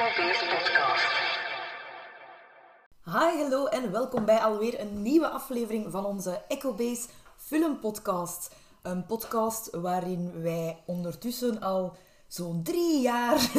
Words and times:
Podcast. 0.00 0.42
Hi, 3.04 3.42
hallo 3.42 3.66
en 3.66 3.92
welkom 3.92 4.24
bij 4.24 4.38
alweer 4.38 4.80
een 4.80 5.02
nieuwe 5.02 5.28
aflevering 5.28 5.90
van 5.90 6.04
onze 6.04 6.42
EchoBase 6.48 7.08
Film 7.36 7.78
Podcast. 7.78 8.54
Een 8.82 9.06
podcast 9.06 9.70
waarin 9.70 10.42
wij 10.42 10.82
ondertussen 10.86 11.60
al 11.60 11.96
zo'n 12.28 12.62
drie 12.62 13.00
jaar 13.00 13.36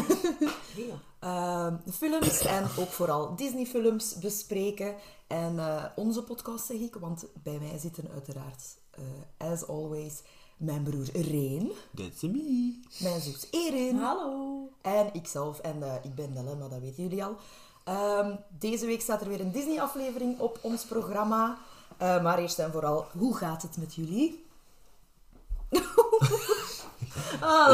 eh, 1.20 1.74
films 1.92 2.46
en 2.46 2.64
ook 2.64 2.90
vooral 2.90 3.36
Disney-films 3.36 4.16
bespreken. 4.20 4.96
En 5.28 5.60
eh, 5.60 5.86
onze 5.96 6.24
podcast 6.24 6.66
zeg 6.66 6.78
ik, 6.78 6.96
want 6.96 7.26
bij 7.44 7.60
mij 7.60 7.78
zitten 7.78 8.10
uiteraard, 8.14 8.78
eh, 8.92 9.52
as 9.52 9.68
always, 9.68 10.22
mijn 10.62 10.84
broer 10.84 11.06
Reen, 11.14 11.72
That's 11.96 12.22
me. 12.22 12.80
mijn 12.98 13.22
zus 13.22 13.48
Erin. 13.52 13.98
Hallo. 13.98 14.70
En 14.82 15.10
ikzelf. 15.14 15.60
En 15.60 15.84
eh, 15.84 15.94
ik 16.04 16.16
ben 16.16 16.34
Delle, 16.34 16.56
maar 16.56 16.70
dat 16.70 16.80
weten 16.80 17.04
jullie 17.04 17.24
al. 17.24 17.36
Ehm, 17.84 18.36
deze 18.60 18.86
week 18.86 19.02
staat 19.02 19.22
er 19.22 19.28
weer 19.28 19.40
een 19.40 19.52
Disney-aflevering 19.52 20.40
op 20.40 20.60
ons 20.62 20.84
programma. 20.84 21.58
Eh, 21.98 22.24
maar 22.24 22.40
eerst 22.40 22.60
en 22.60 22.72
vooral, 22.72 23.06
hoe 23.18 23.36
gaat 23.36 23.62
het 23.62 23.78
met 23.78 23.96
jullie? 23.96 24.46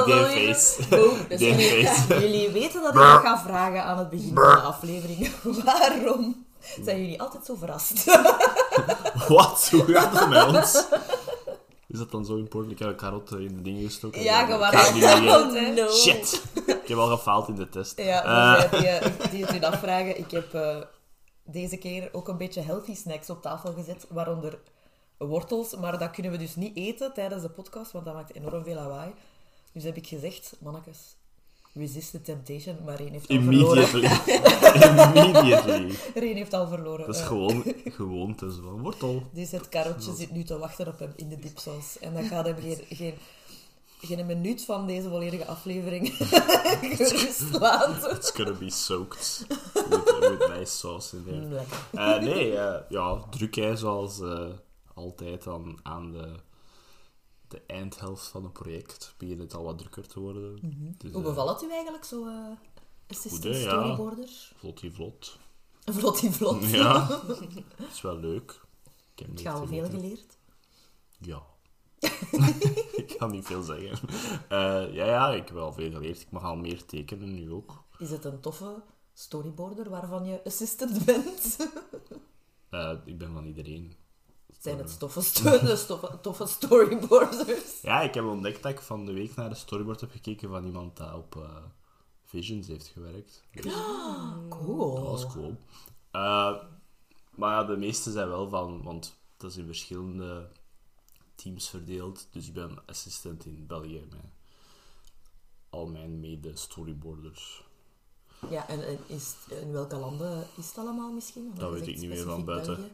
face. 0.05 0.81
Oh, 0.95 1.29
dus 1.29 1.39
jullie, 1.39 1.87
face. 1.87 2.19
jullie 2.19 2.49
weten 2.49 2.81
dat 2.81 2.89
ik 2.89 2.95
nog 2.99 3.21
ga 3.21 3.39
vragen 3.39 3.83
aan 3.83 3.97
het 3.97 4.09
begin 4.09 4.33
van 4.33 4.43
de 4.43 4.61
aflevering. 4.61 5.31
Waarom 5.63 6.45
zijn 6.83 7.01
jullie 7.01 7.21
altijd 7.21 7.45
zo 7.45 7.55
verrast? 7.55 8.05
Wat? 9.27 9.69
Hoe 9.71 9.83
gaat 9.85 10.19
het 10.19 10.29
met 10.29 10.47
ons? 10.47 10.83
Is 11.87 11.97
dat 11.99 12.11
dan 12.11 12.25
zo 12.25 12.35
important? 12.35 12.71
Ik 12.73 12.79
heb 12.79 12.87
een 12.89 12.95
karotte 12.95 13.43
in 13.43 13.55
de 13.55 13.61
dingen 13.61 13.83
gestoken. 13.83 14.21
Ja, 14.21 14.47
zeggen. 14.47 15.27
Oh, 15.27 15.75
no. 15.75 15.89
Shit. 15.89 16.43
Ik 16.65 16.87
heb 16.87 16.97
al 16.97 17.07
gefaald 17.17 17.47
in 17.47 17.55
de 17.55 17.69
test. 17.69 18.01
Ja, 18.01 18.23
Eh, 18.23 18.61
voor 18.69 18.79
zij 18.79 18.99
die, 18.99 19.29
die 19.29 19.45
het 19.45 19.55
u 19.55 19.65
afvragen, 19.65 20.19
ik 20.19 20.31
heb 20.31 20.53
eh, 20.53 20.77
deze 21.43 21.77
keer 21.77 22.09
ook 22.11 22.27
een 22.27 22.37
beetje 22.37 22.61
healthy 22.61 22.95
snacks 22.95 23.29
op 23.29 23.41
tafel 23.41 23.73
gezet, 23.73 24.05
waaronder 24.09 24.59
wortels, 25.17 25.75
maar 25.75 25.99
dat 25.99 26.11
kunnen 26.11 26.31
we 26.31 26.37
dus 26.37 26.55
niet 26.55 26.77
eten 26.77 27.13
tijdens 27.13 27.41
de 27.41 27.49
podcast, 27.49 27.91
want 27.91 28.05
dat 28.05 28.13
maakt 28.13 28.35
enorm 28.35 28.63
veel 28.63 28.75
lawaai. 28.75 29.13
Dus 29.73 29.83
heb 29.83 29.95
ik 29.97 30.07
gezegd, 30.07 30.55
mannetjes, 30.59 31.16
resist 31.77 32.11
the 32.11 32.21
temptation, 32.21 32.77
maar 32.85 32.95
Reen 32.95 33.11
heeft 33.11 33.29
al 33.29 33.41
verloren. 33.41 33.87
Immediately. 35.25 35.95
Reen 36.15 36.35
heeft 36.35 36.53
al 36.53 36.67
verloren. 36.67 37.05
Dat 37.05 37.15
is 37.15 37.21
Eh, 37.21 37.27
gewoon 37.27 37.63
gewoonte. 37.99 38.51
Van 38.51 38.81
wortel. 38.81 39.23
dus 39.33 39.51
het 39.51 39.69
karotje 39.69 40.15
zit 40.15 40.31
nu 40.31 40.43
te 40.43 40.57
wachten 40.57 40.87
op 40.87 40.99
hem 40.99 41.13
in 41.15 41.29
de 41.29 41.39
dipsaus. 41.39 41.99
En 41.99 42.13
dat 42.13 42.25
gaat 42.25 42.45
hem 42.45 42.55
geen, 42.65 42.77
geen, 42.89 43.13
geen 44.01 44.25
minuut 44.25 44.65
van 44.65 44.87
deze 44.87 45.09
volledige 45.09 45.45
aflevering 45.45 46.13
gerust 46.81 47.59
laten. 47.59 48.11
It's 48.11 48.31
gonna 48.31 48.51
be 48.53 48.69
soaked. 48.69 49.45
With, 49.73 50.19
with 50.19 50.47
nice 50.57 50.77
sauce 50.77 51.15
in 51.17 51.23
there. 51.23 51.37
Lekker. 51.47 51.77
Eh, 51.91 52.19
nee, 52.21 52.57
eh, 52.57 52.75
ja, 52.89 53.19
druk 53.29 53.55
hè, 53.55 53.75
zoals 53.75 54.21
eh, 54.21 54.45
altijd 54.93 55.47
aan, 55.47 55.77
aan 55.83 56.11
de, 56.11 56.27
de 57.47 57.61
eindhelft 57.67 58.27
van 58.27 58.43
het 58.43 58.53
project. 58.53 59.13
Begint 59.17 59.39
het 59.41 59.53
al 59.53 59.63
wat 59.63 59.77
drukker 59.77 60.07
te 60.07 60.19
worden. 60.19 60.55
Dus, 60.55 60.61
Mhm. 60.61 61.11
Hoe 61.13 61.21
eh, 61.21 61.27
bevalt 61.27 61.49
het 61.61 61.69
u 61.69 61.73
eigenlijk, 61.73 62.03
zo 62.03 62.27
eh 62.27 62.45
assistant 63.07 63.43
Goed, 63.45 63.53
hè, 63.53 63.59
ja. 63.59 63.69
storyboarder? 63.69 64.51
Vlottie 64.57 64.91
vlot. 64.91 65.37
Vlot 65.85 66.21
in 66.21 66.33
vlot. 66.33 66.69
Ja, 66.69 67.07
dat 67.27 67.41
is 67.93 68.01
wel 68.01 68.17
leuk. 68.17 68.61
Ik 69.15 69.25
heb 69.25 69.37
je 69.39 69.49
al 69.49 69.67
veel 69.67 69.89
geleerd? 69.89 70.37
Ja. 71.19 71.43
ik 73.01 73.15
kan 73.17 73.31
niet 73.31 73.45
veel 73.45 73.61
zeggen. 73.61 74.07
Eh, 74.49 74.93
ja, 74.93 75.05
ja, 75.05 75.29
ik 75.31 75.45
heb 75.45 75.53
wel 75.53 75.73
veel 75.73 75.91
geleerd. 75.91 76.21
Ik 76.21 76.31
mag 76.31 76.43
al 76.43 76.55
meer 76.55 76.85
tekenen 76.85 77.33
nu 77.33 77.51
ook. 77.51 77.83
Is 77.97 78.09
het 78.09 78.25
een 78.25 78.39
toffe 78.39 78.81
storyboarder 79.13 79.89
waarvan 79.89 80.25
je 80.25 80.43
assistant 80.43 81.05
bent? 81.05 81.57
Ik 83.05 83.17
ben 83.17 83.33
van 83.33 83.45
iedereen. 83.45 83.93
Zijn 84.57 84.77
het 84.77 84.99
toffe, 84.99 85.21
sto- 85.21 86.17
toffe, 86.21 86.45
storyboarders? 86.47 87.81
Ja, 87.81 88.01
ik 88.01 88.13
heb 88.13 88.23
ontdekt 88.25 88.63
dat 88.63 88.71
ik 88.71 88.79
van 88.79 89.05
de 89.05 89.11
week 89.13 89.35
naar 89.35 89.49
de 89.49 89.55
storyboard 89.55 90.01
heb 90.01 90.11
gekeken 90.11 90.49
van 90.49 90.65
iemand 90.65 90.97
die 90.97 91.13
op 91.15 91.35
eh, 91.35 91.55
Visions 92.23 92.67
heeft 92.67 92.87
gewerkt. 92.87 93.43
Dus 93.51 93.73
Cool. 94.49 94.95
dat 94.95 95.03
was 95.03 95.27
cool. 95.27 95.55
Eh, 96.11 96.55
maar 97.35 97.51
ja, 97.51 97.63
de 97.63 97.77
meeste 97.77 98.11
zijn 98.11 98.27
wel 98.27 98.49
van, 98.49 98.83
want 98.83 99.17
dat 99.37 99.51
is 99.51 99.57
in 99.57 99.65
verschillende 99.65 100.49
teams 101.35 101.69
verdeeld. 101.69 102.27
Dus 102.31 102.47
ik 102.47 102.53
ben 102.53 102.79
assistent 102.85 103.45
in 103.45 103.67
België 103.67 104.07
met 104.09 104.19
al 105.69 105.87
mijn 105.87 106.19
mede-storyboarders. 106.19 107.63
Ja, 108.49 108.67
en, 108.67 108.87
en 108.87 108.97
is, 109.07 109.35
in 109.49 109.71
welke 109.71 109.95
landen 109.95 110.47
is 110.57 110.67
het 110.67 110.77
allemaal 110.77 111.11
misschien? 111.11 111.49
Of 111.51 111.57
Dat 111.59 111.71
weet 111.71 111.87
ik 111.87 111.97
niet 111.97 112.09
meer 112.09 112.23
van 112.25 112.45
buiten. 112.45 112.75
België? 112.75 112.91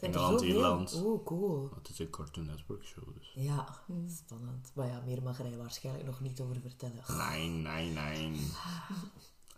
Engeland? 0.00 0.40
Ierland. 0.40 1.02
Oh, 1.04 1.24
cool. 1.24 1.70
Het 1.74 1.88
is 1.88 1.98
een 1.98 2.10
Cartoon 2.10 2.46
Network 2.46 2.84
show, 2.84 3.14
dus... 3.14 3.32
Ja, 3.34 3.66
spannend. 4.08 4.70
Maar 4.74 4.86
ja, 4.86 5.02
meer 5.04 5.22
mag 5.22 5.38
er 5.38 5.56
waarschijnlijk 5.56 6.06
nog 6.06 6.20
niet 6.20 6.40
over 6.40 6.60
vertellen. 6.60 7.04
Nee, 7.08 7.48
nee, 7.48 7.90
nee. 7.90 8.50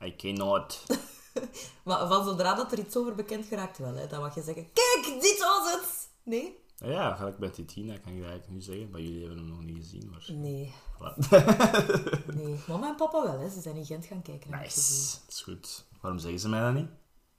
I 0.03 0.17
cannot. 0.17 0.83
Maar 1.85 2.09
van 2.09 2.25
zodra 2.25 2.55
dat 2.55 2.73
er 2.73 2.79
iets 2.79 2.97
over 2.97 3.15
bekend 3.15 3.47
geraakt 3.47 3.79
wel, 3.79 3.95
hè, 3.95 4.07
dan 4.07 4.21
mag 4.21 4.35
je 4.35 4.43
zeggen, 4.43 4.73
kijk, 4.73 5.21
dit 5.21 5.39
was 5.39 5.73
het! 5.73 6.09
Nee? 6.23 6.59
Ja, 6.77 7.15
ga 7.15 7.27
ik 7.27 7.39
bij 7.39 7.51
Titina, 7.51 7.99
kan 7.99 8.13
ik 8.13 8.19
dat 8.21 8.29
eigenlijk 8.31 8.49
nu 8.49 8.61
zeggen, 8.61 8.91
maar 8.91 9.01
jullie 9.01 9.21
hebben 9.21 9.39
hem 9.39 9.49
nog 9.49 9.65
niet 9.65 9.77
gezien, 9.77 10.11
waarschijnlijk. 10.11 10.53
Nee. 10.53 10.73
Voilà. 10.99 11.17
Nee, 12.37 12.57
mama 12.69 12.89
en 12.89 12.97
papa 12.97 13.23
wel, 13.23 13.41
hè. 13.41 13.51
Ze 13.51 13.61
zijn 13.61 13.77
in 13.77 13.85
Gent 13.85 14.07
gaan 14.07 14.23
kijken. 14.23 14.51
Nice, 14.51 15.17
dat 15.21 15.35
is 15.35 15.41
goed. 15.41 15.85
Waarom 16.01 16.21
zeggen 16.21 16.41
ze 16.41 16.49
mij 16.49 16.61
dat 16.61 16.75
niet? 16.75 16.89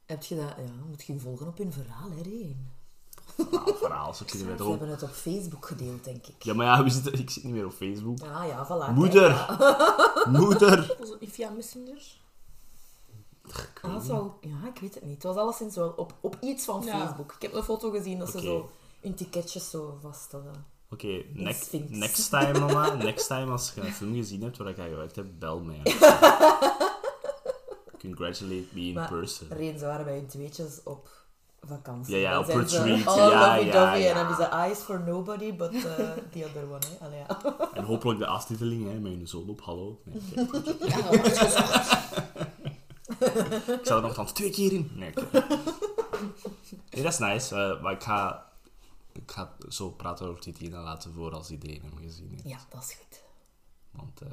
Heb 0.06 0.24
je 0.24 0.36
dat... 0.36 0.56
Ja, 0.58 0.86
moet 0.88 1.03
je 1.03 1.19
volgen 1.19 1.47
op 1.47 1.58
hun 1.58 1.74
verhaal, 1.74 2.12
hè, 2.12 2.22
Reen. 2.22 2.72
Nou, 3.38 3.76
verhaal, 3.78 4.14
zo 4.14 4.26
kunnen 4.26 4.48
we 4.48 4.52
Ze 4.54 4.58
het 4.58 4.62
ook. 4.62 4.70
hebben 4.70 4.90
het 4.90 5.04
op 5.04 5.10
Facebook 5.10 5.66
gedeeld, 5.66 6.04
denk 6.04 6.28
ik. 6.28 6.44
Ja, 6.44 6.54
maar 6.54 6.66
ja, 6.66 6.84
we 6.84 6.90
zitten, 6.90 7.14
ik 7.14 7.30
zit 7.30 7.44
niet 7.44 7.54
meer 7.54 7.66
op 7.66 7.74
Facebook. 7.74 8.18
Ah 8.22 8.48
ja, 8.48 8.66
voilà. 8.68 8.94
Moeder! 8.94 9.58
Moeder! 10.30 10.78
Was 11.00 11.10
het 11.10 11.18
via 11.32 11.50
Messenger? 11.50 12.02
kijk. 13.52 13.80
Ah, 13.82 13.94
dat 13.94 14.04
zou- 14.04 14.32
ja, 14.42 14.68
ik 14.74 14.80
weet 14.80 14.94
het 14.94 15.04
niet. 15.04 15.14
Het 15.14 15.24
was 15.24 15.36
alleszins 15.36 15.76
wel 15.76 15.90
op, 15.96 16.14
op 16.22 16.38
iets 16.42 16.66
van 16.66 16.82
Ja. 16.86 17.00
Facebook. 17.00 17.32
Ik 17.34 17.42
heb 17.42 17.54
een 17.54 17.64
foto 17.64 17.90
gezien 17.92 18.20
dat 18.20 18.30
ze 18.30 18.42
zo 18.42 18.70
hun 19.02 19.16
ticketjes 19.16 19.70
zo 19.70 19.98
vast 20.02 20.32
hadden. 20.32 20.66
Oké, 20.90 21.24
next, 21.34 21.74
next 21.90 22.30
time, 22.30 22.60
mama. 22.60 22.94
Next 22.94 23.28
time, 23.28 23.52
als 23.52 23.72
je 23.76 23.82
een 23.82 23.94
film 23.94 24.14
gezien 24.16 24.42
hebt 24.42 24.58
waar 24.58 24.68
ik 24.68 24.80
aan 24.80 24.88
gewerkt 24.90 25.16
heb, 25.16 25.26
bel 25.40 25.60
mij. 25.60 25.82
Congratulate 28.02 28.66
me 28.74 28.82
in 28.82 28.94
Maar 28.94 29.10
person. 29.10 29.48
Reen, 29.50 29.80
ze 29.80 29.86
waren 29.86 30.06
bij 30.06 30.16
hun 30.16 30.28
tweetjes 30.28 30.80
op 30.84 31.10
vakantie. 31.68 32.16
Ja, 32.16 32.22
ja, 32.31 32.40
op 32.40 32.46
retreat. 32.47 33.07
all 33.07 33.18
Ja, 33.18 33.40
lovey-dovey 33.40 33.75
ja, 33.81 33.94
En 33.94 34.01
ja. 34.01 34.16
hebben 34.18 34.35
ze 34.35 34.44
eyes 34.44 34.78
for 34.79 35.00
nobody, 35.03 35.56
but 35.56 35.74
uh, 35.74 35.81
the 36.31 36.46
other 36.46 36.63
one, 36.63 36.79
hè. 37.00 37.06
Allee, 37.06 37.19
ja. 37.19 37.41
En 37.79 37.84
hopelijk 37.84 38.19
de 38.19 38.28
aftiteling, 38.28 38.91
hè, 38.91 39.00
met 39.00 39.12
hun 39.12 39.28
zoon 39.28 39.50
op, 39.50 39.62
hallo. 39.62 40.01
Nee. 40.03 40.22
Ik 43.68 43.79
zou 43.84 44.00
er 44.01 44.01
nogthans 44.07 44.31
twee 44.31 44.50
keer 44.50 44.72
in. 44.74 44.91
Nee, 44.96 45.13
dat 46.90 47.13
is 47.13 47.18
nice. 47.19 47.56
eh, 47.56 47.81
maar 47.81 47.94
ik 47.94 48.03
ga, 48.03 48.51
ik 49.12 49.31
ga 49.31 49.51
zo 49.69 49.90
praten 49.90 50.28
over 50.28 50.41
Titina 50.41 50.84
laten 50.84 51.13
voor 51.13 51.31
als 51.34 51.50
iedereen 51.51 51.81
hem 51.81 51.97
gezien 51.97 52.30
heeft. 52.31 52.44
ja, 52.50 52.57
dat 52.69 52.81
is 52.84 52.94
goed. 52.95 53.22
Want 53.91 54.22
eh, 54.22 54.28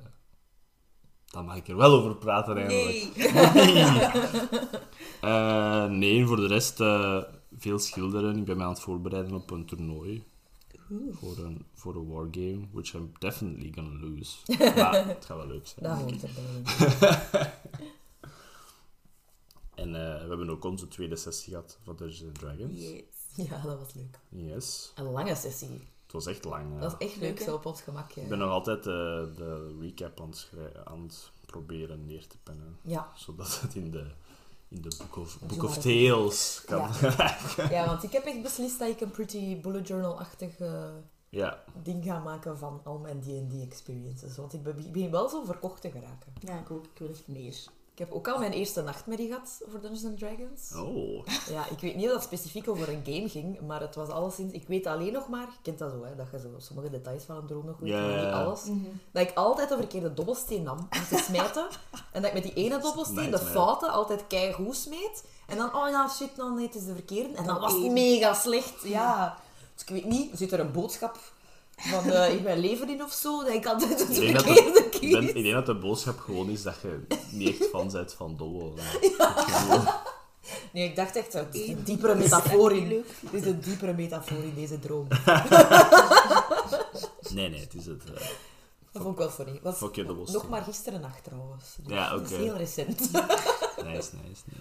dan 1.31 1.45
mag 1.45 1.57
ik 1.57 1.69
er 1.69 1.77
wel 1.77 1.93
over 1.93 2.17
praten 2.17 2.57
eigenlijk. 2.57 3.09
Eh, 5.21 5.85
nee, 5.85 6.27
voor 6.27 6.37
de 6.37 6.47
rest 6.47 6.81
eh, 6.81 7.23
veel 7.57 7.79
schilderen. 7.79 8.37
Ik 8.37 8.45
ben 8.45 8.57
me 8.57 8.63
aan 8.63 8.69
het 8.69 8.81
voorbereiden 8.81 9.35
op 9.35 9.51
een 9.51 9.67
toernooi. 9.67 10.25
Voor 11.11 11.39
een, 11.39 11.67
voor 11.75 11.95
een 11.95 12.09
wargame, 12.09 12.61
which 12.73 12.95
I'm 12.95 13.13
definitely 13.19 13.73
gonna 13.75 14.07
lose. 14.07 14.37
maar 14.77 15.07
het 15.07 15.25
gaat 15.25 15.37
wel 15.37 15.47
leuk 15.47 15.67
zijn. 15.67 15.85
Dat 15.85 15.99
hoort 15.99 16.23
erbij. 16.23 17.53
En 19.75 19.95
eh, 19.95 20.23
we 20.23 20.29
hebben 20.29 20.51
ook 20.51 20.65
onze 20.65 20.89
tweede 20.89 21.17
sessie 21.17 21.53
gehad 21.53 21.79
van 21.85 21.97
Dungeons 21.97 22.23
and 22.23 22.39
Dragons. 22.39 22.81
Yes. 22.81 23.47
Ja, 23.49 23.63
dat 23.63 23.79
was 23.79 23.95
leuk. 23.95 24.19
Yes. 24.29 24.93
Een 24.95 25.11
lange 25.11 25.35
sessie. 25.35 25.89
Het 26.13 26.25
was 26.25 26.35
echt 26.35 26.45
lang. 26.45 26.75
ja. 26.75 26.81
Dat 26.81 26.95
is 26.99 27.07
echt 27.07 27.17
leuk, 27.17 27.41
zo 27.41 27.55
op 27.55 27.67
ons 27.67 27.81
gemak. 27.83 28.11
ja. 28.11 28.23
Ik 28.23 28.29
ben 28.29 28.39
nog 28.39 28.51
altijd 28.51 28.83
de, 28.85 29.33
de 29.37 29.77
recap 29.81 30.21
aan 30.21 30.29
het, 30.29 30.51
aan 30.85 31.03
het 31.03 31.31
proberen 31.47 32.05
neer 32.07 32.27
te 32.27 32.37
pennen. 32.43 32.77
Ja. 32.83 33.13
Zodat 33.15 33.61
het 33.61 33.75
in 33.75 33.91
de, 33.91 34.07
in 34.69 34.83
de 34.83 34.91
Book 34.99 35.17
of, 35.17 35.39
book 35.41 35.71
Tales 35.75 36.63
kan. 36.67 36.91
Ja. 37.01 37.39
ja, 37.77 37.87
want 37.87 38.03
ik 38.03 38.13
heb 38.13 38.25
echt 38.25 38.43
beslist 38.43 38.79
dat 38.79 38.89
ik 38.89 39.01
een 39.01 39.11
pretty 39.11 39.61
bullet 39.61 39.89
journal-achtig 39.89 40.59
eh, 40.59 40.85
ja. 41.29 41.63
ding 41.83 42.05
ga 42.05 42.19
maken 42.19 42.59
van 42.59 42.81
al 42.85 42.99
mijn 42.99 43.21
D&D 43.21 43.63
experiences. 43.63 44.37
Want 44.37 44.53
ik 44.53 44.63
be- 44.63 44.75
begin 44.93 45.11
wel 45.11 45.29
zo 45.29 45.45
verkocht 45.45 45.81
te 45.81 45.91
geraken. 45.91 46.33
Ja, 46.41 46.59
ik 46.59 46.71
ook. 46.71 46.85
Ik 46.85 46.99
wil 46.99 47.09
echt 47.09 47.29
meer. 47.29 47.57
Ik 48.01 48.07
heb 48.07 48.15
ook 48.15 48.29
al 48.29 48.39
mijn 48.39 48.53
eerste 48.53 48.83
nachtmerrie 48.83 49.27
gehad 49.27 49.61
voor 49.71 49.81
Dungeons 49.81 50.05
and 50.05 50.19
Dragons. 50.19 50.73
Oh. 50.75 51.27
Ja, 51.51 51.67
ik 51.71 51.79
weet 51.81 51.97
niet 51.97 52.07
of 52.07 52.13
dat 52.13 52.23
specifiek 52.23 52.69
over 52.69 52.89
een 52.89 53.03
game 53.05 53.29
ging, 53.29 53.61
maar 53.61 53.81
het 53.81 53.95
was 53.95 54.09
alleszins... 54.09 54.53
Ik 54.53 54.69
weet 54.69 54.87
alleen 54.87 55.13
nog 55.13 55.29
maar... 55.29 55.47
Je 55.47 55.59
kent 55.63 55.79
dat 55.79 55.91
zo, 55.91 56.05
hè, 56.05 56.17
dat 56.17 56.27
je 56.31 56.39
zo 56.39 56.49
sommige 56.57 56.91
details 56.91 57.25
van 57.25 57.37
een 57.37 57.47
droom 57.47 57.67
nog 57.67 57.79
weet, 57.79 57.91
ja, 57.91 58.25
niet 58.25 58.33
alles. 58.33 58.63
Dat 59.13 59.23
ik 59.29 59.35
altijd 59.35 59.69
de 59.69 59.77
verkeerde 59.77 60.15
dobbelsteen 60.15 60.63
nam 60.63 60.79
om 60.79 60.89
te 61.09 61.17
smijten. 61.17 61.67
en 62.13 62.23
dat 62.23 62.25
ik 62.25 62.33
met 62.33 62.43
die 62.43 62.65
ene 62.65 62.79
dobbelsteen, 62.79 63.31
de 63.31 63.39
fouten, 63.39 63.91
altijd 63.91 64.27
keigoed 64.27 64.77
smeet. 64.77 65.25
En 65.47 65.57
dan, 65.57 65.75
oh 65.75 65.89
ja, 65.89 66.09
shit, 66.09 66.37
dan 66.37 66.55
nee, 66.55 66.67
het 66.67 66.75
is 66.75 66.85
de 66.85 66.95
verkeerde. 66.95 67.29
En 67.29 67.35
dan 67.35 67.47
Dan 67.47 67.61
was 67.61 67.73
het 67.73 67.93
mega 67.93 68.35
slecht. 68.35 68.83
Ja. 68.83 69.39
Dus 69.75 69.83
ik 69.83 69.89
weet 69.89 70.05
niet, 70.05 70.39
zit 70.39 70.53
er 70.53 70.61
een 70.61 70.73
boodschap 70.73 71.19
van 71.81 72.11
eh, 72.11 72.35
in 72.35 72.43
mijn 72.43 72.59
leven 72.59 72.89
in 72.89 73.03
of 73.03 73.13
zo? 73.13 73.45
Dat 73.45 73.53
ik 73.55 73.67
altijd 73.67 73.99
het 74.09 74.17
Ik 74.19 74.31
verkeerde 74.41 74.73
de, 74.73 74.79
ik, 74.85 74.91
kies. 75.01 75.13
ben- 75.13 75.37
ik 75.37 75.43
denk 75.43 75.55
dat 75.55 75.67
de 75.67 75.75
boodschap 75.75 76.19
gewoon 76.19 76.49
is 76.49 76.63
dat 76.63 76.77
je 76.83 77.01
niet 77.31 77.61
echt 77.61 77.71
fan 77.71 77.91
bent 77.93 78.13
van 78.13 78.37
dobbel. 78.37 78.75
Nee, 80.73 80.89
ik 80.89 80.97
dacht 80.97 81.17
echt, 81.17 81.33
het 81.33 81.55
is 81.55 81.69
een 81.69 81.83
diepere 81.85 82.15
metafoor 82.15 82.73
in. 82.77 83.05
Het 83.31 83.33
is 83.43 83.47
een 83.47 83.61
diepere 83.61 83.93
metafoor 83.93 84.43
in 84.43 84.55
deze 84.55 84.79
droom. 84.79 85.07
Nee, 87.35 87.49
nee, 87.49 87.61
het 87.61 87.75
is 87.75 87.87
het. 87.87 88.03
eh 88.05 88.27
Dat 88.93 89.03
vond 89.03 89.13
ik 89.13 89.19
wel 89.19 89.31
funny. 89.31 89.61
Was 89.63 89.81
nog 90.33 90.49
maar 90.49 90.63
gisteren 90.63 91.01
nacht 91.01 91.25
trouwens. 91.25 91.65
Dus 91.77 91.95
Ja, 91.95 92.11
Dat 92.11 92.21
is 92.21 92.33
oké. 92.33 92.43
heel 92.43 92.57
recent. 92.57 92.99
Nice, 93.83 94.11
nice. 94.23 94.43
Nee, 94.45 94.61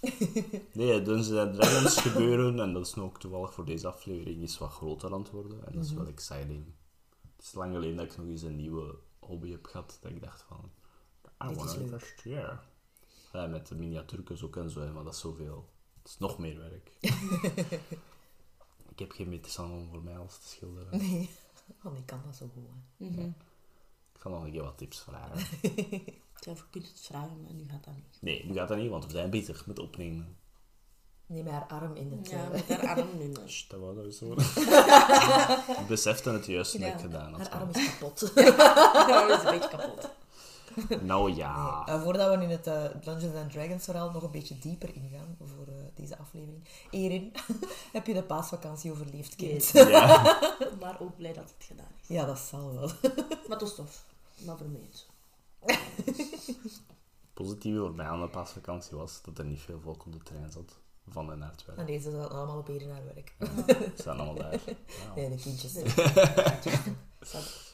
nee 0.72 1.02
Dungeons 1.02 1.30
and 1.32 1.54
Dragons 1.54 2.00
gebeuren, 2.06 2.60
en 2.60 2.72
dat 2.72 2.86
is 2.86 2.94
nu 2.94 3.02
ook 3.02 3.20
toevallig 3.20 3.54
voor 3.54 3.64
deze 3.64 3.88
aflevering, 3.88 4.42
is 4.42 4.58
wat 4.58 4.70
groter 4.70 5.12
aan 5.12 5.20
het 5.20 5.30
worden. 5.30 5.66
En 5.66 5.72
dat 5.72 5.84
is 5.84 5.92
wel 5.92 6.06
exciting. 6.06 6.64
Het 7.36 7.44
is 7.44 7.52
lang 7.52 7.74
geleden 7.74 7.96
dat 7.96 8.04
ik 8.06 8.16
nog 8.16 8.26
eens 8.26 8.42
een 8.42 8.56
nieuwe 8.56 8.98
hobby 9.18 9.50
heb 9.50 9.66
gehad, 9.66 9.98
dat 10.00 10.10
ik 10.10 10.22
dacht 10.22 10.42
van... 10.42 10.70
I 11.44 11.48
Dit 11.48 11.50
is 11.50 11.56
wanna 11.56 11.72
leuk. 11.72 11.80
investeren. 11.80 12.60
Ja, 13.32 13.46
met 13.46 13.66
de 13.66 13.74
miniatuurtjes 13.74 14.42
ook 14.42 14.56
en 14.56 14.70
zo, 14.70 14.80
hè, 14.80 14.92
maar 14.92 15.04
dat 15.04 15.12
is 15.14 15.20
zoveel. 15.20 15.68
Het 15.98 16.08
is 16.08 16.18
nog 16.18 16.38
meer 16.38 16.58
werk. 16.58 16.90
ik 18.92 18.98
heb 18.98 19.10
geen 19.12 19.28
meter 19.28 19.62
om 19.62 19.88
voor 19.88 20.02
mij 20.02 20.18
alles 20.18 20.38
te 20.38 20.48
schilderen. 20.48 20.98
Nee. 20.98 21.30
Oh, 21.84 21.96
ik 21.96 22.06
kan 22.06 22.20
dat 22.24 22.36
zo 22.36 22.50
goed. 22.54 23.16
hè. 23.16 23.24
Ik 24.14 24.20
zal 24.22 24.30
nog 24.30 24.44
een 24.44 24.50
keer 24.52 24.62
wat 24.62 24.78
tips 24.78 25.00
vragen. 25.00 25.46
Je 26.40 26.54
kunt 26.70 26.88
het 26.88 27.00
vragen, 27.00 27.42
maar 27.42 27.52
nu 27.52 27.68
gaat 27.70 27.84
dat 27.84 27.94
niet. 27.94 28.18
Nee, 28.20 28.46
nu 28.46 28.54
gaat 28.54 28.68
dat 28.68 28.78
niet, 28.78 28.90
want 28.90 29.06
we 29.06 29.10
zijn 29.10 29.30
bezig 29.30 29.66
met 29.66 29.78
opnemen. 29.78 30.36
Neem 31.26 31.46
haar 31.46 31.66
arm 31.66 31.96
in 31.96 32.12
het... 32.12 32.30
Ja, 32.30 32.44
eh, 32.44 32.50
met 32.50 32.68
haar 32.68 32.96
arm 32.96 33.08
nu. 33.18 33.32
hè. 33.40 33.48
Sst, 33.48 33.70
dat 33.70 33.80
was 33.80 33.94
dat 33.94 34.18
horen. 34.18 34.44
ik 35.82 35.86
besefte 35.86 36.30
het 36.30 36.46
juist 36.46 36.72
Ja, 36.72 36.86
ik 36.86 37.00
gedaan 37.00 37.34
haar 37.34 37.48
arm 37.48 37.68
is 37.72 37.98
kapot. 37.98 38.32
Ja, 39.08 39.26
dat 39.26 39.38
is 39.38 39.44
een 39.44 39.58
beetje 39.58 39.68
kapot. 39.68 40.08
Nou 41.02 41.34
ja. 41.34 41.82
Eh, 41.86 42.02
voordat 42.02 42.36
we 42.36 42.42
in 42.42 42.50
het 42.50 42.66
eh, 42.66 42.84
Dungeons 43.04 43.34
and 43.34 43.52
Dragons 43.52 43.84
verhaal 43.84 44.10
nog 44.10 44.22
een 44.22 44.30
beetje 44.30 44.58
dieper 44.58 44.94
ingaan 44.94 45.36
voor 45.38 45.66
deze 45.94 46.18
aflevering. 46.18 46.64
Erin, 46.90 47.32
heb 47.92 48.06
je 48.06 48.14
de 48.14 48.22
paasvakantie 48.22 48.90
overleefd, 48.90 49.36
kind? 49.36 49.68
Ja. 49.68 50.38
Maar 50.80 51.00
ook 51.00 51.16
blij 51.16 51.32
dat 51.32 51.54
het 51.56 51.66
gedaan 51.66 51.92
is. 52.02 52.08
Ja, 52.08 52.24
dat 52.24 52.38
zal 52.38 52.74
wel. 52.74 52.90
Maar 53.48 53.58
het 53.58 53.62
is 53.62 53.74
tof. 53.74 54.04
Maar 54.44 54.56
voor 54.56 54.68
mij 54.68 54.88
is 54.92 55.06
positieve 57.34 57.78
voor 57.78 57.94
mij 57.94 58.06
aan 58.06 58.20
de 58.20 58.28
paasvakantie 58.28 58.96
was 58.96 59.22
dat 59.22 59.38
er 59.38 59.44
niet 59.44 59.60
veel 59.60 59.80
volk 59.80 60.06
op 60.06 60.12
de 60.12 60.18
trein 60.18 60.50
zat. 60.50 60.78
Van 61.08 61.32
en 61.32 61.38
naar 61.38 61.50
het 61.50 61.64
werk. 61.64 61.86
deze 61.86 62.10
zaten 62.10 62.30
allemaal 62.30 62.58
op 62.58 62.68
Erin 62.68 62.90
haar 62.90 63.04
werk. 63.14 63.34
Ze 63.66 63.92
staan 63.94 64.16
allemaal 64.16 64.34
daar. 64.34 64.50
Wauw. 64.50 65.14
Nee, 65.16 65.28
de 65.28 65.36
kindjes. 65.36 65.72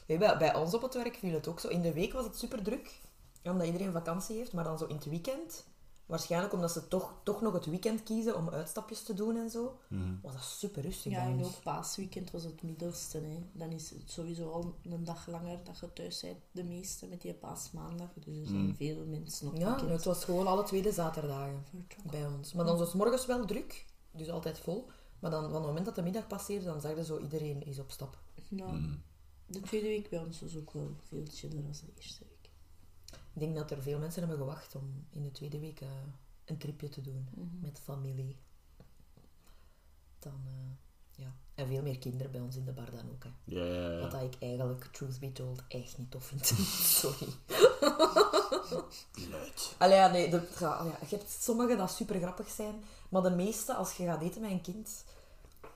Nee, 0.07 0.17
bij, 0.17 0.37
bij 0.37 0.55
ons 0.55 0.73
op 0.73 0.81
het 0.81 0.93
werk 0.93 1.15
viel 1.15 1.33
het 1.33 1.47
ook 1.47 1.59
zo. 1.59 1.67
In 1.67 1.81
de 1.81 1.93
week 1.93 2.13
was 2.13 2.25
het 2.25 2.37
super 2.37 2.63
druk, 2.63 3.01
omdat 3.43 3.65
iedereen 3.65 3.91
vakantie 3.91 4.37
heeft. 4.37 4.53
Maar 4.53 4.63
dan 4.63 4.77
zo 4.77 4.85
in 4.85 4.95
het 4.95 5.05
weekend, 5.05 5.65
waarschijnlijk 6.07 6.53
omdat 6.53 6.71
ze 6.71 6.87
toch, 6.87 7.13
toch 7.23 7.41
nog 7.41 7.53
het 7.53 7.65
weekend 7.65 8.03
kiezen 8.03 8.35
om 8.35 8.49
uitstapjes 8.49 9.03
te 9.03 9.13
doen 9.13 9.35
en 9.37 9.49
zo, 9.49 9.77
Mhm. 9.87 10.13
was 10.21 10.33
dat 10.33 10.43
super 10.43 10.81
rustig 10.81 11.11
Ja, 11.11 11.21
en 11.25 11.43
ook 11.45 11.61
paasweekend 11.63 12.31
was 12.31 12.43
het 12.43 12.61
middelste. 12.63 13.17
Hè. 13.17 13.43
Dan 13.53 13.69
is 13.71 13.89
het 13.89 14.11
sowieso 14.11 14.49
al 14.51 14.75
een 14.83 15.03
dag 15.03 15.27
langer 15.27 15.59
dat 15.63 15.79
je 15.79 15.93
thuis 15.93 16.21
bent, 16.21 16.37
de 16.51 16.63
meeste, 16.63 17.07
met 17.07 17.21
die 17.21 17.33
paasmaandag. 17.33 18.07
Dus 18.13 18.37
er 18.37 18.45
zijn 18.47 18.61
Mm. 18.65 18.75
veel 18.75 19.05
mensen 19.05 19.47
op 19.47 19.55
Ja, 19.57 19.85
het 19.85 20.03
was 20.03 20.23
gewoon 20.23 20.47
alle 20.47 20.63
tweede 20.63 20.91
zaterdagen 20.91 21.63
vertrokken. 21.63 22.11
bij 22.11 22.25
ons. 22.27 22.53
Maar 22.53 22.65
dan 22.65 22.77
was 22.77 22.87
het 22.87 22.97
morgens 22.97 23.25
wel 23.25 23.45
druk, 23.45 23.85
dus 24.11 24.29
altijd 24.29 24.59
vol. 24.59 24.87
Maar 25.19 25.31
dan, 25.31 25.43
van 25.43 25.53
het 25.53 25.65
moment 25.65 25.85
dat 25.85 25.95
de 25.95 26.01
middag 26.01 26.27
passeerde, 26.27 26.65
dan 26.65 26.81
zag 26.81 26.95
je 26.95 27.03
zo 27.05 27.17
iedereen 27.17 27.63
is 27.65 27.79
op 27.79 27.91
stap. 27.91 28.17
Ja. 28.49 28.65
Mhm. 28.71 28.95
De 29.45 29.59
tweede 29.59 29.87
week 29.87 30.09
bij 30.09 30.19
ons 30.19 30.41
was 30.41 30.55
ook 30.57 30.71
wel 30.71 30.91
veel 31.07 31.23
chiller 31.31 31.61
dan 31.61 31.71
de 31.71 31.91
eerste 31.95 32.23
week. 32.27 32.36
Ik 33.37 33.43
denk 33.43 33.55
dat 33.55 33.71
er 33.71 33.81
veel 33.81 33.99
mensen 33.99 34.19
hebben 34.19 34.37
gewacht 34.37 34.75
om 34.75 35.05
in 35.09 35.23
de 35.23 35.31
tweede 35.31 35.59
week 35.59 35.81
eh, 35.81 35.87
een 36.45 36.57
tripje 36.57 36.89
te 36.89 37.01
doen 37.01 37.27
met 37.61 37.79
familie. 37.79 38.37
Dan, 40.19 40.41
eh, 40.45 41.23
ja. 41.23 41.35
En 41.55 41.67
veel 41.67 41.81
meer 41.81 41.97
kinderen 41.97 42.31
bij 42.31 42.41
ons 42.41 42.55
in 42.55 42.65
de 42.65 42.71
bar 42.71 42.91
dan 42.91 43.09
ook. 43.11 43.23
Hè. 43.23 43.29
Ja, 43.43 43.65
ja, 43.65 43.89
ja. 43.89 43.99
Wat 43.99 44.11
dat 44.11 44.21
ik 44.21 44.35
eigenlijk, 44.39 44.85
truth 44.85 45.19
be 45.19 45.31
told, 45.31 45.63
echt 45.67 45.97
niet 45.97 46.11
tof 46.11 46.25
vind. 46.25 46.45
Sorry. 47.01 47.27
Allee, 49.77 49.97
ja, 49.97 50.07
nee, 50.07 50.29
de, 50.29 50.47
ja, 50.59 50.83
ja, 50.83 51.07
je 51.09 51.15
hebt 51.15 51.29
sommigen 51.29 51.77
dat 51.77 51.91
super 51.91 52.19
grappig 52.19 52.49
zijn, 52.49 52.83
maar 53.09 53.21
de 53.21 53.29
meeste, 53.29 53.73
als 53.73 53.93
je 53.93 54.05
gaat 54.05 54.21
eten 54.21 54.41
met 54.41 54.51
een 54.51 54.61
kind, 54.61 55.03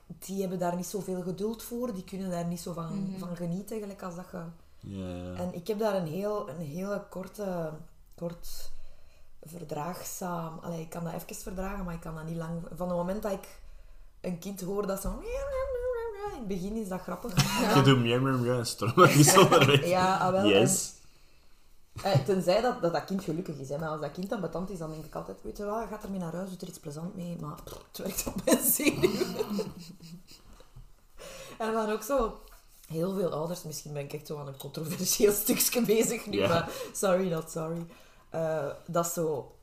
die 0.06 0.40
hebben 0.40 0.58
daar 0.58 0.76
niet 0.76 0.86
zoveel 0.86 1.22
geduld 1.22 1.62
voor, 1.62 1.94
die 1.94 2.04
kunnen 2.04 2.30
daar 2.30 2.46
niet 2.46 2.60
zo 2.60 2.72
van, 2.72 3.14
van 3.18 3.36
genieten, 3.36 3.80
gelijk 3.80 4.02
als 4.02 4.14
dat 4.14 4.30
je... 4.30 4.44
Ja. 4.82 5.34
En 5.34 5.54
ik 5.54 5.66
heb 5.66 5.78
daar 5.78 5.94
een, 5.94 6.06
heel, 6.06 6.48
een 6.48 6.60
hele 6.60 7.04
korte, 7.10 7.70
kort 8.14 8.70
verdraagzaam... 9.42 10.58
Allee, 10.58 10.80
ik 10.80 10.90
kan 10.90 11.04
dat 11.04 11.12
even 11.12 11.34
verdragen, 11.36 11.84
maar 11.84 11.94
ik 11.94 12.00
kan 12.00 12.14
dat 12.14 12.24
niet 12.24 12.36
lang... 12.36 12.62
Van 12.74 12.88
het 12.88 12.96
moment 12.96 13.22
dat 13.22 13.32
ik 13.32 13.48
een 14.20 14.38
kind 14.38 14.60
hoor 14.60 14.86
dat 14.86 15.00
zo... 15.00 15.08
In 16.32 16.38
het 16.38 16.60
begin 16.60 16.76
is 16.76 16.88
dat 16.88 17.00
grappig. 17.00 17.34
Je 17.74 17.82
doet 17.82 17.98
meer, 17.98 18.22
meer, 18.22 18.38
meer 18.38 18.58
en 18.58 18.66
onderweg. 18.88 19.86
Ja, 19.96 20.16
ah, 20.16 20.30
wel, 20.30 20.46
Yes. 20.46 20.92
Eh, 22.02 22.24
tenzij 22.24 22.60
dat, 22.60 22.82
dat 22.82 22.92
dat 22.92 23.04
kind 23.04 23.24
gelukkig 23.24 23.56
is. 23.58 23.68
Hè. 23.68 23.78
Maar 23.78 23.88
als 23.88 24.00
dat 24.00 24.12
kind 24.12 24.30
dan 24.30 24.40
betant 24.40 24.70
is, 24.70 24.78
dan 24.78 24.90
denk 24.90 25.04
ik 25.04 25.14
altijd... 25.14 25.42
Weet 25.42 25.56
je 25.56 25.64
wel, 25.64 25.86
gaat 25.86 26.02
ermee 26.02 26.18
naar 26.18 26.34
huis, 26.34 26.50
doet 26.50 26.62
er 26.62 26.68
iets 26.68 26.78
plezant 26.78 27.14
mee. 27.16 27.36
Maar 27.40 27.62
pff, 27.64 27.78
het 27.88 27.98
werkt 27.98 28.26
op 28.26 28.44
mijn 28.44 28.62
zenuwen. 28.62 29.46
en 31.58 31.72
dan 31.72 31.90
ook 31.90 32.02
zo... 32.02 32.40
Heel 32.92 33.14
veel 33.14 33.32
ouders, 33.32 33.62
misschien 33.62 33.92
ben 33.92 34.02
ik 34.02 34.12
echt 34.12 34.26
zo 34.26 34.38
aan 34.38 34.46
een 34.46 34.56
controversieel 34.56 35.32
stukje 35.42 35.82
bezig 35.82 36.26
nu, 36.26 36.48
maar 36.48 36.70
sorry, 36.92 37.30
not 37.30 37.50
sorry. 37.50 37.86
Eh, 38.30 38.70
dat 38.86 39.06
zo 39.06 39.56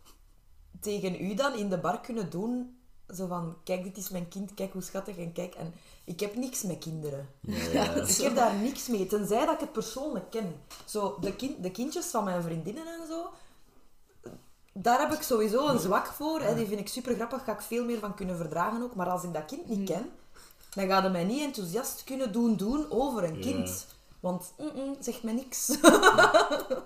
tegen 0.80 1.26
u 1.26 1.34
dan 1.34 1.54
in 1.54 1.70
de 1.70 1.78
bar 1.78 2.02
kunnen 2.02 2.30
doen, 2.30 2.80
zo 3.16 3.28
van, 3.28 3.58
kijk, 3.64 3.84
dit 3.84 3.98
is 3.98 4.10
mijn 4.10 4.28
kind, 4.28 4.54
kijk 4.54 4.74
hoe 4.74 4.82
schattig, 4.82 5.18
en 5.18 5.32
kijk, 5.32 5.56
en 5.56 5.74
ik 6.04 6.20
heb 6.20 6.36
niks 6.36 6.64
met 6.64 6.78
kinderen. 6.78 7.30
Ja, 7.42 7.64
ja. 7.74 7.94
Ik 7.94 8.18
heb 8.18 8.36
daar 8.36 8.56
niks 8.56 8.88
mee, 8.88 9.06
tenzij 9.06 9.46
dat 9.46 9.54
ik 9.54 9.60
het 9.60 9.72
persoonlijk 9.72 10.32
ken. 10.32 10.56
Zo, 10.86 11.18
de, 11.20 11.36
kind, 11.36 11.64
de 11.64 11.72
kindjes 11.72 12.06
van 12.06 12.24
mijn 12.24 12.44
vriendinnen 12.44 12.88
en 12.88 13.08
zo, 13.08 13.30
daar 14.74 15.00
heb 15.00 15.12
ik 15.12 15.22
sowieso 15.22 15.68
een 15.68 15.80
zwak 15.80 16.06
voor. 16.06 16.42
Hè. 16.42 16.56
Die 16.56 16.68
vind 16.68 16.80
ik 16.80 16.88
super 16.88 17.16
grappig, 17.16 17.44
ga 17.44 17.54
ik 17.54 17.62
veel 17.62 17.86
meer 17.86 18.00
van 18.00 18.16
kunnen 18.16 18.38
verdragen 18.38 18.82
ook. 18.82 18.96
Maar 18.96 19.10
als 19.10 19.24
ik 19.24 19.34
dat 19.34 19.46
kind 19.46 19.68
niet 19.68 19.90
ken, 19.90 20.12
dan 20.70 20.88
gaat 20.88 21.04
het 21.04 21.12
mij 21.12 21.24
niet 21.24 21.42
enthousiast 21.42 22.04
kunnen 22.06 22.32
doen 22.32 22.56
doen 22.56 22.86
over 22.92 23.24
een 23.24 23.36
Ja. 23.36 23.42
kind. 23.42 23.86
Want, 24.20 24.54
zegt 25.00 25.24
mij 25.24 25.34
niks. 25.34 25.66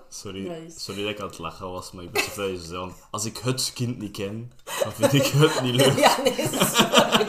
Sorry, 0.08 0.48
Nice. 0.48 0.80
sorry 0.80 1.02
dat 1.02 1.10
ik 1.10 1.20
aan 1.20 1.26
het 1.26 1.38
lachen 1.38 1.70
was, 1.70 1.92
maar 1.92 2.04
ik 2.04 2.10
besef 2.10 2.34
dat 2.34 2.48
je 2.50 2.66
zo 2.66 2.92
als 3.10 3.24
ik 3.24 3.38
het 3.38 3.70
kind 3.74 3.98
niet 3.98 4.10
ken, 4.16 4.52
dan 4.82 4.92
vind 4.92 5.12
ik 5.12 5.24
het 5.24 5.60
niet 5.62 5.74
leuk. 5.74 5.98
ja, 5.98 6.16
nee, 6.22 6.48
sorry. 6.48 7.28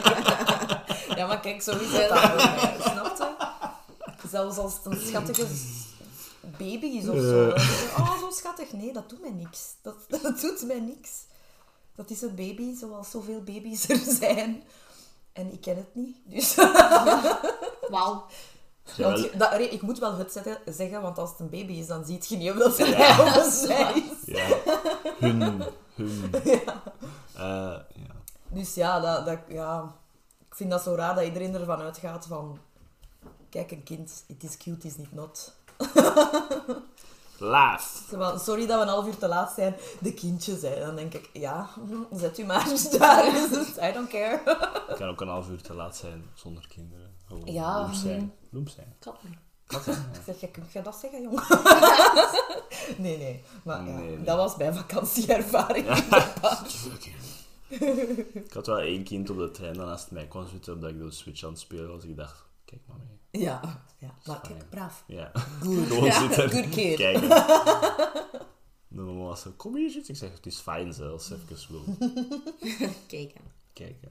Ja, 1.16 1.26
maar 1.26 1.40
kijk, 1.40 1.62
zo 1.62 1.70
is 1.70 1.92
het 1.92 2.10
mij, 2.10 2.76
snap 2.80 3.16
je? 3.18 4.28
Zelfs 4.28 4.56
als 4.58 4.74
het 4.74 4.84
een 4.84 5.00
schattige 5.06 5.46
baby 6.58 6.86
is 6.86 7.08
of 7.08 7.16
zo. 7.18 7.46
je, 7.46 7.92
Oh, 7.98 8.18
zo 8.20 8.30
schattig. 8.30 8.72
Nee, 8.72 8.92
dat 8.92 9.08
doet 9.08 9.20
mij 9.20 9.30
niks. 9.30 9.60
Dat, 9.82 9.94
dat 10.22 10.40
doet 10.40 10.64
mij 10.66 10.80
niks. 10.80 11.10
Dat 11.96 12.10
is 12.10 12.22
een 12.22 12.34
baby, 12.34 12.74
zoals 12.74 13.10
zoveel 13.10 13.42
baby's 13.42 13.88
er 13.88 13.96
zijn. 14.20 14.62
En 15.36 15.52
ik 15.52 15.60
ken 15.60 15.76
het 15.76 15.94
niet, 15.94 16.16
dus... 16.24 16.54
Wauw. 17.90 18.24
Ja, 18.96 19.08
Want 19.08 19.18
je- 19.22 19.36
dat, 19.36 19.50
nee, 19.50 19.68
ik 19.68 19.82
moet 19.82 19.98
wel 19.98 20.16
het 20.16 20.32
zeggen, 20.32 20.58
zeggen, 20.66 21.02
want 21.02 21.18
als 21.18 21.30
het 21.30 21.40
een 21.40 21.48
baby 21.50 21.72
is, 21.72 21.86
dan 21.86 22.04
ziet 22.04 22.28
je 22.28 22.36
niet 22.36 22.50
of 22.50 22.56
dat 22.56 22.78
een 22.78 22.94
hij 22.94 23.24
of 23.26 23.36
een 23.36 23.50
zij 23.50 23.92
is. 23.94 24.34
Ja, 24.36 24.46
hun, 25.18 25.40
hun. 25.94 26.30
Eh, 27.36 27.42
ja. 27.94 28.14
Dus 28.48 28.74
ja, 28.74 29.00
dat, 29.00 29.26
dat, 29.26 29.38
ja, 29.48 29.94
ik 30.48 30.54
vind 30.54 30.70
dat 30.70 30.82
zo 30.82 30.94
raar 30.94 31.14
dat 31.14 31.24
iedereen 31.24 31.54
ervan 31.54 31.80
uitgaat 31.80 32.26
van... 32.26 32.58
Kijk, 33.50 33.70
een 33.70 33.82
kind, 33.82 34.24
het 34.28 34.42
is 34.42 34.56
cute, 34.56 34.70
het 34.70 34.84
is 34.84 34.96
niet 34.96 35.12
not. 35.12 35.54
Van, 38.08 38.40
Sorry 38.40 38.66
dat 38.66 38.76
we 38.76 38.82
een 38.82 38.88
half 38.88 39.06
uur 39.06 39.18
te 39.18 39.28
laat 39.28 39.52
zijn. 39.56 39.76
De 40.00 40.14
kindjes, 40.14 40.62
hè. 40.62 40.80
Dan 40.80 40.96
denk 40.96 41.14
ik, 41.14 41.30
ja, 41.32 41.68
zet 42.12 42.38
u 42.38 42.44
maar 42.44 42.68
daar. 42.98 43.26
I 43.88 43.92
don't 43.92 44.08
care. 44.08 44.40
Ik 44.88 44.96
kan 44.96 45.08
ook 45.08 45.20
een 45.20 45.28
half 45.28 45.48
uur 45.48 45.62
te 45.62 45.74
laat 45.74 45.96
zijn 45.96 46.24
zonder 46.34 46.66
kinderen. 46.68 47.14
Gewoon 47.26 47.52
Ja, 47.52 47.80
loemp 47.80 47.94
zijn. 47.94 48.34
Loemp 48.50 48.68
zijn. 48.68 48.94
Kat 48.98 49.18
Ik 49.86 50.20
zeg, 50.24 50.40
je 50.40 50.48
kunt 50.48 50.72
jij 50.72 50.82
dat 50.82 50.96
zeggen, 50.96 51.22
jong? 51.22 51.48
nee, 53.04 53.18
nee. 53.18 53.42
Maar 53.64 53.86
ja, 53.86 53.96
Nee, 53.96 54.16
nee. 54.16 54.24
dat 54.24 54.36
was 54.36 54.56
mijn 54.56 54.74
vakantieervaring. 54.74 55.86
Ik 58.32 58.52
had 58.52 58.66
wel 58.66 58.78
één 58.78 59.04
kind 59.04 59.30
op 59.30 59.36
de 59.36 59.50
trein 59.50 59.76
naast 59.76 60.10
mij 60.10 60.26
kwam 60.26 60.48
zitten 60.48 60.74
omdat 60.74 60.90
ik 60.90 60.98
de 60.98 61.10
Switch 61.10 61.44
aan 61.44 61.50
het 61.50 61.58
spelen 61.58 61.88
was. 61.88 62.04
Ik 62.04 62.16
dacht, 62.16 62.44
kijk 62.64 62.80
maar 62.86 62.96
mee. 63.06 63.15
Ja, 63.38 63.82
ja. 63.98 64.14
maar 64.26 64.40
kijk, 64.40 64.70
braaf. 64.70 65.04
Ja, 65.06 65.30
Good. 65.34 65.86
gewoon 65.92 66.12
zitten. 66.12 66.50
Good 66.50 66.68
kid. 66.68 66.96
Kijken. 66.96 67.28
De 68.88 69.02
mama 69.02 69.24
was 69.24 69.40
zo, 69.40 69.50
kom 69.56 69.76
hier 69.76 69.90
zitten. 69.90 70.14
Ik 70.14 70.20
zeg, 70.20 70.32
het 70.32 70.46
is 70.46 70.58
fijn 70.58 70.92
zelfs, 70.92 71.30
even 71.30 71.56
wil 71.68 71.84
Kijken. 73.06 73.40
kijken. 73.72 74.10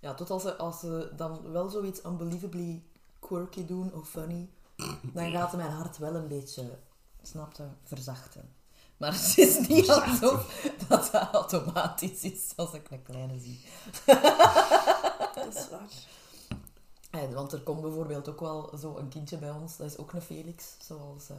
Ja, 0.00 0.14
tot 0.14 0.30
als 0.30 0.42
ze, 0.42 0.56
als 0.56 0.80
ze 0.80 1.12
dan 1.16 1.52
wel 1.52 1.68
zoiets 1.68 2.04
unbelievably 2.04 2.82
quirky 3.20 3.66
doen 3.66 3.92
of 3.94 4.08
funny, 4.08 4.48
dan 5.12 5.30
gaat 5.30 5.52
mijn 5.56 5.70
hart 5.70 5.98
wel 5.98 6.14
een 6.14 6.28
beetje, 6.28 6.78
snapte, 7.22 7.68
verzachten. 7.82 8.54
Maar 8.96 9.12
het 9.12 9.38
is 9.38 9.68
niet 9.68 9.90
alsof 9.90 10.68
dat 10.88 11.08
dat 11.12 11.28
automatisch 11.32 12.22
is 12.22 12.52
als 12.56 12.72
ik 12.72 12.90
een 12.90 13.02
kleine 13.02 13.38
zie. 13.38 13.64
Dat 15.34 15.54
is 15.54 15.68
waar. 15.70 15.88
Want 17.14 17.52
er 17.52 17.60
komt 17.60 17.80
bijvoorbeeld 17.80 18.28
ook 18.28 18.40
wel 18.40 18.70
zo 18.78 18.96
een 18.96 19.08
kindje 19.08 19.38
bij 19.38 19.50
ons, 19.50 19.76
dat 19.76 19.90
is 19.90 19.98
ook 19.98 20.12
een 20.12 20.22
Felix, 20.22 20.76
zoals 20.80 21.30
eh, 21.30 21.36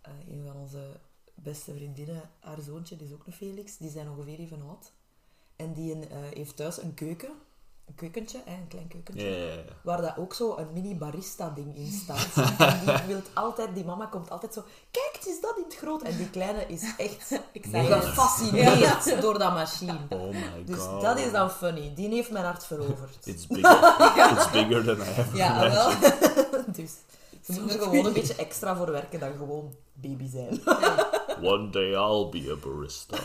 eh, 0.00 0.12
een 0.28 0.44
van 0.46 0.56
onze 0.56 1.00
beste 1.34 1.74
vriendinnen, 1.74 2.30
haar 2.40 2.60
zoontje, 2.60 2.96
die 2.96 3.06
is 3.06 3.12
ook 3.12 3.26
een 3.26 3.32
Felix, 3.32 3.76
die 3.76 3.90
zijn 3.90 4.10
ongeveer 4.10 4.38
even 4.38 4.62
oud. 4.68 4.92
En 5.56 5.72
die 5.72 5.94
een, 5.94 6.08
eh, 6.08 6.18
heeft 6.18 6.56
thuis 6.56 6.82
een 6.82 6.94
keuken, 6.94 7.30
een 7.86 7.94
keukentje, 7.94 8.38
hè, 8.44 8.52
een 8.54 8.68
klein 8.68 8.88
keukentje. 8.88 9.28
Ja, 9.28 9.36
ja, 9.46 9.52
ja. 9.52 9.62
Waar 9.82 10.00
dat 10.00 10.16
ook 10.16 10.34
zo 10.34 10.56
een 10.56 10.66
mini 10.72 10.94
barista-ding 10.96 11.76
in 11.76 11.92
staat. 12.02 12.26
En 12.58 12.80
die 12.84 13.06
wilt 13.06 13.28
altijd, 13.34 13.74
die 13.74 13.84
mama 13.84 14.06
komt 14.06 14.30
altijd 14.30 14.54
zo, 14.54 14.62
kijk, 14.90 15.10
het 15.12 15.26
is 15.26 15.40
dat 15.40 15.56
in 15.56 15.62
het 15.64 15.76
groot. 15.76 16.02
En 16.02 16.16
die 16.16 16.30
kleine 16.30 16.66
is 16.66 16.82
echt 16.96 17.30
Nee. 17.70 17.84
gefascineerd 17.86 19.20
door 19.22 19.38
dat 19.38 19.52
machine. 19.54 19.98
Oh 20.08 20.28
my 20.30 20.64
Dus 20.64 20.78
dat 21.00 21.18
is 21.18 21.32
dan 21.32 21.50
funny. 21.50 21.92
Die 21.94 22.08
heeft 22.08 22.30
mijn 22.30 22.44
hart 22.44 22.64
veroverd. 22.66 23.26
It's 23.26 23.46
bigger, 23.46 24.32
it's 24.36 24.50
bigger 24.50 24.84
than 24.84 24.96
I 24.96 25.08
ever 25.08 25.36
Ja, 25.36 25.66
imagined. 25.66 26.10
wel. 26.50 26.62
dus 26.66 26.90
ze 27.44 27.60
moeten 27.60 27.78
er 27.80 27.82
gewoon 27.84 28.06
een 28.06 28.12
beetje 28.12 28.36
extra 28.36 28.76
voor 28.76 28.90
werken 28.92 29.20
dan 29.20 29.32
gewoon 29.36 29.74
baby 29.92 30.28
zijn. 30.30 30.60
One 31.42 31.70
day 31.70 31.90
I'll 31.92 32.28
be 32.28 32.50
a 32.52 32.66
barista. 32.68 33.16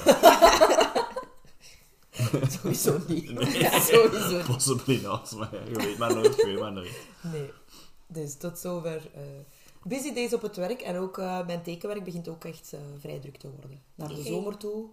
Sowieso 2.61 2.99
niet. 3.07 3.29
Ja, 3.61 3.79
sowieso 3.79 4.37
niet. 4.37 4.45
Possibly 4.45 5.01
not, 5.01 5.31
maar 5.31 5.69
je 5.69 5.75
weet 5.75 5.97
maar 5.97 6.13
nooit, 6.13 6.35
je 6.35 6.45
weet 6.45 6.59
maar 6.59 6.71
nooit. 6.71 7.07
Nee. 7.21 7.51
Dus 8.07 8.35
tot 8.37 8.59
zover 8.59 9.11
eh, 9.13 9.21
busy 9.83 10.13
days 10.13 10.33
op 10.33 10.41
het 10.41 10.55
werk. 10.55 10.81
En 10.81 10.97
ook 10.97 11.17
eh, 11.17 11.45
mijn 11.45 11.63
tekenwerk 11.63 12.03
begint 12.03 12.27
ook 12.27 12.45
echt 12.45 12.73
eh, 12.73 12.79
vrij 12.99 13.19
druk 13.19 13.37
te 13.37 13.51
worden. 13.51 13.81
Naar 13.95 14.07
de 14.07 14.21
zomer 14.21 14.57
toe. 14.57 14.85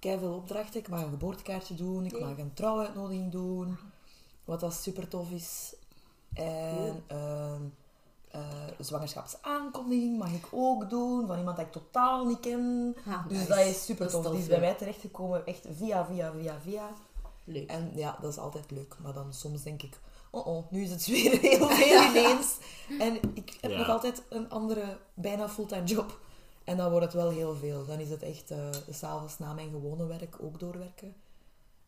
Ik 0.00 0.18
veel 0.18 0.34
opdrachten. 0.34 0.80
Ik 0.80 0.88
mag 0.88 1.02
een 1.02 1.10
geboortekaartje 1.10 1.74
doen. 1.74 2.04
Ik 2.04 2.20
mag 2.20 2.38
een 2.38 2.54
trouwuitnodiging 2.54 3.32
doen. 3.32 3.76
Wat 4.44 4.60
dat 4.60 4.74
super 4.74 5.08
tof 5.08 5.30
is. 5.30 5.74
En 6.32 7.04
eh, 8.30 8.40
zwangerschapsaankondiging 8.78 10.18
mag 10.18 10.32
ik 10.32 10.46
ook 10.50 10.90
doen. 10.90 11.26
Van 11.26 11.38
iemand 11.38 11.56
dat 11.56 11.66
ik 11.66 11.72
totaal 11.72 12.26
niet 12.26 12.40
ken. 12.40 12.96
Ah, 13.06 13.28
Dus 13.28 13.36
nice. 13.38 13.48
dat 13.48 13.58
is 13.58 13.84
super 13.84 14.04
Dat 14.10 14.14
is 14.14 14.22
tof. 14.22 14.32
Die 14.32 14.40
is 14.42 14.48
bij 14.48 14.60
mij 14.60 14.74
terechtgekomen. 14.74 15.46
Echt 15.46 15.66
via, 15.76 16.04
via, 16.06 16.32
via, 16.32 16.56
via. 16.62 16.88
Leuk. 17.44 17.70
En 17.70 17.90
ja, 17.94 18.18
dat 18.20 18.30
is 18.30 18.38
altijd 18.38 18.70
leuk. 18.70 18.96
Maar 19.02 19.12
dan 19.12 19.32
soms 19.32 19.62
denk 19.62 19.82
ik, 19.82 19.98
oh 20.30 20.46
oh, 20.46 20.70
nu 20.70 20.82
is 20.82 20.90
het 20.90 21.06
weer 21.12 21.38
heel 21.40 21.68
veel 21.68 22.02
ineens. 22.02 22.56
En 22.98 23.18
ik 23.34 23.58
heb 23.60 23.70
Ja. 23.70 23.78
nog 23.78 23.88
altijd 23.88 24.22
een 24.28 24.50
andere, 24.50 24.98
bijna 25.14 25.48
fulltime 25.48 25.84
job. 25.84 26.18
En 26.64 26.76
dan 26.76 26.90
wordt 26.90 27.04
het 27.04 27.14
wel 27.14 27.30
heel 27.30 27.54
veel. 27.54 27.86
Dan 27.86 27.98
is 27.98 28.10
het 28.10 28.22
echt 28.22 28.50
eh, 28.50 28.58
s 28.90 28.98
s'avonds 28.98 29.38
na 29.38 29.52
mijn 29.52 29.70
gewone 29.70 30.06
werk 30.06 30.36
ook 30.40 30.58
doorwerken. 30.60 31.14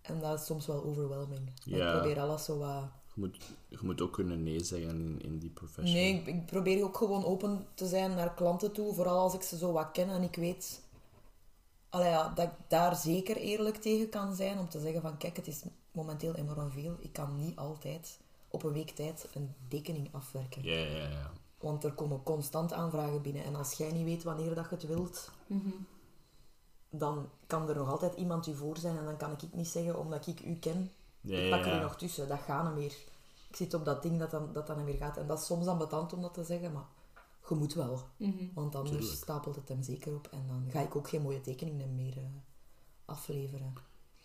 En 0.03 0.21
dat 0.21 0.41
is 0.41 0.47
soms 0.47 0.67
wel 0.67 0.85
overwhelming. 0.85 1.51
Ja. 1.65 1.93
Ik 1.93 1.99
probeer 2.01 2.21
alles 2.21 2.45
zo 2.45 2.59
wat... 2.59 2.83
Je 3.15 3.21
moet, 3.21 3.37
je 3.69 3.79
moet 3.81 4.01
ook 4.01 4.13
kunnen 4.13 4.43
nee 4.43 4.65
zeggen 4.65 4.91
in, 4.91 5.21
in 5.23 5.39
die 5.39 5.51
profession. 5.51 5.95
Nee, 5.95 6.15
ik, 6.15 6.27
ik 6.27 6.47
probeer 6.47 6.85
ook 6.85 6.97
gewoon 6.97 7.25
open 7.25 7.67
te 7.75 7.87
zijn 7.87 8.15
naar 8.15 8.35
klanten 8.35 8.73
toe. 8.73 8.95
Vooral 8.95 9.19
als 9.19 9.35
ik 9.35 9.43
ze 9.43 9.57
zo 9.57 9.73
wat 9.73 9.91
ken 9.93 10.11
en 10.11 10.23
ik 10.23 10.37
weet 10.37 10.81
allee, 11.89 12.09
ja, 12.09 12.29
dat 12.29 12.47
ik 12.47 12.53
daar 12.69 12.97
zeker 12.97 13.37
eerlijk 13.37 13.77
tegen 13.77 14.09
kan 14.09 14.35
zijn. 14.35 14.59
Om 14.59 14.69
te 14.69 14.81
zeggen 14.81 15.01
van, 15.01 15.17
kijk, 15.17 15.37
het 15.37 15.47
is 15.47 15.63
momenteel 15.93 16.35
enorm 16.35 16.71
veel. 16.71 16.97
Ik 17.01 17.13
kan 17.13 17.37
niet 17.37 17.57
altijd 17.57 18.19
op 18.49 18.63
een 18.63 18.73
week 18.73 18.91
tijd 18.91 19.29
een 19.35 19.55
tekening 19.69 20.09
afwerken. 20.13 20.63
Ja, 20.63 20.77
ja, 20.77 21.09
ja. 21.09 21.31
Want 21.59 21.85
er 21.85 21.93
komen 21.93 22.23
constant 22.23 22.73
aanvragen 22.73 23.23
binnen. 23.23 23.45
En 23.45 23.55
als 23.55 23.73
jij 23.73 23.93
niet 23.93 24.05
weet 24.05 24.23
wanneer 24.23 24.55
dat 24.55 24.71
je 24.71 24.75
het 24.75 24.87
wilt, 24.87 25.31
dan 26.91 27.29
kan 27.47 27.69
er 27.69 27.77
nog 27.77 27.91
altijd 27.91 28.15
iemand 28.15 28.47
u 28.47 28.55
voor 28.55 28.77
zijn. 28.77 28.99
En 28.99 29.05
dan 29.05 29.17
kan 29.17 29.33
ik 29.33 29.53
niet 29.53 29.69
zeggen, 29.69 29.99
omdat 29.99 30.27
ik 30.27 30.41
u 30.41 30.55
ken, 30.55 30.91
Ja, 31.23 31.39
ik 31.39 31.51
pak 31.51 31.65
ja, 31.65 31.71
er 31.73 31.81
nog 31.81 31.97
tussen. 31.97 32.29
Dat 32.29 32.41
gaat 32.41 32.65
niet 32.65 32.75
meer. 32.75 32.97
Ik 33.49 33.57
zit 33.57 33.75
op 33.75 33.85
dat 33.85 34.03
ding 34.03 34.19
dat 34.19 34.31
dan, 34.31 34.53
dat 34.53 34.67
dan 34.67 34.77
niet 34.77 34.87
meer 34.87 34.97
gaat. 34.97 35.17
En 35.17 35.27
dat 35.27 35.39
is 35.39 35.47
soms 35.47 35.67
ambetant 35.67 36.13
om 36.13 36.23
dat 36.23 36.35
te 36.35 36.45
zeggen, 36.45 36.73
maar 36.73 36.85
je 37.49 37.55
moet 37.55 37.75
wel. 37.75 38.01
Want 38.55 38.75
anders 38.75 38.97
Tuurlijk. 38.97 39.19
stapelt 39.23 39.57
het 39.57 39.69
hem 39.69 39.83
zeker 39.83 40.15
op. 40.15 40.29
En 40.31 40.45
dan 40.47 40.67
ga 40.71 40.81
ik 40.81 40.97
ook 40.97 41.09
geen 41.09 41.23
mooie 41.23 41.41
tekeningen 41.41 41.95
meer 41.95 42.17
eh, 42.17 42.25
afleveren. 43.05 43.75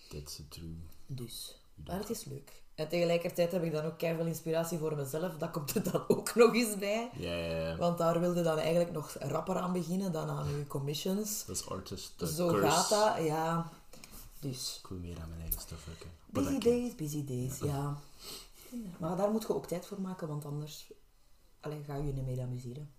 That's 0.10 0.36
the 0.36 0.48
truth. 0.48 0.78
Dus, 1.06 1.62
maar 1.86 1.98
het 2.00 2.10
is 2.10 2.26
leuk. 2.26 2.62
En 2.76 2.88
tegelijkertijd 2.88 3.52
heb 3.52 3.64
ik 3.64 3.72
dan 3.72 3.86
ook 3.86 4.00
veel 4.00 4.26
inspiratie 4.26 4.78
voor 4.78 4.96
mezelf. 4.96 5.38
Dat 5.38 5.52
komt 5.52 5.76
er 5.76 5.92
dan 5.92 6.04
ook 6.08 6.36
nog 6.36 6.54
eens 6.54 6.78
bij. 6.78 7.10
Ja, 7.14 7.36
ja, 7.36 7.68
ja. 7.68 7.76
Want 7.76 7.98
daar 7.98 8.20
wilde 8.20 8.42
dan 8.42 8.58
eigenlijk 8.58 8.92
nog 8.92 9.16
rapper 9.20 9.56
aan 9.56 9.74
beginnen 9.74 10.12
dan 10.12 10.30
aan 10.30 10.48
uw 10.48 10.68
commissions. 10.68 11.46
Dat 11.46 11.56
is 11.56 11.70
artist 11.70 12.22
uh, 12.22 12.28
Zo 12.28 12.48
curse. 12.48 12.70
gaat 12.70 12.90
dat, 12.90 13.26
ja. 13.26 13.70
Dus, 14.40 14.80
Ik 14.84 14.90
wil 14.90 14.98
meer 14.98 15.20
aan 15.22 15.30
mijn 15.30 15.42
eigen 15.42 15.62
stuff 15.62 15.86
werken. 15.86 16.10
Busy 16.44 16.58
days, 16.58 16.96
busy 16.96 17.26
days, 17.26 17.60
ja. 17.60 17.98
Maar 19.00 19.18
daar 19.18 19.32
moet 19.32 19.42
je 19.42 19.56
ook 19.56 19.68
tijd 19.68 19.86
voor 19.86 20.02
maken, 20.02 20.28
want 20.28 20.46
anders 20.46 20.92
allee, 21.60 21.84
ga 21.84 21.96
je 21.96 22.06
je 22.06 22.14
niet 22.14 22.26
mee 22.26 22.42
amuseren. 22.42 22.92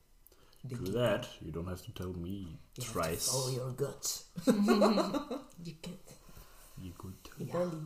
That. 0.92 1.26
You 1.40 1.50
don't 1.50 1.68
have 1.68 1.82
to 1.84 1.92
tell 1.92 2.20
me 2.20 2.28
You 2.28 2.46
have 2.46 2.58
to 2.72 2.82
thrice. 2.82 3.30
Follow 3.30 3.54
your 3.54 3.72
gut. 3.76 4.26
Je 5.66 5.76
kent. 5.80 6.18
You 6.74 6.92
good. 6.96 7.30
Ja. 7.36 7.52
belly. 7.52 7.82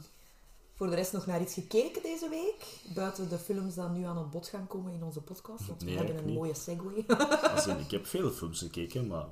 Voor 0.75 0.91
de 0.91 0.95
rest 0.95 1.13
nog 1.13 1.27
naar 1.27 1.41
iets 1.41 1.55
gekeken 1.55 2.03
deze 2.03 2.29
week. 2.29 2.81
Buiten 2.95 3.29
de 3.29 3.39
films 3.39 3.75
die 3.75 3.85
nu 3.85 4.05
aan 4.05 4.17
het 4.17 4.31
bod 4.31 4.49
gaan 4.49 4.67
komen 4.67 4.93
in 4.93 5.03
onze 5.03 5.21
podcast. 5.21 5.67
Want 5.67 5.83
we 5.83 5.91
hebben 5.91 6.17
een 6.17 6.25
niet. 6.25 6.35
mooie 6.35 6.55
segue. 6.55 7.07
Als 7.55 7.67
in, 7.67 7.79
ik 7.79 7.91
heb 7.91 8.07
veel 8.07 8.31
films 8.31 8.59
gekeken, 8.59 9.07
maar 9.07 9.27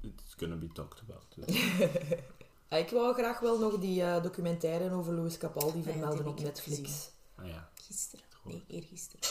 it's 0.00 0.34
gonna 0.36 0.56
be 0.56 0.72
talked 0.72 1.02
about. 1.08 1.34
Dus. 1.34 1.56
Ah, 2.72 2.78
ik 2.78 2.90
wou 2.90 3.14
graag 3.14 3.40
wel 3.40 3.58
nog 3.58 3.78
die 3.78 4.02
eh, 4.02 4.22
documentaire 4.22 4.94
over 4.94 5.14
Louis 5.14 5.38
Capaldi 5.38 5.72
die 5.72 5.82
vermelden 5.82 6.26
op 6.26 6.40
Netflix. 6.40 7.10
Ah 7.34 7.46
ja. 7.46 7.70
Gisteren. 7.74 8.24
Nee, 8.44 8.64
eergisteren. 8.66 9.28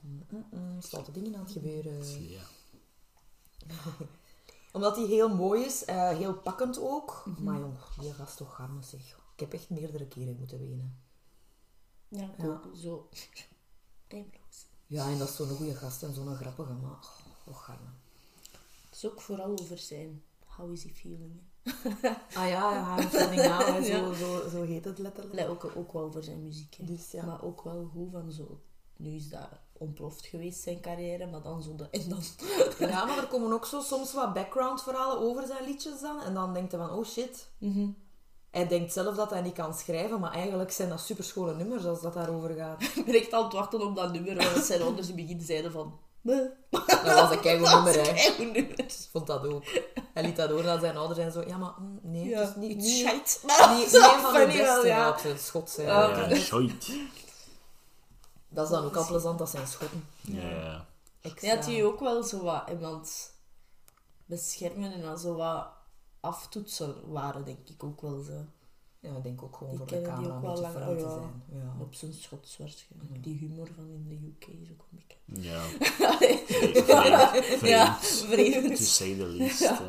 Mm, 0.00 0.26
er 0.76 0.82
staat 0.82 1.06
er 1.06 1.12
dingen 1.12 1.34
aan 1.34 1.42
het 1.42 1.52
gebeuren. 1.52 2.28
Ja. 2.30 2.42
Omdat 4.72 4.94
die 4.94 5.06
heel 5.06 5.34
mooi 5.34 5.64
is, 5.64 5.84
eh, 5.84 6.08
heel 6.08 6.34
pakkend 6.34 6.80
ook. 6.80 7.24
Maar 7.38 7.58
jong, 7.58 7.76
die 8.00 8.14
gast 8.14 8.36
toch 8.36 8.54
garme 8.54 8.82
zeg. 8.82 9.00
Ik 9.34 9.40
heb 9.40 9.52
echt 9.52 9.70
meerdere 9.70 10.06
keren 10.06 10.36
moeten 10.38 10.58
wenen. 10.58 10.96
Ja, 12.08 12.34
Ja. 12.38 12.44
ook 12.46 12.68
zo. 12.76 13.08
Ja, 14.86 15.08
en 15.08 15.18
dat 15.18 15.28
is 15.28 15.36
zo'n 15.36 15.48
goede 15.48 15.74
gast 15.74 16.02
en 16.02 16.14
zo'n 16.14 16.34
grappige, 16.34 16.72
maar 16.72 16.98
oh, 17.46 17.56
garme. 17.56 17.88
Het 18.88 18.96
is 18.96 19.06
ook 19.06 19.20
vooral 19.20 19.58
over 19.58 19.78
zijn 19.78 20.22
how 20.46 20.72
is 20.72 20.82
he 20.82 20.90
feeling. 20.90 21.40
Ah 22.34 22.48
ja, 22.48 22.72
ja, 22.72 22.96
hè, 23.72 23.82
zo, 23.82 23.92
Ja. 23.92 24.14
zo, 24.14 24.48
zo 24.48 24.62
heet 24.62 24.84
het 24.84 24.98
letterlijk. 24.98 25.34
Nee, 25.34 25.48
ook, 25.48 25.72
ook 25.76 25.92
wel 25.92 26.02
over 26.02 26.24
zijn 26.24 26.42
muziek. 26.42 26.74
Hè. 26.74 26.84
Dus 26.84 27.10
ja. 27.10 27.24
Maar 27.24 27.42
ook 27.44 27.62
wel 27.62 27.90
hoe 27.92 28.10
van 28.10 28.32
zo. 28.32 28.60
Nu 28.96 29.14
is 29.14 29.28
dat 29.28 29.48
ontploft 29.72 30.26
geweest, 30.26 30.60
zijn 30.62 30.80
carrière, 30.80 31.26
maar 31.26 31.42
dan 31.42 31.62
zo 31.62 31.74
de. 31.74 31.88
En 31.90 32.08
dan. 32.08 32.22
Ja, 32.88 33.04
maar 33.04 33.18
er 33.18 33.26
komen 33.26 33.52
ook 33.52 33.66
zo 33.66 33.80
soms 33.80 34.12
wat 34.12 34.34
background 34.34 34.82
verhalen 34.82 35.18
over 35.18 35.46
zijn 35.46 35.64
liedjes 35.64 36.00
dan. 36.00 36.20
En 36.22 36.34
dan 36.34 36.54
denkt 36.54 36.72
hij 36.72 36.80
van, 36.80 36.90
oh 36.90 37.04
shit. 37.04 37.48
Hij 38.50 38.66
denkt 38.68 38.92
zelf 38.92 39.16
dat 39.16 39.30
hij 39.30 39.40
niet 39.42 39.54
kan 39.54 39.74
schrijven, 39.74 40.20
maar 40.20 40.32
eigenlijk 40.32 40.70
zijn 40.70 40.88
dat 40.88 41.00
superschone 41.00 41.54
nummers 41.54 41.84
als 41.84 42.00
dat 42.02 42.12
daarover 42.14 42.54
gaat. 42.54 42.82
Ik 42.82 43.04
ben 43.04 43.14
echt 43.14 43.32
aan 43.32 43.44
het 43.44 43.52
wachten 43.52 43.80
op 43.80 43.96
dat 43.96 44.12
nummer 44.12 44.34
waar 44.36 44.62
zijn 44.62 44.82
ouders 44.82 45.08
in 45.08 45.16
het 45.16 45.26
begin 45.26 45.40
zeiden 45.44 45.72
van. 45.72 45.98
Dat 46.22 47.02
was 47.04 47.30
een 47.30 47.40
keigoed 47.40 47.68
nummer, 47.68 47.94
hè. 47.94 48.02
Keigoed 48.12 48.52
nummer. 48.52 48.78
Ik 48.78 49.08
vond 49.12 49.26
dat 49.26 49.46
ook. 49.46 49.64
Hij 50.14 50.22
liet 50.22 50.36
dat 50.36 50.50
horen 50.50 50.70
aan 50.70 50.80
zijn 50.80 50.96
ouders 50.96 51.18
en 51.18 51.32
zo, 51.32 51.42
ja, 51.46 51.56
maar 51.56 51.72
mm, 51.78 51.98
nee, 52.02 52.28
Ja, 52.28 52.38
het 52.40 52.48
is 52.48 52.54
niet, 52.54 52.76
niet, 52.76 52.86
shite. 52.86 53.38
Maar 53.46 54.20
van 54.20 54.32
de 54.32 54.46
beste, 54.46 54.62
wel, 54.62 54.86
ja. 54.86 55.08
op 55.08 55.18
zijn 55.18 55.38
Schots. 55.38 55.76
hè. 55.76 55.82
Ja, 55.82 56.08
Ja, 56.08 56.24
oké. 56.24 56.34
shite. 56.34 57.06
Dat 58.48 58.64
is 58.64 58.70
dan 58.70 58.84
ook 58.84 58.96
al 58.96 59.06
plezant, 59.06 59.38
dat 59.38 59.50
zijn 59.50 59.66
schotten. 59.66 60.08
Ja, 60.20 60.48
ja. 60.48 60.86
Extra. 61.20 61.52
Ja, 61.54 61.60
die 61.60 61.84
ook 61.84 62.00
wel 62.00 62.22
zo 62.22 62.42
wat 62.42 62.62
iemand 62.68 63.32
beschermen 64.24 64.92
en 64.92 65.02
dan 65.02 65.18
zo 65.18 65.34
wat 65.34 65.66
aftoetsen 66.20 67.10
waren, 67.12 67.44
denk 67.44 67.68
ik 67.68 67.84
ook 67.84 68.00
wel 68.00 68.20
zo. 68.22 68.32
Ja, 69.02 69.16
ik 69.16 69.22
denk 69.22 69.42
ook 69.42 69.56
gewoon 69.56 69.68
Die 69.76 69.78
voor 69.78 69.86
de 69.96 70.02
camera 70.02 70.28
ook 70.28 70.34
een 70.36 70.40
wel 70.42 70.54
beetje 70.62 70.78
lang- 70.78 70.88
oh 70.90 70.96
te 70.96 71.02
ja. 71.02 71.14
zijn. 71.14 71.42
Ja. 71.62 71.74
Op 71.80 71.94
zijn 71.94 72.12
schots 72.12 72.56
waarschijnlijk. 72.56 73.22
Die 73.22 73.38
humor 73.38 73.68
van 73.76 73.88
in 73.90 74.08
de 74.08 74.14
UK 74.26 74.46
is 74.46 74.70
ook 74.70 74.84
een 74.90 74.98
beetje... 75.06 75.16
Ja, 77.68 77.94
vreemd. 78.02 78.76
To 78.76 78.82
say 78.84 79.16
the 79.16 79.26
least. 79.26 79.60
Ja. 79.60 79.80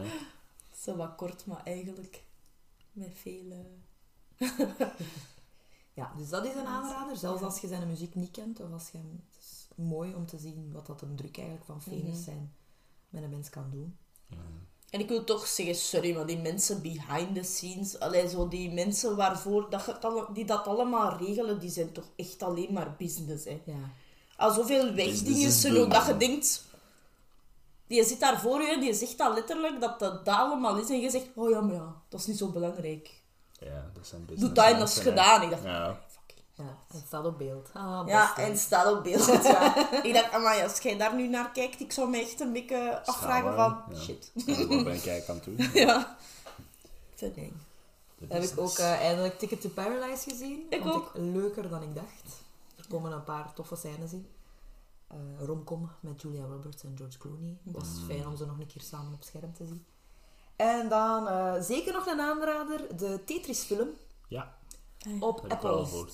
Zo 0.75 0.95
wat 0.95 1.15
kort, 1.15 1.45
maar 1.45 1.63
eigenlijk 1.63 2.23
met 2.91 3.11
veel... 3.13 3.51
eh, 4.37 4.49
Ja, 5.93 6.13
dus 6.17 6.29
dat 6.29 6.45
is 6.45 6.53
een 6.55 6.65
aanrader. 6.65 7.17
Zelfs 7.17 7.41
als 7.41 7.59
je 7.59 7.67
zijn 7.67 7.87
muziek 7.87 8.15
niet 8.15 8.31
kent, 8.31 8.59
of 8.61 8.71
als 8.71 8.89
je 8.89 8.97
hem... 8.97 9.23
Het 9.29 9.43
is 9.43 9.67
mooi 9.75 10.13
om 10.15 10.25
te 10.25 10.37
zien 10.37 10.71
wat 10.71 10.85
dat 10.85 11.01
een 11.01 11.15
druk 11.15 11.35
eigenlijk 11.37 11.65
van 11.65 11.81
famous 11.81 12.01
Mhm. 12.03 12.21
zijn 12.23 12.53
met 13.09 13.23
een 13.23 13.29
mens 13.29 13.49
kan 13.49 13.69
doen. 13.69 13.97
Ja. 14.27 14.37
En 14.93 14.99
ik 14.99 15.07
wil 15.09 15.23
toch 15.23 15.47
zeggen, 15.47 15.75
sorry, 15.75 16.15
maar 16.15 16.25
die 16.25 16.37
mensen 16.37 16.81
behind 16.81 17.35
the 17.35 17.43
scenes, 17.43 17.99
allee, 17.99 18.29
zo 18.29 18.47
die 18.47 18.71
mensen 18.71 19.15
waarvoor 19.15 19.69
dat 19.69 19.97
die 20.33 20.45
dat 20.45 20.67
allemaal 20.67 21.17
regelen, 21.17 21.59
die 21.59 21.69
zijn 21.69 21.91
toch 21.91 22.09
echt 22.15 22.43
alleen 22.43 22.73
maar 22.73 22.95
business, 22.97 23.45
hè. 23.45 23.61
Ja. 23.65 23.91
Al 24.35 24.51
zoveel 24.51 24.93
Business 24.93 25.21
wegdingen 25.21 25.51
zullen, 25.51 25.89
dat 25.89 26.05
je 26.05 26.17
denkt... 26.17 26.63
Die 27.87 28.03
zit 28.03 28.19
daar 28.19 28.39
voor 28.39 28.61
je 28.61 28.67
en 28.67 28.79
die 28.79 28.93
zegt 28.93 29.17
dat 29.17 29.33
letterlijk, 29.33 29.81
dat 29.81 29.99
dat, 29.99 30.27
allemaal 30.27 30.77
is. 30.77 30.89
En 30.89 30.99
je 30.99 31.09
zegt, 31.09 31.27
oh 31.35 31.49
ja, 31.49 31.61
maar 31.61 31.75
ja, 31.75 31.95
dat 32.09 32.19
is 32.19 32.25
niet 32.25 32.37
zo 32.37 32.47
belangrijk. 32.47 33.09
ja, 33.59 33.91
dat 33.93 34.07
zijn 34.07 34.25
Doe 34.35 34.51
dat 34.51 34.65
en 34.65 34.79
dat 34.79 34.87
is 34.87 34.97
gedaan. 34.97 35.41
Ik 35.41 35.49
dacht, 35.49 35.63
Ja. 35.63 36.01
Fucking... 36.63 36.77
Ja, 36.89 36.93
en 36.93 36.97
het 36.99 37.07
staat 37.07 37.25
op 37.25 37.37
beeld. 37.37 37.69
Ah, 37.73 38.07
Ja, 38.07 38.37
en 38.37 38.57
staat 38.57 38.97
op 38.97 39.03
beeld. 39.03 39.25
Ja. 39.43 39.91
ik 40.03 40.13
dacht, 40.13 40.31
amai, 40.31 40.63
als 40.63 40.79
jij 40.79 40.97
daar 40.97 41.15
nu 41.15 41.27
naar 41.27 41.51
kijkt, 41.51 41.79
ik 41.79 41.91
zou 41.91 42.09
me 42.09 42.19
echt 42.19 42.39
een 42.39 42.53
beetje 42.53 43.05
afvragen 43.05 43.55
van... 43.55 43.81
ja. 43.89 43.99
Shit. 44.01 44.31
Wat 44.33 44.67
ben 44.67 44.79
ik 44.93 45.05
eigenlijk 45.07 45.29
aan 45.29 45.39
doen? 45.45 45.69
Ja. 45.73 46.17
Te 47.15 47.31
eng. 47.35 47.61
De 48.17 48.33
heb 48.33 48.43
ik 48.43 48.59
ook 48.59 48.77
eh, 48.77 48.91
eindelijk 48.91 49.39
Ticket 49.39 49.61
to 49.61 49.69
Paradise 49.69 50.29
gezien. 50.29 50.65
Ik 50.69 50.81
Vond 50.81 50.93
ook. 50.93 51.05
ik 51.15 51.21
leuker 51.21 51.69
dan 51.69 51.81
ik 51.81 51.95
dacht. 51.95 52.41
Er 52.77 52.85
komen 52.89 53.11
een 53.11 53.23
paar 53.23 53.53
toffe 53.53 53.75
scènes 53.75 54.11
in. 54.11 54.27
Eh 55.07 55.17
romcom 55.45 55.89
met 55.99 56.21
Julia 56.21 56.43
Roberts 56.45 56.83
en 56.83 56.93
George 56.97 57.17
Clooney. 57.17 57.57
Het 57.63 57.75
was 57.75 57.87
Mm. 57.99 58.05
fijn 58.05 58.27
om 58.27 58.37
ze 58.37 58.45
nog 58.45 58.59
een 58.59 58.67
keer 58.67 58.81
samen 58.81 59.13
op 59.13 59.23
scherm 59.23 59.53
te 59.53 59.65
zien. 59.65 59.85
En 60.55 60.89
dan 60.89 61.27
eh, 61.27 61.53
zeker 61.61 61.93
nog 61.93 62.05
een 62.05 62.19
aanrader, 62.21 62.97
de 62.97 63.23
Tetris-film 63.25 63.89
Ja, 64.27 64.53
op 65.19 65.45
ik 65.45 65.61
wel 65.61 65.79
Apple. 65.81 66.05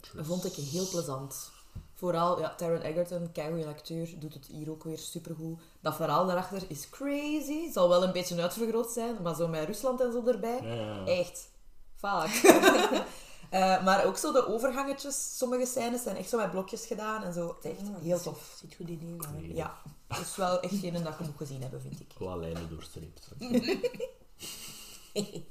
Tetris. 0.00 0.26
Vond 0.26 0.44
ik 0.44 0.54
heel 0.54 0.88
plezant. 0.88 1.50
Vooral, 1.94 2.40
ja, 2.40 2.54
Taron 2.54 2.80
Egerton, 2.80 3.32
keigoeie 3.32 3.66
acteur, 3.66 4.14
doet 4.18 4.34
het 4.34 4.46
hier 4.46 4.70
ook 4.70 4.84
weer 4.84 4.98
supergoed. 4.98 5.60
Dat 5.80 5.94
verhaal 5.94 6.26
daarachter 6.26 6.62
is 6.68 6.88
crazy. 6.88 7.70
Zal 7.72 7.88
wel 7.88 8.02
een 8.02 8.12
beetje 8.12 8.42
uitvergroot 8.42 8.90
zijn, 8.90 9.22
maar 9.22 9.34
zo 9.34 9.48
met 9.48 9.66
Rusland 9.66 10.00
en 10.00 10.12
zo 10.12 10.26
erbij. 10.26 10.60
Ja, 10.62 10.74
ja, 10.74 10.94
ja. 10.94 11.04
Echt. 11.06 11.48
Fuck. 11.96 12.40
Eh, 13.52 13.84
maar 13.84 14.04
ook 14.04 14.16
zo 14.16 14.32
de 14.32 14.46
overgangetjes, 14.46 15.38
sommige 15.38 15.66
scènes 15.66 16.02
zijn 16.02 16.16
echt 16.16 16.28
zo 16.28 16.38
met 16.38 16.50
blokjes 16.50 16.86
gedaan 16.86 17.22
en 17.22 17.32
zo. 17.32 17.48
Het 17.48 17.64
is 17.64 17.70
echt 17.70 17.80
Ja, 17.88 17.98
heel 17.98 18.20
tof. 18.20 18.56
Ziet 18.60 18.74
goed 18.74 18.88
in. 18.88 19.20
Ja, 19.54 19.78
het 20.08 20.26
is 20.26 20.36
wel 20.36 20.60
echt 20.60 20.74
geen 20.74 21.02
dat 21.02 21.18
je 21.18 21.24
moet 21.24 21.36
gezien 21.36 21.62
hebben, 21.62 21.80
vind 21.80 22.00
ik. 22.00 22.08
Qua 22.14 22.36
lijnen 22.36 22.68
doorstreept. 22.68 23.28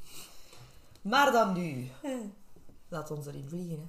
Maar 1.02 1.32
dan 1.32 1.54
nu. 1.54 1.92
Laat 2.88 3.12
ons 3.12 3.26
erin 3.26 3.50
vliegen. 3.50 3.80
Hè. 3.80 3.86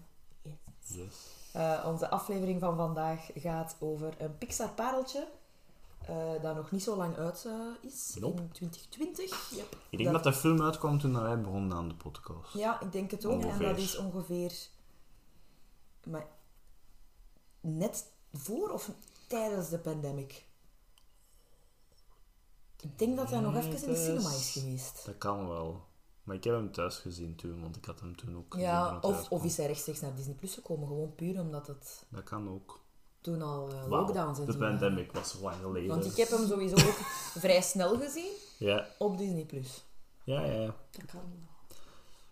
Yes. 0.84 1.14
Eh, 1.52 1.84
onze 1.86 2.10
aflevering 2.10 2.60
van 2.60 2.76
vandaag 2.76 3.30
gaat 3.34 3.76
over 3.78 4.14
een 4.18 4.38
Pixar-pareltje. 4.38 5.28
eh, 6.06 6.42
dat 6.42 6.54
nog 6.56 6.70
niet 6.70 6.82
zo 6.82 6.96
lang 6.96 7.16
uit 7.16 7.44
eh, 7.44 7.52
is, 7.90 8.16
Nope. 8.20 8.42
in 8.42 8.50
2020. 8.50 9.50
Yep. 9.50 9.76
Ik 9.90 9.98
denk 9.98 10.12
dat 10.12 10.24
de 10.24 10.32
film 10.32 10.62
uitkwam 10.62 10.98
toen 10.98 11.22
wij 11.22 11.40
begonnen 11.40 11.76
aan 11.76 11.88
de 11.88 11.94
podcast. 11.94 12.54
Ja, 12.54 12.80
ik 12.80 12.92
denk 12.92 13.10
het 13.10 13.24
ook. 13.24 13.42
En 13.42 13.58
dat 13.58 13.76
is 13.78 13.96
ongeveer... 13.96 14.52
Maar 16.06 16.26
net 17.60 18.06
voor 18.32 18.70
of 18.70 18.90
tijdens 19.26 19.68
de 19.68 19.78
pandemic? 19.78 20.44
Ik 22.80 22.98
denk 22.98 23.16
dat 23.16 23.30
hij 23.30 23.40
nog 23.40 23.54
even 23.56 23.82
in 23.82 23.92
de 23.92 23.96
cinema 24.04 24.30
is 24.30 24.50
geweest. 24.52 25.02
Dat 25.06 25.18
kan 25.18 25.48
wel. 25.48 25.84
Maar 26.24 26.36
ik 26.36 26.44
heb 26.44 26.54
hem 26.54 26.72
thuis 26.72 26.96
gezien 26.98 27.36
toen, 27.36 27.60
want 27.60 27.76
ik 27.76 27.84
had 27.84 28.00
hem 28.00 28.16
toen 28.16 28.36
ook 28.36 28.44
gezien. 28.52 28.66
Ja, 28.66 28.98
of, 29.00 29.30
of 29.30 29.44
is 29.44 29.56
hij 29.56 29.66
rechtstreeks 29.66 30.00
naar 30.00 30.14
Disney 30.14 30.34
Plus 30.34 30.54
gekomen, 30.54 30.86
gewoon 30.88 31.14
puur 31.14 31.40
omdat 31.40 31.66
het 31.66 32.06
Dat 32.08 32.22
kan 32.22 32.48
ook. 32.48 32.80
toen 33.20 33.42
al 33.42 33.68
Wauw, 33.68 33.88
lockdowns 33.88 34.38
en 34.38 34.44
De 34.46 34.52
zo 34.52 34.58
waren. 34.58 34.78
pandemic 34.78 35.12
was 35.12 35.40
lang 35.42 35.56
geleden. 35.62 35.88
Want 35.88 36.04
ik 36.04 36.16
heb 36.16 36.28
hem 36.28 36.46
sowieso 36.52 36.74
ook 36.74 36.94
vrij 37.38 37.62
snel 37.62 37.98
gezien 37.98 38.30
Ja, 38.58 38.86
op 38.98 39.18
Disney 39.18 39.44
Plus. 39.44 39.84
ja, 40.24 40.44
ja. 40.44 40.74
Dat 40.90 41.04
kan, 41.10 41.20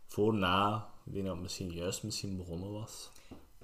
Voor, 0.06 0.34
na. 0.34 0.88
Ik 1.04 1.12
denk 1.12 1.24
dat 1.24 1.34
het 1.34 1.42
misschien 1.42 1.70
juist 1.72 2.02
misschien 2.02 2.36
begonnen 2.36 2.72
was. 2.72 3.10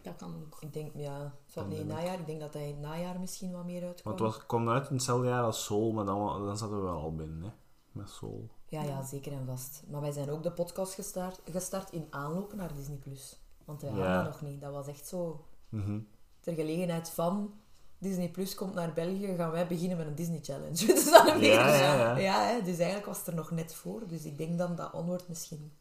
dat 0.02 0.16
kan 0.16 0.34
ook. 0.34 0.56
Ik 0.60 0.72
denk, 0.72 0.90
ja, 0.94 1.20
het 1.22 1.54
Pandemic. 1.54 1.86
najaar. 1.86 2.18
Ik 2.20 2.26
denk 2.26 2.40
dat 2.40 2.52
hij 2.54 2.62
in 2.68 2.72
het 2.72 2.80
najaar 2.80 3.20
misschien 3.20 3.52
wat 3.52 3.64
meer 3.64 3.84
uitkwam. 3.86 4.16
Want 4.16 4.18
het 4.24 4.34
was, 4.38 4.46
kwam 4.46 4.68
uit 4.68 4.88
in 4.88 4.94
hetzelfde 4.94 5.26
jaar 5.26 5.42
als 5.42 5.64
Soul, 5.64 5.92
maar 5.92 6.04
dan, 6.04 6.44
dan 6.46 6.56
zaten 6.56 6.76
we 6.76 6.82
wel 6.82 7.00
al 7.00 7.14
binnen, 7.14 7.42
hè. 7.42 7.50
Met 7.92 8.10
Soul. 8.10 8.48
Ja, 8.68 8.82
ja, 8.82 9.02
zeker 9.04 9.32
en 9.32 9.46
vast. 9.46 9.82
Maar 9.90 10.00
wij 10.00 10.12
zijn 10.12 10.30
ook 10.30 10.42
de 10.42 10.52
podcast 10.52 10.94
gestart, 10.94 11.40
gestart 11.50 11.92
in 11.92 12.06
aanloop 12.10 12.54
naar 12.54 12.74
Disney 12.74 12.96
Plus. 12.96 13.36
Want 13.64 13.82
wij 13.82 13.90
hadden 13.90 14.14
dat 14.14 14.24
nog 14.24 14.40
niet. 14.50 14.60
Dat 14.60 14.72
was 14.72 14.86
echt 14.86 15.06
zo 15.06 15.44
Mhm. 15.68 15.98
ter 16.40 16.54
gelegenheid 16.54 17.08
van 17.10 17.54
Disney 17.98 18.28
Plus 18.30 18.54
komt 18.54 18.74
naar 18.74 18.92
België, 18.92 19.34
gaan 19.36 19.50
wij 19.50 19.66
beginnen 19.66 19.96
met 19.96 20.06
een 20.06 20.14
Disney 20.14 20.38
Challenge. 20.42 20.86
dus, 20.86 21.10
dan 21.10 21.28
een 21.28 21.40
Ja, 21.40 21.64
beetje- 21.64 21.84
ja, 21.84 22.16
ja. 22.18 22.46
hè, 22.46 22.62
dus 22.62 22.76
eigenlijk 22.76 23.06
was 23.06 23.18
het 23.18 23.26
er 23.26 23.34
nog 23.34 23.50
net 23.50 23.74
voor. 23.74 24.06
Dus 24.08 24.24
ik 24.24 24.38
denk 24.38 24.58
dan 24.58 24.76
dat 24.76 24.92
Onward 24.92 25.28
misschien 25.28 25.72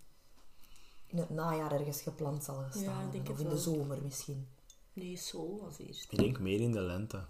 in 1.08 1.17
het 1.17 1.30
najaar 1.30 1.71
ergens 1.71 2.02
gepland 2.02 2.43
zal 2.43 2.63
staan. 2.69 2.82
Ja, 2.84 3.02
ik 3.02 3.12
denk 3.12 3.30
of 3.30 3.39
in 3.39 3.50
de 3.50 3.58
zomer 3.58 3.98
misschien. 4.04 4.48
Nee, 4.93 5.17
Soul 5.17 5.62
als 5.65 5.78
eerst. 5.78 6.12
Ik 6.12 6.17
denk 6.19 6.39
meer 6.39 6.60
in 6.62 6.71
de 6.71 6.82
lente. 6.82 7.26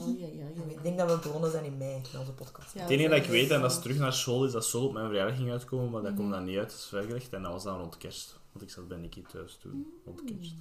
Oh, 0.00 0.18
ja, 0.18 0.26
ja, 0.26 0.32
ja. 0.54 0.62
Ik 0.68 0.82
denk 0.82 0.98
dat 0.98 1.10
we 1.10 1.18
begonnen 1.28 1.50
zijn 1.50 1.64
in 1.64 1.76
mei 1.76 1.96
met 2.00 2.20
onze 2.20 2.32
podcast. 2.32 2.74
Ja, 2.74 2.80
het 2.80 2.90
enige 2.90 3.08
dat 3.08 3.18
ik 3.18 3.24
weet, 3.24 3.44
is 3.44 3.50
en 3.50 3.60
dat 3.60 3.70
is 3.70 3.78
terug 3.78 3.96
naar 3.98 4.12
Soul, 4.12 4.44
is 4.44 4.52
dat 4.52 4.64
Soul 4.64 4.86
op 4.86 4.92
mijn 4.92 5.06
verjaardag 5.06 5.36
ging 5.36 5.50
uitkomen, 5.50 5.90
maar 5.90 6.02
dat 6.02 6.10
Mhm. 6.10 6.20
komt 6.20 6.32
dan 6.32 6.44
niet 6.44 6.56
uit, 6.58 6.68
dat 6.70 6.78
is 6.78 6.84
vrijgelegd. 6.86 7.32
En 7.32 7.42
dat 7.42 7.52
was 7.52 7.62
dan 7.64 7.78
rond 7.78 7.96
kerst. 7.96 8.38
Want 8.52 8.64
ik 8.64 8.70
zat 8.70 8.88
bij 8.88 8.98
Nicky 8.98 9.22
thuis 9.32 9.56
toen, 9.62 9.86
rond 10.04 10.24
kerst. 10.24 10.54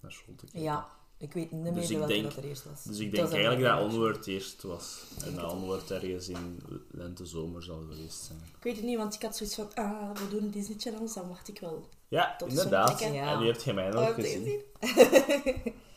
Naar 0.00 0.12
Soul 0.12 0.34
te 0.36 0.44
kijken. 0.44 0.62
Ja, 0.62 0.88
ik 1.18 1.32
weet 1.32 1.50
niet 1.50 1.62
meer 1.62 1.74
Dus 1.74 1.88
welke 1.88 2.06
denk- 2.06 2.22
dat 2.24 2.36
er 2.36 2.44
eerst 2.44 2.64
was. 2.64 2.82
Dus 2.84 2.98
ik 2.98 3.14
denk 3.14 3.28
eigenlijk 3.32 3.62
dat 3.62 3.80
Onward 3.92 4.26
eerst 4.26 4.62
was. 4.62 5.02
En 5.24 5.34
dat 5.34 5.52
Onward 5.52 5.90
ergens 5.90 6.28
in 6.28 6.60
lente, 6.90 7.26
zomer 7.26 7.62
zal 7.62 7.84
geweest 7.90 8.22
zijn. 8.24 8.38
Ik 8.56 8.62
weet 8.62 8.76
het 8.76 8.84
niet, 8.84 8.96
want 8.96 9.14
ik 9.14 9.22
had 9.22 9.36
zoiets 9.36 9.54
van, 9.54 9.74
ah, 9.74 10.10
we 10.14 10.28
doen 10.30 10.42
een 10.42 10.50
Disney 10.50 10.76
Channel, 10.78 11.12
dan 11.14 11.28
wacht 11.28 11.48
ik 11.48 11.60
wel. 11.60 11.88
Ja, 12.08 12.34
Tot 12.36 12.48
inderdaad. 12.48 13.00
En 13.00 13.12
nu 13.38 13.46
heb 13.46 13.60
je 13.60 13.72
mij 13.72 13.88
nog 13.88 14.08
Oh, 14.08 14.14
gezien. 14.14 14.62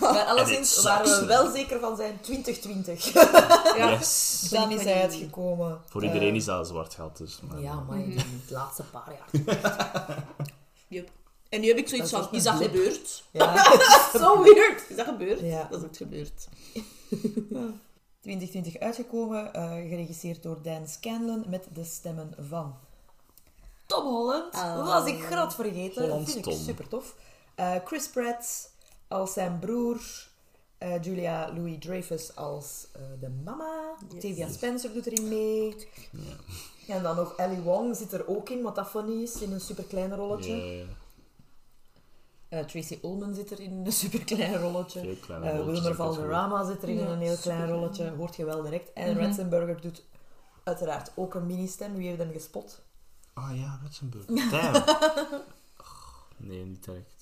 Maar 0.00 0.24
alleszins 0.24 0.82
waar 0.82 1.02
we 1.04 1.24
wel 1.26 1.50
zeker 1.52 1.80
van 1.80 1.96
zijn, 1.96 2.20
2020. 2.20 3.12
Ja. 3.76 3.90
Yes. 3.90 4.46
Dan 4.50 4.70
ik 4.70 4.78
is 4.78 4.84
hij 4.84 5.02
uitgekomen. 5.02 5.80
Voor 5.88 6.04
iedereen 6.04 6.28
Eh, 6.30 6.36
is 6.36 6.44
dat 6.44 6.58
een 6.58 6.64
zwart 6.64 6.94
gat, 6.94 7.16
dus. 7.16 7.40
Maar, 7.48 7.60
Ja, 7.60 7.74
maar 7.74 7.96
Mhm. 7.98 8.06
die 8.10 8.16
het 8.18 8.50
laatste 8.50 8.82
paar 8.82 9.12
jaar. 9.12 9.46
Yep. 10.88 11.10
En 11.48 11.60
nu 11.60 11.66
heb 11.68 11.76
ik 11.76 11.88
zoiets 11.88 12.10
Dat 12.10 12.24
van, 12.24 12.34
is 12.34 12.42
dat 12.42 12.56
blip. 12.56 12.70
gebeurd? 12.70 13.24
Ja. 13.30 13.56
Zo 14.18 14.42
weird. 14.42 14.82
Is 14.88 14.96
dat 14.96 15.06
gebeurd? 15.06 15.40
Ja. 15.40 15.66
Dat 15.70 15.80
is 15.80 15.86
ook 15.86 15.96
gebeurd. 15.96 16.48
2020 18.20 18.78
uitgekomen, 18.78 19.54
eh, 19.54 19.70
geregisseerd 19.70 20.42
door 20.42 20.62
Dan 20.62 20.86
Scanlon 20.88 21.44
met 21.48 21.66
de 21.72 21.84
stemmen 21.84 22.34
van 22.48 22.74
Tom 23.86 24.04
Holland. 24.06 24.54
Oh. 24.54 24.86
Was 24.86 25.06
ik 25.06 25.22
grad 25.22 25.54
vergeten. 25.54 26.02
Hollands 26.02 26.32
Vind 26.32 26.46
ik 26.46 26.52
Tom. 26.52 26.62
super 26.62 26.88
tof. 26.88 27.14
Eh, 27.54 27.74
Chris 27.84 28.08
Pratt 28.08 28.70
als 29.08 29.32
zijn 29.32 29.58
broer. 29.58 30.26
eh, 30.78 31.02
Julia 31.02 31.52
Louis-Dreyfus 31.54 32.36
als 32.36 32.86
eh, 32.92 33.02
de 33.20 33.28
mama. 33.44 33.94
Yes. 34.00 34.12
Octavia 34.14 34.48
Spencer 34.48 34.92
doet 34.92 35.06
erin 35.06 35.28
mee. 35.28 35.88
Ja. 36.86 36.94
En 36.94 37.02
dan 37.02 37.16
nog 37.16 37.32
Ellie 37.36 37.60
Wong 37.60 37.96
zit 37.96 38.12
er 38.12 38.28
ook 38.28 38.48
in, 38.48 38.62
wat 38.62 38.74
dat 38.74 38.88
funny 38.88 39.22
is, 39.22 39.42
in 39.42 39.52
een 39.52 39.60
superklein 39.60 40.14
rolletje. 40.14 40.56
Ja, 40.56 40.72
ja. 40.72 40.84
Eh, 42.48 42.64
Tracy 42.64 42.98
Ullman 43.02 43.34
zit 43.34 43.50
er 43.50 43.60
in 43.60 43.82
een 43.86 43.92
superklein 43.92 44.56
rolletje. 44.56 45.00
Eh, 45.00 45.06
rolletjes 45.26 45.64
Wilmer 45.64 45.94
Valderrama 45.94 46.64
zit 46.64 46.82
er 46.82 46.88
in 46.88 46.98
Ja, 46.98 47.06
een 47.06 47.18
heel 47.20 47.36
klein 47.36 47.68
rolletje. 47.68 48.10
Hoort 48.16 48.36
je 48.36 48.44
wel 48.44 48.62
direct. 48.62 48.92
En. 48.92 49.18
Ratzenberger 49.18 49.80
doet 49.80 50.04
uiteraard 50.64 51.10
ook 51.14 51.34
een 51.34 51.46
mini-stem. 51.46 51.94
Wie 51.96 52.06
heeft 52.06 52.18
hem 52.18 52.32
gespot? 52.32 52.80
Ah 53.34 53.50
ja, 53.54 53.78
Ratzenberg. 53.82 54.24
Damn. 54.50 54.74
Och, 55.78 56.26
nee, 56.36 56.64
niet 56.64 56.84
direct. 56.84 57.17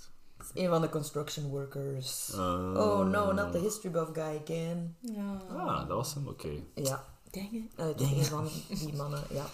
Een 0.55 0.69
van 0.69 0.81
de 0.81 0.89
construction 0.89 1.49
workers. 1.49 2.31
Uh, 2.35 2.39
Oh 2.77 3.07
no, 3.07 3.33
not 3.33 3.53
the 3.53 3.59
history 3.59 3.91
buff 3.91 4.09
guy 4.13 4.41
again. 4.45 4.97
Ja. 5.01 5.41
Ah, 5.57 5.79
dat 5.89 5.97
was 5.97 6.15
hem, 6.15 6.29
oké. 6.29 6.49
Ja, 6.75 7.05
Dang 7.31 7.53
it. 7.53 7.73
eh, 8.01 8.11
een 8.19 8.25
van 8.25 8.49
die 8.69 8.95
mannen, 8.95 9.23
ja. 9.31 9.45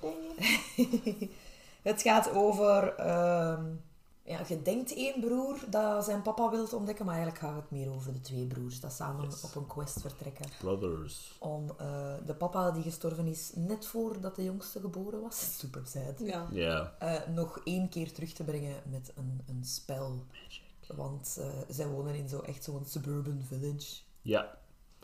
Het 1.82 2.02
gaat 2.02 2.30
over... 2.34 2.94
ehm, 2.94 3.64
Ja, 4.30 4.40
je 4.48 4.62
denkt 4.62 4.94
één 4.94 5.20
broer 5.20 5.58
dat 5.68 6.04
zijn 6.04 6.22
papa 6.22 6.50
wil 6.50 6.66
ontdekken, 6.74 7.04
maar 7.04 7.14
eigenlijk 7.14 7.44
gaat 7.44 7.56
het 7.56 7.70
meer 7.70 7.90
over 7.94 8.12
de 8.12 8.20
twee 8.20 8.46
broers 8.46 8.80
dat 8.80 8.92
samen 8.92 9.24
Yes. 9.24 9.42
op 9.44 9.54
een 9.54 9.66
quest 9.66 10.00
vertrekken. 10.00 10.46
Brothers. 10.58 11.36
Om 11.38 11.70
eh, 11.78 12.14
de 12.26 12.34
papa 12.34 12.70
die 12.70 12.82
gestorven 12.82 13.26
is 13.26 13.50
net 13.54 13.86
voordat 13.86 14.36
de 14.36 14.44
jongste 14.44 14.80
geboren 14.80 15.20
was, 15.20 15.48
super 15.58 15.82
sad, 15.86 16.18
Ja. 16.18 16.46
Ja. 16.50 16.94
eh, 16.98 17.28
nog 17.34 17.60
één 17.64 17.88
keer 17.88 18.12
terug 18.12 18.32
te 18.32 18.44
brengen 18.44 18.74
met 18.90 19.12
een, 19.16 19.40
een 19.48 19.64
spel. 19.64 20.24
Want 20.96 21.36
eh, 21.40 21.46
zij 21.68 21.86
wonen 21.86 22.14
in 22.14 22.28
zo 22.28 22.40
echt 22.40 22.64
zo'n 22.64 22.84
suburban 22.86 23.42
village. 23.48 23.96
Ja. 24.22 24.58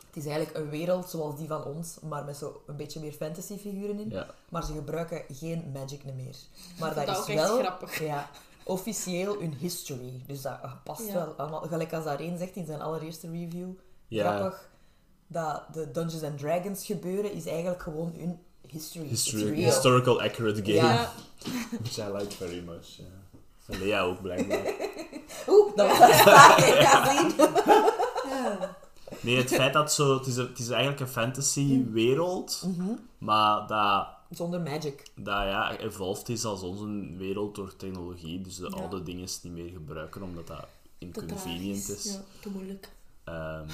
Het 0.07 0.15
is 0.15 0.25
eigenlijk 0.25 0.57
een 0.57 0.69
wereld 0.69 1.09
zoals 1.09 1.37
die 1.37 1.47
van 1.47 1.63
ons, 1.63 1.99
maar 1.99 2.25
met 2.25 2.37
zo 2.37 2.61
een 2.65 2.75
beetje 2.75 2.99
meer 2.99 3.11
fantasy 3.11 3.57
figuren 3.57 3.99
in. 3.99 4.09
Ja. 4.09 4.27
Maar 4.49 4.63
ze 4.65 4.73
gebruiken 4.73 5.23
geen 5.35 5.71
magic 5.73 6.03
meer. 6.05 6.35
Maar 6.79 6.95
dat, 6.95 7.05
dat 7.05 7.15
is 7.15 7.21
ook 7.21 7.27
echt 7.27 7.47
wel 7.47 7.59
grappig. 7.59 7.99
Ja, 7.99 8.29
officieel 8.67 9.39
hun 9.39 9.53
history. 9.59 10.21
Dus 10.27 10.41
dat 10.41 10.59
eh, 10.63 10.71
past 10.83 11.07
Ja. 11.07 11.13
wel 11.13 11.33
allemaal. 11.37 11.61
Gelijk 11.61 11.93
als 11.93 12.05
Areen 12.05 12.37
zegt 12.37 12.55
in 12.55 12.65
zijn 12.65 12.81
allereerste 12.81 13.27
review. 13.31 13.69
Ja. 14.07 14.35
Grappig 14.37 14.69
dat 15.29 15.63
de 15.73 15.91
Dungeons 15.91 16.23
and 16.23 16.37
Dragons 16.39 16.85
gebeuren 16.85 17.31
is 17.33 17.45
eigenlijk 17.45 17.81
gewoon 17.81 18.13
hun 18.17 18.39
history. 18.67 19.07
History, 19.07 19.63
historical 19.63 20.21
accurate 20.21 20.59
game. 20.65 20.87
Ja. 20.87 21.11
Which 21.81 21.97
I 21.97 22.11
like 22.17 22.35
very 22.35 22.63
much. 22.65 22.97
Ja. 22.97 23.03
En 23.67 23.79
Lea 23.79 24.01
ook 24.01 24.21
blijkbaar. 24.21 24.61
Oeh, 25.47 25.75
dat 25.75 25.87
was 25.97 25.99
een 26.09 27.31
zien. 27.37 27.47
Nee, 29.21 29.37
het 29.37 29.53
feit 29.53 29.73
dat 29.73 29.93
zo... 29.93 30.17
Het 30.17 30.27
is, 30.27 30.35
het 30.35 30.59
is 30.59 30.69
eigenlijk 30.69 30.99
een 31.01 31.07
fantasy 31.07 31.83
wereld. 31.91 32.63
Maar 33.17 33.67
dat, 33.67 34.07
Zonder 34.29 34.61
magic. 34.61 35.03
dat 35.15 35.25
ja, 35.43 35.77
evolved 35.77 36.29
is 36.29 36.45
als 36.45 36.61
onze 36.61 37.15
wereld 37.17 37.55
door 37.55 37.75
technologie. 37.75 38.41
Dus 38.41 38.55
de 38.55 38.69
Ja. 38.69 38.81
oude 38.81 39.03
dingen 39.03 39.27
niet 39.43 39.53
meer 39.53 39.69
gebruiken, 39.69 40.21
omdat 40.21 40.47
dat 40.47 40.67
inconvenient 40.97 41.89
is. 41.89 42.03
Ja, 42.03 42.21
te 42.39 42.49
moeilijk. 42.49 42.89
Ehm, 43.23 43.67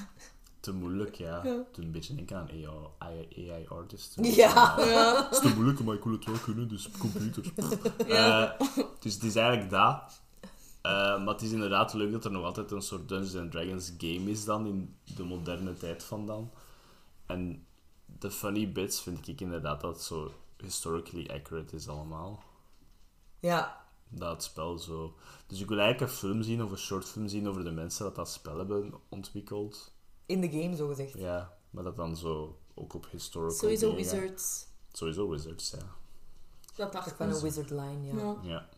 te 0.60 0.72
moeilijk, 0.72 1.14
ja. 1.14 1.40
Ja. 1.44 1.64
Toen 1.72 1.84
een 1.84 1.90
beetje 1.90 2.14
denken 2.14 2.36
aan 2.36 2.48
AI, 2.98 3.50
AI 3.50 3.66
artists. 3.68 4.14
Ja. 4.22 4.74
Ja. 4.80 5.24
Het 5.24 5.32
is 5.44 5.50
te 5.50 5.54
moeilijk, 5.54 5.80
maar 5.84 5.94
ik 5.94 6.04
wil 6.04 6.12
het 6.12 6.24
wel 6.24 6.38
kunnen, 6.44 6.68
dus 6.68 6.90
computers. 6.98 7.48
Eh, 8.08 8.50
dus 9.00 9.14
het 9.14 9.22
is 9.22 9.36
eigenlijk 9.36 9.70
dat. 9.70 10.20
Eh, 10.82 10.92
maar 11.24 11.34
het 11.34 11.42
is 11.42 11.50
inderdaad 11.50 11.92
leuk 11.94 12.12
dat 12.12 12.24
er 12.24 12.30
nog 12.30 12.44
altijd 12.44 12.70
een 12.70 12.82
soort 12.82 13.08
Dungeons 13.08 13.36
and 13.36 13.50
Dragons 13.50 13.92
game 13.98 14.30
is 14.30 14.44
dan, 14.44 14.66
in 14.66 14.94
de 15.16 15.22
moderne 15.24 15.74
tijd 15.74 16.02
van 16.04 16.26
dan. 16.26 16.50
En 17.26 17.64
de 18.18 18.30
funny 18.30 18.72
bits 18.72 19.02
vind 19.02 19.28
ik 19.28 19.40
inderdaad 19.40 19.80
dat 19.80 19.94
het 19.94 20.04
zo 20.04 20.32
historically 20.56 21.26
accurate 21.26 21.76
is 21.76 21.88
allemaal. 21.88 22.42
Ja. 23.40 23.86
Dat 24.08 24.30
het 24.30 24.42
spel 24.42 24.78
zo... 24.78 25.14
Dus 25.46 25.60
ik 25.60 25.68
wil 25.68 25.78
eigenlijk 25.78 26.10
een 26.10 26.18
film 26.18 26.42
zien, 26.42 26.62
of 26.62 26.70
een 26.70 26.78
short 26.78 27.04
film 27.04 27.28
zien 27.28 27.48
over 27.48 27.64
de 27.64 27.70
mensen 27.70 28.04
dat 28.04 28.14
dat 28.14 28.30
spel 28.30 28.58
hebben 28.58 28.94
ontwikkeld. 29.08 29.92
In 30.26 30.40
de 30.40 30.50
game, 30.50 30.76
zo 30.76 30.88
gezegd. 30.88 31.18
Ja, 31.18 31.56
maar 31.70 31.84
dat 31.84 31.96
dan 31.96 32.16
zo 32.16 32.58
ook 32.74 32.94
op 32.94 33.06
historical 33.10 33.56
Sowieso 33.56 33.90
dingen 33.94 34.04
wizards. 34.04 34.66
Sowieso 34.92 35.28
Wizards, 35.28 35.70
ja. 35.70 35.96
Dat 36.74 36.92
dacht 36.92 37.06
ik. 37.06 37.14
van 37.14 37.28
een 37.28 37.40
wizard 37.40 37.70
line, 37.70 38.02
ja. 38.02 38.14
Ja. 38.14 38.36
Ja, 38.42 38.68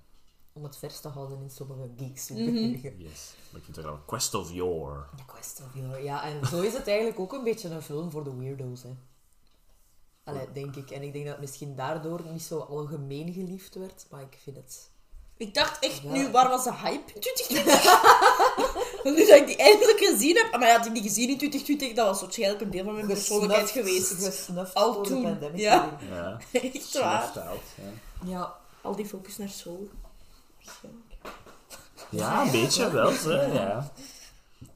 Om 0.52 0.62
het 0.62 0.76
vers 0.76 1.00
te 1.00 1.08
houden 1.08 1.42
in 1.42 1.50
sommige 1.50 1.90
geeks. 1.96 2.28
Mhm. 2.28 2.46
yes. 3.06 3.34
Maar 3.50 3.58
ik 3.58 3.64
vind 3.64 3.76
het 3.76 3.84
wel 3.84 3.98
Quest 4.06 4.34
of 4.34 4.52
Yore. 4.52 5.04
The 5.16 5.24
Quest 5.24 5.60
of 5.60 5.74
Yore. 5.74 6.02
Ja, 6.02 6.24
en 6.24 6.46
zo 6.46 6.60
is 6.60 6.72
het 6.72 6.86
eigenlijk 6.86 7.20
ook 7.20 7.32
een 7.32 7.44
beetje 7.44 7.68
een 7.68 7.82
film 7.82 8.10
voor 8.10 8.24
de 8.24 8.36
weirdo's, 8.36 8.82
hè. 8.82 8.96
Allee, 10.30 10.52
denk 10.52 10.76
ik. 10.76 10.90
En 10.90 11.02
ik 11.02 11.12
denk 11.12 11.24
dat 11.24 11.32
het 11.32 11.42
misschien 11.42 11.76
daardoor 11.76 12.20
niet 12.32 12.42
zo 12.42 12.58
algemeen 12.58 13.32
geliefd 13.32 13.74
werd, 13.74 14.06
maar 14.10 14.20
ik 14.20 14.38
vind 14.42 14.56
het... 14.56 14.90
Ik 15.36 15.54
dacht 15.54 15.84
echt 15.84 16.02
Ja. 16.02 16.10
nu, 16.12 16.30
waar 16.30 16.48
was 16.48 16.64
de 16.64 16.74
hype 16.74 17.12
in 17.14 17.20
2020? 17.20 17.84
Want 19.02 19.16
nu 19.16 19.26
dat 19.26 19.36
ik 19.36 19.46
die 19.46 19.56
eindelijk 19.56 19.98
gezien 19.98 20.36
heb, 20.36 20.50
maar 20.50 20.68
ja, 20.68 20.76
had 20.76 20.86
ik 20.86 20.92
die 20.94 21.02
gezien 21.02 21.28
in 21.28 21.36
2020, 21.38 21.92
dat 21.96 22.06
was 22.06 22.20
waarschijnlijk 22.20 22.60
een 22.60 22.70
deel 22.70 22.84
van 22.84 22.94
mijn 22.94 23.06
persoonlijkheid 23.06 23.70
geweest. 23.70 24.12
Gesnuft 24.12 24.74
Al 24.74 24.92
door 24.92 25.06
toen, 25.06 25.38
de 25.38 25.50
ja. 25.54 25.98
Echt 26.52 26.98
waar. 26.98 27.22
out, 27.22 27.60
ja. 27.74 28.28
Ja. 28.30 28.54
Al 28.80 28.96
die 28.96 29.06
focus 29.06 29.36
naar 29.36 29.48
soul. 29.48 29.88
Ja, 32.10 32.42
een 32.42 32.50
beetje 32.50 32.90
wel, 32.90 33.12
hè, 33.12 33.44
ja. 33.44 33.92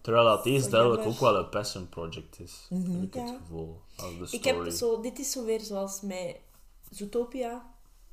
Terwijl 0.05 0.25
dat 0.25 0.45
deze 0.45 0.69
duidelijk 0.69 1.07
ook 1.07 1.19
wel 1.21 1.37
een 1.37 1.49
passion 1.49 1.89
project 1.89 2.41
is, 2.41 2.67
heb 2.69 3.03
ik 3.03 3.15
het 3.15 3.29
Ja. 3.29 3.37
gevoel. 3.47 3.81
Als 3.97 4.31
de 4.31 4.37
Ik 4.37 4.45
heb 4.45 4.71
zo, 4.71 5.01
dit 5.01 5.19
is 5.19 5.31
zo 5.31 5.45
weer 5.45 5.61
zoals 5.61 6.01
met 6.01 6.37
Zootopia. 6.91 7.67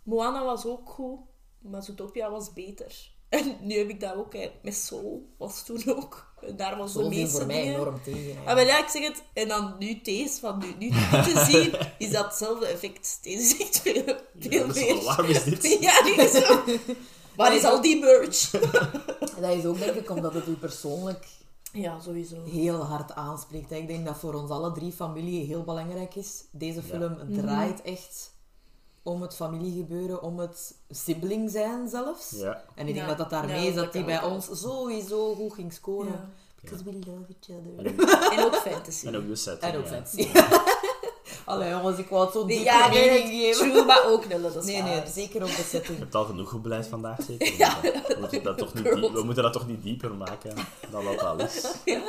Moana 0.04 0.44
was 0.44 0.66
ook 0.66 0.90
goed, 0.90 1.20
maar 1.62 1.84
Zootopia 1.84 2.32
was 2.32 2.54
beter. 2.54 2.94
En 3.30 3.58
nu 3.62 3.78
heb 3.78 3.90
ik 3.90 4.00
dat 4.00 4.16
ook 4.16 4.34
hè, 4.34 4.52
met 4.64 4.76
Soul, 4.76 5.30
was 5.38 5.64
toen 5.66 5.82
ook. 5.88 6.34
En 6.42 6.56
daar 6.56 6.78
was 6.78 6.92
Zo 6.92 7.02
de 7.04 7.10
meeste 7.10 7.38
voor 7.38 7.46
mij 7.46 7.62
dingen. 7.62 7.74
enorm 7.76 8.02
tegen. 8.04 8.36
hè. 8.36 8.40
Ah, 8.50 8.56
maar 8.56 8.66
ja, 8.66 8.78
ik 8.84 8.88
zeg 8.90 9.04
het. 9.08 9.24
En 9.34 9.48
dan 9.48 9.76
nu 9.80 10.02
deze, 10.02 10.40
van 10.40 10.58
nu, 10.60 10.74
nu 10.80 10.90
te 11.12 11.44
zien, 11.50 11.74
is 11.98 12.12
dat 12.12 12.26
hetzelfde 12.26 12.66
effect. 12.66 13.20
Deze 13.22 13.38
is 13.54 13.60
echt 13.62 13.80
veel, 13.80 14.04
veel 14.40 14.68
dat 14.68 14.76
is 14.76 14.84
meer. 14.86 15.04
waarom 15.04 15.26
is 15.26 15.44
dit? 15.44 15.78
Ja, 15.82 16.02
dit 16.04 16.18
is 16.18 16.32
zo. 16.46 16.62
Waar 17.36 17.56
is 17.56 17.64
al 17.64 17.82
die 17.82 18.00
merch? 18.00 18.54
En 19.36 19.42
dat 19.42 19.52
is 19.58 19.66
ook 19.66 19.78
denk 19.80 19.94
ik 19.96 20.10
omdat 20.10 20.34
het 20.34 20.48
u 20.48 20.54
persoonlijk 20.54 21.26
Ja, 21.74 22.00
sowieso. 22.00 22.44
heel 22.44 22.84
hard 22.84 23.12
aanspreekt. 23.16 23.70
hè. 23.70 23.76
Ik 23.76 23.88
denk 23.88 24.06
dat 24.06 24.18
voor 24.18 24.34
ons 24.34 24.50
alle 24.52 24.72
drie 24.72 24.92
familie 24.92 25.46
heel 25.46 25.64
belangrijk 25.64 26.16
is. 26.16 26.44
Deze 26.52 26.82
film 26.82 27.18
draait 27.34 27.82
echt 27.82 28.32
om 29.04 29.22
het 29.22 29.36
familiegebeuren, 29.36 30.22
om 30.24 30.40
het 30.40 30.76
sibling 30.90 31.50
zijn 31.52 31.90
zelfs. 31.90 32.30
Ja. 32.30 32.64
En 32.76 32.88
ik 32.88 32.94
denk 32.94 33.08
Ja. 33.08 33.08
dat 33.08 33.18
dat 33.18 33.30
daarmee 33.30 33.62
Ja, 33.64 33.70
is 33.70 33.76
dat 33.76 33.94
die 33.94 34.04
bij 34.04 34.24
ons 34.24 34.50
sowieso 34.60 35.36
goed 35.36 35.54
ging 35.54 35.74
scoren. 35.74 36.12
Ja. 36.12 36.30
Because 36.62 36.84
we 36.84 36.92
love 36.94 37.26
each 37.40 37.50
En 37.50 37.76
other. 37.78 38.16
ook, 38.16 38.32
En 38.32 38.46
ook 38.46 38.56
fantasy. 38.56 39.08
en 39.08 39.16
ook 39.16 39.28
de 39.28 39.36
setting, 39.36 39.74
En 39.74 39.80
ook 39.80 39.86
ja. 39.86 39.92
Allee 41.52 41.70
jongens, 41.70 41.98
ik 41.98 42.10
wou 42.10 42.24
het 42.24 42.34
zo 42.34 42.46
Nee, 42.46 42.58
diep 42.58 42.66
ja, 42.66 42.88
nee, 42.90 43.10
mening 43.10 43.30
nee, 43.30 43.54
geven. 43.54 43.72
true, 43.72 43.86
maar 43.86 44.04
ook 44.06 44.28
nullen, 44.28 44.54
dat 44.54 44.64
is 44.64 44.72
Nee, 44.72 44.82
waar. 44.82 44.90
nee, 44.92 45.02
zeker 45.14 45.42
ook 45.42 45.48
de 45.50 45.56
Je 45.56 45.64
setting. 45.64 45.98
hebt 46.00 46.16
al 46.16 46.26
genoeg 46.26 46.50
gebeleid 46.50 46.88
vandaag, 46.88 47.18
zeker? 47.28 47.48
we, 47.82 48.16
moeten 48.20 48.44
dat 48.44 48.58
toch 48.58 48.74
niet 48.74 48.84
diep- 48.84 49.12
we 49.14 49.24
moeten 49.24 49.44
dat 49.44 49.54
toch 49.54 49.68
niet 49.68 49.84
dieper 49.84 50.12
maken 50.14 50.56
dan 50.92 51.04
wat 51.04 51.18
dat 51.20 51.26
al 51.28 51.40
is. 51.40 51.66
Ja. 51.86 52.02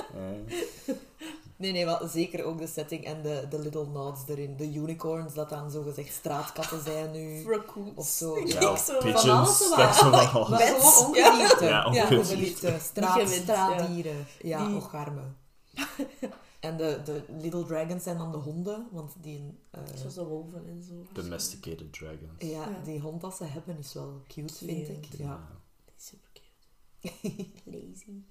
Nee, 1.57 1.73
nee, 1.73 1.85
maar 1.87 2.01
zeker 2.13 2.45
ook 2.45 2.59
de 2.59 2.67
setting 2.67 3.05
en 3.05 3.23
de, 3.23 3.47
de 3.51 3.59
little 3.59 3.87
nods 3.87 4.21
erin. 4.29 4.55
De 4.57 4.73
unicorns, 4.73 5.35
dat 5.35 5.49
dan 5.49 5.71
zogezegd 5.71 6.13
straatkatten 6.15 6.83
zijn 6.85 7.11
nu. 7.11 7.45
Raccoons. 7.49 7.91
Of 7.95 8.07
zo. 8.07 8.39
Ja, 8.45 8.71
of 8.73 8.79
zo. 8.79 8.99
pigeons. 8.99 9.23
Van 9.23 9.31
alles 9.39 9.69
wel. 9.69 9.77
dat 9.77 9.91
is 9.91 9.97
zo 9.97 10.11
van 10.11 10.31
alles. 10.33 10.49
Maar 10.49 10.59
Pets, 10.59 10.97
gewoon 10.97 11.07
ongeliefde. 11.17 11.65
Ja, 11.67 11.85
ongeliefde. 11.87 12.19
ongeliefde. 12.19 12.77
Straat, 12.83 13.15
Niet 13.17 13.25
gewend, 13.25 13.43
straatdieren. 13.43 14.27
Ja, 14.43 14.67
Die- 14.67 14.77
ocharmen. 14.77 15.37
En 16.62 16.77
de, 16.77 17.01
de 17.05 17.22
little 17.40 17.64
dragons 17.64 18.03
zijn 18.03 18.18
dan 18.18 18.31
de 18.33 18.37
honden, 18.38 18.88
want 18.90 19.12
die, 19.20 19.59
eh, 19.70 19.81
Zoals 19.94 20.14
de 20.14 20.25
wolven 20.25 20.66
en 20.68 20.83
zo. 20.83 21.07
Domesticated 21.12 21.92
dragons. 21.92 22.38
ja, 22.38 22.48
Ja. 22.68 22.81
die 22.85 23.01
hond 23.01 23.20
dat 23.20 23.37
ze 23.37 23.44
hebben 23.44 23.79
is 23.79 23.92
wel 23.92 24.22
cute, 24.29 24.55
vind 24.55 24.87
Ja. 24.87 24.92
ik. 24.94 25.05
Ja. 25.12 25.48
Die 25.85 25.94
is 25.96 26.07
super 26.07 26.29
cute. 26.33 27.51
Lazy. 27.77 28.22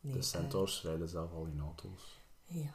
Nee, 0.00 0.12
De 0.12 0.18
eh, 0.18 0.24
centaurs 0.24 0.82
rijden 0.82 1.08
zelf 1.08 1.32
al 1.32 1.44
in 1.46 1.60
auto's. 1.60 2.20
Ja. 2.44 2.60
ja, 2.60 2.70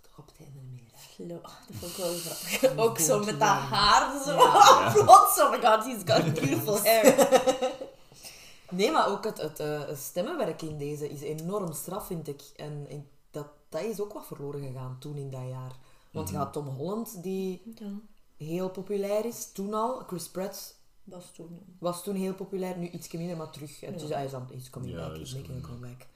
toch 0.00 0.18
op 0.18 0.26
het 0.26 0.36
einde 0.46 0.60
meer. 0.70 0.90
Flo. 0.94 1.40
Dat 1.42 1.52
vond 1.70 1.90
ik 1.92 1.96
wel 1.96 2.12
grappig. 2.14 2.76
Ook 2.84 2.98
zo 2.98 3.18
met 3.18 3.26
dat 3.26 3.38
Ja. 3.38 3.58
haar 3.58 4.22
zo. 4.24 4.32
Ja. 4.36 4.92
Plots, 4.92 5.40
oh 5.40 5.50
my 5.50 5.60
god, 5.60 5.84
he's 5.84 6.02
got 6.16 6.34
beautiful 6.34 6.78
hair. 6.82 7.28
Nee, 8.70 8.90
maar 8.90 9.08
ook 9.08 9.24
het, 9.24 9.40
het 9.40 9.60
eh, 9.60 9.80
stemmenwerk 9.94 10.62
in 10.62 10.78
deze 10.78 11.08
is 11.10 11.20
enorm 11.20 11.72
straf, 11.72 12.06
vind 12.06 12.28
ik. 12.28 12.42
En 12.56 12.86
ik- 12.90 13.10
dat, 13.32 13.46
dat 13.68 13.82
is 13.82 14.00
ook 14.00 14.12
wat 14.12 14.26
verloren 14.26 14.60
gegaan 14.62 14.96
toen 14.98 15.16
in 15.16 15.30
dat 15.30 15.48
jaar. 15.48 15.76
Want 16.12 16.26
Mhm. 16.26 16.36
je 16.38 16.42
had 16.44 16.52
Tom 16.52 16.66
Holland, 16.66 17.22
die 17.22 17.62
Ja, 17.74 17.92
heel 18.36 18.70
populair 18.70 19.24
is, 19.24 19.52
toen 19.52 19.74
al. 19.74 19.98
Chris 20.06 20.28
Pratt 20.28 20.54
is 21.10 21.30
toen. 21.34 21.76
was 21.78 22.02
toen 22.02 22.14
heel 22.14 22.34
populair, 22.34 22.76
nu 22.78 22.88
iets 22.88 23.10
minder, 23.12 23.36
maar 23.36 23.50
terug. 23.50 23.82
En 23.82 23.92
dus 23.98 24.08
hij 24.08 24.24
is, 24.24 24.34
aan, 24.34 24.48
he's 24.52 24.70
coming 24.70 24.92
Ja, 24.92 25.08
back, 25.08 25.16
is 25.16 25.34
making 25.34 25.56
a 25.58 25.60
coming 25.60 25.80
comeback. 25.80 26.06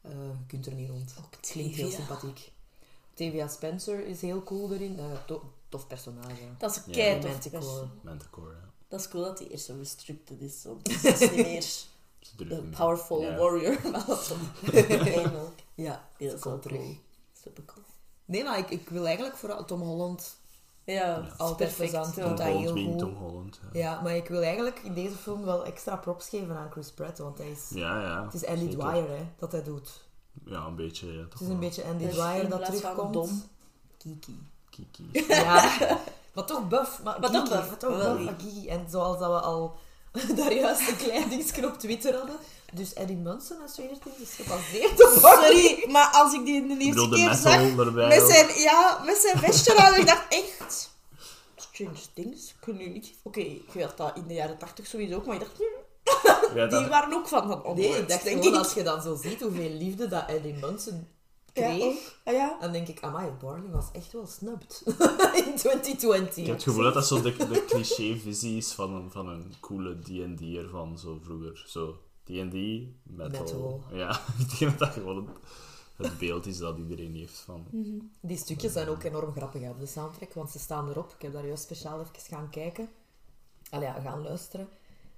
Eh, 0.00 0.10
je 0.12 0.46
kunt 0.46 0.66
er 0.66 0.74
niet 0.74 0.88
rond. 0.90 1.14
Ook 1.18 1.40
Klinkt 1.40 1.76
heel 1.76 1.90
sympathiek. 1.90 2.52
Tavia 3.14 3.48
Spencer 3.48 4.06
is 4.06 4.20
heel 4.20 4.42
cool 4.42 4.72
erin. 4.72 4.98
Eh, 4.98 5.04
to- 5.26 5.52
tof 5.68 5.86
personage. 5.86 6.42
Dat 6.58 6.70
is 6.70 6.76
een 6.76 6.82
Ja. 6.86 6.92
kei 6.92 7.20
tof 7.20 7.30
Manticore. 7.30 7.88
Manticore, 8.02 8.50
ja. 8.50 8.70
Dat 8.88 9.00
is 9.00 9.08
cool 9.08 9.24
dat 9.24 9.38
hij 9.38 9.48
eerst 9.48 9.64
zo 9.64 9.74
restricted 9.78 10.40
is. 10.40 10.60
Zo. 10.60 10.78
Dus 10.82 11.02
dat 11.02 11.20
is 11.20 11.30
niet 11.30 11.46
meer 11.46 12.46
de 12.48 12.62
powerful 12.76 13.22
Ja. 13.22 13.36
warrior, 13.36 13.90
maar 13.90 14.06
dat 14.06 14.20
is. 14.20 14.32
Ja, 15.82 16.08
Die 16.16 16.28
dat 16.28 16.38
is 16.38 16.44
wel 16.44 16.58
terug. 16.58 16.78
cool. 16.80 16.96
Super 17.42 17.64
cool. 17.64 17.84
Nee, 18.24 18.44
maar 18.44 18.58
ik, 18.58 18.70
ik 18.70 18.88
wil 18.88 19.04
eigenlijk 19.06 19.36
vooral 19.36 19.64
Tom 19.64 19.80
Holland 19.80 20.36
Ja, 20.84 21.20
dat 21.20 21.38
Altijd 21.38 21.76
plezant, 21.76 22.14
doet 22.14 22.24
Holland 22.24 22.40
heel 22.42 22.72
goed. 22.86 22.98
Tom 22.98 23.14
Holland. 23.14 23.60
Ja, 23.72 23.78
Ja, 23.80 24.00
maar 24.00 24.16
ik 24.16 24.28
wil 24.28 24.42
eigenlijk 24.42 24.78
in 24.78 24.94
deze 24.94 25.14
film 25.16 25.44
wel 25.44 25.64
extra 25.64 25.96
props 25.96 26.28
geven 26.28 26.56
aan 26.56 26.70
Chris 26.70 26.90
Pratt, 26.90 27.18
want 27.18 27.38
hij 27.38 27.50
is... 27.50 27.68
ja. 27.74 28.00
ja 28.02 28.24
Het 28.24 28.34
is 28.34 28.46
Andy 28.46 28.60
zeker. 28.60 28.78
Dwyer, 28.78 29.08
hè, 29.08 29.26
dat 29.38 29.52
hij 29.52 29.62
doet. 29.62 30.04
Ja, 30.44 30.64
een 30.66 30.76
beetje. 30.76 31.12
Ja, 31.12 31.22
toch 31.22 31.30
Het 31.32 31.40
is 31.40 31.46
een 31.46 31.48
wel. 31.48 31.58
beetje 31.58 31.84
Andy 31.84 32.04
Dus 32.04 32.14
Dwyer 32.14 32.48
dat 32.48 32.64
terugkomt. 32.64 33.12
dom. 33.12 33.42
Kiki. 33.98 34.38
Kiki. 34.70 35.08
Ja, 35.28 35.78
maar 36.34 36.44
toch 36.44 36.68
buff. 36.68 37.02
Maar, 37.02 37.20
Maar 37.20 37.30
toch 37.30 37.40
geeky, 37.48 37.54
buff, 37.56 37.68
maar 37.68 37.78
toch 37.78 37.96
wel 37.96 38.12
buff, 38.16 38.24
maar 38.24 38.34
geeky. 38.40 38.68
En 38.68 38.86
zoals 38.90 39.18
dat 39.18 39.30
we 39.30 39.40
al 39.40 39.76
daar 40.36 40.52
juist 40.54 40.88
een 40.88 40.96
klein 40.96 41.28
dingetje 41.28 41.66
op 41.66 41.78
Twitter 41.78 42.14
hadden. 42.16 42.36
Dus 42.74 42.92
Eddie 42.92 43.16
Munson 43.16 43.60
en 43.62 43.68
Stranger 43.68 43.98
Things 43.98 44.18
is 44.20 44.34
gebaseerd 44.34 45.02
op 45.04 45.18
Sorry, 45.20 45.90
maar 45.90 46.10
als 46.12 46.32
ik 46.34 46.44
die 46.44 46.54
in 46.62 46.68
de 46.68 46.84
eerste 46.84 47.08
de 47.08 47.14
keer 47.16 47.34
zag... 47.34 47.76
erbij. 47.78 48.08
Met 48.08 48.30
zijn, 48.30 48.60
ja, 48.60 49.02
met 49.04 49.16
zijn 49.16 49.38
vestje 49.38 49.76
aan, 49.76 49.94
ik 49.94 50.06
dacht 50.06 50.24
echt... 50.28 50.90
Strange 51.56 51.98
Things, 52.14 52.54
kun 52.60 52.78
je 52.78 52.88
niet... 52.88 53.14
Oké, 53.22 53.40
ik 53.40 53.64
had 53.82 53.96
dat 53.96 54.16
in 54.16 54.26
de 54.26 54.34
jaren 54.34 54.58
tachtig 54.58 54.86
sowieso 54.86 55.14
ook, 55.16 55.26
maar 55.26 55.34
ik 55.34 55.40
dacht... 55.40 55.56
hm, 55.56 56.58
Ja, 56.58 56.66
die 56.66 56.78
dat- 56.80 56.88
waren 56.88 57.12
ook 57.14 57.28
van 57.28 57.48
van 57.62 57.74
Nee, 57.76 57.88
ik 57.98 58.08
dacht 58.08 58.24
denk 58.24 58.36
gewoon, 58.42 58.52
ik. 58.58 58.58
als 58.64 58.74
je 58.74 58.82
dan 58.82 59.02
zo 59.02 59.14
ziet 59.22 59.40
hoeveel 59.40 59.70
liefde 59.70 60.08
dat 60.08 60.28
Eddie 60.28 60.54
Munson 60.54 61.06
kreeg, 61.52 61.82
ook. 61.82 61.96
Ah, 62.24 62.34
ja. 62.34 62.56
dan 62.60 62.72
denk 62.72 62.88
ik, 62.88 63.02
amai, 63.02 63.30
Barney 63.40 63.70
was 63.70 63.84
echt 63.92 64.12
wel 64.12 64.26
snubbed 64.26 64.82
in 65.46 65.56
2020. 65.56 66.36
Ik 66.36 66.46
heb 66.46 66.54
het 66.54 66.62
gevoel 66.62 66.82
dat 66.82 66.94
dat 66.94 67.06
zo 67.06 67.20
de, 67.22 67.36
de 67.36 67.64
cliché-visie 67.68 68.56
is 68.56 68.72
van 68.72 68.94
een, 68.94 69.10
van 69.10 69.28
een 69.28 69.54
coole 69.60 69.98
D&D'er 69.98 70.68
van 70.70 70.98
zo 70.98 71.20
vroeger. 71.24 71.64
Zo, 71.66 71.96
D&D, 72.24 72.54
metal. 73.02 73.40
Metal. 73.42 73.82
Ja, 73.92 74.20
ik 74.48 74.58
denk 74.58 74.70
dat 74.70 74.78
dat 74.78 74.88
gewoon 74.88 75.28
het, 75.96 76.06
het 76.06 76.18
beeld 76.18 76.46
is 76.46 76.58
dat 76.58 76.78
iedereen 76.78 77.14
heeft 77.14 77.38
van... 77.38 77.66
Die 78.20 78.36
stukjes 78.36 78.72
zijn 78.72 78.88
ook 78.88 79.02
enorm 79.02 79.32
grappig 79.32 79.62
hè, 79.62 79.70
op 79.70 79.80
de 79.80 79.86
soundtrack, 79.86 80.32
want 80.32 80.50
ze 80.50 80.58
staan 80.58 80.88
erop. 80.88 81.12
Ik 81.14 81.22
heb 81.22 81.32
daar 81.32 81.46
juist 81.46 81.62
speciaal 81.62 82.00
even 82.00 82.20
gaan 82.20 82.50
kijken. 82.50 82.88
Allee, 83.70 83.88
ja, 83.88 84.00
gaan 84.00 84.22
luisteren. 84.22 84.68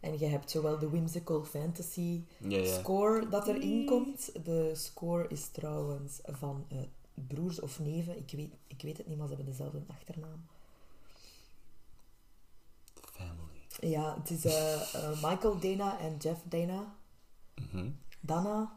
En 0.01 0.19
je 0.19 0.27
hebt 0.27 0.51
zowel 0.51 0.79
de 0.79 0.91
whimsical 0.91 1.45
fantasy 1.45 2.23
Ja, 2.39 2.59
ja. 2.59 2.79
score 2.79 3.29
dat 3.29 3.49
erin 3.49 3.87
komt. 3.87 4.45
De 4.45 4.71
score 4.75 5.29
is 5.29 5.49
trouwens 5.49 6.21
van 6.23 6.65
eh, 6.69 6.79
broers 7.29 7.61
of 7.61 7.79
neven. 7.79 8.19
Ik 8.19 8.31
weet, 8.37 8.55
ik 8.67 8.83
weet 8.83 8.97
het 8.97 9.07
niet, 9.07 9.19
maar 9.19 9.29
ze 9.29 9.35
hebben 9.35 9.53
dezelfde 9.53 9.83
achternaam. 9.87 10.47
Ja, 13.89 14.17
het 14.19 14.31
is 14.31 14.45
eh, 14.45 14.75
eh, 14.75 15.09
Michael 15.23 15.59
Dana 15.59 15.99
en 15.99 16.17
Jeff 16.17 16.41
Dana. 16.45 16.95
Mhm. 17.73 17.89
Dana. 18.21 18.73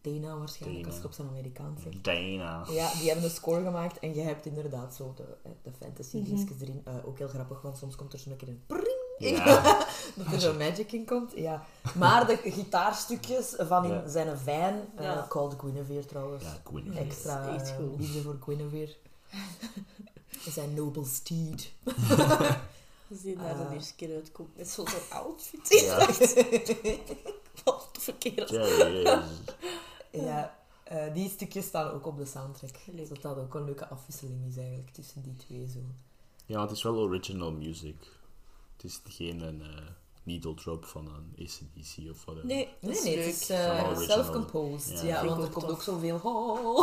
Dana 0.00 0.36
waarschijnlijk, 0.38 0.80
Dana. 0.82 0.92
als 0.94 1.02
je 1.02 1.08
op 1.08 1.12
zijn 1.14 1.28
Amerikaans 1.28 1.82
zegt. 1.82 2.04
Dana. 2.04 2.64
Ja, 2.70 2.92
die 2.92 3.06
hebben 3.06 3.24
een 3.24 3.30
score 3.30 3.62
gemaakt 3.64 3.98
en 3.98 4.14
je 4.14 4.20
hebt 4.20 4.46
inderdaad 4.46 4.94
zo 4.94 5.12
de, 5.16 5.36
eh, 5.42 5.50
de 5.62 5.70
fantasy 5.72 6.22
dingetjes 6.22 6.60
erin. 6.60 6.80
Eh, 6.84 6.94
ook 7.04 7.18
heel 7.18 7.28
grappig, 7.28 7.60
want 7.62 7.76
soms 7.78 7.96
komt 7.96 8.12
er 8.12 8.18
zo'n 8.18 8.36
keer 8.36 8.48
een 8.48 8.62
pring, 8.66 8.96
Ja. 9.18 9.62
dat 10.16 10.32
er 10.32 10.40
zo'n 10.40 10.56
magic 10.66 10.92
in 10.92 11.04
komt. 11.06 11.32
Ja. 11.36 11.64
Maar 11.94 12.26
de 12.26 12.36
gitaarstukjes 12.44 13.54
van 13.58 13.84
in 13.84 13.90
Ja. 13.90 14.08
zijn 14.08 14.38
fijn, 14.38 14.74
eh 14.96 15.04
Ja. 15.04 15.26
called 15.28 15.54
Guinevere 15.60 16.04
trouwens. 16.04 16.44
Ja, 16.44 16.60
Queen. 16.62 16.96
Extra 16.96 17.54
echt 17.54 17.70
goed. 17.70 17.98
liefde 18.00 18.20
voor 18.22 18.36
Guinevere. 18.40 18.94
zijn 20.50 20.74
noble 20.74 21.04
steed. 21.04 21.72
Als 23.10 23.20
die 23.20 23.36
daar 23.36 23.54
Ah. 23.54 23.68
de 23.68 23.74
eerste 23.74 23.94
keer 23.94 24.14
uitkomt 24.14 24.56
met 24.56 24.68
zo'n 24.68 24.86
outfit. 25.10 25.68
Ja. 25.80 25.98
Wat 27.64 27.88
verkeerd. 27.98 28.50
Ja, 28.50 28.66
ja, 28.66 28.86
ja. 28.86 29.24
Ja, 30.10 30.58
eh, 30.84 31.14
die 31.14 31.28
stukjes 31.30 31.66
staan 31.66 31.90
ook 31.90 32.06
op 32.06 32.16
de 32.18 32.24
soundtrack. 32.26 32.74
Leuk. 32.86 33.06
Zodat 33.06 33.22
dat 33.22 33.36
ook 33.38 33.54
een 33.54 33.64
leuke 33.64 33.88
afwisseling 33.88 34.46
is 34.46 34.56
eigenlijk 34.56 34.90
tussen 34.90 35.22
die 35.22 35.36
twee 35.36 35.66
zo. 35.68 35.78
Ja, 36.46 36.60
het 36.60 36.70
is 36.70 36.82
wel 36.82 36.96
original 36.98 37.52
music. 37.52 37.96
Het 38.76 38.84
is 38.84 39.00
geen 39.04 39.40
een 39.40 39.62
eh, 39.62 39.68
needle 40.22 40.54
drop 40.54 40.84
van 40.84 41.06
een 41.06 41.44
ACDC 41.46 42.10
of 42.10 42.24
whatever. 42.24 42.46
Nee, 42.46 42.68
dat 42.80 42.90
Nee, 42.90 42.90
is 42.98 43.02
nee, 43.04 43.16
leuk. 43.16 43.24
het 43.26 43.34
is 43.34 43.50
eh, 43.50 43.82
original. 43.86 44.02
self-composed. 44.16 45.00
Ja. 45.00 45.24
Want 45.24 45.42
er 45.42 45.48
komt 45.50 45.64
tof. 45.64 45.72
ook 45.74 45.82
zoveel... 45.82 46.20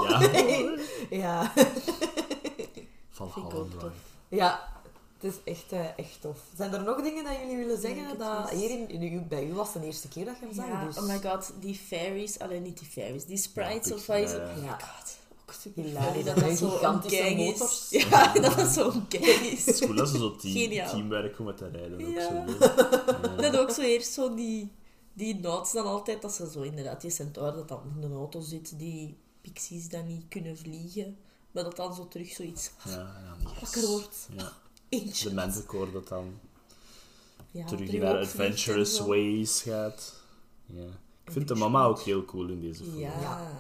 Ja. 0.10 0.22
ja. 1.10 1.54
Van 3.10 3.28
Holland 3.28 3.74
ja, 4.28 4.75
het 5.26 5.34
is 5.46 5.54
echt, 5.54 5.72
eh, 5.72 5.98
echt 5.98 6.22
tof. 6.22 6.40
Zijn 6.56 6.74
er 6.74 6.84
nog 6.84 7.02
dingen 7.02 7.24
dat 7.24 7.34
jullie 7.42 7.58
willen 7.58 7.82
zeggen? 7.82 8.18
dat 8.18 8.18
was- 8.42 8.50
hier 8.52 8.70
in, 8.70 9.28
bij 9.28 9.48
u 9.48 9.54
was 9.54 9.74
het 9.74 9.82
de 9.82 9.88
eerste 9.88 10.08
keer 10.08 10.26
dat 10.26 10.36
je 10.40 10.46
hem 10.46 10.54
zag. 10.54 10.68
Ja, 10.68 10.86
dus. 10.86 10.98
oh 10.98 11.04
my 11.08 11.20
god, 11.22 11.52
die 11.60 11.76
fairies, 11.76 12.40
alleen 12.40 12.62
niet 12.64 12.80
die 12.80 12.88
fairies, 12.88 13.26
die 13.26 13.38
sprites 13.38 13.88
Ja, 13.90 13.96
of 13.96 14.06
wat 14.06 14.18
is 14.18 14.32
ja, 14.32 14.38
het? 14.40 14.50
ja. 14.58 14.64
Ja. 14.64 14.72
Oh 14.74 14.78
my 14.80 14.84
god, 14.84 15.18
ook 15.78 15.86
Hilarisch, 15.86 16.26
dat 16.26 16.36
dat 16.38 16.58
zo'n 16.58 16.70
gang 16.70 17.04
is. 17.40 17.88
Ja, 18.10 18.34
dat 18.34 18.56
dat 18.56 18.68
zo'n 18.68 19.06
gang 19.10 19.24
is. 19.26 19.66
Het 19.66 19.82
is 19.82 19.88
cool 19.88 20.06
ze 20.08 20.18
zo 20.18 20.36
team, 20.36 20.54
Geniaal. 20.54 20.90
teamwerk 20.90 21.40
om 21.40 21.48
het 21.48 21.58
te 21.58 21.68
rijden. 21.68 22.06
Ook 22.08 22.14
Ja. 22.14 22.28
zo. 22.28 22.34
Ja. 23.36 23.42
Dat 23.52 23.58
ook 23.58 23.70
zo 23.70 23.82
eerst 23.82 24.12
zo 24.14 24.34
die, 24.36 24.72
die 25.14 25.36
notes 25.40 25.72
dan 25.72 25.86
altijd, 25.86 26.22
dat 26.22 26.34
ze 26.34 26.50
zo 26.52 26.62
inderdaad, 26.62 27.02
die 27.02 27.12
centaur 27.12 27.54
dat 27.54 27.68
dan 27.68 27.82
in 27.96 28.02
de 28.10 28.16
auto 28.16 28.40
zit, 28.42 28.80
die 28.80 29.18
pixies 29.42 29.90
dan 29.90 30.08
niet 30.08 30.26
kunnen 30.30 30.58
vliegen, 30.58 31.18
maar 31.52 31.64
dat 31.64 31.76
dan 31.76 31.96
zo 31.96 32.08
terug 32.08 32.30
zoiets 32.30 32.72
Ja, 32.86 33.16
yes. 33.44 33.60
wakker 33.62 33.88
wordt. 33.90 34.28
Ja. 34.36 34.52
De 35.04 35.34
Manticore 35.34 35.92
dat 35.92 36.08
dan 36.08 36.40
Ja, 37.52 37.66
terug 37.66 37.92
naar 37.92 38.18
adventurous 38.18 39.00
ways 39.00 39.62
gaat. 39.62 40.14
Ja. 40.66 40.88
Ik 41.24 41.32
vind 41.32 41.48
de 41.48 41.54
die 41.54 41.64
mama 41.64 41.86
ook 41.86 42.00
heel 42.00 42.26
cool 42.26 42.50
in 42.50 42.62
deze 42.62 42.84
film. 42.84 42.98
Ja. 42.98 43.22
Ja. 43.22 43.52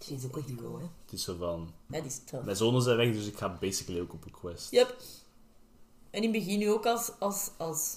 Ze 0.00 0.14
is 0.14 0.24
ook 0.24 0.36
een 0.36 0.44
hero, 0.44 0.78
hè. 0.78 0.84
Het 1.04 1.12
is 1.12 1.24
zo 1.24 1.36
van... 1.36 1.72
Ja, 1.86 2.00
die 2.00 2.10
is 2.10 2.20
tof. 2.24 2.44
Mijn 2.44 2.56
zonen 2.56 2.82
zijn 2.82 2.96
weg, 2.96 3.12
dus 3.12 3.26
ik 3.26 3.36
ga 3.38 3.56
basically 3.60 4.00
ook 4.00 4.12
op 4.12 4.24
een 4.24 4.30
quest. 4.30 4.70
Yep. 4.70 4.96
En 6.10 6.22
in 6.22 6.32
het 6.32 6.44
begin 6.44 6.58
nu 6.58 6.70
ook 6.70 6.86
als, 6.86 7.10
als, 7.18 7.50
als 7.56 7.96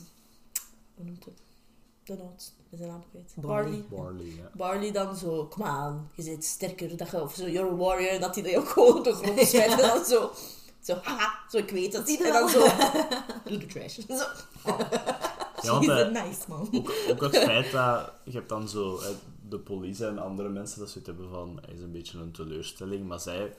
hoe 0.96 1.06
noemt 1.06 1.26
het? 1.26 1.42
De 2.04 2.16
noot, 2.16 2.54
met 2.70 2.80
zijn 2.80 2.92
naam 2.92 3.04
kwijt. 3.10 3.34
Barley. 3.36 3.72
Barley. 3.72 3.86
Barley, 3.90 4.26
ja. 4.26 4.52
Barley 4.54 4.92
dan 4.92 5.16
zo, 5.16 5.46
kom 5.46 5.64
aan, 5.64 6.12
je 6.16 6.24
bent 6.24 6.44
sterker, 6.44 6.98
dat 6.98 7.10
je, 7.10 7.22
of 7.22 7.36
zo, 7.36 7.48
you're 7.48 7.72
a 7.72 7.76
warrior, 7.76 8.20
dat 8.20 8.36
hij 8.36 8.44
dat 8.44 8.56
ook 8.56 8.70
gewoon 8.70 8.98
op 8.98 9.04
de 9.04 9.14
grond 9.14 9.48
smijt, 9.48 9.72
en 9.72 9.78
dan 9.78 10.06
zo, 10.06 10.32
zo, 10.82 11.00
haha, 11.04 11.40
zo, 11.52 11.58
ik 11.58 11.70
weet 11.70 11.94
het, 11.94 12.22
en 12.22 12.34
dan 12.34 12.50
zo, 12.50 12.60
doe 13.46 13.58
de 13.58 13.66
trash. 13.66 13.98
Zo, 14.08 14.26
Ja, 15.62 15.72
want 15.80 15.90
a 15.90 16.00
eh, 16.00 16.24
nice 16.24 16.42
man. 16.48 16.70
ook, 16.72 16.92
ook 17.10 17.22
het 17.22 17.38
feit 17.38 17.72
dat 17.72 18.12
je 18.24 18.32
hebt 18.32 18.50
dan 18.50 18.70
zo 18.70 18.98
eh, 18.98 19.08
de 19.50 19.60
politie 19.60 20.06
en 20.06 20.20
andere 20.20 20.50
mensen 20.50 20.80
dat 20.80 20.90
zoiets 20.90 21.10
hebben 21.10 21.30
van 21.30 21.60
hij 21.66 21.74
is 21.74 21.82
een 21.82 21.92
beetje 21.92 22.18
een 22.18 22.32
teleurstelling, 22.32 23.08
maar 23.08 23.20
zij, 23.20 23.54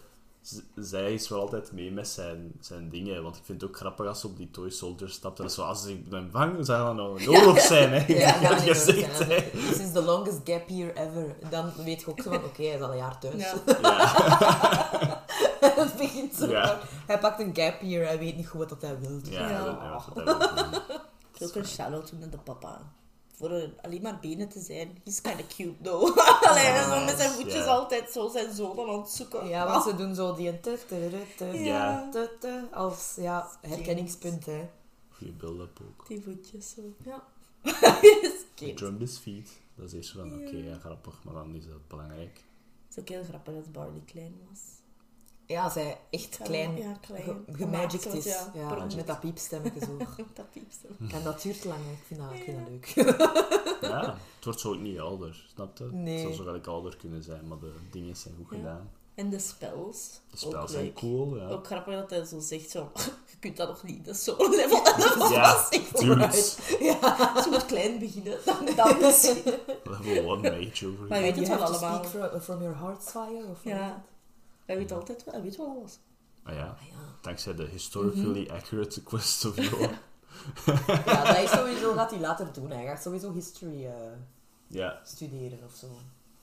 zij 0.75 1.15
is 1.15 1.29
wel 1.29 1.41
altijd 1.41 1.73
mee 1.73 1.91
met 1.93 2.09
zijn, 2.09 2.53
zijn 2.61 2.89
dingen. 2.89 3.23
Want 3.23 3.37
ik 3.37 3.43
vind 3.45 3.61
het 3.61 3.71
ook 3.71 3.77
grappig 3.77 4.07
als 4.07 4.21
ze 4.21 4.27
op 4.27 4.37
die 4.37 4.51
toy 4.51 4.71
soldier 4.71 5.09
stapt. 5.09 5.41
En 5.41 5.51
zo, 5.51 5.63
als 5.63 5.87
ik 5.87 6.09
ben 6.09 6.31
bang, 6.31 6.67
zou 6.67 6.87
dat 6.87 6.95
nou 6.95 7.21
een 7.21 7.29
oorlog 7.29 7.61
zijn, 7.61 7.93
hè? 7.93 8.13
Ja, 8.13 8.63
je 8.65 8.75
gezegd, 8.75 9.19
hè? 9.19 9.51
This 9.51 9.79
is 9.79 9.93
the 9.93 10.03
longest 10.03 10.41
gap 10.45 10.69
year 10.69 10.97
ever. 10.97 11.37
Dan 11.51 11.73
weet 11.85 12.01
je 12.01 12.07
ook 12.07 12.21
zo 12.21 12.31
van, 12.31 12.45
oké, 12.45 12.63
hij 12.63 12.75
is 12.75 12.81
al 12.81 12.91
een 12.91 12.97
jaar 12.97 13.19
thuis. 13.19 13.53
Ja. 13.83 15.25
Het 15.81 15.97
begint 15.97 16.35
zo. 16.35 16.47
Ja. 16.47 16.81
Hij 17.07 17.19
pakt 17.19 17.41
een 17.41 17.57
gap 17.57 17.81
year, 17.83 18.07
hij 18.07 18.19
weet 18.19 18.37
niet 18.37 18.49
goed 18.49 18.69
wat 18.71 18.83
hij 18.83 18.99
wil. 19.01 19.21
Ja, 19.23 19.49
Ja. 19.51 19.65
dat- 19.65 20.05
heb 20.15 20.17
ik 20.27 20.29
ook 20.43 20.57
doen. 20.57 20.81
Het 21.33 21.41
is 21.41 21.49
ook 21.49 21.55
een 21.55 21.67
shout-out 21.67 22.13
naar 22.13 22.31
de 22.31 22.39
papa. 22.39 22.93
Voor 23.35 23.51
een- 23.51 23.75
alleen 23.83 24.03
maar 24.03 24.19
benen 24.21 24.49
te 24.49 24.61
zijn. 24.61 24.99
He's 25.05 25.21
kind 25.21 25.41
of 25.41 25.47
cute, 25.47 25.75
though. 25.83 26.17
Allee, 26.49 26.65
Ja, 26.65 26.99
zo 26.99 27.05
met 27.05 27.17
zijn 27.19 27.31
voetjes 27.31 27.65
altijd 27.67 28.11
zo 28.11 28.29
zijn 28.29 28.55
zonen 28.55 28.89
aan 28.89 29.01
het 29.01 29.11
zoeken. 29.11 29.49
Ja, 29.49 29.67
want 29.67 29.85
ze 29.85 29.97
doen 29.97 30.15
zo 30.15 30.35
die 30.35 30.49
een 30.49 30.61
te, 32.13 32.31
te, 32.41 32.65
als 32.73 33.15
ja, 33.17 33.51
herkenningspunt. 33.61 34.47
Hè. 34.47 34.69
Goeie 35.11 35.33
build-up 35.33 35.81
ook. 35.83 36.07
Die 36.09 36.23
voetjes 36.23 36.71
zo. 36.71 36.83
Ja. 37.05 37.23
Yes, 37.63 38.21
De 38.23 38.45
cute. 38.55 38.75
drum 38.75 38.97
is 39.01 39.19
feet. 39.19 39.49
Dat 39.75 39.87
is 39.87 39.93
eerst 39.93 40.11
van, 40.13 40.35
oké, 40.35 40.57
ja, 40.57 40.79
grappig, 40.79 41.25
maar 41.25 41.35
dan 41.35 41.55
is 41.55 41.67
dat 41.67 41.89
belangrijk. 41.89 42.45
Het 42.89 42.97
is 42.97 42.99
ook 42.99 43.09
heel 43.09 43.25
grappig 43.25 43.55
dat 43.55 43.73
Barley 43.73 44.03
klein 44.07 44.35
was. 44.49 44.61
Ja, 45.51 45.71
zij 45.71 45.99
echt 46.11 46.39
klein, 46.43 46.77
ja, 46.77 46.93
klein. 47.01 47.23
ge- 47.23 47.31
Gemaakt 47.47 47.59
gemagict 47.59 48.05
wordt, 48.05 48.27
is. 48.27 48.37
ja. 48.55 48.87
Met 48.97 49.07
dat 49.07 49.21
piepstemmetje 49.21 49.81
zo. 49.81 49.97
Dat 50.35 50.51
piepste. 50.51 50.87
En 51.13 51.23
dat 51.25 51.43
duurt 51.43 51.65
lang, 51.65 51.79
ik 51.81 52.05
vind 52.07 52.21
dat, 52.21 52.33
ik 52.33 52.43
vind 52.45 52.59
dat 52.59 52.69
leuk. 52.69 53.19
Ja, 53.91 54.01
het 54.37 54.45
wordt 54.45 54.61
zo 54.61 54.69
ook 54.73 54.79
niet 54.81 54.99
ouder, 54.99 55.45
snap 55.55 55.79
je? 55.79 55.85
Nee. 55.93 56.13
Het 56.15 56.23
zou 56.23 56.35
zo 56.35 56.43
gelijk 56.45 56.67
ouder 56.67 56.97
kunnen 56.97 57.23
zijn, 57.23 57.49
maar 57.49 57.59
de 57.59 57.73
dingen 57.91 58.17
zijn 58.17 58.35
goed 58.37 58.47
Ja. 58.51 58.57
gedaan. 58.57 58.91
En 59.15 59.31
de 59.31 59.39
spells. 59.39 60.21
De 60.31 60.37
spellen 60.37 60.61
ook 60.61 60.69
zijn 60.69 60.85
leuk. 60.85 60.95
cool, 60.95 61.37
ja. 61.37 61.49
Ook 61.49 61.67
grappig 61.67 61.95
dat 61.95 62.11
hij 62.11 62.25
zo 62.25 62.41
zegt 62.41 62.71
zo, 62.71 62.91
je 63.31 63.37
kunt 63.41 63.57
dat 63.57 63.69
nog 63.69 63.83
niet, 63.83 64.05
dat 64.05 64.15
is 64.15 64.25
zo'n 64.25 64.51
level. 64.51 64.85
En 64.85 65.01
dat 65.01 65.15
was 65.17 65.31
Ja, 65.31 65.67
echt 65.71 65.97
tuurlijk. 65.97 66.33
Ja, 66.81 67.43
zo 67.43 67.59
klein 67.67 67.99
beginnen, 67.99 68.39
dan, 68.45 68.69
dan 68.77 68.97
misschien. 69.01 69.43
Level 69.85 70.43
1 70.45 70.65
mage 70.67 70.87
over 70.87 71.07
Maar 71.09 71.19
je 71.19 71.25
weet 71.25 71.35
You 71.37 71.47
het 71.49 71.59
wel 71.59 71.63
allemaal. 71.69 72.05
speak 72.05 72.31
from, 72.31 72.41
from 72.41 72.63
your 72.63 72.77
heart's 72.79 73.11
fire? 73.11 73.45
Of? 73.51 73.65
Ja. 73.65 74.05
Hij 74.71 74.79
weet 74.79 74.93
altijd 74.93 75.25
wel, 75.25 75.35
hij 75.35 75.43
weet 75.43 75.57
wel 75.57 75.67
alles. 75.79 75.99
Ah 76.43 76.55
ja, 76.55 76.61
Ah, 76.81 76.87
ja. 76.91 76.97
dankzij 77.21 77.55
de 77.55 77.65
historically 77.65 78.43
Mhm. 78.43 78.53
accurate 78.55 79.03
quest 79.03 79.45
of 79.45 79.57
Johan. 79.71 79.91
ja, 81.07 81.25
dat 81.25 81.37
is 81.39 81.51
sowieso, 81.51 81.93
gaat 81.95 82.11
hij 82.11 82.21
later 82.21 82.53
doen. 82.53 82.71
Hij 82.71 82.85
gaat 82.87 83.03
sowieso 83.03 83.33
history 83.33 83.85
eh, 83.87 83.93
ja, 84.67 85.01
studeren 85.05 85.59
of 85.65 85.75
zo. 85.75 85.87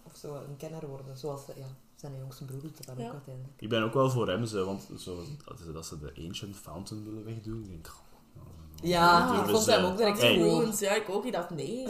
Of 0.03 0.15
zo 0.15 0.35
een 0.35 0.57
kenner 0.57 0.87
worden, 0.87 1.17
zoals 1.17 1.41
ja, 1.55 1.65
zijn 1.95 2.17
jongste 2.19 2.45
broer 2.45 2.61
doet 2.61 2.77
dat 2.77 2.85
dan 2.85 2.97
Ja. 2.97 3.07
ook 3.07 3.13
uiteindelijk. 3.13 3.61
ik 3.61 3.69
ben 3.69 3.83
ook 3.83 3.93
wel 3.93 4.09
voor 4.09 4.27
hem, 4.27 4.45
zo, 4.45 4.65
want 4.65 4.87
zo, 4.97 5.23
dat, 5.45 5.59
ze- 5.59 5.71
dat 5.71 5.85
ze 5.85 5.99
de 5.99 6.13
Ancient 6.27 6.55
Fountain 6.55 7.03
willen 7.05 7.25
wegdoen. 7.25 7.63
Ik 7.63 7.69
denk, 7.69 7.87
oh, 7.87 8.43
Ja, 8.83 9.27
Ah. 9.27 9.37
ik 9.43 9.49
vond 9.55 9.65
hem 9.65 9.85
ook 9.85 9.97
direct 9.97 10.21
Hey. 10.21 10.69
ja, 10.79 10.93
ik 10.93 11.09
ook. 11.09 11.25
Ik 11.25 11.31
dacht, 11.33 11.49
nee. 11.49 11.87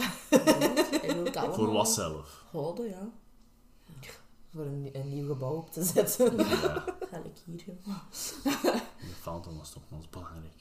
Voor 1.53 1.71
wat 1.71 1.89
zelf? 1.89 2.43
houden, 2.51 2.89
ja. 2.89 3.09
Voor 4.57 4.65
een, 4.65 4.89
een 4.93 5.09
nieuw 5.09 5.27
gebouw 5.27 5.55
op 5.55 5.71
te 5.71 5.83
zetten. 5.83 6.37
Ja, 6.37 6.83
Ga 7.11 7.17
ik 7.17 7.37
hier, 7.45 7.63
joh. 7.65 7.95
de 8.99 9.15
Fountain 9.21 9.57
was 9.57 9.71
toch 9.71 9.83
nog 9.89 10.09
belangrijk. 10.09 10.53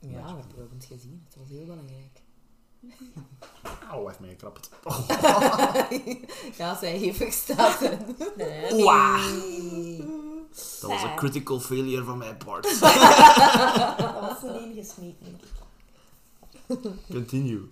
Ja, 0.00 0.36
we 0.36 0.42
hebben 0.56 0.76
het 0.78 0.84
gezien. 0.84 1.22
Het 1.24 1.36
was 1.36 1.48
heel 1.48 1.64
belangrijk. 1.66 2.22
Auw, 3.90 3.98
hij 3.98 4.06
heeft 4.06 4.20
mij 4.20 4.28
gekrapt. 4.28 4.70
ja, 6.58 6.76
zij 6.78 6.96
hevig 6.98 7.32
staat. 7.32 7.80
Nee, 8.36 8.84
Dat 10.80 10.90
was 10.90 11.02
een 11.02 11.16
critical 11.16 11.60
failure 11.60 12.04
van 12.04 12.18
mijn 12.18 12.36
part. 12.36 12.64
Dat 12.80 14.20
was 14.20 14.42
een 14.42 14.60
ingesmeed, 14.68 15.14
denk 15.18 15.42
ik. 15.42 16.90
Continue. 17.10 17.70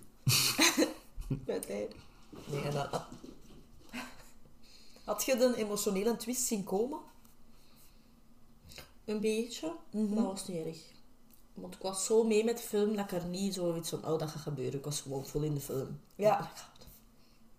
Met 1.45 1.67
hij. 1.67 1.87
Nee, 2.45 2.71
dat... 2.71 3.05
Had 5.05 5.23
je 5.25 5.37
de 5.37 5.55
emotionele 5.55 6.15
twist 6.15 6.41
zien 6.41 6.63
komen? 6.63 6.99
Een 9.05 9.19
beetje, 9.19 9.73
maar 9.91 10.15
dat 10.15 10.25
was 10.25 10.47
niet 10.47 10.65
erg. 10.65 10.77
Want 11.53 11.75
ik 11.75 11.81
was 11.81 12.05
zo 12.05 12.23
mee 12.23 12.43
met 12.43 12.57
de 12.57 12.63
film 12.63 12.95
dat 12.95 13.11
ik 13.11 13.21
er 13.21 13.25
niet 13.25 13.53
zoiets 13.53 13.89
van, 13.89 14.05
oh, 14.05 14.19
dat 14.19 14.29
gaat 14.29 14.41
gebeuren. 14.41 14.79
Ik 14.79 14.85
was 14.85 15.01
gewoon 15.01 15.25
vol 15.25 15.41
in 15.41 15.53
de 15.53 15.61
film. 15.61 15.99
Ja. 16.15 16.39
Oh. 16.39 16.47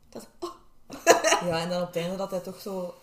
Dat, 0.09 0.28
oh. 0.38 0.50
Ja, 1.48 1.61
en 1.61 1.68
dan 1.68 1.80
op 1.80 1.87
het 1.87 1.96
einde 1.96 2.16
dat 2.16 2.30
hij 2.30 2.40
toch 2.40 2.61
zo 2.61 2.94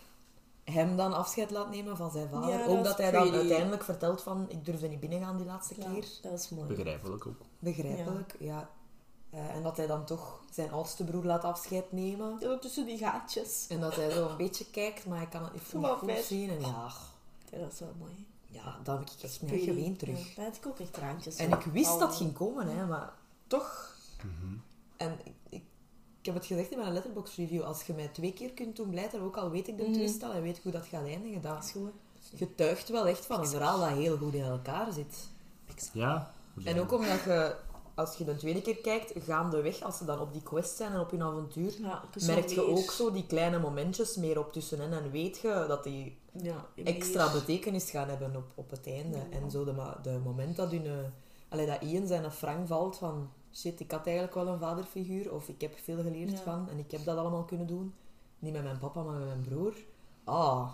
hem 0.64 0.98
dan 0.98 1.14
afscheid 1.14 1.52
laat 1.52 1.70
nemen 1.70 1.98
van 1.98 2.12
zijn 2.12 2.30
vader. 2.30 2.50
Ja, 2.50 2.58
dat 2.58 2.68
ook 2.68 2.78
is 2.78 2.84
dat 2.84 2.98
hij 2.98 3.12
dan 3.12 3.34
uiteindelijk 3.34 3.84
vertelt 3.84 4.22
van, 4.22 4.46
ik 4.50 4.66
durfde 4.66 4.88
niet 4.88 5.00
binnengaan 5.00 5.38
die 5.38 5.46
laatste 5.46 5.74
Ja, 5.78 5.92
keer. 5.92 6.06
dat 6.22 6.32
was 6.32 6.50
mooi. 6.50 6.68
Begrijpelijk 6.68 7.28
ook. 7.28 7.42
Begrijpelijk, 7.60 8.36
ja. 8.40 8.70
Eh, 9.34 9.56
en 9.56 9.64
dat 9.64 9.78
hij 9.78 9.88
dan 9.88 10.06
toch 10.06 10.40
zijn 10.52 10.72
oudste 10.72 11.04
broer 11.04 11.24
laat 11.24 11.44
afscheid 11.44 11.92
nemen. 11.92 12.38
Ja, 12.40 12.58
tussen 12.58 12.86
die 12.86 12.98
gaatjes. 12.98 13.66
En 13.70 13.80
dat 13.80 13.96
hij 13.96 14.10
zo 14.12 14.30
een 14.30 14.38
beetje 14.38 14.66
kijkt, 14.70 15.06
maar 15.06 15.18
hij 15.18 15.28
kan 15.28 15.44
het 15.44 15.54
niet 15.54 15.62
goed 15.98 16.12
zien. 16.26 16.50
En 16.50 16.60
ja, 16.60 16.88
Ja, 17.52 17.60
dat 17.60 17.72
is 17.74 17.80
wel 17.80 17.94
mooi. 18.00 18.26
ja, 18.48 18.78
dan 18.84 18.98
heb 18.98 19.10
ik 19.10 19.22
echt 19.24 19.42
meer 19.42 19.52
Pretty. 19.52 19.68
geweend 19.70 20.00
terug. 20.00 20.28
Ja, 20.30 20.36
daar 20.36 20.46
had 20.46 20.56
ik 20.56 20.66
ook 20.68 20.80
echt 20.80 20.94
traantjes 20.94 21.36
En 21.36 21.52
ik 21.52 21.62
wist 21.62 21.90
dat 21.92 22.02
Oh. 22.02 22.08
het 22.08 22.16
ging 22.16 22.34
komen, 22.34 22.68
hè, 22.78 22.86
maar 22.86 23.14
toch. 23.48 23.96
En 24.98 25.12
ik, 25.24 25.34
ik, 25.50 25.64
ik 26.20 26.26
heb 26.26 26.36
het 26.36 26.46
gezegd 26.46 26.72
in 26.72 26.78
mijn 26.80 26.94
letterbox 26.94 27.36
review. 27.36 27.62
Als 27.64 27.84
je 27.84 27.94
mij 27.94 28.08
twee 28.08 28.34
keer 28.34 28.52
kunt 28.52 28.76
doen 28.76 28.90
blijven, 28.90 29.22
ook 29.22 29.38
al 29.38 29.50
weet 29.50 29.68
ik 29.68 29.78
de 29.78 29.84
Mhm. 29.84 29.94
twist 29.94 30.24
al 30.24 30.32
en 30.34 30.42
weet 30.42 30.58
ik 30.58 30.64
hoe 30.64 30.72
dat 30.72 30.86
gaat 30.86 31.06
eindigen, 31.06 31.42
Dat 31.42 31.54
dat 31.56 31.64
is 31.64 31.72
goed. 31.72 31.92
getuigt 32.36 32.90
wel 32.90 33.08
echt 33.08 33.26
van 33.26 33.40
een 33.40 33.48
verhaal 33.48 33.80
dat 33.80 33.90
heel 33.90 34.18
goed 34.18 34.34
in 34.34 34.44
elkaar 34.44 34.92
zit. 34.94 35.30
Ja. 35.94 36.34
En 36.64 36.80
ook 36.80 36.92
omdat 36.92 37.22
je, 37.24 37.56
als 37.96 38.18
je 38.18 38.24
de 38.24 38.36
tweede 38.36 38.62
keer 38.62 38.78
kijkt, 38.78 39.14
gaandeweg, 39.24 39.82
als 39.82 39.98
ze 39.98 40.06
dan 40.06 40.20
op 40.20 40.34
die 40.34 40.42
quest 40.42 40.76
zijn 40.76 40.92
en 40.92 41.00
op 41.00 41.12
hun 41.12 41.22
avontuur, 41.22 41.74
Ja, 41.82 42.04
merk 42.26 42.48
je 42.48 42.68
ook 42.68 42.92
zo 42.92 43.12
die 43.12 43.26
kleine 43.26 43.60
momentjes 43.60 44.16
meer 44.16 44.40
op 44.40 44.54
tussenin 44.54 44.94
en 44.94 45.12
weet 45.12 45.38
je 45.40 45.66
dat 45.68 45.84
die 45.84 46.18
ja, 46.32 46.66
extra 46.84 47.32
betekenis 47.32 47.90
gaan 47.90 48.10
hebben 48.10 48.36
op, 48.36 48.52
op 48.56 48.70
het 48.70 48.88
einde. 48.88 49.20
En 49.32 49.52
zo 49.52 49.66
de, 49.66 49.76
de 50.02 50.20
moment 50.24 50.56
dat, 50.56 50.72
hun, 50.72 50.86
eh, 50.86 50.94
allee, 51.50 51.66
dat 51.66 51.82
Ian 51.82 52.08
zijn 52.08 52.32
frank 52.32 52.68
valt 52.68 52.98
van 52.98 53.30
shit, 53.54 53.80
ik 53.80 53.92
had 53.92 54.06
eigenlijk 54.06 54.36
wel 54.36 54.48
een 54.48 54.60
vaderfiguur 54.60 55.34
of 55.34 55.48
ik 55.48 55.62
heb 55.62 55.78
veel 55.80 56.02
geleerd 56.02 56.40
van 56.40 56.70
en 56.70 56.80
ik 56.80 56.92
heb 56.92 57.04
dat 57.06 57.18
allemaal 57.18 57.44
kunnen 57.44 57.68
doen. 57.68 57.94
Niet 58.40 58.54
met 58.54 58.64
mijn 58.64 58.80
papa, 58.80 59.04
maar 59.04 59.18
met 59.18 59.28
mijn 59.28 59.42
broer. 59.42 59.74
Ah. 60.24 60.72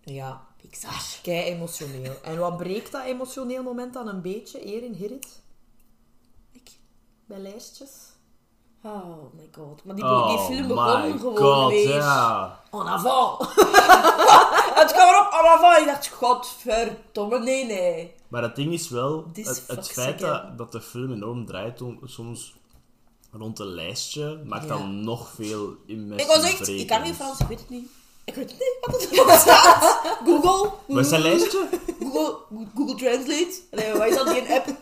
Ja, 0.00 0.46
Pixar. 0.62 1.18
kei 1.22 1.42
emotioneel. 1.44 2.14
En 2.22 2.38
wat 2.38 2.56
breekt 2.56 2.92
dat 2.92 3.04
emotioneel 3.04 3.62
moment 3.62 3.92
dan 3.92 4.08
een 4.08 4.22
beetje 4.22 4.66
eer 4.74 4.82
in 4.82 4.92
Hirit? 4.92 5.40
Ik... 6.52 6.70
Bij 7.26 7.38
lijstjes? 7.38 7.90
Oh 8.82 9.34
my 9.34 9.48
god. 9.52 9.84
Maar 9.84 9.94
die, 9.94 10.04
Oh 10.04 10.28
die 10.28 10.38
film 10.38 10.68
begon 10.68 11.18
gewoon 11.18 11.36
god, 11.36 11.70
weer. 11.70 11.88
ja. 11.94 12.60
En 12.70 12.86
avant! 12.86 13.40
Het 14.80 14.92
kwam 14.92 15.08
erop 15.08 15.28
allemaal. 15.32 15.76
Ik 15.80 15.86
dacht, 15.86 16.08
godverdomme, 16.08 17.38
nee, 17.38 17.66
nee. 17.66 18.14
Maar 18.28 18.42
het 18.42 18.56
ding 18.56 18.72
is 18.72 18.88
wel, 18.88 19.30
This 19.32 19.62
het, 19.66 19.88
feit 19.88 20.18
dat, 20.18 20.58
dat 20.58 20.72
de 20.72 20.80
film 20.80 21.12
enorm 21.12 21.46
draait 21.46 21.82
om, 21.82 21.98
soms 22.04 22.54
rond 23.32 23.58
een 23.58 23.66
lijstje, 23.66 24.42
maakt 24.44 24.62
Ja. 24.62 24.68
dan 24.68 25.04
nog 25.04 25.30
veel 25.34 25.76
immersie 25.86 26.28
Ik 26.28 26.34
was 26.34 26.44
echt, 26.50 26.68
ik 26.68 26.86
kan 26.86 27.02
niet 27.02 27.14
Frans, 27.14 27.40
ik 27.40 27.46
weet 27.46 27.60
het 27.60 27.68
niet. 27.68 27.90
Ik 28.24 28.34
weet 28.34 28.50
het 28.50 28.58
niet 29.10 29.16
wat 29.24 29.30
het 29.30 29.40
staat. 29.40 30.00
Google. 30.26 30.70
Wat 30.86 31.04
is 31.04 31.10
dat 31.10 31.20
lijstje? 31.20 31.68
Google, 32.00 32.36
Google 32.74 32.94
Translate. 32.94 33.52
Nee, 33.70 33.92
wat 33.92 34.06
is 34.06 34.14
dat, 34.16 34.26
die 34.26 34.40
een 34.48 34.52
app? 34.52 34.66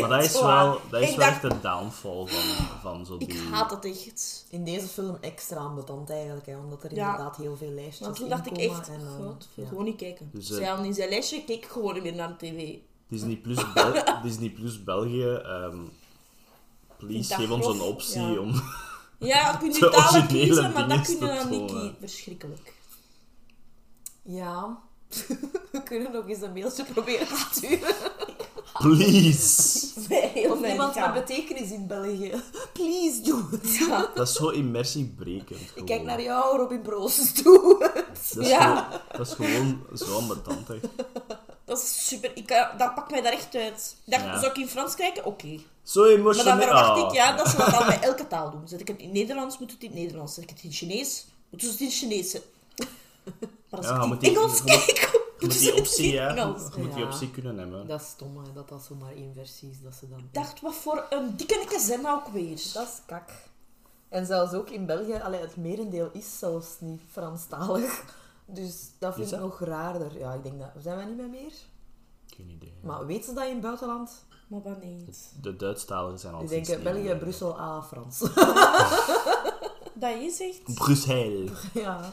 Maar 0.00 0.08
dat 0.08 0.22
is 0.24 0.40
wel, 0.40 0.80
dat 0.90 1.00
is 1.00 1.10
Ik 1.10 1.16
wel 1.16 1.26
dacht- 1.30 1.44
echt 1.44 1.52
de 1.54 1.60
downfall 1.60 2.26
van, 2.26 2.66
van 2.80 3.06
zo 3.06 3.16
die... 3.18 3.28
Ik 3.28 3.40
haat 3.50 3.70
dat 3.70 3.84
echt. 3.84 4.46
In 4.50 4.64
deze 4.64 4.86
film 4.86 5.16
extra 5.20 5.56
ambetant 5.60 6.10
eigenlijk, 6.10 6.46
hè, 6.46 6.56
omdat 6.56 6.82
er 6.84 6.94
Ja. 6.94 7.10
inderdaad 7.10 7.36
heel 7.36 7.56
veel 7.56 7.70
lijstjes 7.70 8.00
Want 8.00 8.16
toen 8.16 8.28
dacht 8.28 8.46
ik 8.46 8.56
echt, 8.56 8.88
en, 8.88 9.00
eh, 9.00 9.24
god, 9.26 9.48
ja. 9.54 9.66
gewoon 9.68 9.84
niet 9.84 9.96
kijken. 9.96 10.28
Dus, 10.32 10.46
Dus, 10.46 10.56
eh, 10.58 10.64
ja, 10.64 10.76
in 10.78 10.94
zijn 10.94 11.08
lijstje 11.08 11.44
keek 11.44 11.64
gewoon 11.66 11.94
niet 11.94 12.02
meer 12.02 12.14
naar 12.14 12.28
de 12.28 12.36
tv. 12.36 12.74
Disney 13.08 13.36
Plus, 13.36 13.58
Bel 13.74 13.92
Disney 14.22 14.48
Plus 14.50 14.84
België, 14.84 15.24
ehm, 15.34 15.78
please, 16.96 17.34
geef 17.34 17.50
ons 17.50 17.66
een 17.66 17.80
optie 17.80 18.20
ja. 18.22 18.38
om... 18.38 18.62
Ja, 19.18 19.50
je 19.52 19.58
kunt 19.58 19.74
De 19.80 19.84
je 19.86 19.90
talen 19.90 20.26
kiezen, 20.26 20.72
maar 20.72 20.88
dat 20.88 21.04
dingen 21.06 21.18
kun 21.18 21.28
je 21.28 21.38
dan 21.38 21.50
niet 21.50 21.70
kiezen. 21.70 21.96
Verschrikkelijk. 22.00 22.72
Ja, 24.22 24.78
we 25.72 25.82
kunnen 25.84 26.12
nog 26.12 26.28
eens 26.28 26.40
een 26.40 26.52
mailtje 26.52 26.84
proberen 26.84 27.26
te 27.26 27.48
sturen. 27.52 27.94
Please! 28.80 29.86
Nee, 30.08 30.52
Of 30.52 30.60
mijn 30.60 30.72
iemand 30.72 30.94
met 30.94 31.12
betekenis 31.12 31.70
in 31.70 31.86
België. 31.86 32.42
Please, 32.72 33.20
doe 33.20 33.42
het. 33.50 34.14
Dat 34.14 34.28
is 34.28 34.34
zo 34.34 34.48
immersiebrekend. 34.48 35.60
Ik 35.74 35.84
kijk 35.84 36.02
naar 36.02 36.22
jou, 36.22 36.56
Robin 36.58 36.82
Broos, 36.82 37.34
doe 37.34 37.76
het. 37.94 38.04
Dat 38.34 38.42
is, 38.42 38.48
Ja. 38.48 38.88
gewoon, 38.90 39.82
dat 39.90 40.00
is 40.00 40.06
gewoon 40.06 40.26
zo. 40.26 40.80
Dat 41.64 41.78
is 41.78 42.06
super. 42.08 42.30
Ik, 42.36 42.48
dat 42.78 42.94
pakt 42.94 43.10
mij 43.10 43.22
daar 43.22 43.32
echt 43.32 43.54
uit. 43.54 43.96
Ik 44.04 44.12
dacht, 44.12 44.24
Ja. 44.24 44.38
zou 44.38 44.50
ik 44.50 44.56
in 44.58 44.68
Frans 44.68 44.94
kijken? 44.94 45.24
Oké. 45.24 45.58
Zo 45.82 46.00
Maar 46.02 46.10
emotioneel. 46.10 46.56
dan 46.56 46.60
verwacht 46.62 47.02
ik 47.02 47.10
ja, 47.12 47.36
dat 47.36 47.48
ze 47.48 47.56
dat 47.56 47.70
dan 47.70 47.86
bij 47.86 48.00
elke 48.00 48.26
taal 48.26 48.50
doen. 48.50 48.68
Zet 48.68 48.80
ik 48.80 48.88
het 48.88 48.98
in 48.98 49.12
Nederlands, 49.12 49.58
moet 49.58 49.70
het 49.72 49.82
in 49.82 49.90
het 49.90 49.98
Nederlands. 49.98 50.34
Zet 50.34 50.42
ik 50.42 50.50
het 50.50 50.62
in 50.62 50.72
Chinees, 50.72 51.26
moeten 51.50 51.68
ze 51.68 51.74
het 51.74 51.82
in 51.82 51.90
Chinees. 51.90 52.32
Maar 53.70 53.80
als 53.80 53.86
Ja, 53.86 53.96
ik 54.04 54.10
in 54.12 54.18
die- 54.18 54.28
Engels 54.30 54.64
kijk, 54.64 54.86
Je 55.38 55.46
moet 55.46 55.58
die 55.58 55.70
het 55.70 55.78
optie, 55.78 56.12
in 56.12 56.18
hè. 56.22 56.28
Engels. 56.28 56.62
Je 56.74 56.82
moet 56.82 56.94
die 56.94 57.04
optie 57.04 57.30
kunnen 57.30 57.58
hebben. 57.58 57.86
Dat 57.86 58.00
is 58.00 58.06
stom, 58.06 58.36
hè, 58.36 58.52
dat 58.52 58.68
dat 58.68 58.82
zomaar 58.88 59.12
één 59.12 59.32
versie 59.34 59.70
is. 59.70 59.76
Dat, 59.82 59.94
ze 59.94 60.08
dan... 60.08 60.18
Ik 60.18 60.24
dacht, 60.34 60.60
wat 60.60 60.74
voor 60.74 61.06
een 61.10 61.36
dikke 61.36 61.54
dikke 61.58 61.80
zin 61.80 62.08
ook 62.08 62.26
weer. 62.28 62.60
dat 62.74 62.82
is 62.88 62.98
kak. 63.06 63.30
En 64.08 64.26
zelfs 64.26 64.52
ook 64.52 64.70
in 64.70 64.86
België, 64.86 65.20
allee, 65.24 65.40
het 65.40 65.56
merendeel 65.56 66.10
is 66.12 66.38
zelfs 66.38 66.66
niet 66.78 67.00
Franstalig. 67.12 68.04
Dus 68.44 68.90
dat 68.98 69.14
vind 69.14 69.26
Is 69.26 69.32
ik 69.32 69.38
nog 69.38 69.60
raarder. 69.60 70.18
Ja, 70.18 70.32
ik 70.32 70.42
denk 70.42 70.58
dat... 70.58 70.70
Zijn 70.78 70.96
wij 70.96 71.04
niet 71.04 71.16
meer 71.16 71.28
meer? 71.28 71.52
Geen 72.26 72.50
idee. 72.50 72.74
Maar 72.82 73.06
weten 73.06 73.24
ze 73.24 73.32
dat 73.32 73.44
in 73.44 73.52
het 73.52 73.60
buitenland? 73.60 74.24
Maar 74.48 74.62
wat 74.62 74.82
niet. 74.82 75.32
De 75.40 75.56
Duitsstaligen 75.56 76.18
zijn 76.18 76.34
al 76.34 76.42
Ik 76.42 76.66
denk 76.66 76.82
België, 76.82 77.14
Brussel, 77.14 77.60
à 77.60 77.82
Frans. 77.82 78.18
Dat 79.96 80.16
is 80.16 80.40
echt... 80.40 80.74
Brussel. 80.74 81.48
ja. 81.74 82.12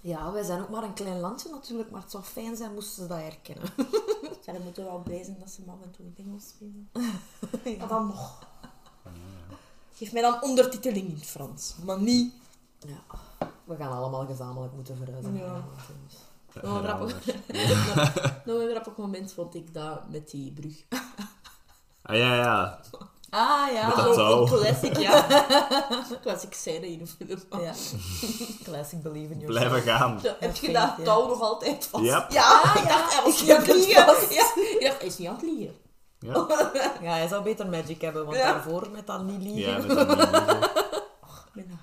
Ja, 0.00 0.32
wij 0.32 0.42
zijn 0.42 0.60
ook 0.60 0.68
maar 0.68 0.82
een 0.82 0.92
klein 0.92 1.20
landje 1.20 1.50
natuurlijk, 1.50 1.90
maar 1.90 2.00
het 2.00 2.10
zou 2.10 2.24
fijn 2.24 2.56
zijn 2.56 2.74
moesten 2.74 3.02
ze 3.02 3.08
dat 3.08 3.18
herkennen. 3.18 3.68
Ja, 4.44 4.52
dan 4.52 4.62
moeten 4.62 4.84
we 4.84 4.90
wel 4.90 5.02
blij 5.02 5.24
zijn 5.24 5.36
dat 5.38 5.50
ze 5.50 5.62
af 5.66 5.82
en 5.82 5.90
toe 5.90 6.04
in 6.04 6.14
het 6.16 6.26
Engels 6.26 6.48
spelen. 6.48 6.90
Maar 7.78 7.88
dan 7.88 8.06
nog. 8.06 8.46
Geef 9.94 10.12
mij 10.12 10.22
dan 10.22 10.42
ondertiteling 10.42 11.08
in 11.08 11.14
het 11.14 11.24
Frans. 11.24 11.74
Maar 11.84 12.00
niet... 12.00 12.34
Ja. 12.78 13.18
We 13.70 13.76
gaan 13.76 13.92
allemaal 13.92 14.26
gezamenlijk 14.26 14.72
moeten 14.74 14.96
verhuizen. 14.96 15.36
Ja. 15.36 15.64
Nog 16.62 16.76
een 16.78 16.84
grappig, 16.84 17.14
nog 18.44 18.58
een 18.60 18.70
grappig 18.70 18.96
moment 18.96 19.32
vond 19.32 19.54
ik 19.54 19.74
dat 19.74 20.08
met 20.08 20.30
die 20.30 20.52
brug. 20.52 20.74
Ah 22.02 22.16
ja, 22.16 22.34
ja. 22.34 22.80
Ah 23.30 23.72
ja. 23.72 23.86
Met 23.86 23.96
dat 23.96 24.48
classic, 24.50 24.98
ja. 24.98 25.26
classic 26.22 26.54
scène 26.54 26.92
in 26.92 27.00
een 27.00 27.06
film. 27.06 27.62
ja. 27.62 27.72
Classic 28.62 29.02
believe 29.02 29.32
in 29.32 29.38
yourself. 29.40 29.68
Blijven 29.68 29.82
gaan. 29.92 30.18
Ja, 30.22 30.36
heb 30.40 30.56
je 30.56 30.70
Ja. 30.70 30.94
dat 30.96 31.04
touw 31.04 31.26
nog 31.28 31.40
altijd 31.40 31.86
vast? 31.90 32.04
Ja. 32.04 32.26
Ja, 32.28 32.74
ik 32.74 32.88
dacht, 32.88 33.14
hij 33.14 33.22
was 33.24 33.40
niet 33.42 33.50
aan 33.50 33.56
het 33.56 33.66
het 33.66 33.76
liegen. 33.76 34.04
vast. 34.04 34.32
Ja, 34.34 34.42
ik 34.54 34.78
dacht, 34.80 34.98
hij 34.98 35.06
is 35.06 35.18
niet 35.18 35.28
aan 35.28 35.34
het 35.34 35.42
liegen. 35.44 35.74
Ja, 36.18 36.46
Ja, 37.02 37.10
hij 37.12 37.28
zou 37.28 37.42
beter 37.42 37.66
magic 37.68 38.00
hebben, 38.00 38.24
want 38.24 38.36
Ja. 38.36 38.52
daarvoor 38.52 38.88
met 38.92 39.06
dat 39.06 39.22
niet 39.24 39.42
liegen. 39.42 39.72
ja 39.72 39.78
met 39.86 39.88
dat 39.96 40.08
niet 40.08 40.18
liegen. 40.30 40.70
Mijn. 41.52 41.78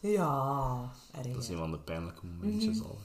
Ja, 0.00 0.90
erg. 1.12 1.26
Dat 1.34 1.42
is 1.42 1.48
een 1.48 1.56
van 1.58 1.70
de 1.70 1.78
pijnlijke 1.78 2.26
momentjes 2.26 2.82
al. 2.82 2.98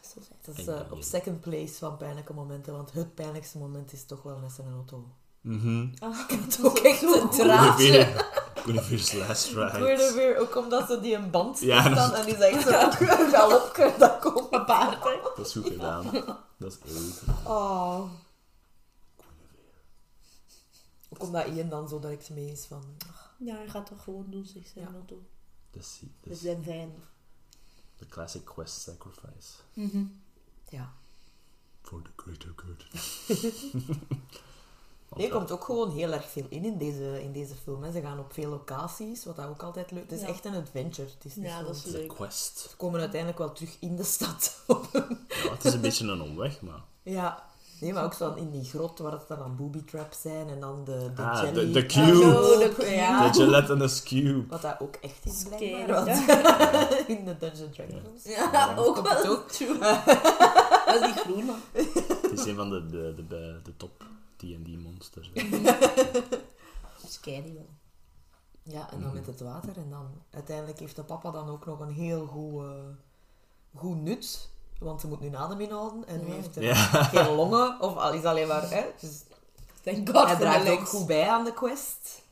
Zo 0.00 0.20
zei 0.20 0.24
Dat 0.44 0.58
is 0.58 0.66
eh, 0.66 0.92
op 0.92 1.02
second 1.02 1.40
place 1.40 1.74
van 1.74 1.96
pijnlijke 1.96 2.32
momenten, 2.34 2.72
want 2.72 2.92
het 2.92 3.14
pijnlijkste 3.14 3.58
moment 3.58 3.92
is 3.92 4.04
toch 4.04 4.22
wel 4.22 4.38
met 4.38 4.52
zijn 4.52 4.72
auto. 4.72 5.06
Mhm. 5.40 5.88
Ah, 5.98 6.28
Het 6.28 6.46
is 6.58 6.64
ook 6.64 6.78
echt 6.78 7.02
een 7.02 7.28
draadje. 7.30 7.86
Guinevere- 7.92 8.30
Guinevere's 8.54 9.12
last 9.12 9.46
ride. 9.48 9.70
Guinevere, 9.70 10.38
ook 10.38 10.56
omdat 10.56 10.88
ze 10.88 11.00
die 11.00 11.14
een 11.14 11.30
band 11.30 11.60
Ja, 11.60 11.88
dat 11.88 12.12
en 12.14 12.24
die 12.24 12.36
zegt 12.36 12.62
zo, 12.62 12.70
een 13.00 13.30
galopje, 13.30 13.94
dat 13.98 14.18
komt. 14.18 14.50
Mijn 14.50 14.64
paard, 14.64 15.04
hè. 15.04 15.18
Dat 15.36 15.46
is 15.46 15.52
goed 15.52 15.66
gedaan. 15.66 16.04
Dat 16.58 16.72
is 16.72 16.92
heel 16.92 17.00
goed. 17.02 17.46
Oh. 17.46 18.00
Ook 21.08 21.22
omdat 21.22 21.46
Ian 21.46 21.68
dan 21.68 21.88
zo 21.88 21.98
direct 22.00 22.30
mee 22.30 22.50
is 22.50 22.64
van... 22.64 22.82
Ja, 23.44 23.56
hij 23.56 23.68
gaat 23.68 23.88
dat 23.88 23.98
gewoon 24.00 24.26
doen, 24.30 24.44
zegt 24.44 24.68
zijn 24.74 24.84
Ja. 24.84 25.16
is, 25.80 26.00
We 26.22 26.30
is 26.30 26.40
zijn 26.40 26.62
fijn. 26.64 26.92
de 27.98 28.06
classic 28.06 28.44
quest 28.44 28.80
sacrifice. 28.80 29.52
Ja. 30.68 30.92
For 31.82 32.02
the 32.02 32.10
greater 32.16 32.52
good. 32.56 32.86
Nee, 35.16 35.26
ja, 35.26 35.32
komt 35.32 35.50
ook 35.50 35.64
gewoon 35.64 35.90
heel 35.90 36.12
erg 36.12 36.28
veel 36.30 36.46
in 36.48 36.64
in 36.64 36.78
deze, 36.78 37.22
in 37.22 37.32
deze 37.32 37.54
film. 37.54 37.82
Hè. 37.82 37.92
Ze 37.92 38.00
gaan 38.00 38.18
op 38.18 38.32
veel 38.32 38.50
locaties, 38.50 39.24
wat 39.24 39.36
dat 39.36 39.46
ook 39.48 39.62
altijd 39.62 39.90
leuk 39.90 40.02
Het 40.02 40.12
is 40.12 40.20
Ja. 40.20 40.26
echt 40.26 40.44
een 40.44 40.54
adventure. 40.54 41.08
Het 41.10 41.24
is 41.24 41.36
niet 41.36 41.44
Ja, 41.46 41.58
zo- 41.58 41.64
dat 41.66 41.76
is 41.76 41.84
is 41.84 41.92
een 41.94 42.06
quest. 42.08 42.58
Ze 42.58 42.76
komen 42.76 43.00
uiteindelijk 43.00 43.38
wel 43.38 43.52
terug 43.52 43.76
in 43.80 43.96
de 43.96 44.02
stad. 44.04 44.62
Ja, 45.28 45.50
het 45.52 45.64
is 45.64 45.72
een 45.72 45.80
beetje 45.80 46.06
een 46.06 46.20
omweg, 46.20 46.60
maar... 46.60 46.82
ja. 47.02 47.50
Nee, 47.82 47.92
maar 47.92 48.04
ook 48.04 48.12
zo 48.14 48.34
in 48.34 48.50
die 48.50 48.64
grot 48.64 48.98
waar 48.98 49.12
het 49.12 49.28
dan 49.28 49.38
aan 49.42 49.56
booby 49.56 49.84
traps 49.84 50.20
zijn 50.20 50.48
en 50.48 50.60
dan 50.60 50.84
de, 50.84 51.10
de 51.16 51.22
Ah, 51.22 51.40
de- 51.40 51.46
jelly. 51.46 51.72
de 51.72 51.86
cube. 51.86 52.58
De 52.58 52.72
cube. 52.76 52.90
Ja. 52.90 53.28
De 53.30 53.34
gelatinous 53.42 54.02
cube. 54.02 54.46
Wat 54.48 54.62
dat 54.62 54.80
ook 54.80 54.94
echt 54.96 55.24
is, 55.24 55.42
blijkbaar. 55.48 56.04
Want 56.04 56.08
in 57.18 57.24
de 57.24 57.36
Dungeon 57.38 57.70
Dragons. 57.70 58.24
Ja, 58.24 58.74
ook 58.78 58.96
het 58.96 59.22
wel. 59.22 59.32
ook? 59.32 59.48
True. 59.48 59.78
Dat 59.78 60.94
is 60.94 61.00
die 61.00 61.22
groene. 61.22 61.52
Het 62.22 62.32
is 62.40 62.44
een 62.44 62.56
van 62.56 62.70
de, 62.70 62.86
de, 62.86 63.14
de, 63.16 63.26
de, 63.26 63.60
de 63.62 63.76
top 63.76 64.04
D&D 64.36 64.82
monsters. 64.82 65.32
Scary 67.06 67.54
wel. 67.54 67.68
Ja, 68.62 68.90
en 68.92 69.00
dan 69.02 69.12
met 69.14 69.26
het 69.26 69.40
water. 69.40 69.76
En 69.76 69.90
dan 69.90 70.06
uiteindelijk 70.30 70.78
heeft 70.78 70.96
de 70.96 71.02
papa 71.04 71.30
dan 71.30 71.48
ook 71.48 71.66
nog 71.66 71.80
een 71.80 71.92
heel 71.92 72.26
goed, 72.26 72.62
eh, 72.64 72.70
goed 73.74 74.02
nut. 74.02 74.50
Want 74.82 75.00
ze 75.00 75.06
moet 75.06 75.20
nu 75.20 75.34
adem 75.34 75.60
inhouden. 75.60 76.06
En 76.06 76.18
hij 76.20 76.28
Ja. 76.28 76.34
heeft 76.34 76.56
er 76.56 76.62
Ja. 76.62 76.74
geen 76.74 77.34
longen. 77.34 77.80
Of 77.80 77.96
al 77.96 78.12
is 78.12 78.24
alleen 78.24 78.48
maar... 78.48 78.70
Hè, 78.70 78.84
dus 79.00 79.22
Thank 79.82 80.08
God 80.08 80.16
hij 80.24 80.28
for 80.28 80.38
draagt 80.40 80.64
the 80.64 80.70
ook 80.70 80.88
goed 80.88 81.06
bij 81.06 81.28
aan 81.28 81.44
de 81.44 81.52
quest. 81.52 82.22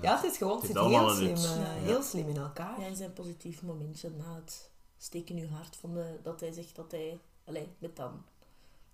Ja, 0.00 0.16
het 0.20 0.30
is 0.30 0.36
gewoon... 0.36 0.56
Het 0.56 0.66
zit 0.66 0.78
heel 0.78 1.08
slim, 1.10 1.36
eh, 1.36 1.42
Ja. 1.42 1.64
heel 1.64 2.02
slim 2.02 2.28
in 2.28 2.36
elkaar. 2.36 2.80
Ja, 2.80 2.86
en 2.86 2.96
zijn 2.96 3.12
positief 3.12 3.62
momentje 3.62 4.10
na 4.10 4.34
het 4.34 4.70
steken 4.98 5.36
in 5.36 5.42
je 5.42 5.48
hart 5.48 5.76
van 5.76 5.94
de, 5.94 6.18
dat 6.22 6.40
hij 6.40 6.52
zegt 6.52 6.76
dat 6.76 6.90
hij, 6.90 7.18
allee, 7.44 7.68
met 7.78 7.96
dan 7.96 8.22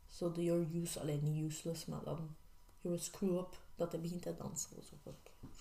zo 0.09 0.33
de 0.33 0.45
you're 0.45 0.67
use, 0.83 1.01
alleen 1.01 1.21
niet 1.23 1.45
useless, 1.45 1.87
maar 1.87 2.01
dan 2.05 2.35
you're 2.81 2.99
a 2.99 3.03
screw 3.03 3.39
up, 3.39 3.59
dat 3.77 3.93
hij 3.93 4.01
begint 4.01 4.23
te 4.23 4.35
dansen. 4.37 4.71
Zo, 4.89 5.11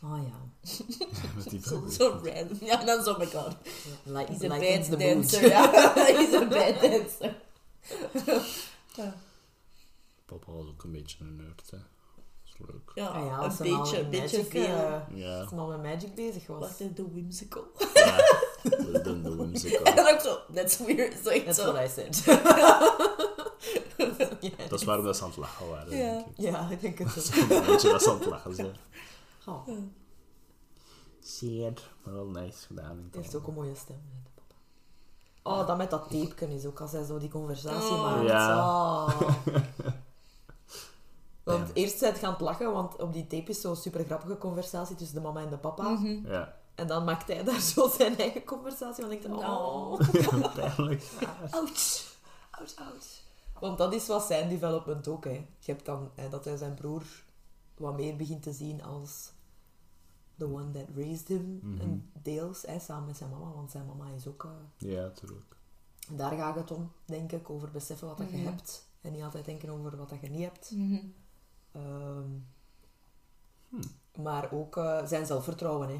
Oh 0.03 0.17
ja. 0.27 0.69
Met 1.35 1.49
die 1.49 1.61
zo, 1.67 1.83
zo 1.89 2.19
random. 2.23 2.57
Ja, 2.61 2.83
dan 2.85 3.03
zo, 3.03 3.11
oh 3.11 3.17
my 3.19 3.25
god. 3.25 3.55
Like, 4.03 4.31
He's 4.31 4.43
a 4.43 4.47
lightens 4.47 4.89
bad 4.89 4.99
dancer. 4.99 5.47
Ja, 5.47 5.71
he's 5.95 6.33
a 6.33 6.45
bad 6.45 6.81
dancer. 6.81 7.35
ja, 8.95 9.13
Papa 10.25 10.51
was 10.51 10.65
ook 10.67 10.83
een 10.83 10.91
beetje 10.91 11.17
een 11.19 11.35
nerd, 11.35 11.69
hè. 11.71 11.77
Dat 11.77 12.45
is 12.45 12.53
leuk. 12.57 12.91
ja, 12.95 13.07
Ah 13.07 13.25
ja, 13.25 13.41
een 13.41 13.77
beetje, 13.77 13.97
met 13.97 14.03
een 14.03 14.09
beetje 14.09 14.37
magic, 14.37 14.51
veel. 14.51 14.63
eh, 14.63 15.01
Ja. 15.13 15.39
als 15.41 15.51
al 15.51 15.67
met 15.67 15.83
magic 15.83 16.15
bezig 16.15 16.47
was. 16.47 16.59
Wat 16.59 16.69
is 16.79 16.87
de 16.95 17.05
whimsical? 17.11 17.63
ja. 17.93 18.15
De, 18.63 19.01
de, 19.03 19.21
de 19.21 19.35
whimsical. 19.35 19.83
en 19.83 19.99
ook 20.13 20.19
zo, 20.21 20.37
that's 20.53 20.77
weird. 20.77 21.15
Zo, 21.23 21.29
echt 21.29 21.45
That's 21.45 21.57
zo. 21.59 21.71
what 21.71 21.85
I 21.85 21.91
said. 21.93 22.23
ja, 24.39 24.51
Dat 24.69 24.79
is 24.79 24.85
waarom 24.85 25.05
dat 25.05 25.17
ze 25.17 25.23
aan 25.23 25.29
het 25.29 25.37
lachen 25.37 25.69
waren, 25.69 25.97
Ja. 25.97 26.11
denk 26.13 26.25
ik. 26.27 26.33
Ja, 26.37 26.67
ik 26.69 26.81
denk 26.81 26.97
het 26.97 27.15
Dat 27.15 27.17
ook. 27.17 27.33
is 27.33 27.39
een 27.59 27.65
beetje 27.65 27.89
dat 27.89 28.01
ze 28.03 28.09
aan 28.09 28.17
het 28.19 28.25
lachen 28.25 28.55
zijn. 28.55 28.75
Oh, 29.49 29.67
Zeer, 31.19 31.91
maar 32.03 32.13
wel 32.13 32.25
nice 32.25 32.65
gedaan. 32.65 32.97
het 33.03 33.13
hij 33.13 33.21
heeft 33.21 33.35
ook 33.35 33.47
een 33.47 33.53
mooie 33.53 33.75
stem. 33.75 34.01
hè, 34.11 34.19
de 34.23 34.29
papa. 34.35 35.61
Oh, 35.61 35.67
dat 35.67 35.77
met 35.77 35.89
dat 35.89 36.09
tape 36.09 36.53
is 36.53 36.65
ook, 36.65 36.81
als 36.81 36.91
hij 36.91 37.03
zo 37.03 37.17
die 37.17 37.29
conversatie 37.29 37.89
Oh. 37.91 38.01
maakt. 38.03 38.27
Ja. 38.27 38.57
Oh. 38.57 39.19
Want 41.43 41.67
Ja. 41.67 41.73
eerst 41.73 41.97
zijn 41.97 42.11
het 42.11 42.21
gaan 42.21 42.37
klachen, 42.37 42.73
want 42.73 42.95
op 43.01 43.13
die 43.13 43.27
tape 43.27 43.49
is 43.49 43.61
zo'n 43.61 43.75
super 43.75 44.03
grappige 44.05 44.37
conversatie 44.37 44.95
tussen 44.95 45.15
de 45.15 45.21
mama 45.21 45.41
en 45.41 45.49
de 45.49 45.57
papa. 45.57 45.89
Mhm. 45.89 46.27
Ja, 46.31 46.55
En 46.75 46.87
dan 46.87 47.03
maakt 47.03 47.27
hij 47.27 47.43
daar 47.43 47.59
zo 47.59 47.87
zijn 47.89 48.17
eigen 48.17 48.43
conversatie. 48.43 49.03
En 49.03 49.09
dan 49.09 49.19
denkt 49.19 49.39
hij, 49.41 49.47
oh, 49.49 49.99
pijnlijk. 50.55 51.03
ouch, 51.51 52.15
ouch, 52.51 52.75
ouch. 52.75 53.21
Want 53.59 53.77
dat 53.77 53.93
is 53.93 54.07
wat 54.07 54.23
zijn 54.23 54.49
development 54.49 55.07
ook. 55.07 55.23
Hè. 55.23 55.31
Je 55.59 55.71
hebt 55.71 55.85
dan 55.85 56.11
hè, 56.15 56.29
dat 56.29 56.45
hij 56.45 56.57
zijn 56.57 56.73
broer 56.73 57.03
wat 57.77 57.95
meer 57.95 58.15
begint 58.15 58.43
te 58.43 58.51
zien 58.53 58.83
als 58.83 59.31
the 60.39 60.47
one 60.53 60.71
that 60.71 60.85
raised 60.95 61.27
him. 61.27 61.61
En 61.81 62.11
deels, 62.21 62.61
hè, 62.61 62.79
samen 62.79 63.05
met 63.05 63.17
zijn 63.17 63.29
mama, 63.29 63.51
want 63.51 63.71
zijn 63.71 63.85
mama 63.85 64.05
is 64.15 64.27
ook... 64.27 64.43
eh, 64.43 64.89
Ja, 64.91 65.01
natuurlijk. 65.01 65.55
daar 66.11 66.31
gaat 66.37 66.55
het 66.55 66.71
om, 66.71 66.91
denk 67.05 67.31
ik, 67.31 67.49
over 67.49 67.71
beseffen 67.71 68.07
wat 68.07 68.17
dat 68.17 68.29
je 68.29 68.37
Mhm. 68.37 68.45
hebt. 68.45 68.87
En 69.01 69.11
niet 69.11 69.23
altijd 69.23 69.45
denken 69.45 69.69
over 69.69 69.97
wat 69.97 70.09
dat 70.09 70.21
je 70.21 70.29
niet 70.29 70.43
hebt. 70.43 70.71
Mhm. 70.71 70.99
Ehm, 71.71 72.29
Hmm. 73.69 74.23
Maar 74.23 74.51
ook 74.51 74.77
eh, 74.77 75.05
zijn 75.05 75.25
zelfvertrouwen. 75.25 75.87
Hè. 75.87 75.93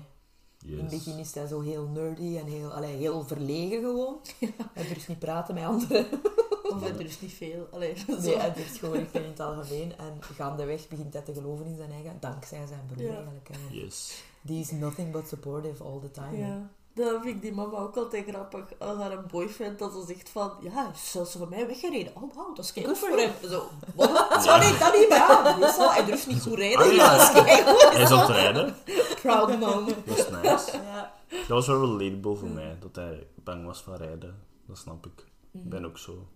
In 0.65 0.79
het 0.79 0.91
Yes. 0.91 1.03
begin 1.03 1.19
is 1.19 1.33
hij 1.33 1.47
zo 1.47 1.61
heel 1.61 1.87
nerdy 1.87 2.37
en 2.37 2.45
heel, 2.45 2.71
allee, 2.73 2.95
heel 2.95 3.23
verlegen 3.27 3.79
gewoon. 3.81 4.19
Hij 4.73 4.87
durft 4.87 5.07
niet 5.07 5.19
praten 5.19 5.53
met 5.55 5.63
anderen. 5.63 6.05
Hij 6.80 6.97
durft 6.97 7.22
niet 7.22 7.34
veel. 7.34 7.67
Allee. 7.72 7.93
Nee, 8.22 8.38
hij 8.38 8.53
durft 8.53 8.78
gewoon 8.78 8.95
echt 8.95 9.13
in 9.13 9.24
het 9.24 9.39
algemeen. 9.39 9.97
En 9.97 10.17
gaandeweg 10.36 10.88
begint 10.88 11.13
hij 11.13 11.22
te 11.22 11.34
geloven 11.34 11.65
in 11.65 11.76
zijn 11.78 11.91
eigen, 11.91 12.17
dankzij 12.20 12.67
zijn 12.67 12.86
broer 12.93 13.05
Ja. 13.07 13.13
eigenlijk. 13.13 13.47
Hè. 13.51 13.76
Yes. 13.76 14.24
Die 14.41 14.59
is 14.59 14.72
nothing 14.72 15.11
but 15.11 15.28
supportive 15.28 15.84
all 15.84 15.99
the 15.99 16.11
time. 16.11 16.38
Ja. 16.38 16.70
Dan 16.93 17.22
vind 17.22 17.36
ik 17.36 17.41
die 17.41 17.53
mama 17.53 17.78
ook 17.78 17.95
altijd 17.97 18.28
grappig. 18.28 18.63
Als 18.80 18.97
haar 18.97 19.11
een 19.11 19.28
boyfriend 19.32 19.80
dat 19.80 19.93
ze 19.93 20.03
zegt 20.07 20.30
van... 20.30 20.51
Ja, 20.61 20.72
hij 20.72 20.91
is 20.93 21.11
zelfs 21.11 21.32
van 21.36 21.49
mij 21.49 21.67
weggereden. 21.67 22.13
Oh, 22.15 22.34
wauw, 22.36 22.53
dat 22.53 22.65
is 22.65 22.74
kei 22.74 22.86
Good 22.86 22.97
voor 22.97 23.17
hem. 23.17 23.32
Zo, 23.49 23.70
wat? 23.95 24.09
Sorry, 24.43 24.78
dat 24.78 24.97
niet. 24.97 25.09
Maar 25.09 25.17
ja, 25.17 25.53
dus 25.59 25.78
al, 25.78 25.91
hij 25.91 26.05
durft 26.05 26.28
niet 26.28 26.41
goed 26.41 26.57
rijden. 26.57 26.86
Ah, 26.86 26.93
ja. 26.93 27.17
Dat 27.17 27.22
is 27.36 27.43
kei 27.43 27.63
Hij 27.93 28.01
is 28.01 28.11
op 28.11 28.20
het 28.20 28.30
rijden. 28.30 28.76
Proud 29.22 29.59
mom. 29.59 29.86
Dat 30.05 30.17
is 30.17 30.30
nice. 30.30 30.78
Ja. 30.78 31.13
Dat 31.30 31.47
was 31.47 31.67
wel 31.67 31.97
relatable 31.97 32.36
voor 32.36 32.49
mij, 32.49 32.78
dat 32.80 32.95
hij 32.95 33.28
bang 33.36 33.65
was 33.65 33.82
van 33.82 33.95
rijden. 33.95 34.43
Dat 34.67 34.78
snap 34.78 35.05
ik. 35.05 35.26
Ik 35.51 35.70
ben 35.70 35.86
ook 35.86 35.97
zo. 35.97 36.28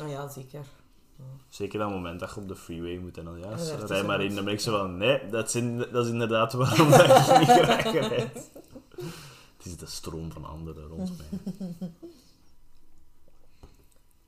Oh 0.00 0.08
ja, 0.08 0.28
zeker. 0.28 0.64
Zeker 1.48 1.78
dat 1.78 1.90
moment 1.90 2.20
dat 2.20 2.30
je 2.34 2.40
op 2.40 2.48
de 2.48 2.56
freeway 2.56 2.96
moet 2.98 3.18
en 3.18 3.24
dan, 3.24 3.38
ja, 3.38 3.48
rij 3.54 3.76
tussen 3.78 4.06
maar 4.06 4.20
in. 4.22 4.34
Dan 4.34 4.44
ben 4.44 4.52
ik 4.52 4.60
zo 4.60 4.78
van, 4.78 4.96
nee, 4.96 5.28
dat 5.28 5.48
is, 5.48 5.54
in- 5.54 5.78
dat 5.78 6.04
is 6.04 6.10
inderdaad 6.10 6.52
waarom 6.62 6.90
dat 6.90 7.00
ik 7.00 7.38
niet 7.38 7.48
graag 7.48 7.92
rijd. 7.92 8.50
Het 9.56 9.66
is 9.66 9.76
de 9.76 9.86
stroom 9.86 10.32
van 10.32 10.44
anderen 10.44 10.86
rond 10.88 11.12
mij. 11.18 11.58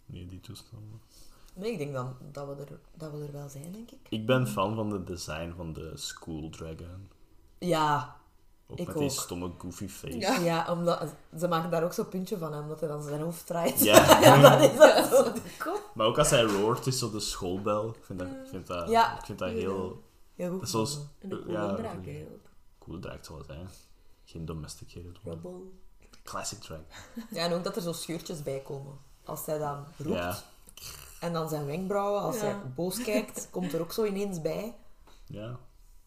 Nee, 0.06 0.26
die 0.26 0.40
toestanden. 0.40 1.00
Nee, 1.54 1.72
ik 1.72 1.78
denk 1.78 1.92
dan 1.92 2.16
dat 2.32 2.46
we, 2.46 2.62
er, 2.64 2.78
dat 2.94 3.10
we 3.12 3.24
er 3.26 3.32
wel 3.32 3.48
zijn, 3.48 3.72
denk 3.72 3.90
ik. 3.90 3.98
Ik 4.08 4.26
ben 4.26 4.46
fan 4.48 4.74
van 4.74 4.90
de 4.90 5.04
design 5.04 5.52
van 5.56 5.72
de 5.72 5.92
School 5.94 6.50
Dragon. 6.50 7.08
Ja, 7.58 8.16
Ook 8.66 8.78
Ik 8.78 8.86
met 8.86 8.96
die 8.96 9.04
ook. 9.04 9.10
stomme 9.10 9.50
goofy 9.58 9.88
face. 9.88 10.18
Ja. 10.18 10.36
ja 10.38 10.72
omdat, 10.72 11.14
ze 11.38 11.48
maken 11.48 11.70
daar 11.70 11.84
ook 11.84 11.92
zo'n 11.92 12.08
puntje 12.08 12.38
van, 12.38 12.52
hè, 12.52 12.58
omdat 12.60 12.80
hij 12.80 12.88
dan 12.88 13.02
zijn 13.02 13.20
hoofd 13.20 13.46
draait. 13.46 13.80
Ja. 13.84 14.20
ja 14.20 14.40
dat 14.56 14.70
is 14.70 14.76
dat 14.78 15.08
zo. 15.08 15.32
Maar 15.94 16.06
ook 16.06 16.18
als 16.18 16.30
hij 16.30 16.42
roart, 16.42 16.86
is 16.86 16.98
zo 16.98 17.10
de 17.10 17.20
schoolbel. 17.20 17.88
Ik 17.88 18.04
vind 18.04 18.18
dat, 18.18 18.28
ik 18.28 18.48
vind 18.50 18.66
dat, 18.66 18.88
Ja. 18.88 19.18
ik 19.18 19.24
vind 19.24 19.38
dat 19.38 19.50
heel... 19.50 20.02
Heel 20.34 20.58
goed. 20.58 20.68
Zoals... 20.68 20.98
En 21.20 21.28
ja, 21.28 21.36
coole 21.36 21.74
draak 21.76 22.06
eigenlijk. 22.06 22.48
Coole 22.78 22.98
draak 22.98 23.24
zal 23.24 23.36
het 23.36 23.46
zijn. 23.46 23.68
Geen 24.24 24.44
domesticated 24.44 25.18
one. 25.24 25.34
Rubble. 25.34 25.60
Classic 26.24 26.58
draak. 26.60 26.80
Ja, 27.30 27.44
en 27.44 27.52
ook 27.52 27.64
dat 27.64 27.76
er 27.76 27.82
zo 27.82 27.92
scheurtjes 27.92 28.42
bij 28.42 28.60
komen. 28.60 28.98
Als 29.24 29.46
hij 29.46 29.58
dan 29.58 29.84
roept 29.98 30.18
Ja. 30.18 30.36
en 31.20 31.32
dan 31.32 31.48
zijn 31.48 31.66
wenkbrauwen, 31.66 32.20
als 32.20 32.36
Ja. 32.36 32.42
hij 32.42 32.56
boos 32.74 33.02
kijkt, 33.02 33.48
komt 33.50 33.72
er 33.72 33.80
ook 33.80 33.92
zo 33.92 34.04
ineens 34.04 34.40
bij. 34.40 34.76
ja. 35.26 35.58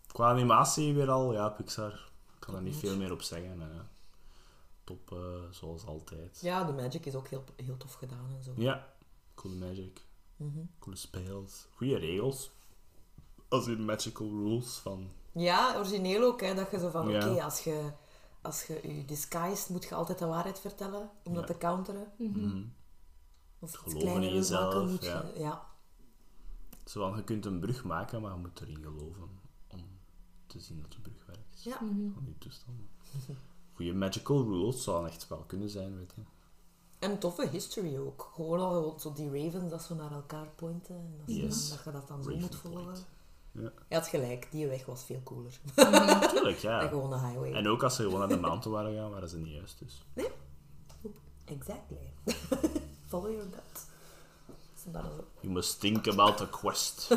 Qua 0.08 0.30
animatie 0.30 0.93
weer 0.93 1.10
al, 1.10 1.34
ja, 1.34 1.49
Pixar. 1.49 2.07
Ik 2.38 2.44
kan 2.44 2.56
er 2.56 2.62
niet 2.62 2.76
veel 2.76 2.98
meer 2.98 3.12
op 3.12 3.22
zeggen. 3.22 3.60
hè. 3.60 3.82
Top, 4.84 5.12
eh, 5.12 5.18
zoals 5.52 5.86
altijd. 5.86 6.40
Ja, 6.42 6.64
de 6.64 6.72
magic 6.74 7.06
is 7.06 7.16
ook 7.16 7.28
heel, 7.28 7.44
heel 7.56 7.78
tof 7.78 7.94
gedaan 7.94 8.34
en 8.38 8.44
zo. 8.44 8.52
Ja. 8.56 8.94
Coole 9.36 9.56
magic. 9.56 10.02
Mhm. 10.36 10.60
Coole 10.80 10.98
spells. 10.98 11.68
Goede 11.76 11.98
regels. 11.98 12.52
Als 13.48 13.68
in 13.68 13.86
magical 13.86 14.30
rules 14.30 14.76
van... 14.78 15.10
Ja, 15.32 15.76
origineel 15.76 16.24
ook, 16.24 16.42
hè, 16.42 16.54
dat 16.54 16.72
je 16.72 16.80
zo 16.80 16.90
van, 16.90 17.10
Ja. 17.10 17.30
oké, 17.32 17.44
als 17.44 17.64
je 17.64 17.92
als 18.42 18.64
je 18.64 18.96
je 18.96 19.06
disguised, 19.06 19.70
moet 19.70 19.84
je 19.84 19.96
altijd 19.96 20.20
de 20.20 20.26
waarheid 20.26 20.60
vertellen, 20.60 21.10
om 21.24 21.34
dat 21.34 21.48
te 21.48 21.58
counteren. 21.58 22.12
mhm. 22.18 22.64
Als 23.60 23.72
het 23.72 23.82
Geloven 23.82 24.24
in 24.24 24.34
jezelf, 24.34 24.90
moet 24.90 25.04
ja. 25.04 25.26
je... 25.34 25.40
Ja. 25.40 25.66
Zo 26.86 27.00
van, 27.10 27.18
je 27.18 27.24
kunt 27.24 27.46
een 27.46 27.60
brug 27.60 27.84
maken, 27.84 28.22
maar 28.22 28.34
je 28.34 28.40
moet 28.40 28.62
erin 28.62 28.84
geloven 28.84 29.30
om 29.68 29.84
te 30.48 30.60
zien 30.60 30.82
dat 30.82 30.92
de 30.92 31.00
brug 31.02 31.26
werkt. 31.26 31.47
Ja. 31.64 31.78
Van 31.78 32.24
die 32.26 32.38
toestanden. 32.47 32.88
Goede 33.74 33.93
magical 33.93 34.43
rules 34.43 34.84
zouden 34.84 35.12
echt 35.12 35.28
wel 35.28 35.43
kunnen 35.47 35.70
zijn, 35.70 35.97
weet 35.97 36.14
je. 36.16 36.22
En 36.99 37.20
toffe 37.20 37.47
history 37.49 37.97
ook. 37.97 38.30
Gewoon 38.34 38.60
al 38.60 38.95
zo 38.99 39.14
die 39.14 39.43
ravens 39.45 39.70
dat 39.72 39.82
ze 39.82 39.95
naar 39.95 40.12
elkaar 40.12 40.47
pointen. 40.55 40.95
En 40.95 41.14
dat, 41.18 41.36
ze 41.36 41.41
Yes. 41.41 41.68
dan- 41.70 41.78
dat 41.78 41.86
je 41.86 41.91
dat 41.91 42.08
dan 42.08 42.24
zo 42.24 42.30
Raven 42.30 42.41
moet 42.41 42.55
volgen. 42.55 42.84
point. 42.84 43.05
Ja. 43.51 43.72
Je 43.89 43.95
had 43.95 44.08
gelijk, 44.08 44.47
die 44.51 44.68
weg 44.68 44.86
was 44.86 45.03
veel 45.03 45.22
cooler. 45.24 45.60
Tuurlijk, 46.32 46.62
Dan 46.62 46.72
ja. 46.72 46.88
gewoon 46.88 47.10
de 47.10 47.20
highway. 47.20 47.53
En 47.53 47.68
ook 47.68 47.84
als 47.84 47.95
ze 47.95 48.01
gewoon 48.03 48.20
naar 48.20 48.28
de 48.28 48.39
mountain 48.39 48.72
waren 48.76 48.95
gaan, 48.95 49.10
waren 49.12 49.30
ze 49.30 49.38
niet 49.38 49.53
juist 49.53 49.80
dus. 49.80 50.01
Exactly. 51.45 52.14
Follow 53.10 53.32
your 53.32 53.47
gut. 53.51 53.86
You 55.41 55.53
must 55.53 55.80
think 55.80 56.08
about 56.08 56.38
the 56.38 56.49
quest. 56.49 57.10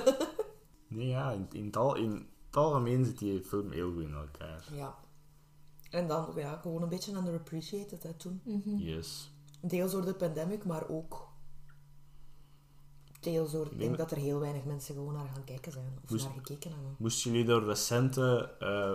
Nee, 0.86 1.06
ja, 1.06 1.30
in, 1.32 1.46
in, 1.52 1.64
het, 1.66 1.76
al, 1.76 1.94
in 1.94 2.28
het 2.50 2.56
algemeen 2.56 3.04
zit 3.04 3.18
die 3.18 3.40
film 3.42 3.70
heel 3.72 3.92
goed 3.92 4.02
in 4.02 4.14
elkaar. 4.14 4.64
Ja. 4.72 4.94
En 5.90 6.06
dan 6.08 6.32
ja, 6.36 6.56
gewoon 6.62 6.82
een 6.82 6.88
beetje 6.88 7.16
underappreciated 7.16 8.02
hè, 8.02 8.12
toen. 8.14 8.40
Mhm. 8.44 8.76
Yes. 8.76 9.30
Deels 9.60 9.92
door 9.92 10.04
de 10.04 10.14
pandemic, 10.14 10.64
maar 10.64 10.88
ook 10.88 11.28
Tegenwoordig, 13.20 13.72
ik 13.72 13.78
denk 13.78 13.80
denk 13.96 13.96
dat 13.96 14.10
er 14.10 14.16
heel 14.24 14.38
weinig 14.40 14.64
mensen 14.64 14.94
gewoon 14.94 15.12
naar 15.14 15.28
gaan 15.34 15.44
kijken 15.44 15.72
zijn. 15.72 15.98
Of 16.04 16.10
Moest- 16.10 16.24
naar 16.24 16.34
gekeken 16.34 16.70
hebben. 16.70 16.94
Moesten 16.98 17.30
jullie 17.30 17.46
door 17.46 17.64
recente 17.64 18.54
eh, 18.58 18.92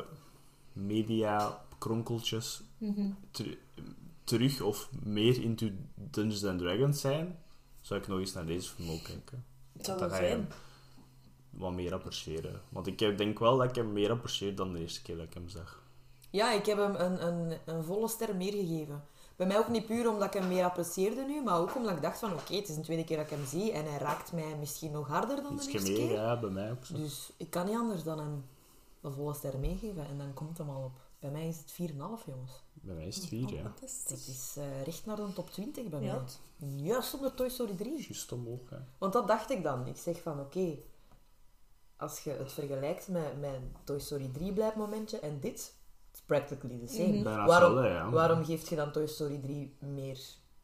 media-kronkeltjes 0.74 2.64
Mhm. 2.78 3.10
ter- 3.32 3.58
terug 4.24 4.62
of 4.62 4.90
meer 5.04 5.42
into 5.42 5.70
Dungeons 5.96 6.44
and 6.46 6.60
Dragons 6.60 7.02
zijn, 7.02 7.40
zou 7.82 8.00
ik 8.02 8.08
nog 8.08 8.20
eens 8.20 8.34
naar 8.34 8.46
deze 8.46 8.70
film 8.70 8.90
ook 8.90 9.04
kijken. 9.04 9.46
Het 9.74 9.86
zou 9.86 10.00
wel 10.00 10.10
zijn. 10.10 10.48
Wat 11.56 11.74
meer 11.74 11.94
appreciëren. 11.94 12.62
Want 12.70 12.88
ik 12.88 13.00
heb- 13.00 13.18
denk 13.18 13.40
wel 13.40 13.58
dat 13.58 13.70
ik 13.70 13.76
hem 13.76 13.94
meer 13.94 14.12
apprecieer 14.12 14.56
dan 14.56 14.74
de 14.74 14.80
eerste 14.80 15.02
keer 15.02 15.16
dat 15.18 15.26
ik 15.26 15.34
hem 15.34 15.50
zag. 15.50 15.84
Ja, 16.30 16.52
ik 16.52 16.66
heb 16.66 16.78
hem 16.78 16.96
een, 16.96 17.28
een, 17.28 17.58
een 17.66 17.84
volle 17.84 18.08
ster 18.08 18.36
meer 18.36 18.52
gegeven. 18.52 19.04
Bij 19.36 19.48
mij 19.48 19.58
ook 19.58 19.68
niet 19.68 19.86
puur 19.86 20.10
omdat 20.10 20.28
ik 20.36 20.40
hem 20.42 20.48
meer 20.48 20.64
apprecieerde 20.64 21.22
nu, 21.26 21.44
maar 21.44 21.60
ook 21.60 21.76
omdat 21.76 21.96
ik 21.96 22.02
dacht 22.02 22.20
van 22.20 22.34
oké, 22.34 22.56
het 22.56 22.70
is 22.70 22.76
een 22.76 22.84
tweede 22.84 23.04
keer 23.04 23.18
dat 23.18 23.26
ik 23.26 23.32
hem 23.32 23.46
zie 23.46 23.72
en 23.72 23.86
hij 23.86 23.98
raakt 23.98 24.32
mij 24.34 24.56
misschien 24.60 24.92
nog 24.92 25.08
harder 25.08 25.36
dan 25.44 25.56
de 25.56 25.72
eerste 25.72 25.92
meer, 25.92 25.98
keer. 26.08 26.12
ja, 26.12 26.40
bij 26.40 26.50
mij 26.50 26.72
ook 26.72 26.86
zo. 26.86 26.96
Dus 26.96 27.32
ik 27.38 27.50
kan 27.50 27.66
niet 27.66 27.76
anders 27.76 28.04
dan 28.04 28.20
hem 28.20 28.46
een 29.02 29.12
volle 29.12 29.34
ster 29.34 29.58
meegeven 29.60 30.08
en 30.08 30.18
dan 30.18 30.34
komt 30.34 30.58
hem 30.58 30.70
al 30.70 30.84
op. 30.84 30.92
Bij 31.20 31.32
mij 31.32 31.48
is 31.48 31.58
het 31.58 31.72
4,5 31.72 32.26
jongens. 32.26 32.52
Bij 32.74 32.96
mij 32.96 33.08
is 33.08 33.16
het 33.16 33.26
vier, 33.26 33.44
Oh, 33.46 33.50
ja. 33.52 33.62
Dat 33.64 33.72
fantastisch. 33.78 34.28
is 34.28 34.56
eh, 34.58 34.84
recht 34.84 35.06
naar 35.06 35.16
de 35.16 35.34
top 35.34 35.50
20 35.50 35.88
bij 35.90 36.02
Ja. 36.02 36.24
mij. 36.58 36.70
Juist 36.86 37.14
onder 37.14 37.34
Toy 37.34 37.50
Story 37.50 37.76
3. 37.76 37.92
Juist 38.02 38.32
omhoog, 38.32 38.70
hè. 38.70 38.78
Want 38.98 39.14
dat 39.14 39.28
dacht 39.28 39.50
ik 39.52 39.64
dan. 39.64 39.88
Ik 39.88 39.98
zeg 39.98 40.22
van 40.22 40.40
oké, 40.40 40.78
als 41.98 42.20
je 42.20 42.32
het 42.32 42.52
vergelijkt 42.52 43.08
met 43.08 43.40
mijn 43.40 43.76
Toy 43.84 44.00
Story 44.00 44.30
3 44.34 44.54
blijfmomentje 44.54 45.20
en 45.20 45.40
dit, 45.40 45.76
it's 46.12 46.22
practically 46.26 46.80
the 46.86 46.94
same. 46.94 47.08
Mhm. 47.08 47.24
Bijna 47.24 47.46
waarom, 47.46 48.12
waarom 48.12 48.46
geeft 48.46 48.68
je 48.68 48.76
dan 48.76 48.92
Toy 48.92 49.08
Story 49.08 49.40
3 49.42 49.76
meer 49.80 50.20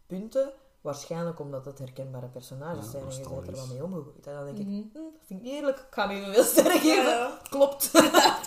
punten? 0.07 0.53
Waarschijnlijk 0.81 1.39
omdat 1.39 1.65
het 1.65 1.77
herkenbare 1.79 2.27
personages 2.27 2.85
Ja, 2.85 2.91
zijn 2.91 3.03
en 3.03 3.09
je 3.11 3.29
bent 3.29 3.47
er 3.47 3.55
wat 3.55 3.67
mee 3.69 3.83
omgegooid. 3.83 4.27
En 4.27 4.33
dan 4.33 4.45
denk 4.45 4.57
ik, 4.57 4.65
hm, 4.65 4.81
dat 4.93 5.03
vind 5.25 5.39
ik 5.39 5.45
niet 5.45 5.53
eerlijk. 5.53 5.77
Ik 5.79 5.87
ga 5.89 6.07
hem 6.07 6.17
evenveel 6.17 6.43
sterren 6.43 6.79
geven. 6.79 7.03
Ja, 7.11 7.39
Klopt. 7.49 7.91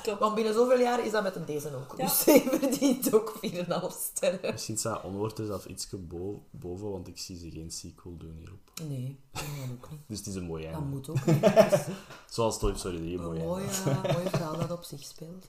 klopt. 0.02 0.18
Want 0.18 0.34
binnen 0.34 0.54
zoveel 0.54 0.78
jaar 0.80 1.04
is 1.04 1.10
dat 1.12 1.22
met 1.22 1.36
een 1.36 1.44
deze 1.44 1.74
ook. 1.76 1.94
Ja. 1.96 2.04
Dus 2.04 2.24
hij 2.24 2.40
verdient 2.40 3.14
ook 3.14 3.38
4,5 3.40 4.00
sterren. 4.12 4.52
Misschien 4.52 4.78
staat 4.78 5.04
Onward 5.04 5.36
dus 5.36 5.50
af 5.50 5.66
iets 5.66 5.88
bo 5.90 6.42
boven, 6.50 6.90
want 6.90 7.08
ik 7.08 7.18
zie 7.18 7.38
ze 7.38 7.50
geen 7.50 7.70
sequel 7.70 8.16
doen 8.16 8.34
hierop. 8.36 8.70
Nee, 8.82 9.20
dat 9.32 9.42
ook 9.72 9.90
niet. 9.90 10.00
Dus 10.06 10.18
het 10.18 10.26
is 10.26 10.34
een 10.34 10.44
mooi 10.46 10.64
Dat 10.64 10.72
einde. 10.72 10.86
moet 10.88 11.08
ook 11.08 11.26
niet. 11.26 11.86
Zoals 12.30 12.58
Toy 12.58 12.74
Story 12.76 12.96
3 12.96 13.12
een 13.18 13.18
een 13.18 13.24
mooi 13.26 13.42
mooi, 13.42 13.64
einde. 13.66 13.90
eh, 14.08 14.14
mooi 14.14 14.28
verhaal 14.28 14.58
dat 14.58 14.70
op 14.70 14.82
zich 14.82 15.02
speelt. 15.04 15.48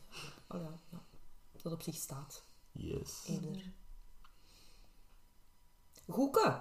Oh 0.49 0.61
ja, 0.61 0.79
ja. 0.91 0.97
Dat 1.61 1.73
op 1.73 1.81
zich 1.81 1.95
staat. 1.95 2.43
Yes. 2.71 3.23
Eerder. 3.27 3.71
Goeke. 6.09 6.57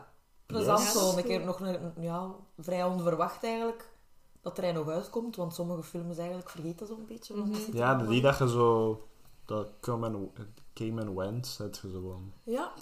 Plezant 0.47 0.79
Yes. 0.83 0.93
zo. 0.93 1.17
Een 1.17 1.25
keer 1.25 1.45
nog 1.45 1.61
een, 1.61 1.93
ja, 2.01 2.31
vrij 2.59 2.85
onverwacht 2.85 3.45
eigenlijk. 3.45 3.93
Dat 4.41 4.57
er 4.59 4.63
hij 4.65 4.73
nog 4.73 4.89
uitkomt, 4.89 5.37
want 5.37 5.55
sommige 5.55 5.83
films 5.83 6.17
eigenlijk 6.17 6.51
vergeten 6.51 6.87
zo'n 6.87 7.07
beetje. 7.07 7.35
dat 7.35 7.57
zit 7.57 7.69
er 7.69 7.75
Ja, 7.77 7.95
die 7.95 8.21
dat 8.23 8.39
je 8.39 8.49
zo... 8.49 9.09
Dat 9.45 9.69
came 9.81 10.07
and, 10.07 10.31
came 10.75 11.01
and 11.07 11.17
went, 11.17 11.47
zet 11.47 11.79
je 11.83 11.91
zo 11.91 12.01
van... 12.01 12.33
Ja. 12.43 12.73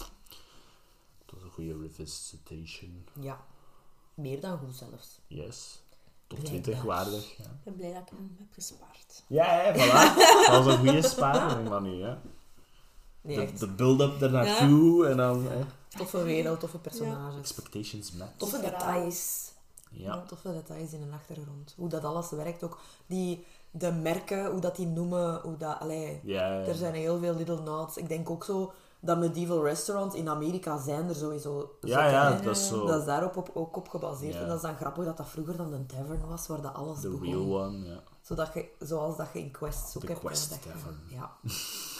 Het 1.25 1.35
was 1.35 1.43
een 1.43 1.51
goede 1.51 1.79
revisitation. 1.79 3.05
Ja. 3.21 3.45
Meer 4.15 4.41
dan 4.41 4.59
goed 4.59 4.75
zelfs. 4.77 5.21
Yes. 5.27 5.83
Top 6.27 6.39
Blijkbaar. 6.39 6.63
20 6.63 6.83
waardig. 6.83 7.37
Ja, 7.37 7.45
Ik 7.45 7.65
ben 7.65 7.77
blij 7.77 7.93
dat 7.93 8.03
ik 8.03 8.09
hem 8.09 8.35
heb 8.39 8.47
gespaard. 8.53 9.23
ja 9.27 9.45
hè, 9.45 9.73
voilà. 9.75 10.17
Dat 10.47 10.65
was 10.65 10.75
een 10.75 10.79
goede 10.81 11.03
sparing 11.03 11.69
van 11.69 11.87
u, 11.87 12.03
hè. 12.03 12.17
Nee, 13.23 13.47
De, 13.53 13.59
de 13.59 13.69
build-up 13.69 14.23
ernaartoe 14.23 15.07
en 15.07 15.17
dan... 15.17 15.47
Toffe 15.97 16.23
wereld, 16.23 16.61
toffe 16.61 16.79
personages. 16.79 17.39
Expectations 17.39 18.13
met. 18.13 18.29
Toffe 18.37 18.61
details. 18.61 19.51
Ja. 19.91 20.23
Toffe 20.27 20.53
details 20.53 20.93
in 20.93 21.01
de 21.01 21.07
achtergrond. 21.15 21.75
Hoe 21.77 21.89
dat 21.89 22.05
alles 22.05 22.31
werkt 22.31 22.63
ook. 22.63 22.79
Die, 23.07 23.47
de 23.71 23.93
merken, 23.93 24.51
hoe 24.51 24.61
dat 24.61 24.77
die 24.77 24.87
noemen. 24.87 25.41
Hoe 25.43 25.57
dat, 25.57 25.79
allee, 25.81 26.21
Ja, 26.23 26.47
ja. 26.59 26.67
Er 26.67 26.75
zijn 26.75 26.95
heel 26.95 27.19
veel 27.19 27.35
little 27.35 27.61
nods. 27.63 27.97
Ik 27.97 28.09
denk 28.09 28.31
ook 28.31 28.45
zo 28.45 28.73
dat 29.01 29.19
medieval 29.19 29.65
restaurants 29.65 30.15
in 30.17 30.29
Amerika 30.29 30.79
zijn 30.79 31.09
er 31.09 31.15
sowieso. 31.15 31.77
Ja, 31.81 32.11
ja, 32.11 32.31
dat 32.41 32.57
is 32.57 32.69
zo... 32.69 32.87
Dat 32.87 33.01
is 33.01 33.07
daarop 33.07 33.37
op, 33.37 33.51
ook 33.55 33.77
op 33.77 33.89
gebaseerd. 33.89 34.35
Ja. 34.35 34.41
En 34.41 34.47
dat 34.47 34.57
is 34.57 34.63
dan 34.63 34.77
grappig 34.77 35.05
dat 35.05 35.17
dat 35.17 35.29
vroeger 35.29 35.57
dan 35.57 35.71
de 35.71 35.87
tavern 35.87 36.27
was, 36.29 36.47
waar 36.47 36.61
dat 36.61 36.75
alles 36.75 37.01
The 37.01 37.09
begon. 37.09 37.27
real 37.27 37.63
one, 37.63 37.89
ja. 37.89 38.03
Zodat 38.23 38.51
je, 38.55 38.69
zoals 38.79 39.17
dat 39.17 39.27
je 39.33 39.39
in 39.39 39.51
Quest 39.51 39.93
De 40.01 40.07
hebt. 40.07 40.19
Quest 40.19 40.53
je- 40.55 40.71
Tavern. 40.71 40.97
Ja. 41.09 41.31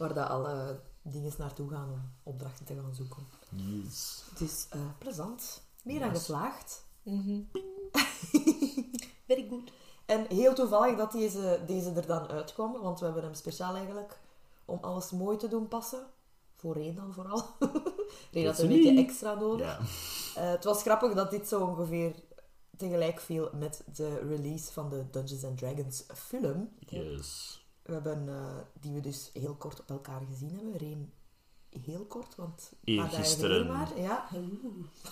waar 0.00 0.14
dat 0.14 0.28
alle 0.28 0.80
dingen 1.02 1.32
naartoe 1.38 1.70
gaan 1.70 1.90
om 1.92 2.12
opdrachten 2.22 2.66
te 2.66 2.74
gaan 2.74 2.94
zoeken. 2.94 3.26
Yes. 3.48 4.24
Dus 4.38 4.66
eh 4.70 4.80
plezant. 4.98 5.62
Meer 5.82 6.00
dan 6.00 6.10
geslaagd. 6.10 6.84
Mhm. 7.02 7.40
Very 9.26 9.48
good. 9.48 9.72
En 10.06 10.26
heel 10.28 10.54
toevallig 10.54 10.96
dat 10.96 11.12
deze, 11.12 11.62
deze 11.66 11.92
er 11.92 12.06
dan 12.06 12.28
uitkwam, 12.28 12.72
want 12.72 12.98
we 12.98 13.04
hebben 13.04 13.22
hem 13.22 13.34
speciaal 13.34 13.74
eigenlijk 13.74 14.20
om 14.64 14.78
alles 14.80 15.10
mooi 15.10 15.36
te 15.36 15.48
doen 15.48 15.68
passen. 15.68 16.06
Voor 16.56 16.76
één 16.76 16.94
dan 16.94 17.12
vooral. 17.12 17.42
Reen 18.32 18.46
had 18.46 18.58
een 18.58 18.68
beetje 18.68 18.98
extra 18.98 19.34
nodig. 19.34 19.66
Ja. 19.66 19.78
Eh, 20.42 20.50
het 20.50 20.64
was 20.64 20.82
grappig 20.82 21.14
dat 21.14 21.30
dit 21.30 21.48
zo 21.48 21.64
ongeveer 21.64 22.14
tegelijk 22.76 23.20
viel 23.20 23.50
met 23.54 23.82
de 23.94 24.18
release 24.18 24.72
van 24.72 24.90
de 24.90 25.10
Dungeons 25.10 25.44
and 25.44 25.58
Dragons 25.58 26.04
film. 26.14 26.70
Yes. 26.78 27.59
We 27.90 27.96
hebben, 28.08 28.28
eh, 28.28 28.56
die 28.80 28.92
we 28.92 29.00
dus 29.00 29.30
heel 29.32 29.54
kort 29.54 29.80
op 29.80 29.90
elkaar 29.90 30.20
gezien 30.30 30.54
hebben. 30.54 30.76
Reen 30.76 31.12
heel 31.84 32.04
kort, 32.04 32.34
want 32.34 32.72
Eergisteren. 32.84 33.66
maar. 33.66 33.98
Ja. 34.00 34.28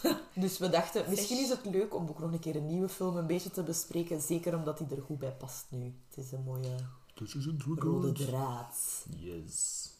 Dus 0.34 0.58
we 0.58 0.68
dachten, 0.68 1.04
misschien 1.08 1.38
is 1.38 1.48
het 1.48 1.64
leuk 1.64 1.94
om 1.94 2.08
ook 2.08 2.18
nog 2.18 2.32
een 2.32 2.38
keer 2.38 2.56
een 2.56 2.66
nieuwe 2.66 2.88
film 2.88 3.16
een 3.16 3.26
beetje 3.26 3.50
te 3.50 3.62
bespreken. 3.62 4.20
Zeker 4.20 4.56
omdat 4.56 4.78
die 4.78 4.86
er 4.96 5.02
goed 5.02 5.18
bij 5.18 5.32
past 5.32 5.66
nu. 5.70 5.94
Het 6.08 6.24
is 6.24 6.32
een 6.32 6.42
mooie 6.42 6.74
is 7.24 7.46
rode 7.76 8.12
draad. 8.12 9.04
Yes. 9.16 9.90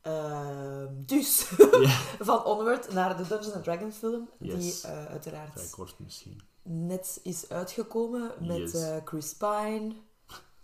Ehm, 0.00 0.86
dus, 1.06 1.42
van 2.28 2.44
Onward 2.44 2.92
naar 2.92 3.16
de 3.16 3.22
Dungeons 3.26 3.52
and 3.54 3.64
Dragons 3.64 3.96
film. 3.96 4.28
Yes. 4.38 4.80
Die 4.80 4.90
eh, 4.92 5.04
uiteraard 5.06 5.52
Vrij 5.52 5.68
kort 5.70 5.98
misschien. 5.98 6.40
net 6.62 7.20
is 7.22 7.48
uitgekomen 7.48 8.32
met 8.40 8.56
Yes. 8.56 8.72
eh, 8.74 8.96
Chris 9.04 9.34
Pine. 9.34 9.92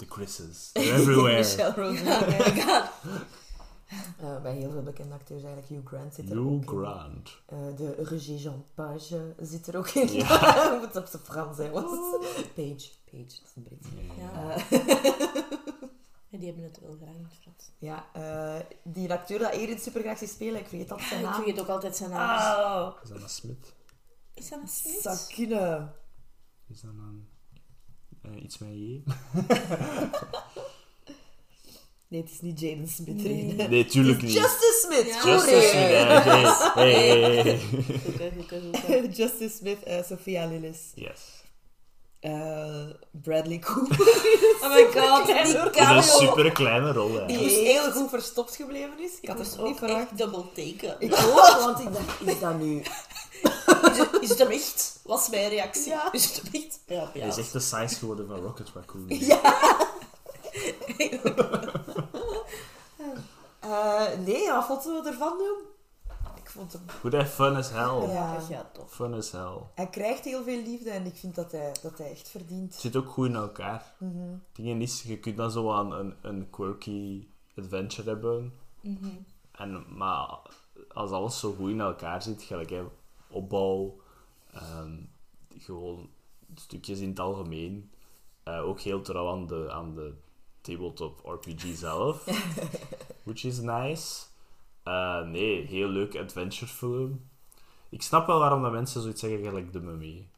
The 0.01 0.07
Chris's. 0.09 0.71
They're 0.73 0.95
everywhere. 0.95 1.37
Michelle 1.45 1.73
Rodriguez. 1.75 2.09
Oh 2.09 2.57
god. 2.67 2.91
Eh, 4.19 4.43
bij 4.43 4.55
heel 4.55 4.71
veel 4.71 4.83
bekende 4.83 5.15
acteurs 5.15 5.43
eigenlijk. 5.43 5.69
Hugh 5.73 5.87
Grant 5.87 6.15
zit 6.15 6.31
er 6.31 6.37
Hugh 6.37 6.47
ook 6.47 6.63
in. 6.63 6.69
Grant. 6.69 7.31
Eh, 7.47 7.59
de 7.77 7.95
Roger 7.97 8.35
Jean 8.37 8.65
Page 8.75 9.35
zit 9.41 9.67
er 9.67 9.77
ook 9.77 9.89
in. 9.89 10.13
Ja. 10.13 10.79
Moet 10.81 10.97
op 10.97 11.07
zijn 11.07 11.23
Frans 11.23 11.57
zijn. 11.57 11.73
Page. 11.73 12.91
Page, 13.05 13.25
dat 13.25 13.43
is 13.45 13.53
een 13.57 13.63
Brit. 13.63 13.87
Ja. 14.19 14.55
Eh, 14.55 14.81
Ja, 16.29 16.39
die 16.39 16.47
hebben 16.47 16.65
het 16.65 16.81
wel 16.81 16.97
graag 17.03 17.15
in 17.15 17.25
het 17.29 17.35
Frans. 17.43 17.71
ja, 17.79 18.07
eh, 18.13 18.61
die 18.83 19.13
acteur 19.13 19.39
dat 19.39 19.53
Erin 19.53 19.79
super 19.79 20.01
graag 20.01 20.19
ziet 20.19 20.29
spelen, 20.31 20.61
ik 20.61 20.67
vergeet 20.69 20.91
altijd 20.91 21.09
zijn 21.09 21.21
Ik 21.21 21.27
naam. 21.27 21.35
vergeet 21.35 21.61
ook 21.61 21.69
altijd 21.69 21.97
zijn 21.97 22.11
naam. 22.11 22.39
Ah, 22.39 22.95
Is 23.03 23.09
dat 23.09 23.23
een 23.23 23.29
Smith? 23.29 23.75
Is 24.35 24.49
dat 24.49 24.61
een 24.61 24.69
Smit? 24.69 25.27
kunnen. 25.35 25.95
Is 26.69 26.81
dat 26.81 26.91
een... 26.91 27.29
eh, 28.23 28.43
iets 28.43 28.59
met 28.59 28.69
J? 28.73 29.03
Nee, 32.09 32.21
het 32.21 32.31
is 32.31 32.41
niet 32.41 32.61
Jaden 32.61 32.89
Smith 32.89 33.23
Nee. 33.23 33.55
erin. 33.57 33.71
Nee, 33.71 33.85
tuurlijk 33.87 34.23
niet. 34.23 34.33
Justice 34.33 34.87
Smith. 34.87 35.07
Ja. 35.07 35.25
Justice? 35.25 35.69
Smith. 35.69 36.73
Hey, 36.75 36.93
hey, 36.93 37.43
hey. 37.43 37.61
Goeke. 38.49 39.09
Justice 39.13 39.57
Smith, 39.57 39.83
eh, 39.83 40.03
Sophia 40.09 40.47
Lillis. 40.47 40.79
Yes. 40.95 41.21
Eh, 42.21 42.87
Bradley 43.11 43.59
Cooper. 43.59 44.01
Oh 44.63 44.75
my 44.75 44.85
god, 45.01 45.27
die 45.27 45.55
Dat 45.55 45.77
is 45.77 45.87
een 45.97 46.03
super 46.03 46.51
kleine 46.53 46.93
rol, 46.93 47.13
hè. 47.15 47.27
Die 47.27 47.39
heel 47.49 47.91
goed 47.93 48.09
verstopt 48.11 48.57
gebleven 48.57 48.99
is. 48.99 49.13
Ik 49.13 49.19
Ik 49.21 49.29
had 49.29 49.39
moest 49.39 49.51
het 49.53 49.61
niet 49.63 49.73
ook 49.73 49.79
verwacht. 49.79 50.01
echt 50.03 50.19
dubbel 50.19 50.51
teken. 50.55 50.97
Ik 50.99 51.13
ook, 51.15 51.59
want 51.61 51.81
ik 51.81 51.93
dacht, 51.97 52.21
is 52.27 52.41
dat 52.41 52.59
nu... 52.59 52.83
Is 53.83 53.99
het, 53.99 54.09
is 54.21 54.29
het 54.29 54.39
hem 54.39 54.51
echt? 54.51 55.01
Was 55.05 55.29
mijn 55.29 55.49
reactie. 55.49 55.89
Ja. 55.89 56.13
Is 56.13 56.25
het 56.25 56.43
hem 56.43 56.63
echt? 56.63 56.81
Ja, 56.87 57.11
ja. 57.15 57.21
Hij 57.21 57.29
is 57.29 57.37
echt 57.37 57.53
de 57.53 57.61
size 57.61 57.95
geworden 57.95 58.27
van 58.27 58.37
Rocket 58.41 58.71
Raccoon. 58.75 59.09
Eh, 63.61 64.19
nee, 64.25 64.53
wat 64.53 64.67
vonden 64.67 65.03
we 65.03 65.09
ervan 65.09 65.39
doen? 65.39 65.59
Ik 66.37 66.51
vond 66.51 66.73
hem... 66.73 66.83
Goed, 67.01 67.13
hè? 67.13 67.27
Fun 67.27 67.57
as 67.57 67.71
hell. 67.71 68.09
Ja. 68.09 68.13
Ja, 68.13 68.39
ja, 68.49 68.71
tof. 68.73 68.93
Fun 68.93 69.15
as 69.15 69.31
hell. 69.31 69.57
Hij 69.75 69.87
krijgt 69.87 70.25
heel 70.25 70.43
veel 70.43 70.63
liefde 70.63 70.91
en 70.91 71.07
ik 71.07 71.17
vind 71.17 71.35
dat 71.35 71.53
hij, 71.53 71.73
dat 71.83 71.99
hij 71.99 72.11
echt 72.11 72.29
verdient. 72.29 72.73
Het 72.73 72.81
zit 72.81 72.97
ook 72.97 73.09
goed 73.09 73.27
in 73.27 73.35
elkaar. 73.35 73.95
Mhm. 73.99 74.37
Dingen 74.53 74.81
is, 74.81 75.03
je 75.03 75.19
kunt 75.19 75.37
dan 75.37 75.51
zo 75.51 75.73
aan 75.73 75.93
een, 75.93 76.15
een 76.23 76.51
quirky 76.51 77.27
adventure 77.57 78.09
hebben. 78.09 78.53
Mhm. 78.81 79.07
En, 79.53 79.85
maar 79.97 80.39
als 80.93 81.11
alles 81.11 81.39
zo 81.39 81.53
goed 81.53 81.71
in 81.71 81.81
elkaar 81.81 82.23
zit, 82.23 82.43
gelijk 82.43 82.71
hè, 82.71 82.83
opbouw, 83.31 84.01
ehm, 84.53 84.97
gewoon 85.59 86.11
stukjes 86.55 87.01
in 87.01 87.09
het 87.09 87.21
algemeen. 87.21 87.91
Eh, 88.43 88.65
ook 88.65 88.81
heel 88.81 89.01
trouw 89.01 89.31
aan 89.31 89.47
de, 89.47 89.69
aan 89.71 89.95
de 89.95 90.15
tabletop 90.61 91.21
RPG 91.25 91.77
zelf. 91.77 92.25
which 93.23 93.45
is 93.45 93.59
nice. 93.59 94.25
Eh, 94.83 95.23
nee, 95.23 95.67
heel 95.67 95.89
leuk 95.89 96.17
adventure 96.17 96.71
film. 96.71 97.29
Ik 97.89 98.03
snap 98.03 98.27
wel 98.27 98.39
waarom 98.39 98.63
dat 98.63 98.73
mensen 98.73 99.01
zoiets 99.01 99.21
zeggen, 99.21 99.45
gelijk 99.45 99.73
de 99.73 99.81
mummy. 99.81 100.29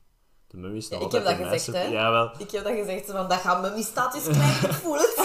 De 0.47 0.57
mummy 0.57 0.77
is 0.77 0.89
nog 0.89 1.01
Ja, 1.01 1.07
ik 1.07 1.13
altijd 1.13 1.39
heb 1.39 1.39
dat 1.39 1.61
gezegd, 1.61 1.85
hè. 1.85 1.93
Ja, 1.93 2.11
wel. 2.11 2.31
Ik 2.39 2.51
heb 2.51 2.65
dat 2.65 2.73
gezegd, 2.73 3.11
van, 3.11 3.29
dat 3.29 3.41
gaat 3.41 3.61
mijn 3.61 3.83
status 3.83 4.23
klein, 4.23 4.65
ik 4.65 4.73
voel 4.73 4.97
het. 4.97 5.15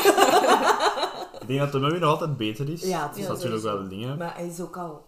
Ik 1.41 1.53
denk 1.53 1.59
dat 1.59 1.71
de 1.71 1.79
mummy 1.79 1.99
nog 1.99 2.09
altijd 2.09 2.37
beter 2.37 2.69
is. 2.69 2.81
Ja, 2.81 3.07
dat 3.07 3.17
is 3.17 3.27
natuurlijk 3.27 3.63
wel 3.63 3.87
dingen. 3.87 4.17
Maar 4.17 4.35
hij 4.35 4.47
is 4.47 4.61
ook 4.61 4.77
al 4.77 5.05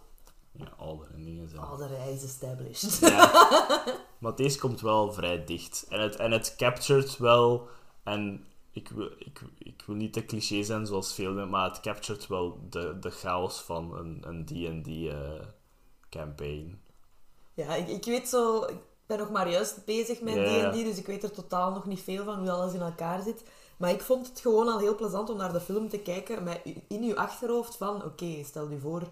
Ja, 0.52 0.72
ouder 0.78 1.10
en 1.14 1.24
dingen 1.24 1.48
zijn. 1.48 1.62
ouder, 1.62 1.88
hij 1.88 2.12
is 2.12 2.22
established. 2.22 2.98
Ja. 2.98 3.30
Maar 4.20 4.34
deze 4.36 4.58
komt 4.58 4.80
wel 4.80 5.12
vrij 5.12 5.44
dicht. 5.44 5.86
En 5.88 6.00
het, 6.00 6.16
en 6.16 6.30
het 6.30 6.54
captured 6.56 7.16
wel... 7.16 7.68
En 8.02 8.44
ik 8.70 8.88
wil, 8.88 9.10
ik, 9.18 9.40
ik 9.58 9.82
wil 9.86 9.96
niet 9.96 10.12
te 10.12 10.24
cliché 10.24 10.62
zijn 10.62 10.86
zoals 10.86 11.14
veel, 11.14 11.46
maar 11.46 11.68
het 11.68 11.80
captured 11.80 12.26
wel 12.26 12.58
de, 12.70 12.98
de 12.98 13.10
chaos 13.10 13.60
van 13.60 13.96
een 13.96 14.22
een 14.26 14.44
D&D 14.44 14.88
eh, 14.88 15.46
campaign. 16.10 16.82
Ja, 17.54 17.74
ik, 17.74 17.88
ik 17.88 18.04
weet 18.04 18.28
zo... 18.28 18.62
Ik 18.62 18.78
ben 19.06 19.18
nog 19.18 19.30
maar 19.30 19.50
juist 19.50 19.84
bezig 19.84 20.20
met. 20.20 20.34
D&D, 20.34 20.72
dus 20.72 20.98
ik 20.98 21.06
weet 21.06 21.22
er 21.22 21.30
totaal 21.30 21.72
nog 21.72 21.86
niet 21.86 22.00
veel 22.00 22.24
van 22.24 22.38
hoe 22.38 22.50
alles 22.50 22.72
in 22.72 22.80
elkaar 22.80 23.22
zit. 23.22 23.44
Maar 23.76 23.90
ik 23.90 24.00
vond 24.00 24.28
het 24.28 24.40
gewoon 24.40 24.68
al 24.68 24.78
heel 24.78 24.94
plezant 24.94 25.30
om 25.30 25.36
naar 25.36 25.52
de 25.52 25.60
film 25.60 25.88
te 25.88 25.98
kijken 25.98 26.42
met 26.42 26.60
in 26.88 27.02
uw 27.02 27.16
achterhoofd 27.16 27.76
van... 27.76 28.04
Oké, 28.04 28.44
stel 28.44 28.70
je 28.70 28.78
voor, 28.78 29.10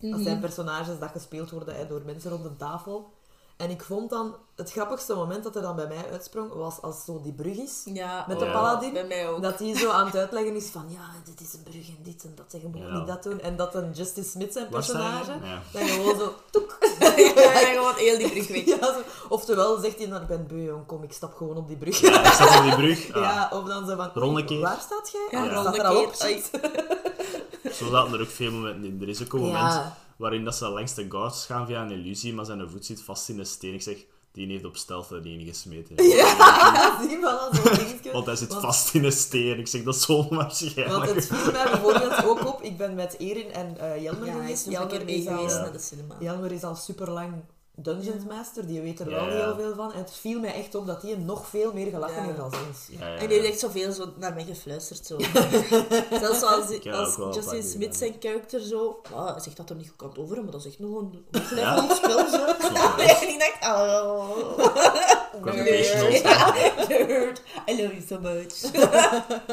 dat 0.00 0.20
zijn 0.20 0.40
personages 0.40 0.98
dat 0.98 1.10
gespeeld 1.10 1.50
worden 1.50 1.76
hè, 1.76 1.86
door 1.86 2.02
mensen 2.04 2.30
rond 2.30 2.44
een 2.44 2.56
tafel. 2.56 3.10
En 3.56 3.70
ik 3.70 3.82
vond 3.82 4.10
dan... 4.10 4.34
Het 4.56 4.72
grappigste 4.72 5.14
moment 5.14 5.44
dat 5.44 5.56
er 5.56 5.62
dan 5.62 5.76
bij 5.76 5.86
mij 5.86 6.10
uitsprong, 6.12 6.52
was 6.52 6.82
als 6.82 7.04
zo 7.04 7.20
die 7.22 7.32
brug 7.32 7.56
is. 7.56 7.82
Ja, 7.84 8.24
Met 8.28 8.38
de 8.38 8.44
oh, 8.44 8.52
paladin, 8.52 8.92
Bij 8.92 9.06
mij 9.06 9.28
ook. 9.28 9.42
Dat 9.42 9.58
hij 9.58 9.76
zo 9.76 9.90
aan 9.90 10.06
het 10.06 10.16
uitleggen 10.16 10.54
is 10.54 10.66
van... 10.66 10.84
Ja, 10.88 11.00
dit 11.24 11.40
is 11.40 11.52
een 11.52 11.62
brug 11.62 11.88
en 11.88 11.96
dit 12.02 12.24
en 12.24 12.32
dat. 12.34 12.52
En 12.52 12.60
je 12.60 12.68
moet 12.68 12.78
Ja. 12.88 12.98
niet 12.98 13.06
dat 13.06 13.22
doen. 13.22 13.40
En 13.40 13.56
dat 13.56 13.74
een 13.74 13.92
Justice 13.92 14.30
Smith 14.30 14.52
zijn 14.52 14.68
personage... 14.68 15.32
Ja. 15.42 15.62
Dan 15.72 15.88
gewoon 15.88 16.18
zo... 16.18 16.34
Toek. 16.50 16.78
ja, 17.34 17.50
gewoon 17.50 17.94
heel 17.94 18.18
die 18.18 18.28
brug 18.30 18.48
weg. 18.48 18.78
Zo. 18.94 19.00
Oftewel 19.28 19.78
zegt 19.80 19.98
hij 19.98 20.08
dan, 20.08 20.20
ik 20.22 20.28
ben 20.28 20.46
beu, 20.46 20.64
jong, 20.64 20.86
kom, 20.86 21.02
ik 21.02 21.12
stap 21.12 21.34
gewoon 21.34 21.56
op 21.56 21.68
die 21.68 21.76
brug. 21.76 22.00
Ja, 22.00 22.24
ik 22.24 22.32
sta 22.32 22.58
op 22.58 22.64
die 22.64 22.74
brug. 22.74 23.10
Ah, 23.14 23.22
Ja, 23.22 23.48
of 23.52 23.64
dan 23.64 23.86
zo 23.86 23.96
van, 23.96 24.60
waar 24.60 24.80
staat 24.80 25.10
jij? 25.12 25.40
Ja, 25.40 25.52
rol 25.52 25.60
staat 25.60 25.78
er 25.78 25.84
al 25.84 26.02
op? 26.02 26.14
Zo 27.72 27.90
zaten 27.90 28.12
er 28.14 28.20
ook 28.20 28.28
veel 28.30 28.50
momenten 28.52 28.84
in. 28.84 28.98
Er 29.02 29.08
is 29.08 29.22
ook 29.22 29.32
een 29.32 29.40
moment 29.40 29.58
Ja. 29.72 29.96
waarin 30.16 30.44
dat 30.44 30.54
ze 30.56 30.68
langs 30.68 30.94
de 30.94 31.06
guards 31.08 31.46
gaan 31.46 31.66
via 31.66 31.82
een 31.82 31.90
illusie, 31.90 32.34
maar 32.34 32.44
zijn 32.44 32.70
voet 32.70 32.84
zit 32.86 33.02
vast 33.02 33.28
in 33.28 33.38
een 33.38 33.46
steen. 33.46 33.74
Ik 33.74 33.82
zeg, 33.82 33.96
die 34.32 34.46
heeft 34.46 34.64
op 34.64 34.76
stealth 34.76 35.10
er 35.10 35.20
een 35.26 35.44
gesmeten. 35.46 36.04
Ja, 36.08 36.98
zie 37.00 37.18
zo'n 37.52 37.74
dingetje. 37.74 38.12
Want 38.12 38.26
hij 38.26 38.36
zit 38.36 38.48
Want- 38.48 38.60
vast 38.64 38.94
in 38.94 39.04
een 39.04 39.12
steen. 39.12 39.58
Ik 39.58 39.66
zeg, 39.68 39.82
dat 39.82 39.94
is 39.94 40.02
zo 40.02 40.16
Want 40.16 40.30
onwaarschijnlijk. 40.30 41.14
het 41.14 41.26
viel 41.26 41.52
mij 41.52 41.64
bijvoorbeeld 41.70 42.24
ook 42.24 42.46
op, 42.46 42.62
ik 42.62 42.76
ben 42.76 42.94
met 42.94 43.18
Erin 43.18 43.52
en 43.52 43.78
eh 43.78 44.02
Jelmer 44.02 44.26
Ja, 44.26 44.32
hij 44.32 44.40
geweest. 44.40 44.66
is 44.66 44.72
nog 44.74 44.82
een 44.82 44.88
keer 44.88 44.96
Jelmer 44.98 45.14
mee 45.14 45.22
is 45.24 45.26
al- 45.28 45.36
geweest 45.36 45.56
naar 45.60 45.72
de 45.72 45.78
cinema. 45.78 46.14
Jelmer 46.20 46.52
is 46.52 46.62
al 46.64 46.74
super 46.74 47.10
lang 47.10 47.32
Dungeons 47.82 48.24
Master, 48.28 48.66
die 48.66 48.80
weet 48.80 49.00
er 49.00 49.10
Ja, 49.10 49.14
wel 49.16 49.24
ja. 49.36 49.44
heel 49.44 49.54
veel 49.54 49.74
van. 49.74 49.92
En 49.92 49.98
het 49.98 50.10
viel 50.12 50.40
mij 50.40 50.54
echt 50.54 50.74
op 50.74 50.86
dat 50.86 51.02
hij 51.02 51.14
nog 51.16 51.46
veel 51.48 51.72
meer 51.72 51.90
gelachen 51.90 52.16
Ja. 52.16 52.22
heeft 52.22 52.36
dan 52.36 52.44
ons. 52.46 52.86
Ja, 52.98 53.06
ja, 53.06 53.16
En 53.16 53.28
die 53.28 53.36
heeft 53.38 53.50
echt 53.50 53.58
zoveel 53.60 53.92
zo 53.92 54.12
naar 54.16 54.34
mij 54.34 54.44
gefluisterd. 54.44 55.06
Zo. 55.06 55.16
Zelfs 56.22 56.42
als, 56.42 56.86
als 56.86 57.16
paar 57.16 57.34
Justin 57.34 57.62
Smith 57.62 57.96
zijn 57.96 58.14
character 58.20 58.60
zo... 58.60 59.00
Ah, 59.14 59.32
hij 59.32 59.40
zegt 59.42 59.56
dat 59.56 59.70
er 59.70 59.76
niet 59.76 59.88
goed 59.88 59.96
kan 59.96 60.22
over, 60.24 60.42
maar 60.42 60.52
dat 60.52 60.60
is 60.60 60.66
echt 60.66 60.78
nog 60.78 60.98
een 61.00 61.24
nog 61.30 61.50
Ja. 61.50 61.74
level 61.74 61.96
spel. 61.96 62.18
Zo. 62.18 62.46
Zo, 62.60 62.96
en 62.98 63.28
ik 63.34 63.56
dacht... 63.60 63.76
Oh, 63.76 65.19
Nerd. 66.88 67.42
I 67.68 67.82
love 67.82 67.94
you 67.94 68.00
so 68.06 68.20
much. 68.20 68.52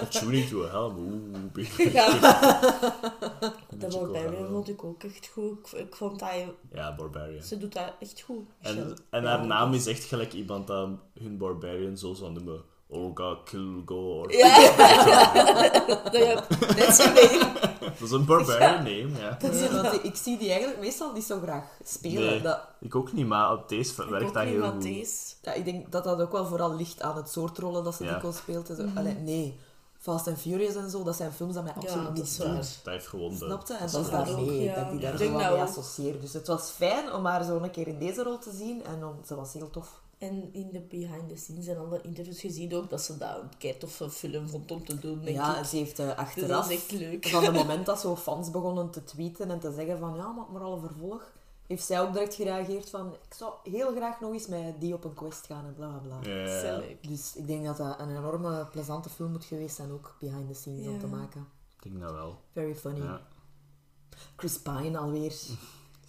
Tuning 0.09 0.47
to 0.49 0.63
a 0.65 0.69
helm. 0.69 0.97
Oeh, 0.97 1.93
Ja. 1.93 2.19
Dat 3.75 3.91
Barbarian 3.99 4.33
helm. 4.33 4.47
vond 4.51 4.69
ik 4.69 4.83
ook 4.83 5.03
echt 5.03 5.27
goed. 5.33 5.73
Ik, 5.73 5.79
ik 5.79 5.95
vond 5.95 6.19
dat... 6.19 6.29
je- 6.29 6.53
Ja, 6.73 6.95
Barbarian. 6.95 7.43
Ze 7.43 7.57
doet 7.57 7.73
dat 7.73 7.93
echt 7.99 8.21
goed. 8.21 8.43
En, 8.61 8.95
en 9.09 9.23
haar 9.23 9.45
naam 9.45 9.73
is 9.73 9.85
echt 9.85 10.03
gelijk 10.03 10.33
iemand 10.33 10.67
dat 10.67 10.89
hun 11.19 11.37
Barbarian 11.37 11.97
zo 11.97 12.13
zou 12.13 12.31
noemen. 12.31 12.61
Olga 12.89 13.37
Kilgore. 13.45 14.37
Ja. 14.37 14.47
her 16.11 17.13
name. 17.13 17.51
Dat 17.81 18.01
is 18.01 18.11
een 18.11 18.25
Barbarian 18.25 18.75
name, 18.83 19.19
ja. 19.19 19.37
Nee, 19.41 19.69
want 19.69 19.93
ik- 19.93 20.03
ik 20.03 20.15
zie 20.15 20.37
die 20.37 20.49
eigenlijk 20.49 20.79
meestal 20.79 21.13
niet 21.13 21.23
zo 21.23 21.39
graag 21.39 21.63
spelen. 21.83 22.25
Nee. 22.29 22.41
Dat, 22.41 22.59
Ik 22.79 22.95
ook 22.95 23.13
niet, 23.13 23.27
maar 23.27 23.51
op 23.53 23.69
deze 23.69 24.01
Ik 24.03 24.09
werkt 24.09 24.33
dat 24.33 24.43
heel 24.43 24.71
goed. 24.71 24.81
deze... 24.81 25.15
Ja, 25.41 25.53
ik 25.53 25.65
denk 25.65 25.91
dat 25.91 26.03
dat 26.03 26.21
ook 26.21 26.31
wel 26.31 26.45
vooral 26.45 26.75
ligt 26.75 27.01
aan 27.01 27.15
het 27.15 27.29
soort 27.29 27.57
rollen 27.57 27.83
dat 27.83 27.95
ze 27.95 28.03
Ja. 28.03 28.09
dikwijls 28.11 28.37
speelt. 28.37 28.67
zo. 28.67 28.73
Mhm. 28.83 28.97
Allee, 28.97 29.13
nee, 29.15 29.59
Fast 29.99 30.27
and 30.27 30.39
Furious 30.41 30.75
en 30.75 30.89
zo, 30.89 31.03
dat 31.03 31.15
zijn 31.15 31.31
films 31.31 31.53
dat 31.53 31.63
mij 31.63 31.73
absoluut 31.73 32.05
dat 32.05 32.13
niet 32.13 32.23
is 32.23 32.37
doen. 32.37 32.47
waar. 32.47 32.55
Dat 32.83 32.93
heeft 32.93 33.07
gewoon 33.07 33.29
de... 33.29 33.35
Snapte? 33.35 33.73
En 33.73 33.79
dat 33.79 33.91
dat 33.91 34.01
is 34.01 34.07
is 34.07 34.11
daarmee 34.13 34.61
Ja. 34.63 34.75
dat 34.75 34.83
ik 34.85 34.91
die 34.91 34.99
daar 34.99 35.17
zo 35.17 35.23
dat 35.31 35.37
mee 35.37 35.47
associeer. 35.61 36.19
Dus 36.21 36.33
het 36.33 36.47
was 36.47 36.69
fijn 36.69 37.13
om 37.13 37.25
haar 37.25 37.43
zo 37.43 37.57
een 37.57 37.71
keer 37.71 37.87
in 37.87 37.99
deze 37.99 38.23
rol 38.23 38.37
te 38.37 38.51
zien. 38.55 38.83
En 38.85 39.05
om, 39.05 39.15
ze 39.25 39.35
was 39.35 39.53
heel 39.53 39.69
tof. 39.69 39.87
En 40.17 40.49
in 40.53 40.69
de 40.71 40.79
behind 40.81 41.29
the 41.29 41.35
scenes 41.35 41.67
en 41.67 41.77
alle 41.77 42.01
interviews 42.01 42.39
gezien 42.39 42.75
ook 42.75 42.89
dat 42.89 43.01
ze 43.01 43.17
dat 43.17 43.41
een 43.41 43.57
kei 43.57 43.77
toffe 43.77 44.09
film 44.09 44.49
vond 44.49 44.71
om 44.71 44.85
te 44.85 44.99
doen, 44.99 45.21
denk 45.21 45.35
ja, 45.37 45.59
ik. 45.59 45.65
ze 45.65 45.75
heeft 45.75 45.99
eh, 45.99 46.05
Dus 46.07 46.15
achteraf, 46.15 46.49
dat 46.49 46.69
is 46.69 46.75
echt 46.77 46.91
leuk. 46.91 47.27
van 47.27 47.43
het 47.43 47.53
moment 47.53 47.85
dat 47.91 47.99
zo 47.99 48.15
fans 48.15 48.51
begonnen 48.51 48.89
te 48.91 49.03
tweeten 49.03 49.51
en 49.51 49.59
te 49.59 49.71
zeggen 49.71 49.97
van 49.99 50.15
ja, 50.15 50.31
maak 50.31 50.49
maar 50.49 50.61
al 50.61 50.73
een 50.73 50.79
vervolg, 50.87 51.31
heeft 51.67 51.85
zij 51.85 52.01
ook 52.01 52.13
direct 52.13 52.33
gereageerd 52.35 52.89
van 52.89 53.13
ik 53.13 53.33
zou 53.33 53.53
heel 53.63 53.91
graag 53.95 54.19
nog 54.19 54.33
eens 54.33 54.47
met 54.47 54.79
die 54.81 54.93
op 54.93 55.03
een 55.03 55.13
quest 55.13 55.45
gaan 55.45 55.65
en 55.65 55.73
bla 55.75 55.87
bla 55.87 56.17
bla. 56.17 56.31
Ja, 56.31 56.37
Dat 56.45 56.53
is 56.53 56.61
ja, 56.61 56.67
heel 56.67 56.73
ja. 56.73 56.87
leuk. 56.87 57.07
Dus 57.07 57.35
ik 57.35 57.47
denk 57.47 57.65
dat 57.65 57.77
dat 57.77 57.99
een 57.99 58.17
enorme 58.17 58.65
plezante 58.71 59.09
film 59.09 59.31
moet 59.31 59.45
geweest 59.45 59.75
zijn, 59.75 59.91
ook 59.91 60.15
behind 60.19 60.47
the 60.47 60.53
scenes 60.53 60.87
om 60.87 60.93
Ja. 60.93 60.99
te 60.99 61.07
maken. 61.07 61.47
Ik 61.75 61.83
denk 61.91 61.99
dat 62.01 62.11
wel. 62.11 62.39
Very 62.53 62.75
funny. 62.75 63.01
Ja. 63.03 63.21
Chris 64.35 64.59
Pine 64.59 64.97
alweer. 64.97 65.31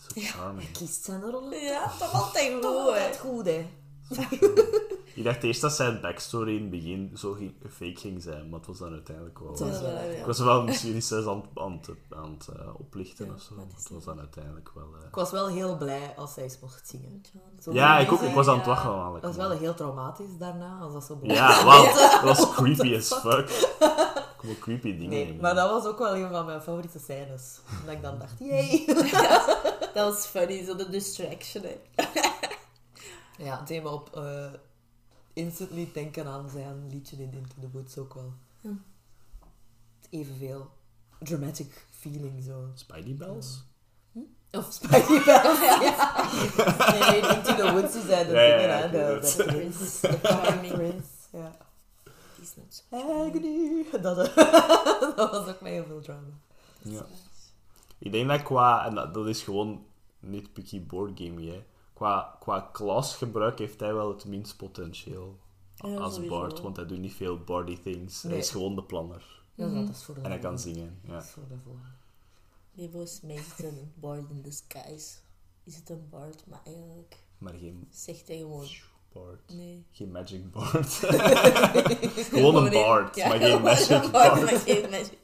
Zo 0.09 0.21
charming. 0.21 0.71
Kiest 0.71 1.05
zijn 1.05 1.23
rollen. 1.31 1.61
Ja, 1.61 1.93
toch 1.99 2.13
altijd 2.15 2.53
goed, 2.53 2.63
Toch 2.63 2.87
altijd 2.87 3.17
goed, 3.19 3.47
hè. 3.47 3.67
Ik 5.15 5.25
dacht 5.25 5.43
eerst 5.43 5.61
dat 5.61 5.73
zijn 5.73 6.01
backstory 6.01 6.55
in 6.55 6.61
het 6.61 6.71
begin 6.71 7.13
zo 7.17 7.33
ging, 7.33 7.53
fake 7.71 7.97
ging 8.01 8.23
zijn, 8.23 8.49
maar 8.49 8.59
het 8.59 8.69
was 8.69 8.79
dan 8.79 8.93
uiteindelijk 8.93 9.39
wel... 9.39 9.51
Het 9.51 9.59
was 9.61 9.81
ja. 9.81 9.99
Ik 10.01 10.25
was 10.27 10.39
wel 10.39 10.63
misschien 10.63 10.95
eens 10.95 11.13
aan, 11.13 11.21
het- 11.27 11.63
aan 11.63 11.73
het, 11.73 11.89
aan 12.17 12.37
het 12.39 12.49
eh, 12.59 12.69
oplichten 12.81 13.27
Ja, 13.27 13.33
of 13.35 13.41
zo, 13.43 13.55
maar 13.55 13.65
het 13.65 13.77
het 13.77 13.89
was 13.91 14.05
dan 14.05 14.19
uiteindelijk 14.19 14.71
wel... 14.75 14.85
eh, 15.01 15.07
Ik 15.09 15.15
was 15.15 15.31
wel 15.31 15.49
heel 15.49 15.77
blij 15.77 16.15
als 16.17 16.35
zij 16.35 16.43
eens 16.43 16.59
mocht 16.61 16.89
zingen. 16.89 17.23
Zo 17.63 17.73
Ja, 17.73 17.99
ik 17.99 18.13
ook. 18.13 18.21
Ik 18.23 18.35
was 18.35 18.47
aan 18.49 18.57
het 18.57 18.65
Ja. 18.65 18.71
lachen 18.71 18.93
eigenlijk. 18.93 19.23
Dat 19.23 19.31
is 19.31 19.37
wel 19.37 19.51
heel 19.51 19.75
traumatisch 19.75 20.39
daarna, 20.39 20.79
als 20.81 20.93
dat 20.93 21.05
zo 21.05 21.17
begon. 21.17 21.35
Ja, 21.37 21.65
wauw. 21.65 21.85
Dat 22.25 22.39
was 22.39 22.55
creepy 22.55 22.97
as 22.97 23.13
fuck. 23.15 23.49
Ik 24.41 24.45
wil 24.45 24.59
creepy 24.61 24.93
dingen 24.97 25.09
Nee, 25.09 25.25
nemen. 25.25 25.41
maar 25.41 25.55
dat 25.55 25.71
was 25.71 25.85
ook 25.87 25.99
wel 25.99 26.17
een 26.17 26.31
van 26.31 26.47
mijn 26.47 26.63
favoriete 26.63 26.99
scènes. 26.99 27.59
Dat 27.85 27.95
ik 27.95 28.03
dan 28.03 28.19
dacht, 28.19 28.35
yay! 28.39 28.85
Dat 29.95 30.15
was 30.15 30.27
funny, 30.27 30.65
zo 30.65 30.77
de 30.77 30.89
distraction, 30.91 31.63
hè. 31.65 31.77
Ja, 33.39 33.59
het 33.59 33.69
deed 33.69 33.83
me 33.83 33.89
op 33.89 34.17
eh, 34.17 34.53
instantly 35.33 35.91
denken 35.93 36.27
aan 36.27 36.51
zijn 36.51 36.89
liedje 36.91 37.17
in 37.17 37.33
Into 37.33 37.55
the 37.61 37.71
Woods 37.73 37.99
ook 37.99 38.15
wel. 38.15 38.33
Hm. 38.61 38.69
Evenveel 40.11 40.71
dramatic 41.19 41.87
feeling 41.91 42.43
zo. 42.43 42.71
Spidey 42.75 43.15
Bells? 43.15 43.65
Of 44.51 44.73
Spidey 44.73 45.23
Bells, 45.25 45.61
ja. 45.61 46.29
Nee, 46.91 47.21
nee, 47.21 47.37
Into 47.37 47.55
the 47.55 47.73
Woods 47.73 47.95
is 47.97 48.07
Ja, 48.07 48.19
ja, 48.19 48.25
dingen, 48.25 48.61
ja, 48.61 48.79
hè. 48.79 48.91
De, 48.91 49.15
ik 49.23 49.37
de 49.37 49.45
prince. 49.45 51.07
Ja. 51.33 51.57
Die 52.35 52.45
is 52.45 52.55
net 52.57 52.85
zo. 52.91 52.97
Agony. 52.97 53.85
Dat, 53.91 54.17
dat 55.17 55.31
was 55.31 55.49
ook 55.49 55.61
met 55.61 55.73
heel 55.73 55.85
veel 55.85 56.01
drama. 56.01 56.29
Ja. 56.83 57.07
Ik 57.99 58.13
denk 58.13 58.29
dat 58.29 58.43
qua... 58.43 58.87
En 58.87 58.95
dat, 58.95 59.15
dat 59.15 59.27
is 59.27 59.43
gewoon 59.43 59.87
nitpicky 60.21 60.87
boardgame, 60.87 61.51
hè. 61.51 61.65
Qua, 61.99 62.37
qua 62.41 62.61
klasgebruik 62.73 63.59
heeft 63.59 63.81
hij 63.81 63.95
wel 63.95 64.09
het 64.09 64.25
minst 64.25 64.57
potentieel. 64.57 65.39
Ja, 65.75 65.97
als 65.97 66.15
sowieso. 66.15 66.39
bard, 66.39 66.61
want 66.61 66.77
hij 66.77 66.87
doet 66.87 66.99
niet 66.99 67.13
veel 67.15 67.39
bardy 67.39 67.79
things. 67.83 68.23
Hij 68.23 68.31
Nee. 68.31 68.41
is 68.41 68.51
gewoon 68.51 68.75
de 68.75 68.83
planner. 68.83 69.43
Ja, 69.55 69.69
dat 69.69 69.89
is 69.89 70.03
voor 70.05 70.15
de 70.15 70.21
En 70.21 70.31
hij 70.31 70.39
kan 70.39 70.59
zingen, 70.59 70.99
ja. 71.05 71.13
Dat 71.13 71.23
is 71.23 71.31
voor 71.31 71.43
de 71.49 71.55
volgende. 71.65 71.89
Die 72.73 72.91
was 72.91 73.21
meest 73.23 73.59
een 73.59 73.93
bard 73.95 74.31
in 74.31 74.43
disguise. 74.43 75.15
Is 75.65 75.77
het 75.77 75.91
een 75.91 76.07
bard, 76.11 76.43
maar 76.47 76.61
eigenlijk 76.65 77.17
Maar 77.39 77.55
geen 77.55 77.89
zegt 77.91 78.29
hij 78.29 78.37
gewoon... 78.39 78.67
bard. 79.13 79.55
Nee. 79.55 79.85
Geen 79.91 80.11
magic 80.11 80.51
bard. 80.51 80.87
gewoon 82.33 82.57
een 82.67 82.73
bard, 82.73 83.17
ja, 83.17 83.29
maar 83.29 83.39
geen 83.39 83.63
magic 83.63 84.11
bard, 84.11 84.41
maar 84.43 84.49
geen 84.59 84.91
magic. 84.91 85.19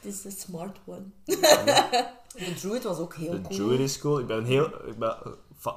This 0.00 0.14
is 0.14 0.20
the 0.22 0.30
smart 0.30 0.78
one. 0.84 1.04
De 2.38 2.54
Druid 2.60 2.82
was 2.84 2.98
ook 2.98 3.14
heel 3.14 3.30
De 3.30 3.40
cool. 3.40 3.56
Druid 3.56 3.80
is 3.80 3.98
cool. 3.98 4.18
Ik 4.18 4.26
ben 4.26 4.44
heel... 4.44 4.64
Ik, 4.88 4.98
ben, 4.98 5.16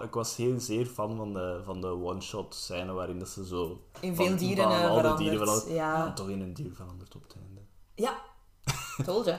ik 0.04 0.14
was 0.14 0.36
heel 0.36 0.60
zeer 0.60 0.86
fan 0.86 1.16
van 1.18 1.34
de, 1.34 1.62
van 1.66 1.82
de 1.82 1.88
one-shot 1.88 2.56
scène 2.56 2.92
waarin 2.92 3.20
dat 3.20 3.30
ze 3.30 3.46
zo... 3.46 3.82
In 4.00 4.16
van- 4.16 4.26
veel 4.26 4.36
dieren 4.38 4.64
van 4.64 4.72
eh, 4.74 4.80
veranderd. 4.80 5.18
dieren 5.18 5.38
veranderd. 5.40 5.70
Ja. 5.72 6.06
En 6.06 6.14
toch 6.16 6.30
in 6.30 6.42
een 6.42 6.54
dier 6.54 6.72
veranderd 6.74 7.16
op 7.16 7.24
het 7.24 7.36
einde. 7.36 7.62
ja. 7.96 8.30
Told 9.06 9.26
je. 9.26 9.36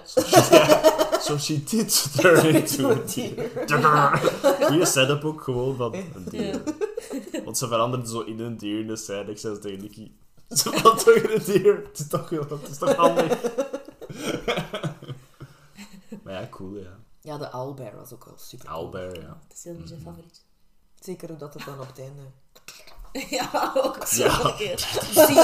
So 1.20 1.38
she 1.44 1.62
did 1.64 2.12
turn 2.20 2.46
into 2.54 2.90
a 2.90 2.94
deer. 3.14 3.50
Goeie 4.66 4.84
setup 4.86 5.24
ook 5.24 5.42
gewoon 5.42 5.76
van 5.76 5.94
een 5.94 6.24
dier. 6.30 6.62
Want 7.44 7.58
ze 7.58 7.68
veranderde 7.68 8.08
zo 8.08 8.20
in 8.20 8.40
een 8.40 8.56
dier 8.56 8.80
in 8.80 8.86
de 8.86 8.96
scène. 8.96 9.30
Ik 9.30 9.38
zei 9.38 9.54
zo 9.54 9.60
tegen 9.60 9.80
Nicky... 9.80 10.10
Ze 10.48 10.70
valt 10.72 11.04
toch 11.04 11.14
in 11.14 11.30
een 11.30 11.44
dier? 11.44 11.82
Het 11.88 11.98
is 11.98 12.08
toch, 12.08 12.30
heel- 12.30 12.46
het 12.48 12.68
is 12.70 12.78
toch 12.78 12.94
handig? 12.96 13.40
maar 16.22 16.32
ja, 16.34 16.48
cool, 16.50 16.76
ja. 16.76 16.98
Ja, 17.22 17.38
de 17.38 17.52
owlbear 17.52 17.96
was 17.96 18.12
ook 18.12 18.24
wel 18.24 18.38
super 18.38 18.66
cool. 18.68 18.78
Owlbear, 18.80 19.20
ja. 19.20 19.38
Het 19.48 19.56
is 19.56 19.64
heel 19.64 19.74
Mhm. 19.74 19.86
zijn 19.86 20.00
favoriet. 20.00 20.44
Zeker 21.00 21.28
hoe 21.28 21.36
dat 21.38 21.54
het 21.54 21.64
dan 21.64 21.80
op 21.80 21.86
het 21.86 21.98
einde... 21.98 22.22
ja, 23.36 23.72
ook 23.76 24.06
zo 24.06 24.22
Ja. 24.24 24.42
lekker. 24.42 24.78
Zie, 25.26 25.34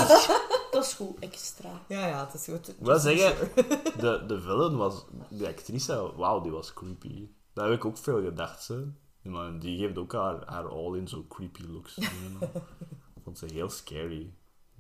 dat 0.71 0.85
is 0.85 0.93
goed, 0.93 1.19
extra. 1.19 1.71
Ja, 1.89 2.07
ja, 2.07 2.25
het 2.25 2.35
is 2.35 2.45
goed. 2.45 2.69
Ik 2.69 2.75
wil 2.79 2.99
zeggen, 2.99 3.51
de, 4.03 4.25
de 4.27 4.41
villain 4.41 4.77
was... 4.77 5.05
Die 5.29 5.47
actrice, 5.47 6.13
wauw, 6.17 6.41
die 6.41 6.53
was 6.53 6.73
creepy. 6.73 7.29
Daar 7.53 7.69
heb 7.69 7.75
ik 7.79 7.85
ook 7.85 7.97
veel 7.99 8.23
gedacht, 8.23 8.63
ze. 8.63 8.89
Maar 9.23 9.59
die 9.59 9.79
geeft 9.79 9.99
ook 9.99 10.13
haar, 10.13 10.43
haar 10.47 10.69
all 10.69 10.97
in 10.97 11.09
zo'n 11.09 11.29
creepy 11.29 11.63
looks. 11.63 11.97
Ik 13.17 13.23
vond 13.25 13.39
ze 13.39 13.47
heel 13.53 13.69
scary. 13.71 14.33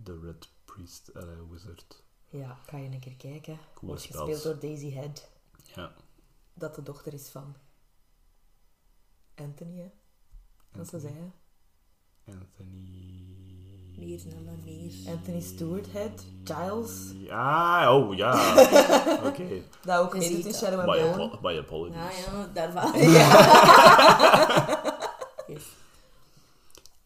The 0.02 0.18
Red 0.22 0.48
Priest, 0.64 1.08
eh, 1.08 1.22
Wizard. 1.50 2.02
Ja, 2.28 2.58
ga 2.66 2.76
je 2.78 2.88
een 2.90 3.00
keer 3.00 3.16
kijken. 3.16 3.58
Coole 3.74 3.86
Wordt 3.86 4.02
gespeeld 4.02 4.42
door 4.42 4.58
Daisy 4.58 4.92
Head. 4.92 5.28
Ja. 5.74 5.92
Dat 6.58 6.74
de 6.74 6.82
dochter 6.82 7.12
is 7.14 7.28
van... 7.28 7.56
Anthony, 9.34 9.78
hè? 9.78 9.90
Dat 10.72 10.88
ze 10.88 10.98
zei, 10.98 11.12
hè? 11.12 11.30
Anthony... 12.32 13.16
Meer 13.96 14.18
sneller, 14.18 14.58
meer. 14.64 14.92
Anthony 15.08 15.40
Stewart 15.40 15.92
Head, 15.92 16.24
Giles. 16.44 17.14
Ah, 17.30 17.94
oh 17.94 18.16
ja. 18.16 18.32
Oké. 19.28 19.62
Dat 19.82 20.00
ook 20.00 20.12
doet 20.12 20.22
in. 20.44 20.54
Shadow 20.54 20.80
and 20.80 20.88
My, 20.88 21.16
Bone. 21.16 21.38
my 21.42 21.58
apologies. 21.58 21.96
Ja, 21.96 22.10
ja, 22.10 22.46
daarvan. 22.52 22.92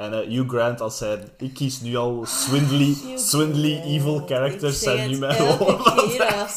En 0.02 0.12
eh, 0.22 0.28
Hugh 0.28 0.48
Grant 0.48 0.80
als 0.80 0.96
zijn... 0.98 1.28
Ik 1.38 1.54
kies 1.54 1.80
nu 1.80 1.96
al 1.96 2.24
swindly, 2.26 2.96
swindly 3.16 3.80
evil 3.80 4.22
characters 4.26 4.78
zijn 4.78 5.06
nu 5.10 5.10
het 5.10 5.18
mijn 5.20 5.38
rol. 5.58 5.66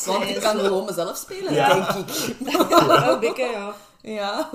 Want 0.05 0.29
ik 0.29 0.39
kan 0.41 0.59
gewoon 0.59 0.85
mezelf 0.85 1.17
spelen, 1.17 1.53
Ja. 1.53 1.73
denk 1.93 2.07
ik. 2.07 2.59
Oh, 2.89 3.19
Bikke, 3.19 3.41
ja. 3.41 3.73
Ja. 4.01 4.49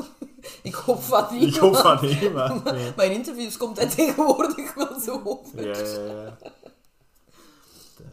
Ik 0.63 0.75
hoop 0.75 1.03
van 1.03 1.27
niet. 1.31 1.55
Ik 1.55 1.61
hoop 1.61 1.73
maar- 1.73 1.99
van 1.99 2.09
niet, 2.09 2.33
maar... 2.33 2.63
nee. 2.75 2.93
Maar 2.97 3.05
in 3.07 3.13
interviews 3.13 3.57
komt 3.57 3.77
hij 3.77 3.89
tegenwoordig 3.89 4.75
wel 4.75 5.01
zo 5.01 5.21
over. 5.25 5.67
Ja, 5.67 5.77
ja, 5.79 6.13
ja. 6.13 6.37
De, 7.97 8.05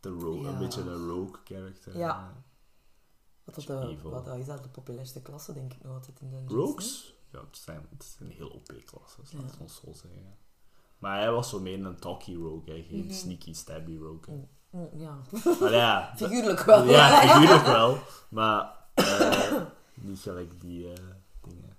de 0.00 0.08
rogue, 0.08 0.42
Ja. 0.42 0.48
een 0.48 0.58
beetje 0.58 0.80
een 0.80 1.08
rogue 1.08 1.36
character. 1.44 1.98
Ja. 1.98 2.32
Wat, 3.44 3.54
dat, 3.54 3.68
eh, 3.68 3.88
wat 4.02 4.36
is 4.38 4.46
dat 4.46 4.62
de 4.62 4.68
populairste 4.68 5.20
klasse, 5.22 5.52
denk 5.52 5.72
ik 5.72 5.82
nog 5.82 5.94
altijd 5.94 6.20
in 6.20 6.30
de 6.30 6.54
Rogues? 6.54 7.14
Ja, 7.32 7.40
het 7.40 7.56
zijn, 7.56 7.86
het 7.90 8.04
zijn 8.18 8.30
heel 8.30 8.48
OP-klasses, 8.48 9.32
laat 9.32 9.52
Ja. 9.58 9.58
ons 9.60 9.74
zo 9.84 9.92
zeggen. 9.92 10.38
Maar 10.98 11.18
hij 11.18 11.30
was 11.32 11.48
zo 11.48 11.60
meer 11.60 11.84
een 11.84 11.98
talky 12.00 12.34
rogue, 12.34 12.74
hè, 12.74 12.82
geen 12.88 13.04
Mhm. 13.04 13.12
sneaky 13.14 13.54
stabby 13.54 13.96
rogue. 13.96 14.20
hè. 14.26 14.34
Mm, 14.78 14.88
Ja, 15.00 15.18
Maar 15.60 15.72
ja, 15.72 16.12
figuurlijk 16.16 16.60
wel. 16.62 16.84
ja, 16.84 17.24
natuurlijk 17.34 17.64
wel. 17.66 17.98
Maar 18.30 18.72
eh, 18.94 19.62
niet 19.94 20.18
gelijk 20.18 20.60
die 20.60 20.92
eh, 20.92 21.04
dingen. 21.42 21.76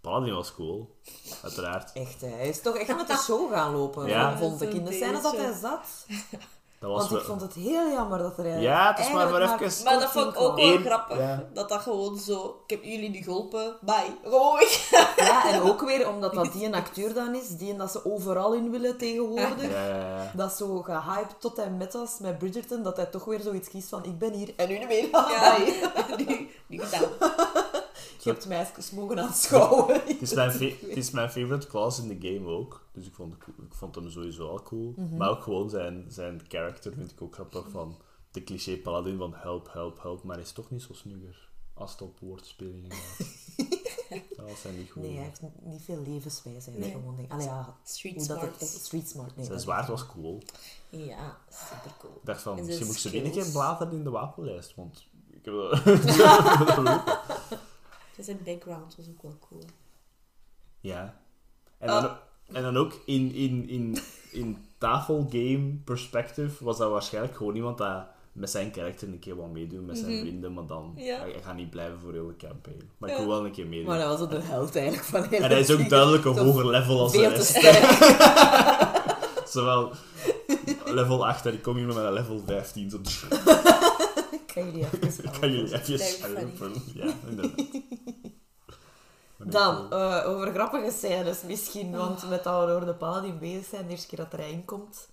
Paladin 0.00 0.34
was 0.34 0.54
cool, 0.54 0.98
uiteraard. 1.42 1.92
Echt, 1.92 2.20
hè. 2.20 2.28
hij 2.28 2.48
is 2.48 2.62
toch 2.62 2.76
echt 2.76 2.96
met 2.96 3.06
de 3.06 3.16
show 3.16 3.52
gaan 3.52 3.72
lopen, 3.72 4.06
Ja. 4.06 4.36
vond 4.36 4.62
ik. 4.62 4.72
In 4.72 4.84
de 4.84 5.18
dat 5.22 5.36
hij 5.36 5.52
zat. 5.52 6.06
Dat 6.80 6.90
was 6.90 7.08
Want 7.08 7.20
ik 7.20 7.26
vond 7.26 7.40
het 7.40 7.54
heel 7.54 7.90
jammer 7.90 8.18
dat 8.18 8.38
er 8.38 8.60
Ja, 8.60 8.88
het 8.90 8.98
is 9.06 9.12
maar 9.12 9.28
voor 9.28 9.40
even- 9.40 9.84
Maar 9.84 10.00
dat 10.00 10.10
vond 10.10 10.26
ik 10.34 10.40
ook 10.40 10.56
wel 10.60 10.76
grappig. 10.78 11.18
ja. 11.18 11.44
Dat 11.52 11.68
dat 11.68 11.80
gewoon 11.80 12.18
zo... 12.18 12.60
Ik 12.66 12.70
heb 12.70 12.84
jullie 12.84 13.10
niet 13.10 13.24
geholpen. 13.24 13.76
Bye. 13.80 14.16
Gewoon 14.24 14.56
weg. 14.56 14.90
Ja, 15.28 15.48
en 15.50 15.60
ook 15.62 15.80
weer 15.80 16.08
omdat 16.08 16.34
dat 16.34 16.52
die 16.52 16.66
een 16.66 16.74
acteur 16.84 17.14
dan 17.14 17.34
is, 17.34 17.48
die 17.48 17.72
en 17.72 17.78
dat 17.78 17.90
ze 17.90 18.04
overal 18.04 18.52
in 18.52 18.70
willen 18.70 18.96
tegenwoordig. 18.98 19.70
Ja, 19.72 19.86
ja, 19.86 19.96
ja. 19.96 20.30
Dat 20.34 20.52
zo 20.52 20.82
gehyped 20.82 21.34
tot 21.40 21.56
hij 21.56 21.70
met 21.70 21.92
was 21.92 22.18
met 22.20 22.38
Bridgerton, 22.38 22.82
dat 22.82 22.96
hij 22.96 23.06
toch 23.06 23.24
weer 23.24 23.40
zoiets 23.40 23.68
kiest 23.68 23.88
van 23.88 24.04
ik 24.04 24.18
ben 24.18 24.32
hier 24.32 24.52
en 24.56 24.68
nu 24.68 24.78
niet 24.78 24.88
meer. 24.88 25.08
Ja. 25.10 25.56
Bye. 25.56 26.24
Nu, 26.26 26.48
nu 26.66 26.80
gedaan. 26.84 27.08
Je 28.22 28.30
hebt 28.30 28.46
meisjes 28.48 28.90
mogen 28.90 29.18
aanschouwen. 29.18 30.00
Het 30.06 30.22
is, 30.22 30.34
mijn 30.34 30.50
het 30.88 30.96
is 30.96 31.10
mijn 31.10 31.30
favorite 31.30 31.66
class 31.66 31.98
in 32.00 32.18
de 32.18 32.28
game 32.28 32.46
ook. 32.48 32.86
Dus 32.92 33.06
ik 33.06 33.14
vond, 33.14 33.34
ik 33.46 33.74
vond 33.74 33.94
hem 33.94 34.10
sowieso 34.10 34.48
al 34.48 34.62
cool. 34.62 34.92
Mhm. 34.96 35.16
Maar 35.16 35.30
ook 35.30 35.42
gewoon 35.42 35.70
zijn, 35.70 36.04
zijn 36.08 36.40
character 36.48 36.92
vind 36.92 37.10
ik 37.12 37.22
ook 37.22 37.34
grappig. 37.34 37.68
Van 37.70 37.96
de 38.30 38.44
cliché 38.44 38.76
paladin 38.76 39.18
van 39.18 39.34
help, 39.34 39.72
help, 39.72 40.02
help. 40.02 40.22
Maar 40.22 40.34
hij 40.34 40.44
is 40.44 40.52
toch 40.52 40.70
niet 40.70 40.82
zo 40.82 40.92
snugger 40.92 41.48
als 41.74 41.90
het 41.92 42.02
op 42.02 42.18
woordspelingen 42.20 42.92
gaat. 42.92 43.26
dat 44.36 44.48
was 44.50 44.62
hij 44.62 44.72
niet 44.72 44.90
goed. 44.90 45.02
Nee, 45.02 45.14
hij 45.14 45.24
heeft 45.24 45.42
niet- 45.62 45.82
veel 45.82 46.02
levenswijze. 46.06 46.70
Nee. 46.70 46.90
gewoon 46.90 47.16
denk, 47.16 47.32
allee, 47.32 47.46
ja, 47.46 47.76
Street 47.84 48.22
smart. 48.22 48.60
het 48.60 48.68
street 48.68 49.08
smart. 49.08 49.36
Nee, 49.36 49.44
zijn 49.44 49.56
dat- 49.56 49.62
zwaard 49.64 49.88
was 49.88 50.06
cool. 50.06 50.42
Ja, 50.90 51.36
super 51.50 51.92
cool. 51.98 52.12
Ik 52.16 52.24
dacht 52.26 52.42
van, 52.42 52.58
En 52.58 52.64
misschien 52.66 52.76
zijn 52.76 52.86
moet 52.86 52.96
ik 52.96 53.02
ze 53.02 53.08
skills. 53.08 53.24
weer 53.28 53.36
een 53.36 53.42
keer 53.44 53.52
bladeren 53.52 53.92
in 53.94 54.04
de 54.04 54.10
wapenlijst. 54.10 54.74
Want 54.74 55.06
ik 55.30 55.44
heb 55.44 55.54
dat... 55.54 57.18
Zijn 58.20 58.38
background 58.44 58.96
was 58.96 59.06
ook 59.08 59.22
wel 59.22 59.38
cool. 59.48 59.62
Ja. 60.80 61.20
En 61.78 61.86
dan, 61.86 62.04
Ah. 62.04 62.16
en 62.52 62.62
dan 62.62 62.76
ook 62.76 62.92
in, 63.04 63.32
in, 63.34 63.68
in, 63.68 63.98
in 64.32 64.64
tafelgame 64.78 65.72
perspective 65.84 66.64
was 66.64 66.78
dat 66.78 66.90
waarschijnlijk 66.90 67.36
gewoon 67.36 67.54
iemand 67.54 67.78
dat 67.78 68.04
met 68.32 68.50
zijn 68.50 68.70
karakter 68.70 69.08
een 69.08 69.18
keer 69.18 69.36
wat 69.36 69.50
meedoen 69.50 69.84
met 69.84 69.98
zijn 69.98 70.10
Mhm. 70.12 70.20
vrienden, 70.20 70.52
maar 70.54 70.66
dan 70.66 70.92
Ja. 70.96 71.18
hij, 71.18 71.30
hij 71.30 71.42
gaat 71.42 71.56
niet 71.56 71.70
blijven 71.70 71.98
voor 72.00 72.12
heel 72.12 72.26
de 72.26 72.36
campaign. 72.36 72.90
Maar 72.98 73.10
ik 73.10 73.16
wil 73.16 73.26
wel 73.28 73.44
een 73.44 73.52
keer 73.52 73.66
meedoen. 73.66 73.86
Maar 73.88 73.98
hij 73.98 74.06
was 74.08 74.20
ook 74.20 74.30
de 74.30 74.40
held 74.40 74.76
eigenlijk 74.76 75.06
van 75.06 75.22
heel 75.24 75.40
en 75.42 75.50
hij 75.50 75.60
is 75.60 75.70
ook 75.70 75.78
het 75.78 75.88
duidelijk 75.90 76.24
een 76.24 76.38
hoger 76.38 76.66
level 76.66 77.00
als 77.00 77.12
de 77.12 77.28
rest. 77.28 77.52
Zowel 79.52 79.92
level 80.84 81.26
8 81.26 81.46
en 81.46 81.52
ik 81.52 81.62
kom 81.62 81.76
hier 81.76 81.86
met 81.86 81.96
een 81.96 82.12
level 82.12 82.42
15. 82.46 82.90
Zo, 82.90 82.98
ga 84.46 84.60
jullie 84.60 84.84
even 84.84 85.24
ik 85.24 85.30
kan 85.40 85.50
jullie 85.52 85.72
even 85.80 85.98
helpen. 86.36 86.72
Ja, 86.94 87.12
inderdaad. 87.28 87.66
Dan, 89.50 89.92
eh, 89.92 90.22
over 90.28 90.52
grappige 90.52 90.90
scènes 90.90 91.42
misschien, 91.42 91.96
want 91.96 92.28
met 92.28 92.44
dat 92.44 92.60
we 92.60 92.66
door 92.70 92.84
de 92.84 92.94
paladin 92.94 93.38
bezig 93.38 93.64
zijn, 93.66 93.84
de 93.86 93.90
eerste 93.90 94.06
keer 94.08 94.18
dat 94.18 94.32
er 94.32 94.38
erin 94.40 94.64
komt, 94.64 95.08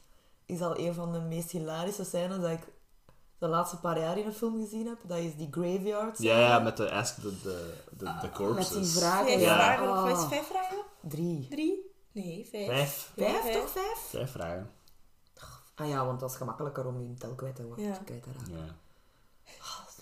is 0.46 0.62
al 0.62 0.78
een 0.78 0.94
van 0.94 1.12
de 1.14 1.20
meest 1.20 1.52
hilarische 1.52 2.04
scènes 2.04 2.40
dat 2.42 2.50
ik 2.52 2.74
de 3.38 3.48
laatste 3.48 3.78
paar 3.80 4.00
jaar 4.00 4.18
in 4.18 4.26
een 4.26 4.34
film 4.34 4.62
gezien 4.64 4.88
heb. 4.88 4.98
Dat 5.08 5.18
is 5.18 5.36
die 5.36 5.48
graveyard 5.52 6.16
scène. 6.18 6.30
Ja, 6.30 6.40
ja, 6.40 6.60
met 6.60 6.78
de 6.78 6.92
ask 6.92 7.16
the, 7.22 7.42
the, 7.42 7.74
the, 7.98 8.14
the 8.22 8.30
corpses. 8.30 8.74
Met 8.74 8.84
die 8.84 8.92
vragen. 8.92 9.26
Vijf 9.26 9.42
Ja. 9.42 9.56
vragen? 9.56 9.90
Of 9.90 9.96
Ah. 9.96 10.04
wat 10.04 10.12
is 10.12 10.18
het, 10.20 10.28
vijf 10.28 10.48
vragen? 10.48 10.84
Drie. 11.02 11.48
Drie? 11.50 11.94
Nee, 12.12 12.48
vijf. 12.52 12.68
Vijf. 12.68 13.12
Vijf, 13.16 13.46
Ja, 13.54 13.60
toch? 13.60 13.70
Vijf? 13.70 13.98
Vijf 14.10 14.32
vragen. 14.32 14.72
Ah 15.76 15.88
ja, 15.88 16.06
want 16.06 16.20
dat 16.20 16.30
is 16.30 16.36
gemakkelijker 16.36 16.86
om 16.86 17.02
je 17.02 17.14
tel 17.14 17.36
kwijt 17.36 17.56
te 17.56 17.66
worden. 17.66 17.86
Ja. 17.86 17.98
Kwijt 18.06 18.24
te 18.24 18.30
raken. 18.38 18.58
Ja. 18.58 18.76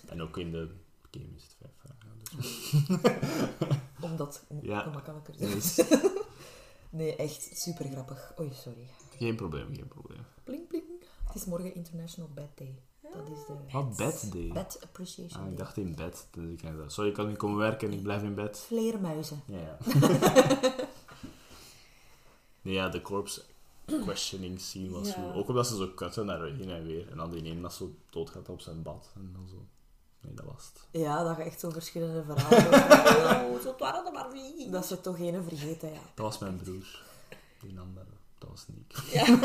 En 0.06 0.22
ook 0.22 0.36
in 0.36 0.50
de 0.50 0.68
game 1.10 1.26
is 1.36 1.42
het 1.42 1.56
vijf. 1.60 1.72
Omdat 4.00 4.44
Ja. 4.62 4.80
gemakkelijker 4.80 5.34
Dus, 5.36 5.78
is. 5.78 5.86
Nee, 6.90 7.16
echt 7.16 7.50
super 7.52 7.84
grappig. 7.90 8.32
Oei, 8.40 8.50
sorry. 8.54 8.88
geen 9.18 9.36
probleem, 9.36 9.74
geen 9.74 9.88
probleem. 9.88 10.18
Bling 10.44 10.66
bling. 10.68 10.84
Het 11.24 11.34
is 11.34 11.44
morgen 11.44 11.74
International 11.74 12.30
Bad 12.34 12.48
Day. 12.54 12.78
Dat 13.12 13.28
is 13.28 13.46
de 13.46 13.54
Wat 13.72 13.96
bed 13.96 14.28
day? 14.32 14.48
Bad 14.48 14.78
Appreciation 14.82 15.42
Ah, 15.44 15.50
ik 15.50 15.56
dacht 15.56 15.76
in 15.76 15.94
bed. 15.94 16.26
Dus 16.30 16.50
ik 16.50 16.62
dacht, 16.62 16.92
sorry, 16.92 17.10
ik 17.10 17.16
kan 17.16 17.28
niet 17.28 17.36
komen 17.36 17.58
werken 17.58 17.88
en 17.88 17.94
ik 17.94 18.02
blijf 18.02 18.22
in 18.22 18.34
bed. 18.34 18.58
Vleermuizen. 18.58 19.42
Ja, 19.46 19.58
ja. 19.58 19.76
nee, 22.62 22.74
ja, 22.74 22.88
de 22.88 23.02
corpse 23.02 23.42
questioning 24.04 24.60
scene 24.60 24.88
was 24.90 25.14
Ja. 25.14 25.32
Ook 25.32 25.48
omdat 25.48 25.66
ze 25.66 25.76
zo 25.76 25.88
kutten 25.88 26.26
naar 26.26 26.42
heen 26.44 26.70
en 26.70 26.86
weer. 26.86 27.10
En 27.10 27.16
dan 27.16 27.30
die 27.30 27.42
ene 27.42 27.60
dat 27.60 27.72
zo 27.74 27.94
doodgaat 28.10 28.48
op 28.48 28.60
zijn 28.60 28.82
bad. 28.82 29.10
En 29.14 29.30
dan 29.32 29.48
zo... 29.48 29.66
Nee, 30.24 30.34
dat 30.34 30.44
was 30.44 30.70
het. 30.72 30.86
Ja, 31.02 31.22
dat 31.24 31.36
je 31.36 31.42
echt 31.42 31.60
zo 31.60 31.70
verschillende 31.70 32.24
verhalen 32.34 33.40
hoort. 33.40 33.56
Oh, 33.56 33.62
zo 33.62 33.68
het 33.68 33.80
waren 33.80 34.06
er 34.06 34.12
maar 34.12 34.26
vier. 34.30 34.70
Dat 34.70 34.86
ze 34.86 35.00
toch 35.00 35.16
geen 35.16 35.44
vergeten, 35.48 35.88
ja. 35.92 36.00
Dat 36.14 36.24
was 36.26 36.38
mijn 36.38 36.56
broer. 36.56 37.02
Die 37.60 37.78
andere. 37.80 38.06
Dat 38.38 38.48
was 38.50 38.64
Nick. 38.66 38.96
Ja. 39.12 39.24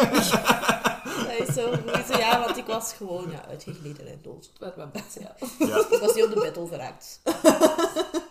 dat 1.37 1.47
is 1.47 1.53
zo 1.53 1.71
goed. 1.71 2.05
Zo, 2.05 2.17
Ja, 2.17 2.39
want 2.39 2.57
ik 2.57 2.65
was 2.65 2.93
gewoon 2.93 3.31
ja, 3.31 3.45
uitgegleden 3.45 4.07
en 4.07 4.19
dood. 4.21 4.51
Met 4.59 4.75
mijn 4.75 4.91
bed, 4.91 5.17
ja. 5.19 5.35
Ja. 5.67 5.77
Ik 5.89 5.99
was 5.99 6.13
niet 6.15 6.23
op 6.23 6.33
de 6.33 6.39
battle 6.39 6.67
geraakt. 6.67 7.19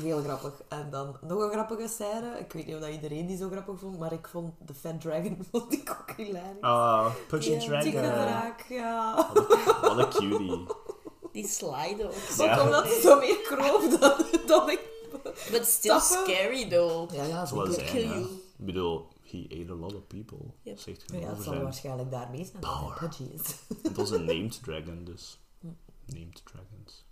Heel 0.00 0.22
grappig. 0.22 0.62
En 0.68 0.90
dan 0.90 1.16
nog 1.20 1.40
een 1.42 1.50
grappige 1.50 1.88
scène. 1.88 2.38
Ik 2.38 2.52
weet 2.52 2.66
niet 2.66 2.74
of 2.74 2.80
dat 2.80 2.90
iedereen 2.90 3.26
die 3.26 3.36
zo 3.36 3.48
grappig 3.50 3.78
vond, 3.78 3.98
maar 3.98 4.12
ik 4.12 4.28
vond 4.28 4.54
de 4.66 4.74
Fat 4.74 5.00
Dragon 5.00 5.38
vond 5.50 5.72
ik 5.72 5.90
ook 6.00 6.16
hilarisch. 6.16 6.60
Ah, 6.60 7.14
Die 7.30 7.40
dikke 7.40 7.66
Dragon. 7.66 7.92
draak, 7.92 8.64
ja. 8.68 9.30
Wat 9.82 9.98
een, 9.98 10.08
cutie. 10.08 10.66
Die 11.32 11.48
sliden 11.48 12.06
ook. 12.06 12.14
Ja. 12.36 12.58
Ook 12.58 12.64
omdat 12.64 12.86
ze 12.86 13.00
zo 13.00 13.18
meer 13.18 13.40
kroof 13.42 13.98
dan, 13.98 14.24
dan 14.46 14.70
ik... 14.70 14.80
But 15.50 15.66
still 15.66 16.00
Stappen. 16.00 16.34
scary 16.34 16.68
though. 16.68 17.14
Ja, 17.14 17.24
ja, 17.24 17.44
kill 17.44 18.02
ja. 18.02 18.08
you. 18.08 18.20
Ik 18.58 18.64
bedoel, 18.66 19.08
he 19.30 19.46
ate 19.50 19.72
a 19.72 19.74
lot 19.74 19.94
of 19.94 20.06
people. 20.06 20.38
Yep. 20.62 20.78
Zegt 20.78 21.04
Ja, 21.12 21.30
over 21.30 21.42
zal 21.44 21.62
waarschijnlijk 21.62 22.10
daarmee 22.10 22.44
zijn 22.44 22.60
dat 22.60 22.70
hij 22.70 22.80
Power. 22.80 22.98
pudgy 22.98 23.22
is. 23.34 23.54
Het 23.82 23.96
was 23.96 24.10
een 24.10 24.24
named 24.34 24.62
dragon, 24.62 25.04
dus... 25.04 25.38
Named 26.06 26.42
dragons. 26.44 27.03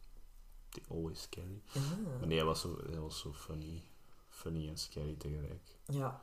They 0.73 0.83
always 0.97 1.23
scary. 1.23 1.63
Ah. 1.77 1.83
Maar 2.19 2.29
nee, 2.29 2.37
hij 2.37 2.47
was 2.47 2.61
zo, 2.61 2.77
hij 2.91 3.01
was 3.01 3.19
zo 3.19 3.33
funny. 3.33 3.83
Funny 4.29 4.69
en 4.69 4.79
scary 4.79 5.15
tegelijk. 5.19 5.77
Ja. 5.87 6.23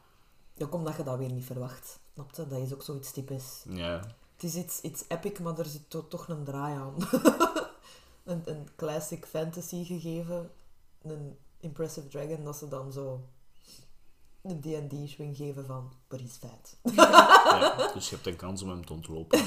Ook 0.58 0.74
omdat 0.74 0.96
je 0.96 1.04
dat 1.04 1.18
weer 1.18 1.32
niet 1.32 1.46
verwacht. 1.46 2.00
Snap 2.14 2.36
je? 2.36 2.48
Dat 2.48 2.60
is 2.60 2.74
ook 2.74 2.82
zoiets 2.82 3.12
typisch. 3.12 3.64
Ja. 3.70 4.16
Het 4.34 4.44
is 4.44 4.56
iets, 4.56 4.82
iets 4.82 5.04
epic, 5.08 5.40
maar 5.40 5.60
er 5.60 5.66
zit 5.66 5.90
to- 5.90 6.08
toch 6.08 6.28
een 6.28 6.44
draai 6.44 6.76
aan. 6.76 6.96
een, 8.24 8.42
een 8.46 8.68
classic 8.76 9.26
fantasy 9.26 9.84
gegeven, 9.84 10.52
een 11.02 11.38
Impressive 11.60 12.08
Dragon, 12.08 12.44
dat 12.44 12.56
ze 12.58 12.68
dan 12.68 12.92
zo 12.92 13.24
een 14.42 14.60
D&D-swing 14.60 15.36
geven 15.38 15.66
van, 15.66 15.92
but 16.08 16.20
he's 16.20 16.38
fat. 16.38 16.78
Ja, 16.96 17.92
dus 17.94 18.10
je 18.10 18.16
hebt 18.16 18.28
een 18.28 18.36
kans 18.36 18.62
om 18.62 18.70
hem 18.70 18.86
te 18.86 18.94
ontlopen. 18.94 19.40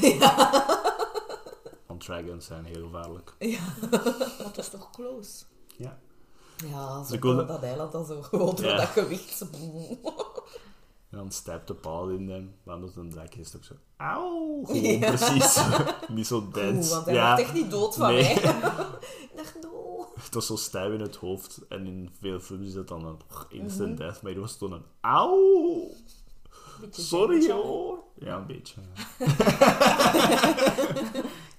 Want 1.93 2.05
dragons 2.05 2.47
zijn 2.47 2.65
heel 2.65 2.83
gevaarlijk. 2.85 3.35
Maar 3.91 4.47
het 4.47 4.59
is 4.59 4.69
toch 4.69 4.91
close? 4.91 5.45
Ja. 5.77 5.99
Ja, 6.67 7.05
zo 7.05 7.15
ik 7.15 7.23
wilde- 7.23 7.45
dat 7.47 7.63
eiland 7.63 7.93
dan 7.93 8.05
zo 8.07 8.23
gewoon 8.23 8.55
door 8.57 8.65
Ja. 8.65 8.77
dat 8.77 8.87
gewicht. 8.89 9.41
En 11.11 11.19
dan 11.19 11.31
stapt 11.33 11.67
de 11.67 11.75
paal 11.75 12.09
in 12.09 12.29
hem. 12.29 12.55
Dat 12.65 12.97
een 12.97 13.11
draak 13.11 13.35
is 13.35 13.47
het 13.47 13.57
ook 13.57 13.65
zo... 13.65 13.75
Auw! 13.97 14.65
Gewoon 14.65 14.83
Ja. 14.83 14.99
precies. 15.15 15.63
Niet 16.17 16.27
zo 16.27 16.37
Oeh, 16.37 16.53
dens. 16.55 16.91
want 16.91 17.05
hij 17.05 17.15
ja, 17.15 17.27
wordt 17.27 17.43
echt 17.43 17.53
niet 17.53 17.71
dood 17.71 17.95
van 17.95 18.13
Nee. 18.13 18.23
mij. 18.23 18.33
Ik 18.35 18.43
dacht, 19.37 19.57
no. 19.63 20.07
het 20.23 20.35
was 20.35 20.47
zo 20.47 20.57
stijf 20.57 20.93
in 20.93 21.01
het 21.01 21.17
hoofd. 21.17 21.61
En 21.69 21.87
in 21.87 22.11
veel 22.21 22.41
films 22.41 22.67
is 22.67 22.73
dat 22.75 22.89
dan 22.89 23.05
een 23.07 23.17
instant 23.49 23.89
Mhm. 23.89 23.99
death. 23.99 24.23
Maar 24.23 24.33
hier 24.33 24.41
was 24.41 24.51
het 24.51 24.59
toen 24.59 24.73
een... 24.73 24.85
Auw! 25.01 25.91
Beetje 26.81 27.03
Sorry 27.03 27.51
hoor. 27.51 27.99
Ja, 28.19 28.37
een 28.37 28.47
beetje. 28.47 28.81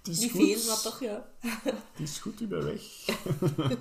Het 0.03 0.07
is 0.13 0.19
Niet 0.19 0.31
goed. 0.31 0.41
veel, 0.41 0.65
maar 0.67 0.81
toch 0.81 0.99
ja. 0.99 1.25
Het 1.39 1.99
is 1.99 2.19
goed, 2.19 2.41
u 2.41 2.47
bent 2.47 2.63
weg. 2.63 2.81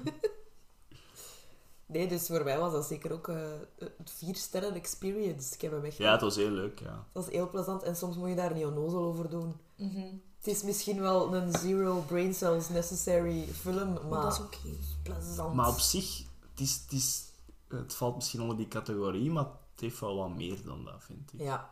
Nee, 1.87 2.09
dus 2.09 2.27
voor 2.27 2.45
mij 2.45 2.59
was 2.59 2.73
dat 2.73 2.87
zeker 2.87 3.13
ook 3.13 3.29
eh 3.29 3.37
het 3.79 4.13
vier 4.17 4.37
sterren 4.37 4.75
experience. 4.75 5.55
Ik 5.55 5.61
heb 5.61 5.73
hem 5.73 5.85
echt... 5.85 5.97
Ja, 5.97 6.13
het 6.13 6.21
was 6.21 6.37
heel 6.37 6.51
leuk, 6.51 6.79
ja. 6.79 7.07
Dat 7.13 7.27
is 7.27 7.33
heel 7.33 7.49
plezant 7.49 7.83
en 7.83 7.97
soms 7.97 8.17
moet 8.17 8.29
je 8.29 8.35
daar 8.35 8.55
niet 8.55 8.65
onnozel 8.65 9.03
over 9.05 9.31
doen. 9.31 9.55
Mhm. 9.77 10.01
Het 10.39 10.47
is 10.55 10.63
misschien 10.63 11.01
wel 11.01 11.35
een 11.35 11.53
zero 11.53 12.05
brain 12.07 12.35
cells 12.35 12.69
necessary 12.69 13.47
film, 13.47 13.93
maar, 13.93 14.05
Maar 14.07 14.23
dat 14.23 14.33
is 14.33 14.39
oké. 14.39 14.59
plezant. 15.03 15.55
Maar 15.55 15.69
op 15.69 15.79
zich, 15.79 16.19
het, 16.51 16.61
is, 16.61 16.81
het, 16.85 16.93
is, 16.93 17.23
het 17.69 17.95
valt 17.95 18.15
misschien 18.15 18.41
onder 18.41 18.57
die 18.57 18.69
categorie, 18.69 19.31
maar 19.31 19.45
het 19.45 19.81
heeft 19.81 20.01
wel 20.01 20.17
wat 20.17 20.35
meer 20.37 20.65
dan 20.65 20.85
dat, 20.85 21.03
vind 21.05 21.33
ik. 21.33 21.41
Ja. 21.41 21.72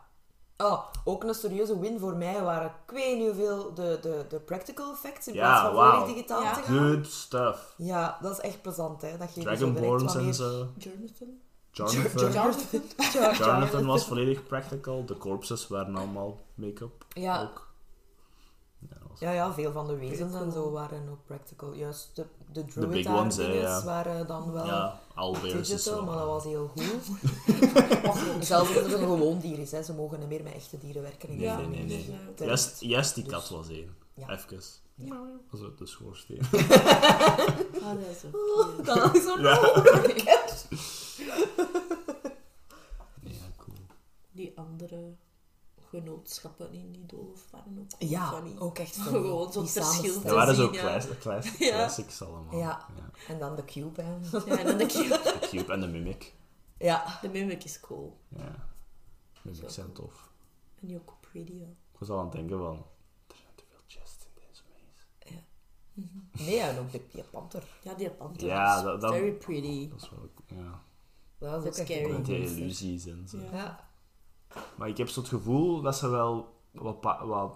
Oh, 0.65 0.79
ook 1.03 1.23
een 1.23 1.33
serieuze 1.33 1.79
win 1.79 1.99
voor 1.99 2.15
mij 2.15 2.41
waren, 2.41 2.71
ik 2.87 2.93
weet 2.93 3.17
niet 3.17 3.27
hoeveel, 3.27 3.73
de, 3.73 3.97
de, 4.01 4.25
de 4.29 4.39
practical 4.39 4.91
effects 4.91 5.27
in 5.27 5.33
Ja, 5.33 5.39
plaats 5.41 5.61
van 5.61 5.73
wauw. 5.73 5.89
volledig 5.91 6.13
digitaal 6.13 6.41
Ja. 6.41 6.53
te 6.53 6.61
gaan. 6.61 6.77
Good 6.93 7.07
stuff. 7.07 7.73
Ja, 7.77 8.17
dat 8.21 8.31
is 8.31 8.39
echt 8.39 8.61
plezant, 8.61 9.01
hè. 9.01 9.17
Dat 9.17 9.29
geeft 9.31 9.45
Dragonborns 9.47 10.15
en 10.15 10.33
zo. 10.33 10.67
Jonathan? 10.77 11.27
Jonathan. 11.71 12.31
Jonathan? 12.31 12.81
Jonathan 13.47 13.85
was 13.85 14.05
volledig 14.05 14.43
practical. 14.43 15.05
De 15.05 15.17
corpses 15.17 15.67
waren 15.67 15.95
allemaal 15.95 16.37
make-up. 16.55 17.05
Ja. 17.13 17.41
Ook. 17.41 17.69
Ja, 19.21 19.27
Ja, 19.29 19.31
ja, 19.31 19.53
veel 19.53 19.71
van 19.71 19.87
de 19.87 19.95
wezens 19.97 20.31
Cool. 20.31 20.43
en 20.43 20.51
zo 20.51 20.71
waren 20.71 21.09
ook 21.09 21.25
practical. 21.25 21.73
Juist 21.73 22.11
de, 22.13 22.25
de 22.51 22.65
druid 22.65 23.07
ones, 23.07 23.37
hè, 23.37 23.43
ja. 23.53 23.83
waren 23.83 24.27
dan 24.27 24.51
wel 24.51 24.65
ja 24.65 24.99
digital, 25.41 25.77
zo. 25.77 26.05
maar 26.05 26.17
dat 26.17 26.25
was 26.27 26.43
heel 26.43 26.67
goed. 26.67 27.01
Zelfs 28.45 28.69
als 28.75 28.83
het 28.83 28.93
een 28.93 28.99
gewoon 28.99 29.39
dier 29.39 29.59
is, 29.59 29.71
hè. 29.71 29.83
ze 29.83 29.93
mogen 29.93 30.19
niet 30.19 30.27
meer 30.27 30.43
met 30.43 30.53
echte 30.53 30.77
dieren 30.77 31.01
werken. 31.01 31.29
in 31.29 31.37
Nee, 31.37 31.55
nee, 31.55 31.67
nee, 31.67 31.85
nee. 31.85 32.11
Ja. 32.37 32.45
Juist, 32.45 32.79
juist 32.81 33.15
die 33.15 33.23
Dus- 33.23 33.33
kat 33.33 33.49
was 33.49 33.69
één. 33.69 33.95
Ja. 34.13 34.29
Even. 34.29 34.61
Dat 35.49 35.59
is 35.59 35.61
uit 35.61 35.77
de 35.77 35.85
schoorsteen. 35.85 36.39
Ah, 37.83 37.97
dat 37.99 38.09
is 38.09 38.23
oké. 38.23 38.83
Dat 38.83 39.15
is 39.15 39.23
zo 39.23 39.39
Ja. 39.39 39.55
Ja, 43.21 43.45
cool. 43.57 43.75
Die 44.31 44.51
andere 44.55 45.15
genootschappen 45.91 46.71
in 46.71 46.91
die 46.91 47.05
doolhof 47.05 47.47
waren 47.51 47.77
ook 47.79 47.91
Ja, 48.09 48.29
funny. 48.31 48.57
ook 48.57 48.77
echt 48.77 48.95
zo. 49.01 49.01
Gewoon 49.01 49.51
zo'n 49.51 49.67
verschil 49.67 50.13
te 50.13 50.23
Dat 50.23 50.33
waren 50.35 50.55
zo 50.55 50.71
ja. 50.73 50.89
Ja. 51.59 51.69
classics 51.71 52.21
allemaal. 52.21 52.57
Ja. 52.59 52.85
En 53.27 53.39
dan 53.39 53.55
de 53.55 53.65
cube, 53.65 54.01
hè. 54.01 54.17
Ja, 54.45 54.57
en 54.57 54.65
dan 54.65 54.77
de 54.77 54.85
cube. 54.85 55.19
De 55.39 55.47
Cube 55.49 55.73
en 55.73 55.79
de 55.81 55.87
Mimic. 55.87 56.33
Ja. 56.77 57.19
De 57.21 57.29
mimic 57.29 57.63
is 57.63 57.79
cool. 57.79 58.17
Ja. 58.29 58.67
Mimic 59.43 59.59
Zo 59.61 59.67
zijn 59.67 59.91
tof. 59.93 60.31
En 60.81 60.87
die 60.87 60.95
ook 60.97 61.13
pretty, 61.19 61.53
ja. 61.53 61.65
Ik 61.91 61.99
was 61.99 62.09
al 62.09 62.17
aan 62.17 62.23
het 62.25 62.33
denken 62.33 62.57
van... 62.57 62.75
Er 63.27 63.35
zijn 63.35 63.55
te 63.55 63.63
veel 63.69 63.79
chests 63.87 64.25
in 64.25 64.31
deze 64.47 64.63
maze. 64.69 66.49
Nee, 66.49 66.59
en 66.59 66.79
ook 66.79 66.91
de 66.91 67.01
die 67.11 67.23
panter. 67.23 67.63
Ja, 67.83 67.93
die 67.93 68.09
panter 68.09 68.47
Ja, 68.47 68.77
is 68.77 68.83
dat- 68.83 69.01
dat- 69.01 69.11
very 69.13 69.31
pretty. 69.31 69.89
Dat 69.89 70.01
is 70.01 70.09
wel... 70.09 70.29
Ja. 70.59 70.81
Dat 71.37 71.65
is 71.65 71.79
ook 71.81 71.87
echt 71.87 72.25
die 72.25 72.39
illusies 72.39 73.05
en 73.05 73.27
zo. 73.27 73.37
Ja. 73.37 73.89
Maar 74.75 74.87
ik 74.87 74.97
heb 74.97 75.09
zo 75.09 75.19
het 75.19 75.29
gevoel 75.29 75.81
dat 75.81 75.95
ze 75.95 76.07
wel 76.09 76.53
wat... 76.71 76.97
wat 77.23 77.53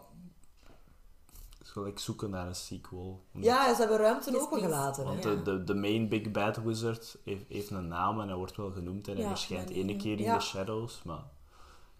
like 1.73 1.99
zoeken 2.01 2.29
naar 2.29 2.47
een 2.47 2.55
sequel. 2.55 3.23
Ja, 3.31 3.73
ze 3.73 3.79
hebben 3.79 3.97
ruimte 3.97 4.41
opengelaten. 4.41 5.03
Want 5.03 5.23
de, 5.23 5.41
de, 5.41 5.63
de 5.63 5.73
main 5.75 6.09
big 6.09 6.31
bad 6.31 6.57
wizard 6.57 7.17
heeft, 7.23 7.43
heeft 7.49 7.69
een 7.69 7.87
naam 7.87 8.21
en 8.21 8.27
hij 8.27 8.37
wordt 8.37 8.55
wel 8.55 8.71
genoemd 8.71 9.07
en 9.07 9.13
hij 9.13 9.23
Ja, 9.23 9.29
verschijnt 9.29 9.69
ene 9.69 9.83
nee. 9.83 9.95
keer 9.95 10.17
in 10.17 10.23
Ja. 10.23 10.37
de 10.37 10.43
shadows, 10.43 11.03
maar 11.03 11.23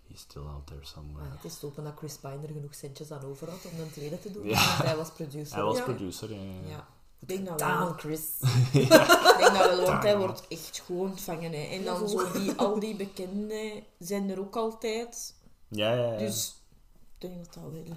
he's 0.07 0.19
still 0.19 0.41
out 0.41 0.67
there 0.67 0.85
somewhere. 0.85 1.23
Maar 1.27 1.35
het 1.35 1.43
is 1.45 1.59
te 1.59 1.65
hopen 1.65 1.83
dat 1.83 1.93
Chris 1.97 2.17
Pine 2.17 2.39
er 2.47 2.53
genoeg 2.53 2.73
centjes 2.75 3.11
aan 3.11 3.23
over 3.23 3.49
had 3.49 3.65
om 3.73 3.79
een 3.79 3.91
tweede 3.91 4.19
te 4.19 4.31
doen. 4.31 4.45
Ja. 4.45 4.65
Want 4.67 4.83
hij 4.89 4.95
was 4.97 5.11
producer. 5.11 5.55
Hij 5.55 5.65
was 5.65 5.77
Ja. 5.77 5.83
producer, 5.83 6.33
ja. 6.67 6.87
Ik 7.27 7.35
denk 7.35 7.47
dat 7.47 7.61
wel. 7.61 7.93
Chris. 7.93 8.21
Ik 8.73 8.89
denk 9.37 9.53
dat 9.57 9.69
wel, 9.69 9.85
want 9.85 10.03
hij 10.03 10.17
wordt 10.17 10.47
echt 10.47 10.81
gewoon 10.85 11.09
ontvangen. 11.09 11.51
Hè. 11.51 11.63
En 11.63 11.83
dan 11.83 12.09
zo 12.09 12.31
die, 12.31 12.53
al 12.55 12.79
die 12.85 12.95
bekenden 12.95 13.83
zijn 13.99 14.29
er 14.29 14.39
ook 14.39 14.55
altijd. 14.55 15.35
Ja, 15.67 15.93
ja, 15.93 16.11
ja. 16.11 16.17
Dus 16.17 16.55
ik 17.19 17.21
denk 17.21 17.35
dat 17.45 17.53
dat 17.53 17.63
wel 17.71 17.95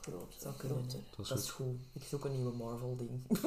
groot 0.00 0.34
Zou 0.38 0.54
kunnen. 0.54 0.78
groter. 0.78 0.98
Dat 1.08 1.16
was 1.16 1.28
Dat 1.28 1.38
is 1.38 1.50
goed. 1.50 1.80
Ik 1.92 2.02
zoek 2.08 2.24
een 2.24 2.32
nieuwe 2.32 2.52
Marvel-ding. 2.56 3.42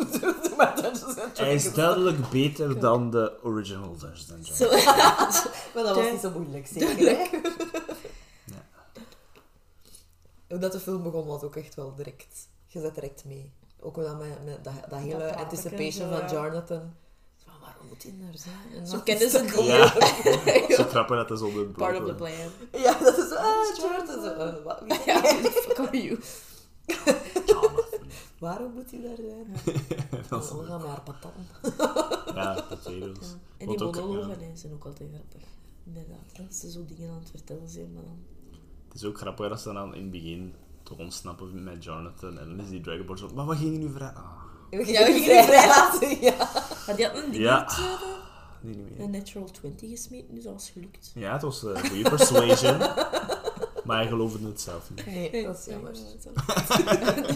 Maar 0.57 0.91
Hij 1.33 1.53
is 1.53 1.73
duidelijk 1.73 2.29
beter 2.29 2.79
dan 2.79 3.11
de 3.11 3.39
original 3.43 3.97
Dungeons 3.97 4.31
and 4.31 4.45
Dragons. 4.45 5.41
Zo. 5.41 5.49
Maar 5.73 5.83
dat 5.83 5.95
was 5.95 6.11
niet 6.11 6.21
zo 6.21 6.31
moeilijk, 6.31 6.67
zeker. 6.67 6.97
Hè? 6.97 7.39
Ja. 8.45 8.65
Hoe 10.47 10.57
dat 10.59 10.71
de 10.71 10.79
film 10.79 11.03
begon 11.03 11.25
was 11.25 11.41
ook 11.41 11.55
echt 11.55 11.75
wel 11.75 11.95
direct. 11.95 12.47
Je 12.67 12.81
zet 12.81 12.93
direct 12.95 13.25
mee. 13.25 13.51
Ook 13.79 13.95
wel 13.95 14.15
met, 14.15 14.45
met 14.45 14.63
dat, 14.63 14.73
dat 14.89 14.99
hele 14.99 15.35
anticipation 15.35 16.09
van 16.09 16.19
ja. 16.19 16.31
Jonathan. 16.31 16.93
Van, 17.35 17.53
waarom 17.61 17.87
moet 17.87 18.03
hij 18.03 18.13
daar 18.19 18.37
zijn? 18.37 18.79
En 18.81 18.87
Zo 18.91 18.99
kennen 18.99 19.29
ze 19.29 19.41
die. 19.55 19.63
Ja. 19.63 20.75
Zo 20.75 20.83
grappig 20.83 21.17
dat 21.17 21.29
hij 21.29 21.37
zo 21.37 21.51
de 21.53 21.65
Part 21.77 21.99
of 22.01 22.07
the 22.07 22.15
plan. 22.15 22.31
Ja, 22.71 22.99
dat 22.99 23.17
is... 23.17 23.31
Ah, 23.31 23.75
Jonathan. 23.77 24.23
Zo, 24.23 24.63
wat- 24.63 24.81
wie- 24.85 25.01
Ja, 25.11 25.21
fuck 25.23 25.79
are 25.79 26.03
you? 26.03 26.19
Waarom 28.39 28.73
moet 28.73 28.91
hij 28.91 29.01
daar 29.01 29.15
zijn? 29.15 29.77
Dat 30.29 30.43
is 30.43 30.51
we 30.51 30.63
gaan 30.63 30.81
met 30.81 30.89
haar 30.89 31.01
patatten. 31.01 31.45
Ja, 32.35 32.61
potatoes. 32.69 33.27
Ja. 33.29 33.37
En 33.57 33.67
die 33.67 33.77
monologen 33.83 34.39
ja. 34.49 34.55
zijn 34.55 34.73
ook 34.73 34.85
altijd 34.85 35.09
grappig. 35.13 35.47
Inderdaad, 35.85 36.35
dat 36.37 36.55
ze 36.55 36.71
zo 36.71 36.85
dingen 36.85 37.09
aan 37.09 37.19
het 37.19 37.29
vertellen 37.29 37.69
zijn, 37.69 37.93
maar 37.93 38.03
dan... 38.03 38.19
Het 38.87 38.95
is 38.95 39.03
ook 39.03 39.17
grappig 39.17 39.49
dat 39.49 39.61
ze 39.61 39.73
dan 39.73 39.95
in 39.95 40.01
het 40.01 40.11
begin 40.11 40.53
toch 40.87 40.97
ontsnappen 40.97 41.63
met 41.63 41.83
Jonathan 41.83 42.39
en 42.39 42.47
dan 42.49 42.59
is 42.59 42.69
die 42.69 42.81
Dragonborn 42.81 43.17
zo, 43.19 43.29
maar 43.35 43.45
wat 43.45 43.57
ging 43.57 43.71
je 43.71 43.77
nu 43.79 43.91
vrij? 43.95 44.07
Ah, 44.13 44.23
We 44.69 44.77
Ja, 44.77 44.83
gingen 44.85 45.13
niet 45.13 45.23
gingen 45.23 45.43
vrijlaten, 45.43 46.21
ja. 46.21 46.35
Maar 46.87 46.95
die 46.95 47.05
had 47.07 47.15
een 47.15 47.31
ding 47.31 47.43
Ja. 47.43 47.67
eh, 47.67 47.77
nee, 48.61 48.75
niet 48.75 48.89
meer. 48.97 49.05
een 49.05 49.11
natural 49.11 49.51
20 49.51 49.89
gesmeten, 49.89 50.35
dus 50.35 50.43
dat 50.43 50.53
was 50.53 50.69
gelukt. 50.69 51.11
Ja, 51.15 51.31
het 51.33 51.41
was 51.41 51.63
een 51.63 51.79
goede 51.89 52.09
persuasion, 52.09 52.77
maar 53.85 53.97
hij 53.97 54.07
geloofde 54.07 54.47
het 54.47 54.61
zelf 54.61 54.89
niet. 54.95 55.05
Nee, 55.05 55.43
dat 55.45 55.57
is 55.57 55.65
jammer. 55.65 55.91
Ja. 55.95 57.21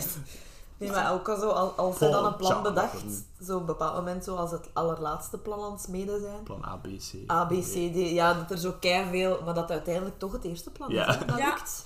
Nee, 0.78 0.90
maar 0.92 1.14
ook 1.14 1.30
al 1.30 1.40
zo, 1.40 1.50
als, 1.50 1.98
zij 1.98 2.12
dan 2.12 2.26
een 2.26 2.36
plan 2.36 2.64
bedacht, 2.64 3.04
zo 3.46 3.54
op 3.54 3.60
een 3.60 3.66
bepaald 3.66 3.96
moment, 3.96 4.24
zo 4.24 4.36
als 4.36 4.52
het 4.52 4.70
allerlaatste 4.74 5.38
plan 5.38 5.64
aan 5.64 5.72
het 5.72 5.82
smeden 5.82 6.22
zijn. 6.22 6.44
Plan 6.44 6.66
A, 6.66 6.76
B, 6.78 6.88
C. 6.98 7.32
A, 7.32 7.46
B, 7.46 7.50
C, 7.52 7.74
D, 7.94 7.96
ja, 7.96 8.34
dat 8.34 8.52
er 8.52 8.58
zo 8.58 8.76
veel, 9.10 9.40
maar 9.46 9.54
dat 9.54 9.72
uiteindelijk 9.72 10.20
toch 10.20 10.32
het 10.32 10.44
eerste 10.44 10.70
plan 10.70 10.90
Ja. 10.90 11.08
is. 11.08 11.16
hè. 11.16 11.26
Dat 11.26 11.38
Ja. 11.38 11.48
lukt. 11.48 11.86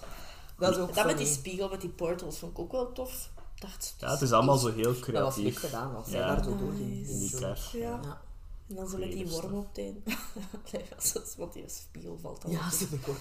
Dat 0.58 0.72
is 0.72 0.78
ook 0.78 0.96
Dat 0.96 1.06
met 1.06 1.18
die 1.18 1.28
spiegel, 1.28 1.70
met 1.70 1.82
die 1.82 1.90
portals, 1.90 2.38
vond 2.40 2.52
ik 2.52 2.60
ook 2.60 2.72
wel 2.72 2.92
tof. 2.92 3.30
Dacht, 3.60 3.96
Ja, 4.00 4.12
het 4.12 4.22
is 4.22 4.32
allemaal 4.32 4.58
zo 4.58 4.68
heel 4.72 4.84
Dat 4.84 4.94
was 4.94 5.02
creatief. 5.04 5.44
leuk 5.44 5.56
gedaan, 5.58 5.96
als 5.96 6.10
zij 6.10 6.20
Ja. 6.20 6.36
daar 6.36 6.44
zo 6.44 6.58
doorging. 6.58 7.00
Nice. 7.00 7.12
In 7.12 7.20
die 7.20 7.30
Zo. 7.30 7.40
kar. 7.40 7.58
Ja. 7.74 7.80
Ja, 8.04 8.22
En 8.70 8.76
dan 8.76 8.88
zo 8.90 8.98
met 8.98 9.12
die 9.12 9.28
worm 9.30 9.54
op 9.54 9.68
het 9.68 9.78
einde. 9.78 10.00
Is- 11.02 11.36
Want 11.38 11.54
die 11.54 11.64
spiegel 11.68 12.18
valt 12.22 12.42
dan 12.42 12.52
ja 12.52 12.70
ze 12.72 12.88
begon. 12.88 13.16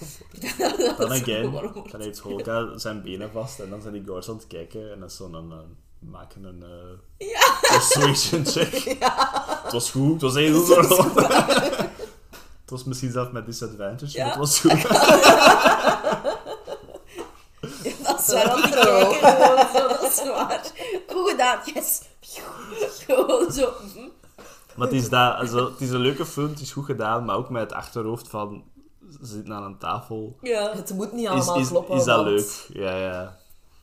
Dan 0.99 1.11
again, 1.13 1.53
dan 1.91 2.01
heeft 2.01 2.19
Holka 2.19 2.79
zijn 2.79 3.03
benen 3.03 3.31
vast 3.31 3.61
en 3.61 3.71
dan 3.71 3.81
zijn 3.83 3.93
die 3.93 4.05
guards 4.05 4.29
aan 4.29 4.37
het 4.37 4.47
kijken 4.47 4.93
en 4.93 4.99
dan 4.99 5.09
is 5.09 5.17
zo'n... 5.17 5.35
eh, 5.53 5.59
maken 5.99 6.45
een 6.45 6.63
eh 6.63 6.99
persuasion 7.61 8.47
check. 8.47 8.73
Het 9.65 9.73
was 9.73 9.91
goed, 9.91 10.13
het 10.13 10.23
was 10.23 10.35
heel 10.35 10.61
goed. 10.65 11.15
het 12.61 12.71
was 12.71 12.85
misschien 12.85 13.11
zelf 13.13 13.33
met 13.33 13.47
disadvantage, 13.47 14.17
Ja. 14.17 14.25
maar 14.25 14.31
het 14.31 14.39
was 14.39 14.61
goed. 14.61 14.73
Dat 18.27 18.37
is 18.37 18.43
waar, 18.45 18.51
aan 18.51 18.63
die 18.63 18.71
kijken 18.71 19.27
gewoon 19.27 19.67
zo, 19.75 19.89
dat 19.89 20.03
is 20.03 20.23
waar. 20.29 20.61
Goed 21.09 21.31
gedaan, 21.31 21.59
yes. 21.75 22.01
Gewoon 23.07 23.53
zo. 23.53 23.73
mhm. 23.95 24.09
Maar 24.77 24.87
het 24.87 24.97
is, 24.97 25.09
dat, 25.09 25.35
also, 25.35 25.71
het 25.71 25.81
is 25.81 25.91
een 25.91 26.01
leuke 26.01 26.27
film, 26.27 26.49
het 26.49 26.61
is 26.61 26.73
goed 26.73 26.85
gedaan, 26.85 27.25
maar 27.25 27.37
ook 27.37 27.51
met 27.51 27.63
het 27.63 27.73
achterhoofd 27.73 28.29
van... 28.29 28.65
Ze 29.21 29.27
zitten 29.27 29.55
aan 29.55 29.63
een 29.65 29.79
tafel. 29.79 30.37
Ja. 30.41 30.73
Het 30.77 30.95
moet 30.95 31.13
niet 31.13 31.25
Is, 31.25 31.29
allemaal 31.31 31.59
is, 31.59 31.69
kloppen. 31.69 31.97
is 31.97 32.05
dat 32.05 32.17
want- 32.17 32.29
leuk? 32.29 32.67
Ja, 32.73 32.97
ja. 32.97 33.37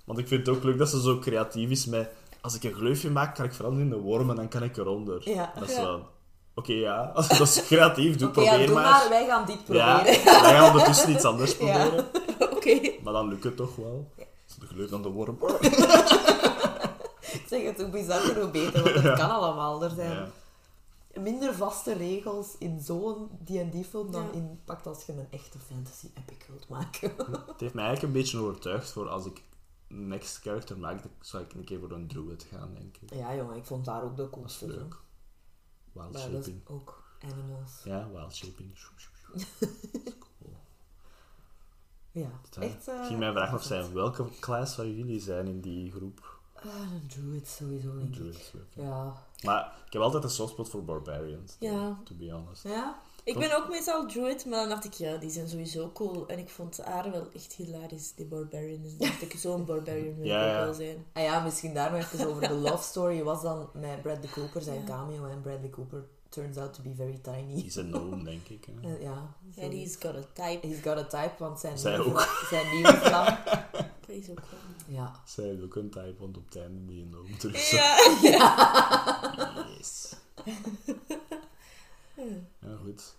Want 0.06 0.20
ik 0.20 0.28
vind 0.28 0.46
het 0.48 0.56
ook 0.56 0.64
leuk 0.64 0.78
dat 0.78 0.90
ze 0.90 1.02
zo 1.02 1.20
creatief 1.20 1.70
is 1.70 1.86
met... 1.86 2.10
als 2.42 2.56
ik 2.56 2.64
een 2.64 2.74
gleufje 2.74 3.10
maak, 3.10 3.36
kan 3.36 3.46
ik 3.46 3.54
veranderen 3.54 3.88
in 3.88 3.94
een 3.94 4.00
worm 4.02 4.30
en 4.30 4.36
dan 4.36 4.48
kan 4.48 4.64
ik 4.64 4.78
eronder. 4.78 5.30
Ja. 5.30 5.52
Dat 5.60 5.70
is 5.70 5.76
Ja. 5.76 5.82
wel... 5.82 6.08
Oké, 6.56 6.74
ja. 6.74 7.12
Als 7.14 7.28
je 7.28 7.38
dat 7.38 7.48
is 7.48 7.64
creatief 7.66 8.16
doet, 8.16 8.30
Oké, 8.38 8.42
ja, 8.42 8.48
probeer 8.50 8.66
doe 8.68 8.76
maar. 8.76 8.90
maar. 8.90 9.10
Wij 9.10 9.26
gaan 9.26 9.46
dit 9.46 9.58
Ja, 9.68 9.98
proberen. 9.98 10.24
wij 10.42 10.56
gaan 10.56 10.72
ondertussen 10.72 11.12
iets 11.12 11.24
anders 11.24 11.52
Ja. 11.58 11.58
proberen. 11.58 12.06
Oké. 12.40 12.80
Maar 13.04 13.14
dan 13.14 13.28
lukt 13.28 13.44
het 13.44 13.56
toch 13.58 13.76
wel. 13.76 14.12
De 14.60 14.66
gleuf 14.68 14.90
dan 14.90 15.02
de 15.02 15.10
worm. 15.10 15.38
Ik 17.38 17.44
zeg 17.48 17.64
het, 17.64 17.78
hoe 17.82 17.90
bizarder, 17.90 18.42
hoe 18.42 18.52
beter. 18.52 18.84
Want 18.84 18.96
het 18.96 19.18
kan 19.20 19.30
allemaal. 19.30 19.84
Er 19.84 19.90
zijn 19.90 20.12
Ja. 21.14 21.22
minder 21.22 21.54
vaste 21.56 21.94
regels 21.94 22.56
in 22.58 22.80
zo'n 22.80 23.30
D&D-film 23.46 24.12
dan 24.12 24.24
Ja. 24.26 24.32
in 24.32 24.60
pakt 24.66 24.88
als 24.88 25.06
je 25.06 25.12
een 25.14 25.28
echte 25.32 25.60
fantasy 25.60 26.08
epic 26.14 26.46
wilt 26.48 26.68
maken. 26.70 27.14
Het 27.48 27.60
heeft 27.60 27.74
mij 27.74 27.86
eigenlijk 27.86 28.02
een 28.16 28.22
beetje 28.22 28.38
overtuigd 28.40 28.90
voor 28.92 29.10
als 29.10 29.26
ik 29.26 29.44
next 29.88 30.38
character 30.42 30.78
maak, 30.78 31.02
dan 31.02 31.12
zou 31.22 31.44
ik 31.44 31.54
een 31.54 31.64
keer 31.64 31.80
voor 31.80 31.92
een 31.92 32.08
druid 32.08 32.44
gaan, 32.52 32.74
denk 32.74 32.98
ik. 32.98 33.14
Ja, 33.14 33.36
jongen, 33.36 33.56
ik 33.58 33.66
vond 33.66 33.86
daar 33.86 34.04
ook 34.04 34.16
de 34.16 34.22
Dat 34.22 34.26
is 34.32 34.32
coolste. 34.38 34.68
leuk. 34.68 34.96
Wild 35.92 36.12
Maar 36.12 36.12
dat 36.12 36.22
is 36.22 36.30
shaping. 36.32 36.62
ook 36.68 37.04
animals. 37.22 37.72
Ja, 37.84 38.08
wild 38.14 38.36
shaping. 38.36 38.72
Ja, 42.12 42.30
Dat- 42.50 42.64
echt... 42.64 42.88
eh, 42.88 42.96
ik 42.96 43.06
ging 43.06 43.20
mij 43.20 43.32
vragen 43.32 43.58
of 43.58 43.64
zijn 43.64 43.94
welke 43.94 44.26
class 44.40 44.76
van 44.76 44.96
jullie 44.96 45.20
zijn 45.20 45.48
in 45.48 45.62
die 45.62 45.92
groep. 45.92 46.40
Ah, 46.56 46.92
een 46.92 47.08
druid 47.08 47.48
sowieso, 47.48 47.98
denk 47.98 48.16
ik. 48.16 48.22
Leuk. 48.22 48.52
Ja. 48.74 49.14
Maar 49.44 49.74
ik 49.86 49.94
heb 49.94 50.02
altijd 50.02 50.24
een 50.24 50.30
softspot 50.30 50.70
voor 50.70 50.84
barbarians. 50.86 51.56
Ja. 51.60 52.00
To 52.04 52.16
be 52.16 52.32
honest. 52.32 52.64
Ja? 52.64 53.00
Ik 53.24 53.38
ben 53.38 53.56
ook 53.58 53.70
meestal 53.70 54.06
druid, 54.08 54.46
maar 54.46 54.60
dan 54.60 54.70
dacht 54.70 54.86
ik, 54.86 54.94
ja, 54.94 55.18
die 55.18 55.30
zijn 55.30 55.48
sowieso 55.50 55.92
cool. 55.94 56.28
En 56.28 56.40
ik 56.40 56.50
vond 56.50 56.78
haar 56.84 57.12
wel 57.12 57.28
echt 57.34 57.54
hilarisch, 57.54 58.14
die 58.16 58.26
barbarian. 58.26 58.82
Dus 58.82 58.98
dacht 58.98 59.22
ik, 59.22 59.34
zo'n 59.38 59.66
barbarian 59.66 60.16
wil 60.16 60.26
Ja, 60.26 60.42
ik 60.46 60.52
ja. 60.52 60.58
ook 60.60 60.66
wel 60.66 60.74
zijn. 60.74 61.06
Ah 61.14 61.24
ja, 61.24 61.40
misschien 61.44 61.74
daar 61.74 61.92
nog 61.92 62.00
even 62.14 62.28
over 62.28 62.48
de 62.48 62.54
love 62.54 62.84
story. 62.84 63.24
Was 63.24 63.42
dan 63.42 63.70
met 63.74 64.02
Bradley 64.02 64.30
Cooper 64.32 64.62
zijn 64.62 64.80
Ja. 64.80 64.86
cameo. 64.86 65.26
En 65.26 65.42
Bradley 65.42 65.70
Cooper 65.70 66.06
turns 66.32 66.58
out 66.58 66.74
to 66.74 66.82
be 66.82 66.94
very 66.96 67.18
tiny. 67.22 67.66
Is 67.66 67.76
een 67.76 67.88
gnome, 67.94 68.24
denk 68.24 68.48
ik. 68.48 68.66
Hè. 68.66 68.72
Eh, 68.96 69.02
ja. 69.02 69.36
Ja, 69.56 69.68
die 69.70 69.84
is 69.86 69.96
got 70.00 70.16
a 70.16 70.24
type. 70.34 70.68
He's 70.68 70.82
got 70.82 70.98
a 70.98 71.04
type, 71.04 71.34
want 71.38 71.60
zijn, 71.60 71.78
Zij 71.78 71.98
nieuwe, 71.98 72.12
ook. 72.12 72.20
zijn 72.52 72.76
nieuwe 72.76 72.94
vlam... 72.98 73.26
Dat 74.08 74.20
is 74.20 74.30
ook 74.30 74.40
wel. 74.40 74.60
Ja. 74.88 75.22
Zij 75.26 75.44
heeft 75.46 75.64
ook 75.64 75.76
een 75.76 75.90
type, 75.90 76.16
want 76.20 76.38
op 76.38 76.46
het 76.46 76.56
einde 76.58 76.86
die 76.86 77.04
een 77.04 77.10
gnome 77.12 77.38
terug. 77.38 77.70
Ja. 77.70 77.96
Yes. 79.78 80.16
Ja, 82.60 82.76
goed. 82.84 83.16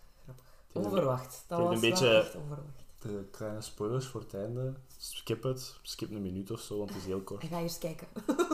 Onverwacht. 0.73 1.45
Dat 1.47 1.59
was 1.59 1.75
een 1.75 1.81
beetje- 1.81 2.33
onverwacht. 2.37 2.82
De 3.03 3.25
kleine 3.31 3.61
spoilers 3.61 4.07
voor 4.07 4.21
het 4.21 4.35
einde. 4.35 4.73
Skip 4.99 5.43
het. 5.43 5.79
Skip 5.83 6.11
een 6.11 6.23
minuut 6.23 6.51
of 6.51 6.61
zo, 6.61 6.79
want 6.79 6.89
het 6.91 6.99
is 6.99 7.05
heel 7.07 7.21
kort. 7.21 7.43
Ik 7.43 7.49
ga 7.49 7.59
eens 7.59 7.79
kijken. 7.79 8.07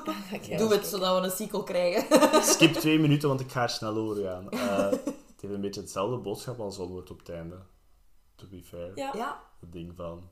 Doe 0.58 0.72
het, 0.72 0.86
zodat 0.86 1.18
we 1.20 1.24
een 1.26 1.30
sequel 1.36 1.62
krijgen. 1.62 2.42
Skip 2.54 2.74
twee 2.74 2.98
minuten, 2.98 3.28
want 3.28 3.40
ik 3.40 3.50
ga 3.52 3.62
er 3.62 3.68
snel 3.68 3.96
overgaan. 3.96 4.50
Eh 4.50 4.90
het 4.90 5.46
heeft 5.46 5.54
een 5.54 5.60
beetje 5.60 5.80
hetzelfde 5.80 6.16
boodschap 6.16 6.60
als 6.60 6.78
Onward 6.78 7.10
op 7.10 7.18
het 7.18 7.28
einde. 7.28 7.56
To 8.36 8.46
be 8.50 8.62
fair. 8.62 8.92
Ja. 8.94 9.10
Ja, 9.14 9.40
Het 9.60 9.72
ding 9.72 9.92
van... 9.96 10.28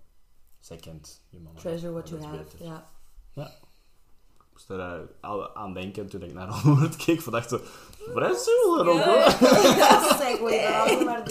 Zij 0.60 0.76
kent 0.76 1.22
je 1.30 1.38
man. 1.40 1.54
treasure 1.54 1.92
what 1.92 2.08
you 2.08 2.20
Dat 2.20 2.30
is 2.30 2.36
have. 2.36 2.50
beter. 2.56 2.66
Ja. 2.66 2.90
Ik 4.36 4.44
moest 4.52 4.70
er 4.70 5.08
eh, 5.20 5.44
aan 5.54 5.74
denken 5.74 6.08
toen 6.08 6.22
ik 6.22 6.32
naar 6.32 6.48
Onward 6.64 6.96
keek. 6.96 7.20
Van 7.20 7.32
dacht 7.32 7.48
zo... 7.48 7.60
Brazil 8.14 8.80
erop, 8.80 8.94
Ja. 8.96 9.04
hoor. 9.04 9.16
Ja, 9.16 10.84
we 10.84 10.96
gaan 10.96 11.04
maar 11.04 11.22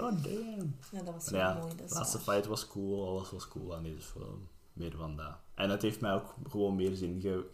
God 0.00 0.24
damn. 0.24 0.76
Ja, 0.90 1.02
dat 1.02 1.14
was 1.14 1.30
wel 1.30 1.40
Ja, 1.40 1.54
mooi. 1.60 1.72
Dat 1.76 1.88
de 1.88 1.94
laatste 1.94 2.18
waar. 2.24 2.34
fight 2.34 2.46
was 2.46 2.66
cool. 2.66 3.08
Alles 3.08 3.30
was 3.30 3.48
cool 3.48 3.74
aan 3.74 3.82
deze 3.82 4.00
film. 4.00 4.48
Meer 4.72 4.92
van 4.96 5.16
dat. 5.16 5.32
En 5.54 5.70
het 5.70 5.82
heeft 5.82 6.00
mij 6.00 6.12
ook 6.14 6.34
gewoon 6.50 6.76
meer 6.76 6.94
zin 6.96 7.20
ge- 7.20 7.46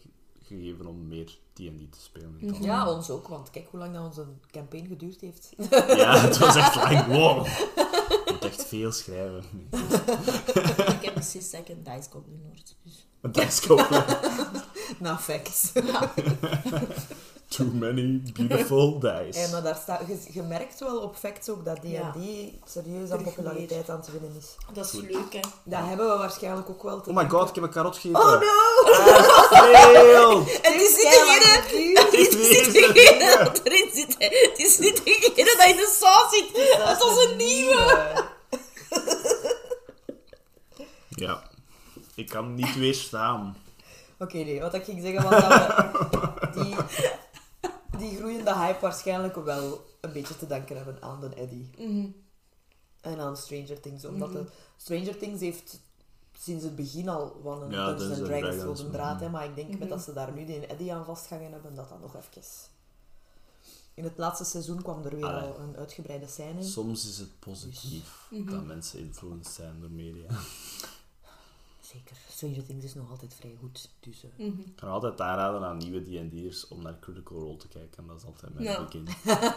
gegeven 0.42 0.86
om 0.86 1.08
meer 1.08 1.24
D&D 1.52 1.92
te 1.92 2.00
spelen. 2.00 2.36
het 2.40 2.50
Mhm. 2.50 2.62
Ja, 2.62 2.90
ons 2.90 3.10
ook, 3.10 3.28
want 3.28 3.50
kijk 3.50 3.68
hoe 3.70 3.80
lang 3.80 3.94
dat 3.94 4.04
onze 4.04 4.26
campaign 4.50 4.86
geduurd 4.86 5.20
heeft. 5.20 5.52
Ja, 6.00 6.18
het 6.18 6.38
was 6.38 6.56
echt 6.56 6.74
lang. 6.74 7.06
Wow. 7.16 7.46
Je 7.46 8.28
moet 8.32 8.44
echt 8.44 8.64
veel 8.64 8.92
schrijven. 8.92 9.44
Ik 10.96 11.02
heb 11.02 11.14
dat 11.50 11.60
ik 11.60 11.68
een 11.68 11.82
dice 11.82 12.10
goblin. 12.10 12.42
Dus. 12.84 13.06
Een 13.20 13.32
thuiskomen. 13.32 14.04
Na 14.98 15.18
facts. 15.18 15.72
Too 17.56 17.66
many 17.66 18.22
beautiful 18.32 18.98
dice. 19.00 19.38
En 19.38 19.50
maar 19.50 19.62
daar 19.62 19.78
staat, 19.82 20.00
je, 20.06 20.18
je 20.32 20.42
merkt 20.42 20.80
wel 20.80 20.98
op 20.98 21.16
facts 21.16 21.48
ook 21.48 21.64
dat 21.64 21.76
D&D 21.76 21.84
Ja. 21.88 22.14
serieus 22.64 23.10
aan 23.10 23.22
populariteit 23.22 23.90
aan 23.90 24.02
te 24.02 24.12
winnen 24.12 24.32
is. 24.38 24.46
Dat 24.72 24.84
is 24.84 24.90
Goed. 24.90 25.10
leuk, 25.10 25.32
hè. 25.32 25.40
Dat 25.64 25.80
hebben 25.82 26.10
we 26.10 26.16
waarschijnlijk 26.18 26.68
ook 26.70 26.82
wel 26.82 27.00
te 27.00 27.10
Oh 27.10 27.16
my 27.16 27.28
god, 27.28 27.48
ik 27.48 27.54
heb 27.54 27.64
een 27.64 27.70
karot 27.70 27.94
gegeten. 27.96 28.20
Oh 28.22 28.32
no! 28.32 28.40
Veel! 29.92 30.44
Het 30.44 30.74
is 30.74 30.96
niet 30.96 31.10
degene... 31.10 32.00
Het 32.04 32.12
is 32.12 32.34
niet 32.34 32.72
degene 32.72 33.36
dat 33.44 33.60
erin 33.64 33.90
zit, 33.92 34.14
hè. 34.18 34.26
Het 34.50 34.58
is 34.58 34.78
niet 34.78 35.04
degene 35.04 35.54
dat 35.58 35.66
in 35.68 35.76
de 35.76 35.96
saus 36.00 36.30
zit. 36.30 36.78
Dat 36.78 36.98
was 36.98 37.24
een 37.24 37.36
nieuwe. 37.36 38.10
Ja. 41.08 41.42
Ik 42.14 42.28
kan 42.28 42.54
niet 42.54 42.74
weerstaan. 42.76 43.56
Oké, 44.18 44.36
nee, 44.36 44.60
wat 44.60 44.74
ik 44.74 44.84
ging 44.84 45.02
zeggen 45.02 45.22
was 45.30 45.40
dat 45.42 45.50
we 46.10 46.62
die, 46.62 46.76
die 48.08 48.16
groeiende 48.16 48.54
hype 48.54 48.80
waarschijnlijk 48.80 49.34
wel 49.36 49.84
een 50.00 50.12
beetje 50.12 50.36
te 50.36 50.46
danken 50.46 50.76
hebben 50.76 51.02
aan 51.02 51.20
de 51.20 51.28
Eddie. 51.34 51.70
Mhm. 51.78 52.06
En 53.00 53.18
aan 53.20 53.36
Stranger 53.36 53.80
Things, 53.80 54.04
omdat 54.04 54.28
Mhm. 54.30 54.38
de 54.42 54.46
Stranger 54.76 55.18
Things 55.18 55.40
heeft 55.40 55.80
sinds 56.38 56.64
het 56.64 56.76
begin 56.76 57.08
al 57.08 57.40
van 57.42 57.62
een 57.62 57.70
Ja, 57.70 57.86
Dungeons 57.94 58.18
Dragons 58.18 58.54
Dragons, 58.56 58.80
rode 58.80 58.90
draad, 58.90 59.18
hè, 59.20 59.26
mhm. 59.26 59.32
maar 59.34 59.44
ik 59.44 59.54
denk 59.54 59.68
met 59.70 59.78
Mhm. 59.78 59.88
dat 59.88 60.02
ze 60.02 60.12
daar 60.12 60.32
nu 60.32 60.44
die 60.44 60.66
Eddie 60.66 60.92
aan 60.94 61.04
vastgehangen 61.04 61.52
hebben, 61.52 61.74
dat 61.74 61.88
dat 61.88 62.00
nog 62.00 62.16
even... 62.16 62.42
In 63.94 64.04
het 64.04 64.18
laatste 64.18 64.44
seizoen 64.44 64.82
kwam 64.82 65.04
er 65.04 65.16
weer 65.16 65.24
Allee. 65.26 65.48
al 65.50 65.58
een 65.58 65.76
uitgebreide 65.76 66.26
scène. 66.26 66.62
Soms 66.62 67.08
is 67.08 67.18
het 67.18 67.38
positief 67.38 68.26
Mhm. 68.30 68.50
dat 68.50 68.64
mensen 68.64 68.98
influenced 68.98 69.52
zijn 69.54 69.80
door 69.80 69.90
media. 69.90 70.26
Zeker. 71.92 72.16
Stranger 72.28 72.64
Things 72.66 72.84
is 72.84 72.94
nog 72.94 73.10
altijd 73.10 73.34
vrij 73.34 73.56
goed, 73.60 73.90
dus... 74.00 74.24
eh, 74.24 74.46
Mhm. 74.46 74.60
Ik 74.60 74.76
kan 74.76 74.88
altijd 74.88 75.20
aanraden 75.20 75.62
aan 75.64 75.76
nieuwe 75.76 76.00
D&D'ers 76.02 76.68
om 76.68 76.82
naar 76.82 76.98
Critical 77.00 77.38
Role 77.38 77.56
te 77.56 77.68
kijken. 77.68 78.06
Dat 78.06 78.16
is 78.16 78.24
altijd 78.24 78.54
mijn 78.54 78.64
Ja. 78.66 78.84
begin. 78.84 79.08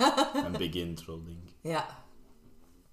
mijn 0.42 0.52
begin 0.52 0.88
intro 0.88 1.24
ding. 1.24 1.40
Ja. 1.62 2.04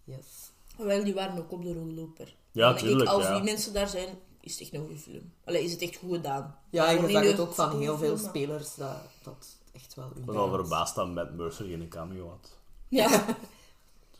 Yes. 0.04 0.50
Wel, 0.76 1.04
die 1.04 1.14
waren 1.14 1.38
ook 1.38 1.52
op 1.52 1.62
de 1.62 1.72
rolloper. 1.72 2.36
Ja, 2.52 2.74
tuurlijk, 2.74 3.02
Ik, 3.02 3.14
als 3.14 3.22
ja. 3.24 3.34
die 3.34 3.42
mensen 3.42 3.72
daar 3.72 3.88
zijn, 3.88 4.18
is 4.40 4.52
het 4.52 4.60
echt 4.60 4.74
een 4.74 4.80
goede 4.80 4.98
film. 4.98 5.32
Allee, 5.44 5.64
is 5.64 5.72
het 5.72 5.82
echt 5.82 5.96
goed 5.96 6.14
gedaan. 6.14 6.56
Ja, 6.70 6.92
niet 7.00 7.10
zag 7.10 7.22
het 7.24 7.40
ook 7.40 7.52
van 7.52 7.78
heel 7.80 7.98
veel 7.98 8.14
maar- 8.16 8.24
spelers 8.28 8.74
dat 8.74 8.96
dat 9.22 9.56
echt 9.72 9.94
wel... 9.94 10.10
Ik 10.16 10.24
was 10.24 10.36
al 10.36 10.50
verbaasd 10.50 10.94
dat 10.94 11.14
Matt 11.14 11.36
Mercer 11.36 11.66
geen 11.66 11.88
cameo 11.88 12.28
had. 12.28 12.58
Ja, 12.88 13.08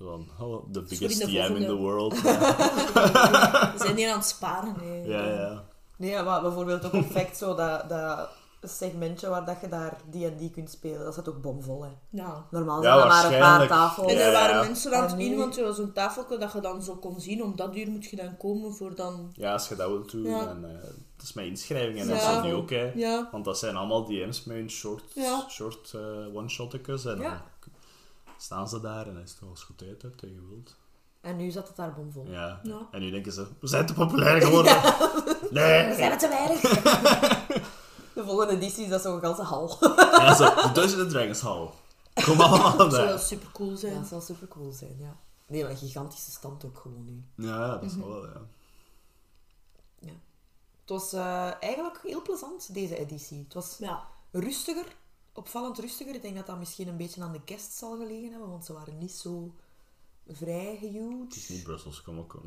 Zo 0.02 0.24
van, 0.38 0.46
oh, 0.48 0.64
the 0.72 0.82
biggest 0.82 1.20
in 1.20 1.26
de 1.26 1.32
DM 1.32 1.54
in 1.56 1.66
the 1.66 1.74
world. 1.76 2.20
Ja, 2.22 3.72
we 3.72 3.78
zijn 3.84 3.96
hier 3.96 4.10
aan 4.10 4.18
het 4.18 4.26
sparen. 4.26 4.74
hè. 4.80 5.02
ja. 5.04 5.24
ja. 5.40 5.64
Nee, 5.96 6.22
maar 6.22 6.42
bijvoorbeeld 6.42 6.84
ook 6.84 6.92
op 6.92 7.04
Fact 7.10 7.36
zo, 7.36 7.54
dat, 7.54 7.88
dat 7.88 8.28
segmentje 8.62 9.28
waar 9.28 9.44
dat 9.44 9.56
je 9.60 9.68
daar 9.68 9.96
D&D 10.10 10.52
kunt 10.52 10.70
spelen, 10.70 11.04
dat 11.04 11.14
zat 11.14 11.28
ook 11.28 11.40
bomvol, 11.42 11.82
hè. 11.82 11.88
Ja. 12.10 12.46
Normaal 12.50 12.82
Ja, 12.82 12.90
zijn 13.20 13.32
er 13.32 13.40
maar 13.40 13.60
een 13.60 13.68
paar 13.68 13.68
tafels. 13.68 14.12
En 14.12 14.18
er 14.18 14.32
waren 14.32 14.56
ja. 14.56 14.62
mensen 14.62 14.94
aan 14.94 15.02
het 15.02 15.12
En 15.12 15.18
in, 15.20 15.30
nu- 15.30 15.36
want 15.36 15.58
er 15.58 15.64
was 15.64 15.76
zo'n 15.76 15.92
tafeltje 15.92 16.38
dat 16.38 16.52
je 16.52 16.60
dan 16.60 16.82
zo 16.82 16.94
kon 16.96 17.20
zien. 17.20 17.42
Om 17.42 17.56
dat 17.56 17.76
uur 17.76 17.90
moet 17.90 18.04
je 18.04 18.16
dan 18.16 18.36
komen 18.36 18.74
voor 18.74 18.94
dan... 18.94 19.32
Ja, 19.34 19.52
als 19.52 19.68
je 19.68 19.76
dat 19.76 19.88
wilt 19.88 20.10
doen. 20.10 20.24
Ja. 20.24 20.48
En, 20.48 20.64
eh, 20.64 20.82
dat 21.16 21.22
is 21.26 21.32
mijn 21.32 21.48
inschrijving 21.48 21.98
en 22.00 22.08
dat 22.08 22.16
is 22.16 22.24
dat 22.26 22.42
nu 22.42 22.54
ook. 22.54 22.70
Hè. 22.70 22.92
Ja. 22.94 23.28
Want 23.32 23.44
dat 23.44 23.58
zijn 23.58 23.76
allemaal 23.76 24.04
DM's 24.04 24.44
met 24.44 24.56
hun 24.56 24.70
short, 24.70 25.02
Ja. 25.14 25.44
short 25.48 25.92
eh, 25.94 26.36
one-shottekes. 26.36 27.04
En 27.04 27.18
Ja. 27.20 27.42
Staan 28.42 28.68
ze 28.68 28.80
daar 28.80 29.06
en 29.06 29.14
dan 29.14 29.22
is 29.22 29.30
het 29.30 29.40
wel 29.40 29.50
eens 29.50 29.62
goed 29.64 29.82
uit 29.82 30.02
hebt 30.02 30.20
dat 30.20 30.30
je 30.30 30.46
wilt. 30.48 30.76
En 31.20 31.36
nu 31.36 31.50
zat 31.50 31.66
het 31.68 31.76
daar 31.76 31.94
bomvol. 31.94 32.26
Ja. 32.30 32.60
Ja. 32.62 32.88
En 32.90 33.00
nu 33.00 33.10
denken 33.10 33.32
ze, 33.32 33.46
we 33.60 33.66
zijn 33.66 33.86
te 33.86 33.94
populair 33.94 34.42
geworden. 34.42 34.76
Nee. 35.50 35.88
We 35.88 35.94
zijn 35.94 36.10
het 36.10 36.20
te 36.20 36.28
weinig. 36.28 36.60
De 38.14 38.24
volgende 38.24 38.52
editie 38.52 38.84
is 38.84 38.90
dat 38.90 39.02
zo'n 39.02 39.20
ganse 39.20 39.42
hal. 39.42 39.76
Ja, 39.96 40.34
zo, 40.34 40.44
de 40.54 40.70
Dungeons 40.72 41.12
Dragons 41.12 41.40
Hall. 41.40 41.68
Kom 42.24 42.40
allemaal 42.40 42.76
Dat 42.76 42.92
zou 42.94 43.06
wel 43.06 43.18
super 43.18 43.48
cool 43.52 43.70
Ja, 43.70 43.76
zijn. 43.76 43.94
dat 43.94 44.06
zou 44.06 44.22
super 44.22 44.48
cool 44.48 44.72
zijn, 44.72 44.96
ja. 44.98 45.16
Nee, 45.46 45.62
maar 45.62 45.70
een 45.70 45.76
gigantische 45.76 46.30
stand 46.30 46.64
ook 46.64 46.78
gewoon 46.78 47.04
nu. 47.04 47.24
Ja, 47.46 47.56
ja, 47.56 47.68
dat 47.68 47.82
is 47.82 47.96
wel, 47.96 48.26
ja. 48.26 48.40
Het 50.80 50.90
was 50.90 51.12
eh, 51.12 51.50
eigenlijk 51.60 51.98
heel 52.02 52.22
plezant, 52.22 52.74
deze 52.74 52.96
editie. 52.98 53.38
Het 53.44 53.54
was 53.54 53.76
Ja. 53.78 54.06
rustiger, 54.30 54.84
opvallend 55.32 55.78
rustiger. 55.78 56.14
Ik 56.14 56.22
denk 56.22 56.36
dat 56.36 56.46
dat 56.46 56.58
misschien 56.58 56.88
een 56.88 56.96
beetje 56.96 57.22
aan 57.22 57.32
de 57.32 57.40
guests 57.44 57.78
zal 57.78 57.96
gelegen 57.96 58.30
hebben, 58.30 58.48
want 58.48 58.64
ze 58.64 58.72
waren 58.72 58.98
niet 58.98 59.12
zo 59.12 59.54
vrij 60.26 60.74
Het 60.74 60.82
is 60.82 60.90
huge. 60.90 61.52
niet 61.52 61.62
Brussels 61.62 62.02
Comic 62.02 62.26
Con. 62.28 62.44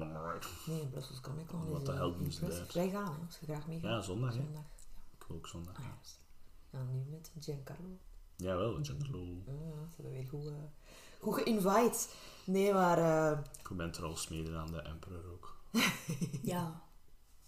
Nee, 0.65 0.81
in 0.81 0.89
Brussels 0.89 1.21
Comic 1.21 1.47
Con 1.47 1.69
Wat 1.71 1.85
de 1.85 1.91
hel 1.91 2.17
doen 2.17 2.31
ze? 2.31 2.65
Wij 2.73 2.89
gaan, 2.89 3.13
hè, 3.13 3.25
als 3.25 3.37
je 3.39 3.45
graag 3.45 3.67
mee 3.67 3.79
gaat. 3.79 3.89
Ja, 3.89 4.01
zondag, 4.01 4.33
hè. 4.33 4.41
Zondag. 4.43 4.63
Ik 5.19 5.23
wil 5.27 5.37
ook 5.37 5.47
zondag. 5.47 5.77
Ah. 5.77 5.85
Ja, 6.69 6.83
nu 6.83 7.03
met 7.09 7.31
Giancarlo. 7.39 7.97
Jawel, 8.35 8.73
Giancarlo. 8.83 9.25
Ja, 9.45 9.89
ze 9.89 10.01
hebben 10.01 10.11
weer 10.13 10.27
goed, 10.27 10.45
eh, 10.45 10.53
goed 11.19 11.33
geïnvite. 11.33 12.07
Nee, 12.45 12.73
maar... 12.73 12.97
eh, 13.31 13.39
Ik 13.69 13.77
ben 13.77 13.91
trouwens 13.91 14.27
mede 14.27 14.57
aan 14.57 14.71
de 14.71 14.81
Emperor 14.81 15.31
ook. 15.33 15.55
Ja. 16.41 16.83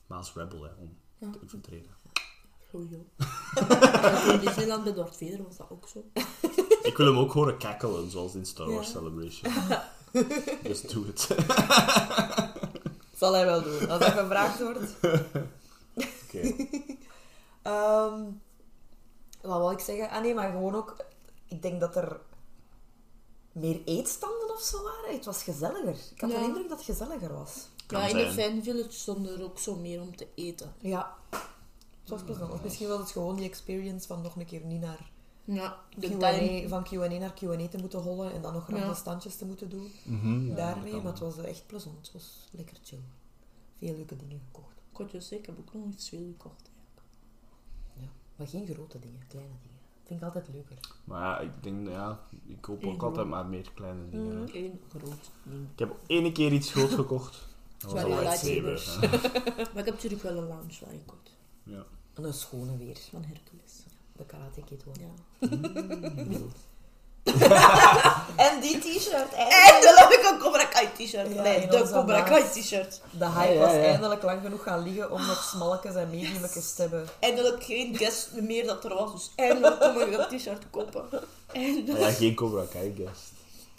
Maar 0.07 0.17
als 0.17 0.33
rebel, 0.33 0.63
hè, 0.63 0.73
om 0.73 0.97
Ja. 1.17 1.29
te 1.31 1.39
infiltreren. 1.41 1.95
Goeie. 2.69 3.07
In 4.33 4.39
Disneyland 4.39 4.83
bij 4.83 4.93
Darth 4.93 5.17
Vader 5.17 5.43
was 5.43 5.57
dat 5.57 5.67
ook 5.69 5.87
zo. 5.87 6.03
Ik 6.81 6.97
wil 6.97 7.05
hem 7.05 7.17
ook 7.17 7.31
horen 7.33 7.57
kakkelen, 7.57 8.11
zoals 8.11 8.35
in 8.35 8.45
Star 8.45 8.71
Wars 8.71 8.87
Ja. 8.87 8.93
Celebration. 8.93 9.53
Just 10.63 10.93
do 10.93 11.03
it. 11.07 11.27
Zal 13.19 13.33
hij 13.33 13.45
wel 13.45 13.61
doen, 13.63 13.89
als 13.89 14.05
hij 14.05 14.11
gevraagd 14.11 14.59
wordt. 14.61 14.95
Oké. 15.93 16.55
Ehm, 17.61 18.23
wat 19.41 19.57
wil 19.57 19.71
ik 19.71 19.79
zeggen? 19.79 20.09
Ah 20.09 20.21
nee, 20.21 20.33
maar 20.33 20.51
gewoon 20.51 20.75
ook... 20.75 20.95
Ik 21.47 21.61
denk 21.61 21.79
dat 21.79 21.95
er 21.95 22.19
meer 23.51 23.81
eetstanden 23.85 24.53
of 24.53 24.61
zo 24.61 24.83
waren. 24.83 25.13
Het 25.15 25.25
was 25.25 25.43
gezelliger. 25.43 25.95
Ik 26.15 26.21
had 26.21 26.31
Ja. 26.31 26.39
de 26.39 26.43
indruk 26.45 26.69
dat 26.69 26.77
het 26.77 26.85
gezelliger 26.85 27.33
was. 27.33 27.67
Kan 27.87 28.01
ja, 28.01 28.07
in 28.07 28.17
de. 28.17 28.31
Fan 28.31 28.63
Village 28.63 28.91
stond 28.91 29.27
er 29.27 29.43
ook 29.43 29.59
zo 29.59 29.75
meer 29.75 30.01
om 30.01 30.15
te 30.15 30.27
eten. 30.35 30.73
Ja. 30.79 31.15
Het 32.09 32.15
was 32.15 32.23
plezant. 32.23 32.51
Of 32.51 32.63
misschien 32.63 32.87
was 32.87 32.99
het 32.99 33.11
gewoon 33.11 33.35
die 33.35 33.45
experience 33.45 34.07
van 34.07 34.21
nog 34.21 34.35
een 34.35 34.45
keer 34.45 34.65
niet 34.65 34.81
naar 34.81 35.09
Ja, 35.43 35.77
de 35.97 36.07
Q&A, 36.09 36.17
time. 36.31 36.67
van 36.67 36.83
Q&A 36.83 37.07
naar 37.07 37.33
Q&A 37.33 37.67
te 37.67 37.77
moeten 37.77 37.99
hollen 37.99 38.33
en 38.33 38.41
dan 38.41 38.53
nog 38.53 38.69
rande 38.69 38.85
Ja. 38.85 38.93
standjes 38.93 39.35
te 39.35 39.45
moeten 39.45 39.69
doen. 39.69 39.91
Mhm, 40.03 40.45
ja, 40.47 40.55
Daarmee, 40.55 40.93
maar 40.93 41.05
het 41.11 41.19
was 41.19 41.37
echt 41.37 41.63
plezant. 41.67 41.97
Het 41.97 42.13
was 42.13 42.47
lekker 42.51 42.77
chill. 42.83 42.99
Veel 43.77 43.95
leuke 43.95 44.15
dingen 44.15 44.41
gekocht. 44.45 44.75
Ik 44.91 44.97
had 44.97 45.11
je 45.11 45.19
zeggen, 45.19 45.37
ik 45.39 45.45
heb 45.45 45.55
ook 45.59 45.73
nog 45.73 45.93
iets 45.93 46.09
veel 46.09 46.27
gekocht. 46.37 46.69
Ja. 47.93 48.07
Maar 48.35 48.47
geen 48.47 48.67
grote 48.67 48.99
dingen, 48.99 49.21
kleine 49.27 49.51
dingen. 49.61 49.77
Vind 50.03 50.19
ik 50.19 50.25
altijd 50.25 50.47
leuker. 50.53 50.77
Maar 51.03 51.21
ja, 51.21 51.39
ik 51.39 51.63
denk, 51.63 51.87
ja, 51.87 52.19
ik 52.45 52.61
koop 52.61 52.83
Eén 52.83 52.89
ook 52.93 53.03
altijd 53.03 53.27
maar 53.27 53.45
meer 53.45 53.71
kleine 53.73 54.09
dingen. 54.09 54.37
Mhm. 54.43 54.49
Eén 54.55 54.79
groot 54.89 55.31
ding. 55.43 55.67
Ik 55.73 55.79
heb 55.79 55.95
ene 56.07 56.31
keer 56.31 56.51
iets 56.53 56.71
groot 56.71 56.91
gekocht. 57.01 57.47
Dat 57.77 57.91
was 57.91 58.01
een 58.03 58.09
lightsaber. 58.09 58.97
Maar 59.57 59.77
ik 59.77 59.85
heb 59.85 59.93
natuurlijk 59.93 60.21
wel 60.23 60.37
een 60.37 60.47
lounge 60.47 60.85
waar 60.85 60.93
ik 60.93 61.11
ooit. 61.11 61.35
Ja. 61.63 61.85
En 62.17 62.23
een 62.23 62.33
schone 62.33 62.77
weer. 62.77 62.97
Van 63.11 63.23
Hercules. 63.23 63.73
De 64.13 64.25
Karate 64.25 64.61
Kid 64.61 64.83
one. 64.87 64.99
Ja. 64.99 66.45
En 68.35 68.59
die 68.61 68.79
t-shirt, 68.79 69.33
Eindelijk 69.33 69.97
heb 69.97 70.11
ik 70.11 70.29
een 70.31 70.39
Cobra 70.39 70.65
Kai 70.65 70.87
t-shirt. 70.93 71.33
Ja, 71.33 71.41
nee, 71.41 71.67
de 71.67 71.89
Cobra. 71.91 72.21
Kai 72.21 72.43
t-shirt. 72.43 73.01
De 73.11 73.25
hype 73.25 73.53
Ja, 73.53 73.53
ja, 73.53 73.59
was 73.59 73.71
ja. 73.71 73.81
eindelijk 73.81 74.23
lang 74.23 74.41
genoeg 74.41 74.63
gaan 74.63 74.83
liggen 74.83 75.11
om 75.11 75.25
nog 75.25 75.43
smalletjes 75.43 75.95
en 75.95 76.09
mediumetjes 76.09 76.73
te 76.73 76.81
hebben. 76.81 77.05
Eindelijk 77.19 77.63
geen 77.63 77.97
guest 77.97 78.31
meer 78.33 78.65
dat 78.65 78.85
er 78.85 78.93
was, 78.93 79.11
dus 79.11 79.31
eindelijk 79.35 79.79
kom 79.79 79.99
ik 79.99 80.11
dat 80.11 80.29
t-shirt 80.29 80.63
kopen. 80.69 81.05
Eindelijk. 81.51 81.99
Maar 81.99 82.09
ja, 82.09 82.15
geen 82.15 82.35
Cobra 82.35 82.63
Kai 82.71 82.93
guest. 82.95 83.31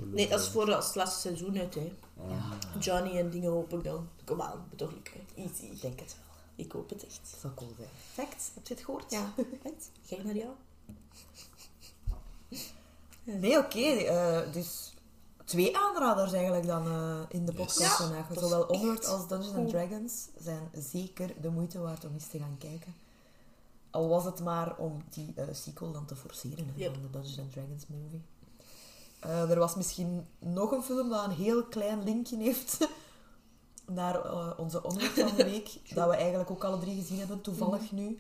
Nee, 0.05 0.29
dat 0.29 0.41
is 0.41 0.49
voor 0.49 0.75
als 0.75 0.87
het 0.87 0.95
laatste 0.95 1.21
seizoen 1.21 1.59
uit, 1.59 1.75
hè. 1.75 1.93
Ah. 2.21 2.53
Johnny 2.79 3.19
en 3.19 3.31
dingen 3.31 3.51
hoop 3.51 3.73
ik 3.73 3.85
dan. 3.85 4.09
Kom 4.25 4.43
aan, 4.43 4.67
bedoel 4.71 4.89
ik. 4.89 5.13
Easy. 5.37 5.65
Ik 5.65 5.81
denk 5.81 6.01
het 6.01 6.17
wel. 6.19 6.28
Ik 6.59 6.73
hoop 6.73 6.91
het 6.91 7.07
echt. 7.07 7.21
Dat 7.31 7.41
zou 7.41 7.55
cool 7.55 7.71
zijn. 7.77 7.89
Facts, 8.13 8.51
heb 8.55 8.67
je 8.67 8.75
het 8.75 8.85
gehoord? 8.85 9.11
Ja, 9.11 9.33
het. 9.63 9.91
Kijk 10.09 10.25
naar 10.25 10.37
jou. 10.37 10.51
Nee, 13.25 13.59
oké. 13.59 13.79
eh, 13.79 14.53
dus 14.53 14.95
twee 15.45 15.77
aanraders 15.77 16.33
eigenlijk 16.33 16.67
dan 16.67 16.87
eh, 16.87 17.21
in 17.29 17.45
de 17.47 17.53
Yes. 17.53 17.61
podcast 17.61 17.99
Ja, 17.99 18.05
vandaag. 18.07 18.29
dat 18.29 18.37
is 18.37 18.43
Zowel 18.43 18.63
Onward 18.67 19.07
als 19.07 19.29
Dungeons 19.29 19.55
and. 19.57 19.69
Dragons 19.69 20.27
zijn 20.41 20.71
zeker 20.93 21.35
de 21.41 21.49
moeite 21.51 21.79
waard 21.79 22.05
om 22.05 22.13
eens 22.13 22.27
te 22.27 22.39
gaan 22.39 22.57
kijken. 22.59 22.95
Al 23.91 24.09
was 24.09 24.25
het 24.25 24.41
maar 24.41 24.77
om 24.77 25.03
die 25.11 25.33
eh, 25.37 25.45
sequel 25.53 25.93
dan 25.93 26.05
te 26.07 26.17
forceren 26.17 26.67
hè, 26.67 26.73
Yep. 26.75 26.93
van 26.93 27.03
de 27.03 27.11
Dungeons 27.11 27.39
and 27.39 27.53
Dragons 27.53 27.85
movie. 27.87 28.23
Eh, 29.21 29.51
er 29.51 29.59
was 29.59 29.75
misschien 29.75 30.27
nog 30.39 30.71
een 30.73 30.83
film 30.83 31.09
dat 31.09 31.25
een 31.25 31.31
heel 31.31 31.65
klein 31.65 32.03
linkje 32.03 32.37
heeft 32.37 32.89
naar 33.89 34.25
eh, 34.25 34.51
onze 34.57 34.83
Onward 34.83 35.11
van 35.11 35.37
de 35.37 35.45
week. 35.51 35.71
dat 35.95 36.09
we 36.09 36.17
eigenlijk 36.17 36.51
ook 36.51 36.65
alle 36.65 36.79
drie 36.79 37.01
gezien 37.01 37.19
hebben, 37.19 37.41
toevallig 37.41 37.93
nu. 37.93 38.19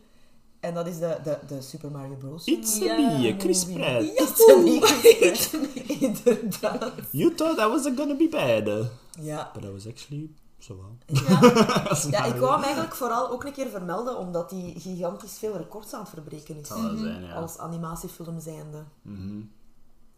En 0.60 0.74
dat 0.74 0.86
is 0.86 0.98
de, 0.98 1.18
de, 1.24 1.38
de 1.46 1.62
Super 1.62 1.90
Mario 1.90 2.14
Bros. 2.14 2.44
It's 2.44 2.80
a 2.82 2.96
me, 2.96 3.34
Chris. 3.38 3.64
Pratt. 3.64 4.02
It's 4.02 4.50
a 4.50 4.56
me, 4.56 4.80
Chris 4.80 5.48
Pratt. 5.50 6.00
Inderdaad. 6.00 6.92
You 7.10 7.34
thought 7.34 7.56
that 7.56 7.70
was 7.70 7.82
gonna 7.96 8.16
be 8.16 8.28
bad. 8.28 8.86
Ja. 9.20 9.50
But 9.54 9.64
I 9.64 9.70
was 9.72 9.86
actually 9.86 10.30
so 10.58 10.76
well. 10.76 11.16
ja, 12.10 12.24
ik 12.24 12.34
wou 12.34 12.52
hem 12.52 12.62
eigenlijk 12.62 12.94
vooral 12.94 13.30
ook 13.30 13.44
een 13.44 13.52
keer 13.52 13.68
vermelden, 13.68 14.18
omdat 14.18 14.50
hij 14.50 14.74
gigantisch 14.76 15.38
veel 15.38 15.56
records 15.56 15.92
aan 15.92 16.00
het 16.00 16.08
verbreken 16.08 16.60
is. 16.60 16.68
Wel 16.68 16.96
zijn, 16.96 17.22
ja. 17.22 17.34
Als 17.34 17.58
animatiefilm 17.58 18.40
zijnde. 18.40 18.84
Mhm. 19.02 19.40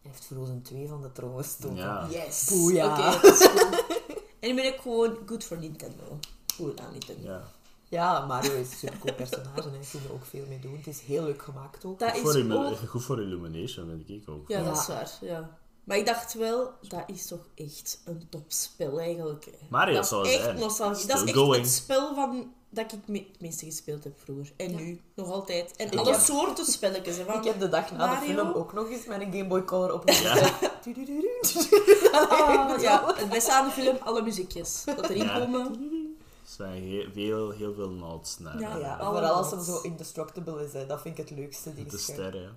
Hij 0.02 0.10
heeft 0.10 0.24
Frozen 0.24 0.62
2 0.62 0.88
van 0.88 1.02
de 1.02 1.12
troon 1.12 1.36
gestoten. 1.36 1.76
Ja. 1.76 2.06
Yes. 2.10 2.48
Boeia. 2.50 3.10
Goed. 3.12 3.50
En 4.40 4.48
nu 4.48 4.54
ben 4.54 4.64
ik 4.64 4.80
gewoon 4.80 5.18
good 5.26 5.44
voor 5.44 5.58
Nintendo. 5.58 6.18
Goed 6.54 6.80
aan 6.80 6.92
Nintendo. 6.92 7.28
Ja. 7.28 7.50
Ja, 7.88 8.26
Mario 8.26 8.52
is 8.52 8.70
een 8.70 8.76
supercool 8.76 9.14
personage 9.14 9.62
en 9.62 9.72
daar 9.72 9.88
kunnen 9.90 10.08
we 10.08 10.14
ook 10.14 10.24
veel 10.24 10.44
mee 10.48 10.58
doen. 10.58 10.76
Het 10.76 10.86
is 10.86 11.00
heel 11.00 11.22
leuk 11.22 11.42
gemaakt 11.42 11.84
ook. 11.84 11.98
Dat 11.98 12.10
Goed 12.10 12.34
is 12.34 12.44
voor, 12.46 12.64
ook... 12.64 12.76
goed 12.88 13.02
voor 13.02 13.22
Illumination, 13.22 13.88
vind 13.88 14.22
ik 14.22 14.28
ook. 14.28 14.48
Ja, 14.48 14.62
dat 14.62 14.76
is 14.76 14.86
waar. 14.86 15.18
Ja. 15.20 15.58
Maar 15.84 15.96
ik 15.96 16.06
dacht 16.06 16.34
wel, 16.34 16.72
dat 16.88 17.02
is 17.06 17.26
toch 17.26 17.46
echt 17.54 18.02
een 18.04 18.28
topspel 18.28 19.00
eigenlijk. 19.00 19.50
Mario 19.68 19.94
dat 19.94 20.08
zou 20.08 20.28
is 20.28 20.34
echt 20.34 20.42
zijn. 20.42 20.58
Dat 20.58 21.00
is 21.00 21.06
echt 21.06 21.32
going. 21.32 21.62
het 21.62 21.72
spel 21.72 22.14
van, 22.14 22.52
dat 22.70 22.92
ik 22.92 22.98
me- 23.06 23.26
het 23.32 23.40
meeste 23.40 23.64
gespeeld 23.64 24.04
heb 24.04 24.20
vroeger. 24.20 24.52
En 24.56 24.74
nu, 24.74 25.00
nog 25.14 25.30
altijd. 25.30 25.76
En 25.76 25.86
Ik 25.90 25.98
alle 25.98 26.10
heb- 26.10 26.20
soorten 26.20 26.64
spelletjes. 26.64 27.16
Hè, 27.16 27.24
van 27.24 27.34
Ik 27.38 27.44
heb 27.44 27.58
de 27.60 27.68
dag 27.68 27.90
na 27.90 27.96
Mario. 27.96 28.20
de 28.20 28.26
film 28.34 28.52
ook 28.52 28.72
nog 28.72 28.88
eens 28.90 29.06
met 29.06 29.20
een 29.20 29.32
Game 29.32 29.46
Boy 29.46 29.64
Color 29.64 29.92
opgezet. 29.92 30.38
Ja. 30.38 30.58
Ah, 32.12 32.80
ja, 32.80 33.14
het 33.16 33.28
beste 33.30 33.52
aan 33.52 33.64
de 33.64 33.70
film, 33.70 33.96
alle 33.96 34.22
muziekjes. 34.22 34.82
Dat 34.84 35.08
erin 35.08 35.22
Ja. 35.24 35.38
komen. 35.38 35.66
Er 36.42 36.56
zijn 36.56 36.82
heel, 36.82 37.06
veel, 37.12 37.50
heel 37.50 37.74
veel 37.74 37.90
nods 37.90 38.38
naar 38.38 38.60
Ja. 38.60 38.74
eh, 38.74 38.80
Ja, 38.80 38.96
alle 38.96 39.10
vooral 39.18 39.34
als 39.34 39.50
hem 39.50 39.58
notes. 39.58 39.74
zo 39.74 39.80
indestructible 39.80 40.64
is, 40.64 40.72
hè. 40.72 40.86
dat 40.86 41.00
vind 41.00 41.18
ik 41.18 41.28
het 41.28 41.38
leukste 41.38 41.74
de 41.74 41.84
ding. 41.84 42.00
sterren. 42.00 42.42
ja. 42.42 42.50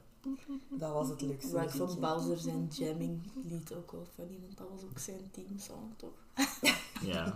Dat 0.70 0.92
was 0.94 1.10
het 1.10 1.22
leukste. 1.22 1.54
Maar 1.54 1.64
ik 1.64 1.70
vond. 1.70 2.00
Bowser 2.00 2.38
zijn 2.38 2.68
jamming 2.72 3.22
lied 3.44 3.74
ook 3.74 3.92
wel 3.92 4.06
funny, 4.16 4.38
want 4.46 4.58
dat 4.58 4.68
was 4.72 4.82
ook 4.84 5.00
zijn 5.00 5.30
teamsong, 5.32 5.94
toch? 5.98 6.46
Ja. 7.02 7.36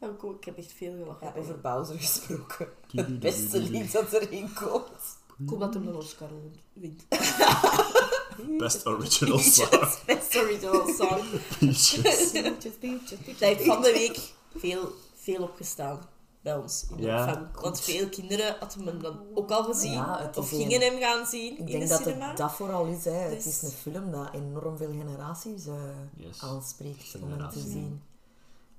Heb 0.00 0.10
ik, 0.10 0.24
ook, 0.24 0.36
ik 0.36 0.44
heb 0.44 0.58
echt 0.58 0.72
veel 0.72 0.92
gelachen. 1.02 1.26
Ja, 1.34 1.40
over 1.40 1.60
Bowser 1.60 1.98
gesproken. 1.98 2.68
Het 2.92 3.20
beste 3.20 3.58
lied 3.62 3.92
dat 3.92 4.12
erin 4.12 4.52
komt. 4.54 5.18
Ik 5.38 5.48
hoop 5.48 5.60
dat 5.60 5.74
hem 5.74 5.88
een 5.88 5.94
Oscar 5.94 6.28
wint. 6.72 7.06
Best 8.58 8.86
original 8.86 9.38
song. 9.38 9.88
Best 10.06 10.36
original 10.36 10.86
song. 10.88 11.20
Peaches. 11.58 12.32
Dat 12.32 13.38
heeft 13.38 13.64
van 13.64 13.82
de 13.82 13.92
week 13.92 14.18
veel, 14.56 14.92
veel 15.14 15.42
opgestaan 15.42 16.00
bij 16.40 16.56
ons 16.56 16.86
in 16.90 16.96
de 16.96 17.02
Ja. 17.02 17.50
Want 17.60 17.80
veel 17.80 18.08
kinderen 18.08 18.56
hadden 18.60 18.86
hem 18.86 19.02
dan 19.02 19.18
ook 19.34 19.50
al 19.50 19.64
gezien. 19.64 19.92
Ja, 19.92 20.18
het 20.22 20.36
of 20.36 20.48
gingen 20.48 20.82
een- 20.82 20.90
hem 20.92 21.00
gaan 21.00 21.26
zien 21.26 21.52
Ik 21.52 21.58
in 21.58 21.66
denk 21.66 21.82
de 21.82 21.88
dat 21.88 22.02
cinema. 22.02 22.28
het 22.28 22.36
dat 22.36 22.52
vooral 22.52 22.86
is. 22.86 23.04
Hè. 23.04 23.10
Het 23.10 23.42
Dus- 23.44 23.46
is 23.46 23.62
een 23.62 23.70
film 23.70 24.10
dat 24.10 24.28
enorm 24.34 24.76
veel 24.76 24.90
generaties 24.92 25.66
eh, 25.66 25.74
Yes. 26.16 26.42
aanspreekt 26.42 27.14
om 27.22 27.30
hem 27.30 27.48
te 27.50 27.60
zien. 27.60 28.02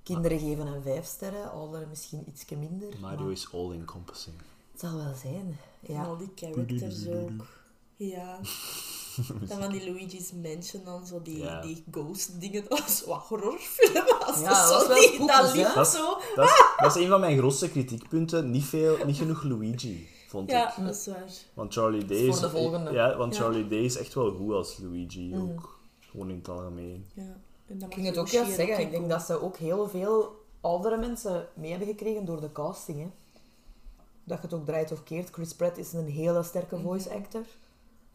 Kinderen 0.03 0.39
geven 0.39 0.67
hem 0.67 0.81
vijf 0.81 1.05
sterren, 1.05 1.51
ouderen 1.51 1.89
misschien 1.89 2.23
iets 2.27 2.45
minder. 2.49 2.89
Mario 2.99 3.23
maar 3.23 3.31
is 3.31 3.47
all-encompassing. 3.53 4.35
Het 4.71 4.79
zal 4.81 4.95
wel 4.95 5.13
zijn. 5.21 5.57
En 5.87 5.93
Ja. 5.93 6.03
al 6.03 6.17
die 6.17 6.31
characters 6.35 7.07
ook. 7.07 7.45
Ja. 7.95 8.39
En 9.49 9.59
van 9.61 9.71
die 9.71 9.85
Luigi's 9.91 10.31
Mansion 10.31 10.83
dan, 10.85 11.05
zo 11.05 11.21
die, 11.21 11.37
Ja. 11.37 11.61
die 11.61 11.83
ghost 11.91 12.39
dingen. 12.41 12.65
Dat 12.69 12.79
was 12.79 13.03
wat 13.05 13.17
horrorfilm. 13.27 13.93
Ja, 14.43 14.67
dat 14.67 14.87
was 14.87 14.99
die- 14.99 15.27
dat 15.27 15.51
hè? 15.51 15.55
liep 15.55 15.73
Dat 15.75 15.85
is- 15.87 15.91
zo. 15.93 16.17
Dat 16.35 16.45
is, 16.45 16.63
dat 16.77 16.95
is 16.95 17.01
een 17.03 17.09
van 17.09 17.19
mijn 17.19 17.37
grootste 17.37 17.69
kritiekpunten. 17.69 18.51
Niet, 18.51 18.63
veel, 18.63 19.05
niet 19.05 19.17
genoeg 19.17 19.43
Luigi, 19.43 20.07
vond 20.27 20.49
Ja, 20.49 20.77
ik. 20.77 20.85
dat 20.85 20.95
is 20.95 21.05
waar. 21.07 21.29
Want 21.53 21.73
Charlie 21.73 22.05
Day 22.05 22.19
Voor 22.25 22.33
is... 22.33 22.39
de 22.39 22.49
volgende. 22.49 22.91
Ja, 22.91 23.17
want 23.17 23.35
Ja. 23.35 23.41
Charlie 23.41 23.67
Day 23.67 23.79
is 23.83 23.97
echt 23.97 24.13
wel 24.13 24.31
goed 24.35 24.53
als 24.53 24.77
Luigi 24.77 25.35
Mm. 25.35 25.41
ook. 25.51 25.79
Gewoon 25.99 26.29
in 26.29 26.35
het 26.37 26.49
algemeen. 26.49 27.05
Ja. 27.13 27.37
Ik 27.79 27.93
ging 27.93 28.05
het 28.05 28.17
ook 28.17 28.27
juist 28.27 28.53
zeggen. 28.55 28.79
Ik 28.79 28.91
denk 28.91 29.09
dat 29.09 29.21
ze 29.21 29.41
ook 29.41 29.57
heel 29.57 29.89
veel 29.89 30.39
oudere 30.61 30.97
mensen 30.97 31.47
mee 31.53 31.69
hebben 31.69 31.87
gekregen 31.87 32.25
door 32.25 32.41
de 32.41 32.51
casting. 32.51 32.99
Hè. 32.99 33.09
Dat 34.23 34.37
je 34.37 34.43
het 34.43 34.53
ook 34.53 34.65
draait 34.65 34.91
of 34.91 35.03
keert. 35.03 35.29
Chris 35.29 35.53
Pratt 35.55 35.77
is 35.77 35.93
een 35.93 36.07
hele 36.09 36.43
sterke 36.43 36.75
Mhm. 36.75 36.83
voice 36.83 37.13
actor. 37.13 37.41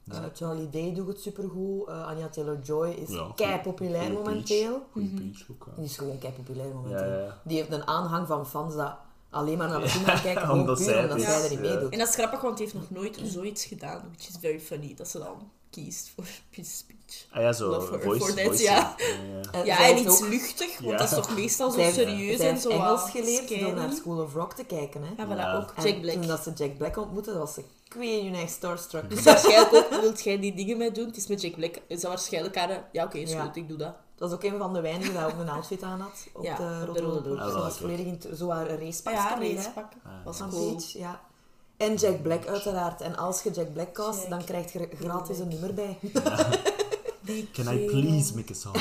Ja. 0.05 0.14
Eh, 0.14 0.24
Charlie 0.35 0.70
Day 0.70 0.94
doet 0.94 1.06
het 1.09 1.20
supergoed. 1.20 1.89
Uh, 1.89 2.06
Anya 2.06 2.28
Taylor-Joy 2.28 2.89
is 2.90 3.09
Ja, 3.10 3.32
kei 3.35 3.60
populair 3.60 4.12
momenteel. 4.12 4.82
Goeie 4.93 5.09
Mhm. 5.09 5.16
Peach 5.30 5.47
ook. 5.51 5.66
Die 5.76 5.85
is 5.85 5.97
gewoon 5.97 6.18
kei 6.18 6.32
populair 6.32 6.74
momenteel. 6.74 7.09
Ja, 7.12 7.18
ja. 7.18 7.40
Die 7.44 7.56
heeft 7.56 7.72
een 7.72 7.86
aanhang 7.86 8.26
van 8.26 8.47
fans 8.47 8.74
dat 8.76 8.94
alleen 9.30 9.59
maar 9.59 9.68
naar 9.68 9.80
de 9.80 9.89
film 9.89 10.05
gaan 10.05 10.20
kijken. 10.22 10.51
Omdat 10.60 10.76
puur 10.76 10.85
zij 10.86 11.02
omdat 11.02 11.20
zij 11.20 11.44
erin 11.44 11.62
ja. 11.64 11.70
meedoet. 11.74 11.93
En 11.93 11.98
dat 11.98 12.09
is 12.09 12.14
grappig, 12.14 12.40
want 12.40 12.59
hij 12.59 12.66
heeft 12.66 12.78
nog 12.78 12.90
nooit 13.01 13.20
zoiets 13.24 13.64
gedaan. 13.64 14.02
Which 14.14 14.28
is 14.28 14.36
very 14.40 14.60
funny. 14.60 14.94
Dat 14.94 15.09
ze 15.09 15.18
dan 15.18 15.51
kiest 15.85 16.11
voor 16.15 16.24
Speech. 16.65 17.27
Ah 17.32 17.43
ja, 17.43 17.53
zo. 17.53 17.69
Love 17.69 17.93
her 17.93 18.03
voice, 18.03 18.24
for 18.24 18.35
that, 18.35 18.44
voice 18.44 18.62
ja. 18.62 18.94
ja, 19.53 19.65
ja. 19.65 19.78
En 19.85 19.97
en 19.97 19.98
iets 19.98 20.23
ook- 20.23 20.28
luchtig, 20.28 20.78
want 20.78 20.90
Ja. 20.90 20.97
dat 20.97 21.11
is 21.11 21.15
toch 21.16 21.35
meestal 21.35 21.70
zo 21.70 21.77
zij 21.78 21.93
serieus 21.93 22.36
zij 22.36 22.48
en 22.48 22.59
zo 22.61 22.69
Engels 22.70 23.11
geleerd 23.11 23.48
door 23.61 23.74
naar 23.74 23.93
School 23.93 24.23
of 24.23 24.35
Rock 24.35 24.53
te 24.53 24.65
kijken. 24.65 25.03
Hè. 25.03 25.23
Ja, 25.23 25.27
voilà, 25.28 25.39
Ja. 25.39 25.57
ook 25.57 25.73
En 25.77 25.85
Jack 25.89 26.01
Black. 26.01 26.15
toen 26.15 26.27
dat 26.27 26.43
ze 26.43 26.53
Jack 26.53 26.77
Black 26.77 26.97
ontmoette, 26.97 27.39
was 27.39 27.55
ze 27.55 27.62
kweejunig 27.89 28.48
starstruck. 28.48 29.11
Dus 29.11 29.23
waarschijnlijk 29.24 29.74
ook, 29.93 30.01
wilt 30.01 30.23
jij 30.23 30.39
die 30.40 30.55
dingen 30.55 30.77
mee 30.78 30.93
doen? 30.93 31.07
Het 31.07 31.16
is 31.16 31.27
met 31.27 31.40
Jack 31.40 31.55
Black. 31.55 31.74
Is 31.86 32.01
dat 32.01 32.11
waarschijnlijk 32.11 32.57
haar... 32.57 32.89
Ja, 32.93 33.05
oké, 33.05 33.19
is 33.19 33.31
Ja. 33.31 33.44
goed, 33.44 33.57
ik 33.57 33.69
doe 33.69 33.78
dat. 33.78 33.94
Dat 34.16 34.28
was 34.31 34.39
ook 34.39 34.44
een 34.53 34.59
van 34.59 34.73
de 34.73 34.81
weinigen 34.81 35.12
die 35.15 35.24
ook 35.24 35.39
een 35.39 35.48
outfit 35.48 35.82
aan 35.82 36.01
had. 36.01 36.27
Op 36.32 36.44
Ja, 36.44 36.57
de 36.57 36.62
op 36.62 36.86
Rode 36.86 36.93
de 37.01 37.07
Rode 37.07 37.15
Loper. 37.15 37.31
Loper. 37.31 37.51
Ze 37.51 37.59
was 37.59 37.78
volledig 37.78 38.07
in 38.07 38.19
het- 38.20 38.39
zo 38.39 38.51
haar 38.51 38.66
racepak 38.69 39.12
ja, 39.12 39.39
racepak. 39.40 39.93
Ah, 40.05 40.12
Was 40.24 40.39
cool. 40.51 40.81
Ja. 40.93 41.20
En 41.77 41.94
Jack 41.94 42.23
Black 42.23 42.47
uiteraard. 42.47 43.01
En 43.01 43.16
als 43.16 43.43
je 43.43 43.51
Jack 43.51 43.73
Black 43.73 43.93
cast, 43.93 44.20
Jack 44.20 44.31
dan 44.31 44.44
krijg 44.44 44.73
je 44.73 44.78
er 44.78 44.97
gratis 44.97 45.39
een 45.39 45.48
nummer 45.48 45.74
bij. 45.74 45.98
Can 47.53 47.74
I 47.74 47.85
please 47.86 48.35
make 48.35 48.53
a 48.53 48.55
song 48.55 48.77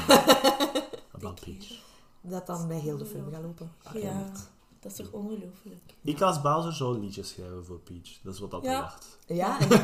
about 1.16 1.40
Peach? 1.42 1.84
Dat 2.22 2.46
dan 2.46 2.68
bij 2.68 2.80
heel 2.80 2.98
de 2.98 3.06
film 3.06 3.32
gaat 3.32 3.42
lopen. 3.42 3.72
Ja, 3.94 4.32
dat 4.86 5.00
is 5.00 5.06
toch 5.06 5.12
ongelooflijk. 5.22 5.94
Ik 6.04 6.22
als 6.22 6.42
Bowser 6.42 6.74
zou 6.74 6.96
een 6.96 7.02
liedje 7.02 7.24
schrijven 7.24 7.66
voor 7.66 7.80
Peach. 7.80 8.10
Dat 8.24 8.34
is 8.34 8.40
wat 8.40 8.52
dat 8.52 8.64
Ja. 8.64 8.80
dacht. 8.80 9.18
Ja, 9.28 9.60
en 9.60 9.66
ik, 9.66 9.84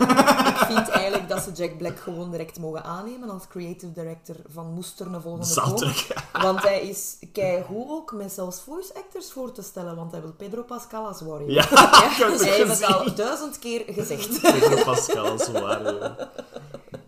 ik 0.49 0.57
vind 0.67 0.87
eigenlijk 0.89 1.29
dat 1.29 1.41
ze 1.43 1.51
Jack 1.51 1.77
Black 1.77 1.99
gewoon 1.99 2.31
direct 2.31 2.59
mogen 2.59 2.83
aannemen 2.83 3.29
als 3.29 3.47
creative 3.47 3.91
director 3.91 4.35
van 4.49 4.73
moest 4.73 4.99
er 4.99 5.13
een 5.13 5.21
volgende. 5.21 5.45
Soundtrack. 5.45 6.05
Want 6.41 6.61
hij 6.63 6.81
is 6.87 7.17
keigoed 7.31 7.89
ook 7.89 8.11
met 8.13 8.31
zelfs 8.31 8.59
voice 8.61 8.93
actors 8.95 9.31
voor 9.31 9.51
te 9.51 9.61
stellen, 9.61 9.95
want 9.95 10.11
hij 10.11 10.21
wil 10.21 10.33
Pedro 10.33 10.63
Pascal 10.63 11.07
als 11.07 11.21
Wario. 11.21 11.49
Ja, 11.49 11.63
ik 11.63 11.69
het 12.17 12.39
hij 12.41 12.49
heeft 12.51 12.79
het 12.79 12.83
al 12.95 13.15
duizend 13.15 13.59
keer 13.59 13.83
gezegd. 13.87 14.41
Pedro 14.41 14.83
Pascal, 14.83 15.37
waar. 15.61 15.93
ja. 15.95 16.29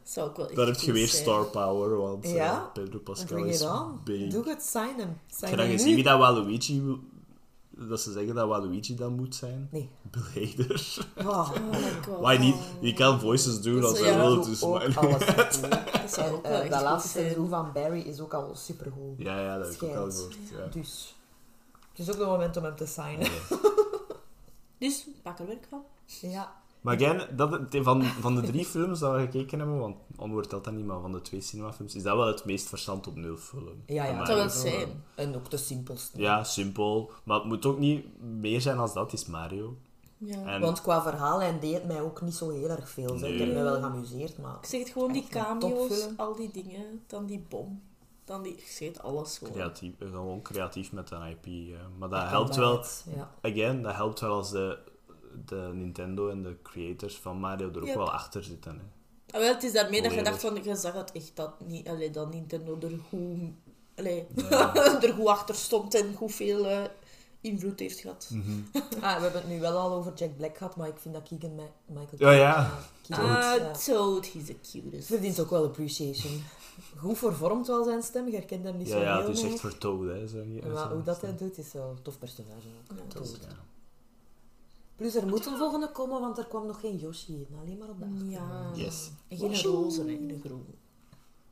Zou 0.03 0.29
ik 0.29 0.35
wel 0.35 0.49
Daar 0.55 0.65
heb 0.65 0.75
je 0.79 0.91
weer 0.91 1.07
zijn. 1.07 1.21
star 1.21 1.45
power, 1.45 1.97
want 1.97 2.23
eh, 2.25 2.33
Ja. 2.35 2.69
Pedro 2.73 2.99
Pascal 2.99 3.43
is 3.43 3.65
big. 4.03 4.31
Doe 4.31 4.49
het, 4.49 4.63
sign 4.63 4.93
hem. 4.97 5.19
Sign 5.27 5.51
je 5.51 5.61
hem 5.61 5.71
gezien 5.71 5.87
nu. 5.89 5.95
wie 5.95 6.03
dat 6.03 6.19
Waluigi... 6.19 6.83
Dat 7.87 8.01
ze 8.01 8.11
zeggen 8.11 8.35
dat 8.35 8.47
Waluigi 8.47 8.95
dan 8.95 9.13
moet 9.13 9.35
zijn? 9.35 9.67
Nee. 9.71 9.89
Bill 10.01 10.53
Hader. 10.57 10.97
Oh, 11.17 11.25
Oh 11.27 11.69
my 11.71 11.91
god. 12.05 12.19
Why 12.19 12.37
niet? 12.39 12.55
Je 12.81 12.93
kan 12.93 13.19
voices 13.19 13.61
doen 13.61 13.83
als 13.83 13.99
hij 13.99 14.09
ja, 14.11 14.17
wil, 14.17 14.43
dus... 14.43 14.63
ook 14.63 14.73
maar- 14.73 14.97
alles 14.97 15.23
goed. 15.23 15.61
Dat 15.91 16.13
zou 16.13 16.27
En 16.27 16.33
ook 16.33 16.43
eh, 16.43 16.51
dat 16.51 16.63
goed 16.63 16.81
laatste 16.81 17.09
seizoen 17.09 17.49
van 17.49 17.71
Barry 17.73 17.99
is 17.99 18.19
ook 18.19 18.33
al 18.33 18.55
supergoed. 18.55 19.17
Ja, 19.17 19.39
ja, 19.39 19.57
dat 19.57 19.65
heb 19.67 19.75
ik 19.75 19.83
ook 19.83 19.95
al 19.95 20.11
gehoord. 20.11 20.37
Ja. 20.51 20.65
Dus, 20.71 21.15
het 21.89 21.99
is 21.99 22.11
ook 22.13 22.19
het 22.19 22.27
moment 22.27 22.57
om 22.57 22.63
hem 22.63 22.75
te 22.75 22.85
signen. 22.85 23.31
Dus, 24.77 25.07
pak 25.21 25.39
er 25.39 25.47
werk 25.47 25.65
van. 25.69 25.83
Ja. 26.05 26.61
Maar 26.83 26.95
again, 26.95 27.35
dat, 27.35 27.59
van, 27.69 28.03
van 28.03 28.35
de 28.35 28.41
drie 28.41 28.65
films 28.65 28.99
dat 28.99 29.13
we 29.13 29.19
gekeken 29.19 29.59
hebben, 29.59 29.79
want 29.79 29.95
Onward 30.17 30.49
telt 30.49 30.63
dat 30.63 30.73
niet, 30.73 30.85
maar 30.85 30.99
van 31.01 31.11
de 31.11 31.21
twee 31.21 31.41
cinemafilms, 31.41 31.95
is 31.95 32.03
dat 32.03 32.15
wel 32.15 32.27
het 32.27 32.45
meest 32.45 32.67
verstand 32.69 33.07
op 33.07 33.15
nul 33.15 33.37
film. 33.37 33.83
Ja, 33.85 34.05
ja. 34.05 34.17
Dat 34.17 34.27
zou 34.27 34.39
wel 34.39 34.49
zijn. 34.49 35.03
En 35.15 35.35
ook 35.35 35.49
de 35.49 35.57
simpelste. 35.57 36.21
Ja, 36.21 36.43
simpel. 36.43 37.11
Maar 37.23 37.37
het 37.37 37.45
moet 37.47 37.65
ook 37.65 37.79
niet 37.79 38.05
meer 38.21 38.61
zijn 38.61 38.77
als 38.77 38.93
dat, 38.93 39.13
is 39.13 39.25
Mario. 39.25 39.77
Ja. 40.17 40.45
En 40.45 40.61
Want 40.61 40.81
qua 40.81 41.01
verhaallijn 41.01 41.59
deed 41.59 41.73
het 41.73 41.85
mij 41.87 42.01
ook 42.01 42.21
niet 42.21 42.35
zo 42.35 42.49
heel 42.49 42.69
erg 42.69 42.89
veel. 42.89 43.17
zeg. 43.17 43.29
Ik 43.29 43.37
heb 43.39 43.47
Nee. 43.47 43.57
me 43.57 43.63
wel 43.63 43.79
geamuseerd, 43.81 44.37
maar... 44.37 44.55
Ik 44.61 44.65
zeg 44.65 44.79
het 44.79 44.89
gewoon, 44.89 45.11
die 45.11 45.27
cameo's, 45.29 46.07
al 46.17 46.35
die 46.35 46.51
dingen, 46.51 47.01
dan 47.07 47.25
die 47.25 47.45
bom, 47.49 47.81
dan 48.25 48.41
die... 48.43 48.51
Ik 48.53 48.67
zeg 48.67 48.87
het, 48.87 49.01
alles 49.03 49.37
gewoon. 49.37 49.53
creatief, 49.53 49.93
gewoon 49.99 50.41
creatief 50.41 50.91
met 50.91 51.11
een 51.11 51.21
IP. 51.27 51.45
ja. 51.45 51.77
Maar 51.97 52.09
dat 52.09 52.29
helpt 52.29 52.55
wel, 52.55 52.83
Ja. 53.15 53.31
again, 53.41 53.81
dat 53.81 53.93
helpt 53.95 54.19
wel 54.19 54.33
als 54.35 54.51
de, 54.51 54.77
de 55.45 55.69
Nintendo 55.73 56.29
en 56.29 56.43
de 56.43 56.55
creators 56.63 57.15
van 57.17 57.37
Mario 57.39 57.69
er 57.71 57.81
ook 57.81 57.85
Ja. 57.87 57.97
wel 57.97 58.11
achter 58.11 58.43
zitten. 58.43 58.71
Hè. 58.71 58.83
Ah, 59.37 59.39
wel, 59.45 59.53
het 59.53 59.63
is 59.63 59.71
daarmee 59.71 60.01
dat 60.01 60.13
je 60.13 60.23
dacht 60.23 60.41
van, 60.41 60.63
je 60.63 60.75
zag 60.75 60.93
het 60.93 61.11
echt 61.11 61.31
dat 61.35 61.61
niet, 61.65 61.87
allee, 61.87 62.09
dat 62.09 62.33
Nintendo 62.33 62.77
er 62.81 62.99
goed, 63.09 63.39
allee, 63.95 64.25
Ja. 64.49 64.75
er 65.03 65.13
goed 65.13 65.27
achter 65.27 65.55
stond 65.55 65.93
en 65.95 66.13
goed 66.15 66.33
veel 66.33 66.67
eh, 66.67 66.81
invloed 67.41 67.79
heeft 67.79 67.99
gehad. 67.99 68.29
Mhm. 68.31 68.51
Ah, 69.01 69.15
we 69.15 69.21
hebben 69.23 69.41
het 69.41 69.49
nu 69.49 69.59
wel 69.59 69.77
al 69.77 69.93
over 69.93 70.13
Jack 70.13 70.37
Black 70.37 70.57
gehad, 70.57 70.75
maar 70.75 70.87
ik 70.87 70.97
vind 70.97 71.13
dat 71.13 71.23
Keegan 71.27 71.55
Ma- 71.55 71.71
Michael 71.85 72.17
Ja, 72.17 72.31
ja. 72.31 72.55
eh, 72.55 72.71
Keegan, 73.01 73.25
Ah, 73.29 73.57
ja. 73.57 73.71
Toad, 73.71 74.25
he's 74.25 74.45
the 74.45 74.55
cutest. 74.71 75.07
verdient 75.07 75.39
ook 75.39 75.49
wel 75.49 75.63
appreciation. 75.65 76.43
Goed 76.97 77.17
vervormd 77.17 77.67
wel 77.67 77.83
zijn 77.83 78.01
stem, 78.03 78.25
je 78.27 78.35
herkent 78.35 78.63
hem 78.63 78.77
niet 78.77 78.87
Ja, 78.87 78.93
zo 78.93 78.99
ja, 79.01 79.17
heel 79.17 79.27
het 79.27 79.37
is 79.37 79.43
echt 79.43 79.59
vertoond, 79.59 80.09
hè. 80.09 80.27
Zo, 80.27 80.37
ja, 80.37 80.67
Maar 80.67 80.77
zo. 80.87 80.93
hoe 80.93 81.03
dat 81.03 81.21
hij 81.21 81.35
doet, 81.35 81.57
is 81.57 81.73
wel 81.73 81.89
een 81.89 82.01
tof 82.01 82.19
personage 82.19 82.67
ook. 82.91 82.97
Ja, 82.97 83.03
Toad. 83.07 83.37
Ja. 83.41 83.55
Plus 84.95 85.15
er 85.15 85.27
moet 85.27 85.45
een 85.45 85.57
volgende 85.57 85.91
komen, 85.91 86.19
want 86.21 86.37
er 86.37 86.45
kwam 86.47 86.65
nog 86.65 86.79
geen 86.79 86.97
Yoshi 86.97 87.33
in. 87.49 87.57
Alleen 87.61 87.77
maar 87.77 87.89
op 87.89 87.99
de 87.99 88.05
achtergrond. 88.05 88.31
Ja. 88.77 88.83
Yes. 88.83 89.11
En 89.27 89.37
geen 89.37 89.61
roze, 89.61 90.01
hè, 90.01 90.07
een 90.07 90.41
groen. 90.45 90.65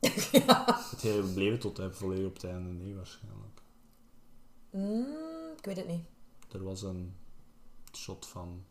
Het 0.00 1.02
hij 1.02 1.20
bleef 1.34 1.58
tot 1.58 1.76
hij 1.76 1.90
volledig 1.90 2.26
op 2.26 2.34
het 2.34 2.44
einde, 2.44 2.84
nee, 2.84 2.94
waarschijnlijk. 2.94 3.62
Mm, 4.70 5.06
ik 5.56 5.64
weet 5.64 5.76
het 5.76 5.88
niet. 5.88 6.04
Er 6.52 6.64
was 6.64 6.82
een 6.82 7.14
shot 7.96 8.26
van 8.26 8.64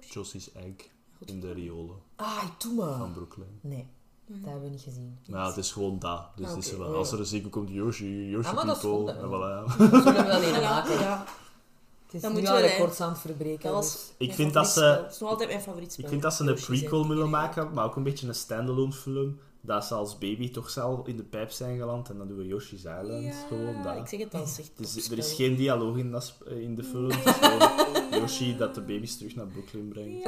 Josie's 0.00 0.52
egg 0.52 0.74
Goed. 1.18 1.30
in 1.30 1.40
de 1.40 1.52
riolen 1.52 1.96
Ah, 2.16 2.44
doe 2.58 2.74
maar. 2.74 2.98
van 2.98 3.12
Brooklyn. 3.12 3.58
Nee, 3.60 3.86
dat 4.26 4.36
hebben 4.44 4.62
we 4.62 4.68
niet 4.68 4.80
gezien. 4.80 5.18
Maar 5.28 5.40
ja, 5.40 5.46
het 5.46 5.56
is 5.56 5.72
gewoon 5.72 5.98
dat. 5.98 6.26
Dus 6.36 6.46
Ah, 6.46 6.54
het 6.54 6.64
is 6.64 6.76
wel, 6.76 6.94
als 6.94 7.12
er 7.12 7.18
een 7.18 7.26
sequel 7.26 7.50
komt, 7.50 7.70
Yoshi, 7.70 8.28
Yoshi 8.30 8.48
Ah, 8.48 8.54
maar 8.54 8.66
dat 8.66 8.76
is 8.76 8.82
people, 8.82 9.12
en 9.12 9.26
voilà. 9.28 9.78
Dat 9.78 10.02
zullen 10.02 10.14
we 10.14 10.22
wel 10.26 10.42
een 10.42 10.54
Voilà, 10.54 10.62
maken. 10.62 10.98
ja. 10.98 11.24
Het 12.10 12.22
is 12.22 12.28
Dan 12.28 12.34
nu 12.34 12.40
moet 12.40 12.48
al 12.50 12.56
je 12.56 12.62
wel, 12.62 12.70
records 12.70 13.00
aan 13.00 13.08
het 13.10 13.18
verbreken. 13.18 13.70
Dat 13.72 13.82
dus- 13.82 13.92
was 13.92 14.12
Ik 14.18 14.26
mijn 14.26 14.38
vind 14.38 14.52
dat 14.52 14.68
ze- 14.68 15.06
is 15.10 15.18
nog 15.18 15.30
altijd 15.30 15.48
mijn 15.48 15.60
favoriet 15.60 15.92
spel. 15.92 16.04
Ik 16.04 16.10
vind 16.10 16.22
dat 16.22 16.34
ze 16.34 16.44
een 16.44 16.54
prequel 16.54 17.08
willen 17.08 17.30
maken, 17.30 17.72
maar 17.72 17.84
ook 17.84 17.96
een 17.96 18.02
beetje 18.02 18.28
een 18.28 18.34
standalone 18.34 18.92
film. 18.92 19.38
Dat 19.62 19.84
ze 19.84 19.94
als 19.94 20.18
baby 20.18 20.50
toch 20.50 20.70
zelf 20.70 21.06
in 21.06 21.16
de 21.16 21.22
pijp 21.22 21.50
zijn 21.50 21.78
geland 21.78 22.10
en 22.10 22.18
dan 22.18 22.28
doen 22.28 22.36
we 22.36 22.46
Yoshi's 22.46 22.78
Island. 22.78 23.24
Ja, 23.24 23.32
gewoon 23.48 23.82
dat. 23.82 23.96
ik 23.96 24.06
zeg 24.06 24.20
het 24.20 24.34
al, 24.34 24.46
zeg 24.46 24.66
Dus 24.76 25.10
er 25.10 25.18
is 25.18 25.32
geen 25.32 25.56
dialoog 25.56 25.96
in, 25.96 26.10
dat 26.10 26.34
in 26.46 26.74
de 26.74 26.84
film. 26.84 27.10
Het 27.10 27.26
is 27.26 27.32
gewoon 27.32 28.20
Yoshi 28.20 28.56
dat 28.56 28.74
de 28.74 28.80
baby's 28.80 29.16
terug 29.16 29.34
naar 29.34 29.46
Brooklyn 29.46 29.88
brengt. 29.88 30.22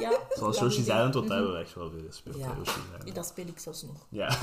Ja, 0.00 0.18
Zoals 0.30 0.58
dat 0.58 0.64
Yoshi's. 0.64 0.78
Island, 0.86 1.14
wat 1.14 1.28
hebben 1.28 1.52
we 1.52 1.58
echt 1.58 1.74
wel 1.74 1.90
veel 1.90 2.06
gespeeld. 2.06 2.36
Ja. 2.36 2.56
Island. 2.62 3.14
Dat 3.14 3.26
speel 3.26 3.46
ik 3.46 3.58
zelfs 3.58 3.82
nog. 3.82 4.06
Ja. 4.08 4.28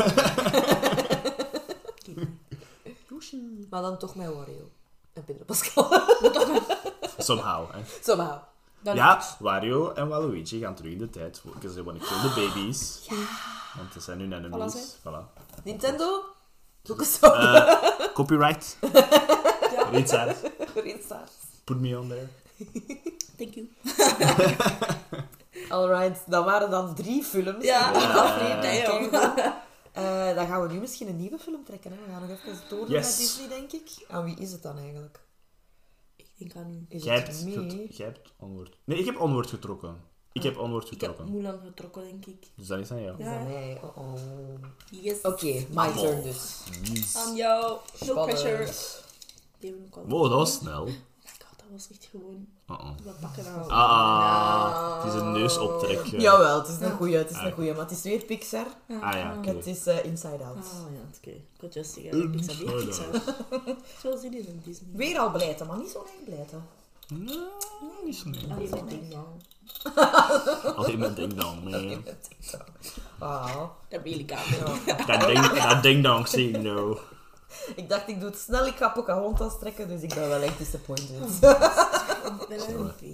Maar 3.70 3.82
dan 3.82 3.98
toch 3.98 4.16
met 4.16 4.28
Wario. 4.34 4.70
En 5.14 5.24
Pedro 5.24 5.44
Pascal. 5.46 5.84
Somehow. 7.18 7.72
Hè. 7.72 7.80
Somehow. 8.02 8.38
Dan 8.82 8.96
Ja, 8.96 9.22
Wario 9.40 9.92
en 9.94 10.08
Waluigi 10.08 10.60
gaan 10.60 10.76
terug 10.76 10.92
in 10.92 10.98
de 10.98 11.10
tijd. 11.10 11.42
Because 11.44 11.74
they 11.76 11.84
want 11.84 12.00
to 12.00 12.06
kill 12.08 12.30
the 12.30 12.40
babies. 12.40 13.08
Want 13.78 13.94
ze 13.94 14.00
zijn 14.00 14.18
nu 14.18 14.24
enemies. 14.24 14.96
Voilà. 15.00 15.24
Nintendo? 15.64 16.24
Doe 16.82 17.00
eens 17.00 17.20
zo. 17.20 17.26
Eh, 17.26 18.14
copyright. 18.14 18.78
Ja. 19.92 20.02
That. 20.04 20.36
Ritsaars. 20.76 21.32
Put 21.64 21.80
me 21.80 21.98
on 21.98 22.08
there. 22.08 22.28
Thank 23.38 23.54
you. 23.54 23.70
Alright, 25.70 26.20
dat 26.26 26.46
waren 26.46 26.70
dan 26.70 26.96
drie 26.96 27.24
films. 27.24 27.66
Ja. 27.66 27.92
de 27.92 28.00
aflevering. 28.00 29.12
Eh, 29.92 30.36
dan 30.36 30.48
gaan 30.48 30.62
we 30.68 30.74
nu 30.74 30.80
misschien 30.80 31.08
een 31.08 31.18
nieuwe 31.18 31.38
film 31.40 31.64
trekken. 31.66 31.92
Hè. 31.92 31.98
We 32.06 32.12
gaan 32.12 32.22
nog 32.22 32.30
even 32.30 32.58
doordoen 32.70 32.96
Yes. 32.96 33.08
met 33.08 33.18
Disney, 33.18 33.48
denk 33.48 33.72
ik. 33.72 34.06
Aan 34.08 34.24
wie 34.26 34.36
is 34.40 34.52
het 34.52 34.62
dan 34.64 34.78
eigenlijk? 34.78 35.20
Ik 36.16 36.26
denk 36.38 36.56
aan 36.56 36.72
u. 36.74 36.86
Is 36.90 37.04
Jij 37.04 37.16
het 37.16 37.28
hebt, 37.28 37.96
jij 37.98 38.06
hebt 38.06 38.32
onwoord. 38.40 38.78
Nee, 38.84 39.00
ik 39.00 39.06
heb 39.06 39.20
onwoord 39.20 39.48
getrokken. 39.50 40.02
Ik 40.32 40.44
heb 40.44 40.58
onwoord 40.58 40.92
Ik 40.92 41.02
heb 41.02 41.10
getrokken. 41.10 41.36
Mulan 41.36 41.60
getrokken, 41.66 42.02
denk 42.04 42.26
ik. 42.26 42.46
Dus 42.56 42.68
dat 42.68 42.80
is 42.80 42.92
aan 42.92 43.02
jou. 43.02 43.18
Is 43.20 43.26
Ja. 43.26 43.44
mij? 43.44 43.80
Oh, 43.84 43.98
oh. 43.98 44.14
Yes. 44.90 45.22
Oké, 45.22 45.66
my 45.74 45.92
turn 45.94 46.22
dus. 46.24 46.64
Yes. 46.84 47.16
Aan 47.16 47.36
jou. 47.36 47.62
No 47.72 47.80
Spannend. 48.06 48.42
pressure. 48.42 48.72
Wow, 50.08 50.22
dat 50.22 50.32
was 50.38 50.54
snel. 50.54 50.88
Was 51.72 51.88
echt 51.92 52.08
gewoon... 52.12 52.48
We 53.04 53.12
pakken 53.22 53.46
aan. 53.48 53.70
Ah, 53.70 55.04
het 55.04 55.14
is 55.14 55.20
een 55.20 55.32
neusoptrek. 55.32 56.00
eh. 56.00 56.20
Jawel, 56.20 56.60
het 56.60 56.68
is 56.68 56.80
een 56.80 56.92
goeie, 56.92 57.16
het 57.18 57.30
is 57.30 57.36
Ah. 57.38 57.44
een 57.46 57.52
goeie. 57.52 57.72
Maar 57.72 57.82
het 57.82 57.92
is 57.92 58.02
weer 58.02 58.20
Pixar. 58.24 58.66
Ah 59.02 59.14
ja, 59.14 59.36
oké. 59.38 59.50
Het 59.50 59.68
is 59.68 59.86
eh, 59.88 60.06
Inside 60.06 60.44
Out. 60.44 60.58
Ah 60.58 60.94
ja, 60.94 61.00
oké. 61.18 61.30
Ik 61.30 61.62
had 61.62 61.74
juist 61.74 61.92
zeggen, 61.94 62.14
Een 62.14 62.32
Pixar, 62.32 62.56
weer 62.66 62.86
Pixar. 62.86 63.06
Zo 64.02 64.18
zin 64.18 64.34
in 64.34 64.46
een 64.48 64.62
Disney. 64.66 64.90
Weer 64.94 65.20
al 65.20 65.32
blijten, 65.32 65.68
maar 65.68 65.78
niet 65.78 65.90
zo 65.90 66.00
erg 66.00 66.24
blijten. 66.26 66.64
Nee, 67.08 67.38
niet 68.06 68.16
zo 68.16 68.30
nee. 68.30 68.40
Alleen 68.56 68.70
met 68.70 68.90
ding 68.90 69.12
dan. 69.12 69.26
Alleen 70.76 71.00
met 71.00 71.16
ding 71.16 71.34
dong, 71.34 71.64
man. 71.70 72.04
Ah. 73.20 73.62
Dat 73.90 74.02
wil 74.04 74.20
ik 74.20 74.32
aan. 74.32 74.44
Dat 75.08 75.22
ding, 75.28 75.48
dat 75.62 75.84
ding 75.84 76.04
dong, 76.04 76.28
zie 76.28 76.50
ik 76.50 76.62
nou. 76.62 76.98
Ik 77.76 77.90
dacht, 77.90 78.08
ik 78.08 78.20
doe 78.20 78.30
het 78.30 78.40
snel, 78.40 78.66
ik 78.66 78.76
ga 78.76 78.90
Pocahontas 78.90 79.60
trekken, 79.60 79.88
dus 79.88 80.02
ik 80.02 80.14
ben 80.14 80.30
wel 80.30 80.42
echt 80.42 80.58
disappointed. 80.58 81.20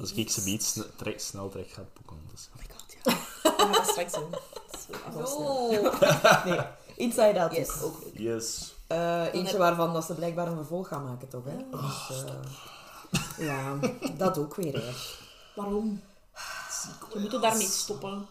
Als 0.02 0.12
ik 0.14 0.30
ze 0.32 0.44
beat 0.44 0.64
sne- 0.64 0.95
trek, 0.95 1.20
snel 1.20 1.49
trek, 1.49 1.70
gaat 1.72 1.94
Pocahontas. 1.94 2.49
Oh 2.53 2.60
my 2.62 2.66
god, 2.76 2.95
ja. 3.03 3.18
We 3.44 3.53
gaan 3.57 3.72
dat 3.72 3.88
straks 3.88 4.14
doen. 4.14 4.36
Oh. 5.16 6.45
Nee, 6.45 6.60
Inside 6.95 7.41
Out 7.41 7.56
Yes, 7.56 7.68
is 7.76 7.82
ook 7.82 8.03
leuk. 8.03 8.18
Yes. 8.18 8.74
eh, 8.88 9.34
eentje 9.34 9.57
waarvan 9.57 9.94
dat 9.94 10.06
ze 10.06 10.14
blijkbaar 10.14 10.48
een 10.48 10.56
vervolg 10.56 10.88
gaan 10.88 11.03
maken, 11.03 11.28
toch? 11.28 11.44
Hè? 11.45 11.57
Dus, 11.72 12.24
eh, 12.24 12.36
ja, 13.48 13.76
dat 14.18 14.38
ook 14.38 14.56
weer. 14.56 14.74
Hè. 14.74 14.91
Waarom? 15.56 16.02
We 17.14 17.20
moeten 17.20 17.41
daarmee 17.41 17.68
stoppen. 17.68 18.28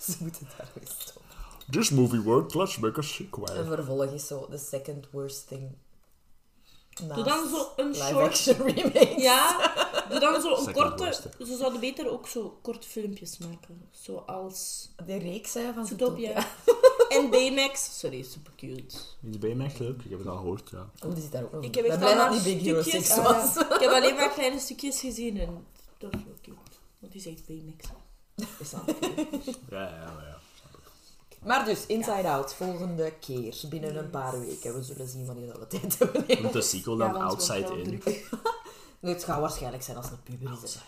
Ze 0.00 0.16
moeten 0.18 0.48
daar 0.58 0.68
weer 0.74 0.88
stoppen. 0.98 1.29
This 1.70 1.90
movie 1.90 2.22
worked, 2.22 2.54
let's 2.54 2.78
make 2.78 2.94
a 2.94 3.02
Een 3.02 3.04
sequel. 3.04 3.64
vervolg 3.64 4.12
is 4.12 4.26
zo 4.26 4.46
the 4.50 4.58
second 4.58 5.06
worst 5.10 5.48
thing. 5.48 5.70
Doe 7.14 7.24
dan 7.24 7.48
zo 7.48 7.72
een 7.76 7.86
live 7.86 8.04
short... 8.04 8.26
action 8.26 8.56
remake. 8.56 9.14
Ja, 9.20 9.72
doe 10.10 10.20
dan 10.20 10.40
zo 10.40 10.50
een 10.50 10.56
Second 10.56 10.74
korte... 10.74 11.04
worst, 11.04 11.28
Ze 11.46 11.56
zouden 11.56 11.80
beter 11.80 12.10
ook 12.10 12.28
zo 12.28 12.58
korte 12.62 12.88
filmpjes 12.88 13.38
maken. 13.38 13.88
Zoals 13.90 14.88
De 15.06 15.16
reeks 15.16 15.54
hè, 15.54 15.72
van 15.72 15.86
Zootopia. 15.86 16.46
En 17.08 17.30
Baymax. 17.30 17.98
Sorry, 17.98 18.22
super 18.22 18.52
cute. 18.56 18.96
Is 19.30 19.38
Baymax 19.38 19.78
leuk? 19.78 20.02
Ik 20.02 20.10
heb 20.10 20.18
het 20.18 20.28
al 20.28 20.36
gehoord, 20.36 20.70
ja. 20.70 20.90
Oh, 21.04 21.12
die 21.14 21.22
zit 21.22 21.32
daar 21.32 21.42
ook 21.44 21.52
nog 21.52 21.64
Ik 21.64 21.74
heb 21.74 21.84
echt 21.84 21.98
blij 21.98 22.14
dat 22.14 22.42
Big 22.42 22.60
Hero 22.62 22.82
stukjes... 22.82 23.06
6 23.06 23.18
ah, 23.18 23.54
ik 23.74 23.80
heb 23.80 23.90
alleen 23.90 24.14
maar 24.14 24.30
kleine 24.30 24.58
stukjes 24.58 25.00
gezien 25.00 25.40
en 25.40 25.66
dat 25.98 26.14
is 26.14 26.20
wel 26.24 26.34
cute. 26.42 27.18
Is 27.18 27.26
echt 27.26 27.46
BMX. 27.46 27.88
hè. 27.88 28.44
Is 28.64 28.70
dat 28.70 28.86
natuurlijk. 28.86 29.30
Ja, 29.70 29.80
ja, 29.80 30.24
ja. 30.26 30.39
Maar 31.44 31.64
dus, 31.64 31.86
Inside 31.86 32.28
Out, 32.28 32.54
volgende 32.54 33.12
keer, 33.20 33.60
binnen 33.68 33.96
een 33.96 34.10
paar 34.10 34.40
weken. 34.40 34.74
We 34.74 34.82
zullen 34.82 35.08
zien 35.08 35.26
wanneer 35.26 35.46
dat 35.46 35.58
we 35.58 35.66
tijd 35.66 35.98
hebben. 35.98 36.42
Moet 36.42 36.52
de 36.52 36.60
sequel 36.62 36.96
dan 36.96 37.16
Outside 37.16 37.82
In? 37.82 38.02
Nee, 39.00 39.14
het 39.14 39.24
gaat 39.24 39.40
waarschijnlijk 39.40 39.82
zijn 39.82 39.96
als 39.96 40.06
het 40.10 40.14
een 40.14 40.22
puber 40.38 40.58
is. 40.62 40.74
hè. 40.74 40.80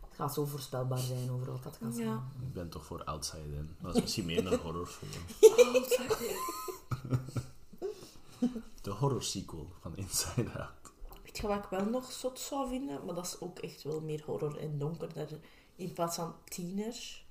Het 0.00 0.16
gaat 0.16 0.34
zo 0.34 0.44
voorspelbaar 0.44 0.98
zijn 0.98 1.30
over 1.30 1.52
wat 1.52 1.62
dat 1.62 1.76
gaat 1.82 1.94
zijn. 1.94 2.06
Ja. 2.08 2.22
Ik 2.42 2.52
ben 2.52 2.68
toch 2.68 2.84
voor 2.84 3.04
Outside 3.04 3.42
In. 3.56 3.76
Dat 3.82 3.94
is 3.94 4.00
misschien 4.00 4.24
meer 4.24 4.46
een 4.46 4.58
horrorfilm. 4.64 5.10
De 8.82 8.90
horror 8.90 9.22
sequel 9.22 9.68
van 9.80 9.96
Inside 9.96 10.50
Out. 10.58 10.92
Weet 11.24 11.38
je 11.38 11.46
wat 11.46 11.64
ik 11.64 11.70
wel 11.70 11.84
nog 11.84 12.12
zot 12.12 12.38
zou 12.40 12.68
vinden? 12.68 13.04
Maar 13.04 13.14
dat 13.14 13.26
is 13.26 13.40
ook 13.40 13.58
echt 13.58 13.82
wel 13.82 14.00
meer 14.00 14.22
horror 14.26 14.58
en 14.58 14.78
donkerder. 14.78 15.28
In 15.76 15.92
plaats 15.92 16.16
van 16.16 16.34
tieners. 16.44 17.23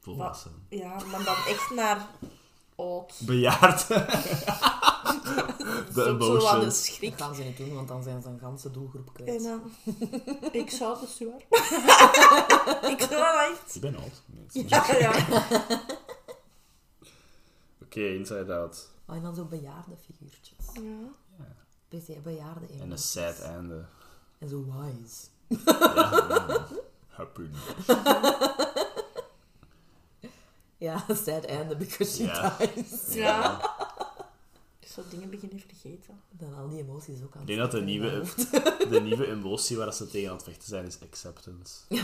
Volwassen. 0.00 0.52
Ja, 0.68 0.96
maar 1.10 1.24
dan 1.24 1.34
echt 1.48 1.70
naar 1.74 2.06
oud. 2.76 3.20
Bejaard. 3.26 3.86
De 5.94 5.94
Zo- 5.94 6.02
Zo 6.02 6.08
aan 6.10 6.18
de 6.18 6.24
emotion. 6.24 6.60
Dat 6.60 6.76
schrik. 6.76 7.18
gaan 7.18 7.34
ze 7.34 7.42
niet 7.42 7.56
doen, 7.56 7.74
want 7.74 7.88
dan 7.88 8.02
zijn 8.02 8.22
ze 8.22 8.28
een 8.28 8.38
ganse 8.38 8.70
doelgroep 8.70 9.06
En 9.18 9.24
kwijt. 9.24 9.42
dan... 9.42 9.72
ik 10.62 10.70
zou 10.70 10.98
het 11.00 11.18
waar. 11.18 11.40
ik 12.92 13.00
zou 13.00 13.10
dat 13.10 13.50
echt... 13.50 13.74
Ik 13.74 13.80
ben 13.80 13.96
oud. 13.96 14.22
Nee, 14.26 14.66
Ja, 14.68 14.84
ja. 14.98 15.12
Oké, 17.82 18.00
Inside 18.00 18.54
Out. 18.54 18.88
Oh, 19.06 19.16
en 19.16 19.22
dan 19.22 19.34
zo 19.34 19.44
bejaarde 19.44 19.96
figuurtjes. 20.06 20.66
ja. 20.74 20.80
Ja. 21.38 21.44
Beetje 21.88 22.20
bejaarde 22.20 22.66
En 22.66 22.74
een 22.74 22.80
emoties. 22.80 23.10
sad 23.12 23.40
einde. 23.40 23.84
En 24.38 24.48
zo 24.48 24.64
wise. 24.64 25.26
Ja, 25.48 26.66
ja. 27.86 28.88
Ja, 30.80 31.04
sad 31.24 31.44
einde 31.44 31.76
because 31.76 32.12
she 32.16 32.22
Ja. 32.22 32.56
dies. 32.74 33.14
Ja. 33.14 33.60
Ik 34.80 34.88
zou 34.94 35.06
dingen 35.10 35.30
beginnen 35.30 35.62
vergeten. 35.68 36.20
Dan 36.30 36.54
al 36.60 36.68
die 36.68 36.78
emoties 36.78 37.22
ook 37.24 37.34
aan 37.34 37.40
Ik 37.40 37.46
denk 37.46 37.58
dat 37.58 37.70
de 37.70 37.80
nieuwe, 37.80 38.22
de 38.90 39.00
nieuwe 39.00 39.30
emotie 39.30 39.76
waar 39.76 39.92
ze 39.94 40.06
tegen 40.10 40.28
aan 40.30 40.34
het 40.36 40.44
vechten 40.44 40.68
zijn 40.68 40.86
is 40.86 40.98
acceptance. 41.10 41.74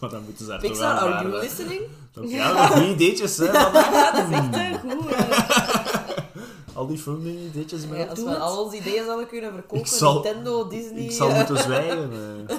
Maar 0.00 0.10
dan 0.10 0.24
moeten 0.24 0.44
ze 0.44 0.50
daar 0.50 0.60
toch 0.60 0.70
Pixar, 0.70 0.86
are 0.90 1.00
you 1.00 1.12
aanvaarden. 1.14 1.40
listening? 1.40 1.80
Want 2.14 2.30
Ja, 2.30 2.66
goede 2.66 2.88
ideetjes, 2.90 3.36
hè. 3.36 3.46
vandaag. 3.46 4.12
Dat 4.14 4.28
is 4.28 4.58
echt 4.60 4.80
goed. 4.80 6.74
Al 6.74 6.86
die 6.86 6.98
filmdingen, 6.98 7.42
ideetjes 7.42 7.82
Ja, 7.90 8.04
als 8.04 8.18
doe 8.18 8.24
we 8.28 8.30
het. 8.34 8.40
al 8.40 8.64
onze 8.64 8.76
ideeën 8.76 9.04
zouden 9.04 9.28
kunnen 9.28 9.52
verkopen, 9.52 9.78
Ik 9.78 9.86
zal- 9.86 10.12
Nintendo, 10.22 10.68
Disney, 10.68 11.02
Ik 11.04 11.10
zal 11.12 11.28
eh, 11.28 11.36
moeten 11.36 11.58
zwijgen. 11.58 12.10
eh. 12.12 12.56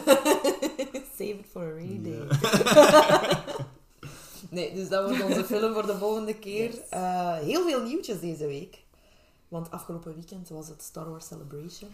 Save 1.26 1.40
it 1.40 1.46
for 1.46 1.64
a 1.64 1.74
rainy 1.74 2.02
day. 2.02 2.28
Ja. 2.28 3.44
Nee, 4.50 4.74
dus 4.74 4.90
dat 4.90 5.10
wordt 5.10 5.24
onze 5.24 5.44
film 5.56 5.74
voor 5.74 5.86
de 5.86 5.98
volgende 5.98 6.36
keer. 6.36 6.72
Yes. 6.72 6.90
Eh, 6.90 7.38
heel 7.38 7.68
veel 7.68 7.84
nieuwtjes 7.84 8.20
deze 8.20 8.46
week. 8.46 8.84
Want 9.48 9.72
afgelopen 9.72 10.16
weekend 10.16 10.50
was 10.50 10.68
het 10.68 10.82
Star 10.82 11.10
Wars 11.10 11.28
Celebration. 11.28 11.90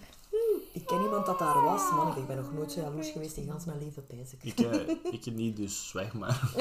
Ik 0.72 0.86
ken 0.86 1.02
iemand 1.02 1.26
dat 1.26 1.40
daar 1.40 1.62
was. 1.62 1.92
Man, 1.92 2.18
ik 2.18 2.28
ben 2.28 2.36
nog 2.36 2.54
nooit 2.54 2.72
zo 2.72 2.82
jaloers 2.82 3.10
geweest 3.10 3.38
in 3.38 3.48
gans 3.48 3.66
mijn 3.66 3.80
leven, 3.80 4.06
pijs 4.06 4.34
ik. 4.34 4.44
Ik, 4.44 4.60
eh, 4.60 4.90
ik 5.12 5.26
niet, 5.26 5.58
dus 5.58 5.90
zwijg 5.90 6.14
maar. 6.14 6.42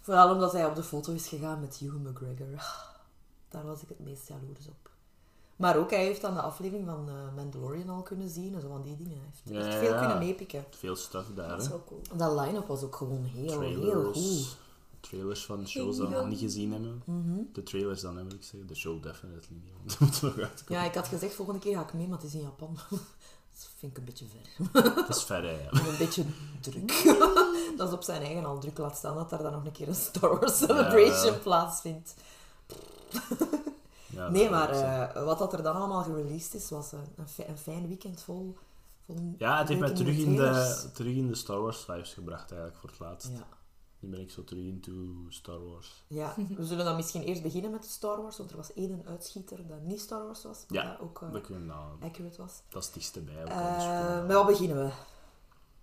Vooral 0.00 0.32
omdat 0.34 0.52
hij 0.52 0.66
op 0.66 0.74
de 0.74 0.82
foto 0.82 1.12
is 1.12 1.28
gegaan 1.28 1.60
met 1.60 1.76
Hugh 1.76 1.94
McGregor. 1.94 2.64
Daar 3.48 3.66
was 3.66 3.82
ik 3.82 3.88
het 3.88 4.00
meest 4.00 4.28
jaloers 4.28 4.66
op. 4.68 4.89
Maar 5.60 5.76
ook, 5.76 5.90
hij 5.90 6.04
heeft 6.04 6.20
dan 6.20 6.34
de 6.34 6.40
aflevering 6.40 6.86
van 6.86 7.08
eh, 7.08 7.14
Mandalorian 7.36 7.88
al 7.88 8.02
kunnen 8.02 8.28
zien. 8.28 8.54
En 8.54 8.60
zo 8.60 8.68
van 8.68 8.82
die 8.82 8.96
dingen. 8.96 9.18
Hij 9.44 9.54
heeft 9.54 9.66
echt 9.66 9.78
veel 9.78 9.92
ja. 9.92 9.98
kunnen 9.98 10.18
meepikken. 10.18 10.64
Veel 10.70 10.96
stuff 10.96 11.28
daar, 11.34 11.48
Dat 11.48 11.58
is 11.58 11.64
hè. 11.64 11.70
wel 11.70 11.84
cool. 11.86 12.00
Dat 12.14 12.40
line-up 12.40 12.66
was 12.66 12.82
ook 12.82 12.94
gewoon 12.96 13.24
heel, 13.24 13.60
heel 13.60 13.80
Trailers. 13.80 14.18
goed. 14.18 14.56
Trailers 15.00 15.44
van 15.44 15.68
shows 15.68 15.96
dat 15.96 16.08
we 16.08 16.14
nog 16.14 16.28
niet 16.28 16.38
gezien 16.38 16.72
hebben. 16.72 17.02
Mhm. 17.04 17.38
De 17.52 17.62
trailers 17.62 18.00
dan, 18.00 18.14
wil 18.14 18.24
ik 18.24 18.42
zeggen. 18.42 18.66
De 18.66 18.74
show 18.74 19.02
definitely 19.02 19.56
niet, 19.64 19.72
want 19.76 19.90
dat 19.98 20.00
moet 20.00 20.22
nog 20.22 20.48
uitkomen. 20.48 20.82
Ja, 20.82 20.88
ik 20.88 20.94
had 20.94 21.08
gezegd, 21.08 21.34
volgende 21.34 21.60
keer 21.60 21.74
ga 21.76 21.82
ik 21.82 21.92
mee, 21.92 22.08
maar 22.08 22.18
het 22.18 22.26
is 22.26 22.34
in 22.34 22.40
Japan. 22.42 22.76
Dat 23.60 23.68
vind 23.78 23.92
ik 23.92 23.98
een 23.98 24.04
beetje 24.04 24.24
ver. 24.26 24.82
Dat 25.06 25.16
is 25.16 25.22
ver, 25.22 25.42
hè. 25.42 25.50
ja. 25.50 25.70
En 25.70 25.86
een 25.88 25.98
beetje 25.98 26.24
druk. 26.60 27.02
dat 27.76 27.88
is 27.88 27.94
op 27.94 28.02
zijn 28.02 28.22
eigen 28.22 28.44
al 28.44 28.58
druk. 28.58 28.78
Laat 28.78 28.96
staan 28.96 29.14
dat 29.16 29.30
daar 29.30 29.42
dan 29.42 29.52
nog 29.52 29.64
een 29.64 29.72
keer 29.72 29.88
een 29.88 29.94
Star 29.94 30.38
Wars 30.38 30.58
Celebration 30.58 31.32
Ja. 31.32 31.38
plaatsvindt. 31.38 32.14
Ja, 34.10 34.28
Nee, 34.28 34.50
maar 34.50 34.70
eh, 34.70 35.24
wat 35.24 35.38
dat 35.38 35.52
er 35.52 35.62
dan 35.62 35.74
allemaal 35.76 36.02
gereleased 36.02 36.54
is, 36.54 36.70
was 36.70 36.92
eh, 36.92 36.98
een, 37.16 37.28
fi- 37.28 37.44
een 37.48 37.58
fijn 37.58 37.88
weekend 37.88 38.20
vol... 38.22 38.56
vol 39.06 39.34
Ja, 39.38 39.58
het 39.58 39.68
heeft 39.68 39.80
mij 39.80 39.90
terug 39.94 40.16
in, 40.16 40.36
de, 40.36 40.84
terug 40.92 41.14
in 41.14 41.26
de 41.28 41.34
Star 41.34 41.60
Wars 41.60 41.84
vibes 41.84 42.12
gebracht, 42.14 42.50
eigenlijk, 42.50 42.80
voor 42.80 42.88
het 42.90 42.98
laatst. 42.98 43.28
Ja. 43.32 43.46
Nu 43.98 44.08
ben 44.10 44.20
ik 44.20 44.30
zo 44.30 44.44
terug 44.44 44.62
into 44.64 44.92
Star 45.28 45.64
Wars. 45.70 46.04
ja, 46.06 46.34
we 46.56 46.64
zullen 46.66 46.84
dan 46.84 46.96
misschien 46.96 47.22
eerst 47.22 47.42
beginnen 47.42 47.70
met 47.70 47.82
de 47.82 47.88
Star 47.88 48.22
Wars, 48.22 48.36
want 48.38 48.50
er 48.50 48.56
was 48.56 48.72
één 48.72 49.02
uitschieter 49.06 49.66
dat 49.66 49.82
niet 49.82 50.00
Star 50.00 50.24
Wars 50.26 50.42
was, 50.42 50.64
maar 50.68 50.82
Ja, 50.84 50.90
dat 50.90 51.00
ook 51.00 51.22
eh, 51.22 51.32
Dat, 51.32 51.40
kunnen 51.42 51.62
we 51.62 51.68
nou, 51.68 51.84
accurate 52.02 52.42
was. 52.42 52.52
dat 52.68 52.80
is 52.80 52.84
het 52.86 52.94
dichtste 52.94 53.20
bij. 53.20 53.44
met 54.26 54.32
wat 54.36 54.46
beginnen 54.46 54.76
we? 54.84 54.90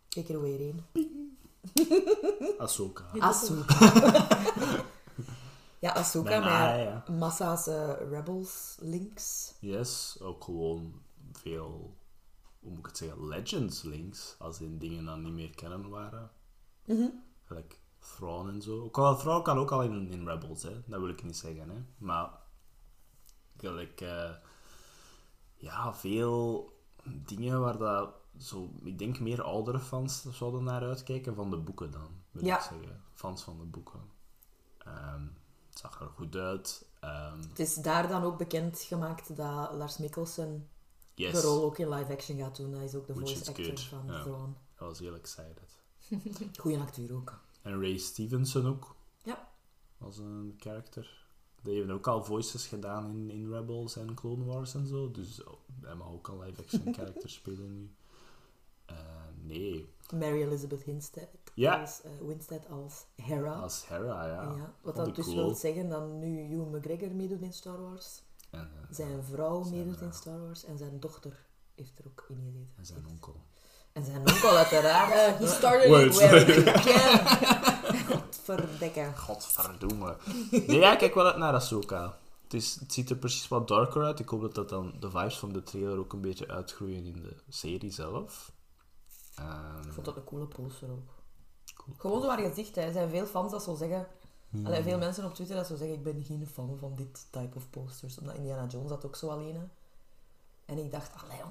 Take 0.07 0.31
it 0.33 0.37
away, 0.37 0.55
Reen. 0.55 0.81
Ahsoka. 2.57 3.03
Ahsoka. 3.19 4.27
Ja, 5.79 5.91
Ahsoka 5.93 6.41
ei, 6.73 6.83
ja. 6.83 7.03
massa's 7.11 7.67
eh, 7.67 7.93
Rebels 8.09 8.77
links. 8.79 9.55
Yes, 9.59 10.17
ook 10.21 10.43
gewoon 10.43 11.01
veel, 11.31 11.97
hoe 12.59 12.69
moet 12.69 12.79
ik 12.79 12.85
het 12.85 12.97
zeggen, 12.97 13.27
legends 13.27 13.81
links. 13.81 14.35
Als 14.39 14.61
in 14.61 14.77
dingen 14.77 15.05
dan 15.05 15.21
niet 15.23 15.33
meer 15.33 15.55
kennen 15.55 15.89
waren. 15.89 16.31
Mhm. 16.85 17.07
Gelijk 17.45 17.79
Thrawn 17.99 18.47
en 18.49 18.61
zo. 18.61 18.83
Ook 18.83 18.97
al, 18.97 19.17
Thrawn 19.17 19.43
kan 19.43 19.57
ook 19.57 19.71
al 19.71 19.83
in, 19.83 20.11
in 20.11 20.27
Rebels, 20.27 20.63
hè. 20.63 20.81
Dat 20.85 20.99
wil 20.99 21.09
ik 21.09 21.23
niet 21.23 21.37
zeggen, 21.37 21.69
hè. 21.69 21.83
Maar, 21.97 22.29
gelijk, 23.57 24.01
eh, 24.01 24.31
ja, 25.55 25.93
veel 25.93 26.71
dingen 27.03 27.59
waar 27.61 27.77
dat 27.77 28.13
zo, 28.39 28.69
ik 28.83 28.97
denk 28.99 29.19
meer 29.19 29.41
oudere 29.43 29.79
fans 29.79 30.25
zouden 30.31 30.63
naar 30.63 30.81
uitkijken 30.83 31.35
van 31.35 31.49
de 31.49 31.57
boeken 31.57 31.91
dan, 31.91 32.21
wil 32.31 32.45
Ja. 32.45 32.55
ik 32.55 32.61
zeggen. 32.61 33.01
Fans 33.13 33.43
van 33.43 33.57
de 33.57 33.63
boeken. 33.65 33.99
Ehm, 34.77 35.25
zag 35.87 36.01
er 36.01 36.09
goed 36.15 36.35
uit. 36.35 36.85
Ehm, 36.99 37.41
Het 37.49 37.59
is 37.59 37.75
daar 37.75 38.07
dan 38.07 38.23
ook 38.23 38.37
bekend 38.37 38.79
gemaakt 38.79 39.35
dat 39.35 39.73
Lars 39.73 39.97
Mikkelsen 39.97 40.69
yes, 41.15 41.31
de 41.33 41.41
rol 41.41 41.63
ook 41.63 41.77
in 41.77 41.89
live 41.89 42.11
action 42.11 42.37
gaat 42.37 42.55
doen. 42.55 42.73
Hij 42.73 42.85
is 42.85 42.95
ook 42.95 43.07
de 43.07 43.13
Which 43.13 43.29
voice 43.29 43.49
actor 43.49 43.65
good, 43.65 43.79
van 43.79 44.03
ja. 44.05 44.21
Thrawn. 44.21 44.55
I 44.81 44.83
was 44.85 44.99
heel 44.99 45.15
excited. 45.15 45.79
Goeie 46.61 46.79
acteur 46.79 47.13
ook. 47.13 47.39
En 47.61 47.81
Ray 47.81 47.97
Stevenson 47.97 48.67
ook. 48.67 48.95
Ja. 49.23 49.49
Als 49.97 50.17
een 50.17 50.55
character. 50.59 51.25
Die 51.61 51.75
heeft 51.75 51.89
ook 51.89 52.07
al 52.07 52.23
voices 52.23 52.67
gedaan 52.67 53.09
in, 53.09 53.29
in 53.31 53.53
Rebels 53.53 53.95
en 53.95 54.13
Clone 54.13 54.43
Wars 54.43 54.73
en 54.73 54.87
zo. 54.87 55.11
Dus 55.11 55.43
oh, 55.43 55.59
hij 55.81 55.95
mag 55.95 56.07
ook 56.07 56.29
al 56.29 56.39
live-action 56.39 56.93
characters 56.97 57.33
spelen 57.33 57.73
nu. 57.73 57.91
Eh, 58.85 58.95
nee. 59.41 59.93
Mary 60.11 60.41
Elizabeth 60.41 60.85
Winstead, 60.85 61.27
Ja. 61.53 61.81
als, 61.81 62.01
eh, 62.03 62.11
Winstead 62.27 62.69
als 62.69 63.05
Hera. 63.15 63.53
Als 63.53 63.87
Hera, 63.87 64.25
ja. 64.25 64.41
Ja, 64.41 64.73
wat 64.81 64.93
Vond 64.95 65.05
dat 65.05 65.15
dus 65.15 65.25
cool. 65.25 65.37
wil 65.37 65.55
zeggen 65.55 65.89
dat 65.89 66.07
nu 66.09 66.51
Ewan 66.51 66.75
McGregor 66.77 67.11
meedoet 67.11 67.41
in 67.41 67.53
Star 67.53 67.81
Wars, 67.81 68.21
En, 68.49 68.59
eh, 68.59 68.65
zijn 68.95 69.23
vrouw 69.23 69.63
Zijn 69.63 69.75
meedoet 69.75 70.01
in 70.01 70.13
Star 70.13 70.41
Wars 70.45 70.65
en 70.65 70.77
zijn 70.77 70.99
dochter 70.99 71.45
heeft 71.75 71.99
er 71.99 72.05
ook 72.07 72.25
in 72.29 72.35
gezeten. 72.35 72.69
en 72.77 72.85
zijn 72.85 73.05
onkel. 73.07 73.35
En 73.93 74.05
zijn 74.05 74.19
onkel 74.19 74.49
uiteraard. 74.57 75.11
Eh, 75.11 75.39
he 75.39 75.47
started 75.47 75.87
Word. 75.87 76.05
it 76.05 76.15
Where. 76.15 76.45
Godverdomme. 79.15 80.15
Nee, 80.51 80.79
ja, 80.79 80.95
kijk 80.95 81.15
wel 81.15 81.25
uit 81.25 81.37
naar 81.37 81.53
Ahsoka. 81.53 82.17
Het, 82.43 82.53
is, 82.53 82.77
het 82.79 82.93
ziet 82.93 83.09
er 83.09 83.15
precies 83.15 83.47
wat 83.47 83.67
darker 83.67 84.03
uit. 84.03 84.19
Ik 84.19 84.29
hoop 84.29 84.41
dat 84.41 84.55
dat 84.55 84.69
dan 84.69 84.93
de 84.99 85.09
vibes 85.09 85.37
van 85.37 85.53
de 85.53 85.63
trailer 85.63 85.97
ook 85.97 86.13
een 86.13 86.21
beetje 86.21 86.47
uitgroeien 86.47 87.05
in 87.05 87.21
de 87.21 87.35
serie 87.49 87.91
zelf. 87.91 88.51
Ehm, 89.37 89.81
Ik 89.87 89.93
vond 89.93 90.05
dat 90.05 90.15
een 90.15 90.23
coole 90.23 90.45
poster 90.47 90.89
ook. 90.91 91.13
cool. 91.75 91.95
Gewoon 91.97 92.21
zo 92.21 92.27
haar 92.27 92.39
gezicht. 92.49 92.75
hè. 92.75 92.81
Er 92.81 92.91
zijn 92.91 93.09
veel 93.09 93.25
fans 93.25 93.51
dat 93.51 93.63
zo 93.63 93.75
zeggen... 93.75 94.07
Hmm. 94.49 94.65
Allee, 94.65 94.83
veel 94.83 94.97
mensen 94.97 95.25
op 95.25 95.33
Twitter 95.33 95.55
dat 95.55 95.67
zo 95.67 95.75
zeggen, 95.75 95.95
ik 95.97 96.03
ben 96.03 96.23
geen 96.23 96.47
fan 96.53 96.77
van 96.79 96.95
dit 96.95 97.27
type 97.31 97.55
of 97.57 97.69
posters. 97.69 98.19
Omdat 98.19 98.35
Indiana 98.35 98.65
Jones 98.67 98.89
dat 98.89 99.05
ook 99.05 99.15
zo 99.15 99.29
alleen. 99.29 99.55
hè. 99.55 99.63
En 100.65 100.77
ik 100.77 100.91
dacht, 100.91 101.11
allee, 101.23 101.41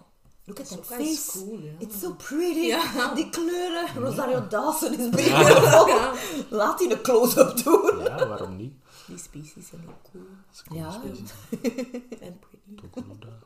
look 0.44 0.60
at 0.60 0.68
that 0.68 0.86
face. 0.86 1.38
cool, 1.38 1.58
ja. 1.58 1.72
It's 1.78 2.00
so 2.00 2.12
pretty. 2.14 2.58
Ja. 2.66 3.14
Die 3.14 3.30
kleuren. 3.30 3.94
Rosario 4.02 4.46
Dawson 4.48 4.92
is. 4.98 5.24
Ja. 5.26 6.14
Laat 6.50 6.78
die 6.78 6.92
een 6.92 7.02
close-up 7.02 7.56
doen. 7.64 7.98
Ja, 8.02 8.26
waarom 8.28 8.56
niet? 8.56 8.74
Die 9.06 9.18
species 9.18 9.68
zijn 9.68 9.88
ook 9.88 10.10
cool. 10.12 10.24
Dat 10.46 10.54
is 10.54 10.62
een 10.64 10.66
coole 10.66 10.80
Ja. 10.80 12.18
En 12.26 12.38
pretty. 12.38 12.74
Tokoroda. 12.92 13.38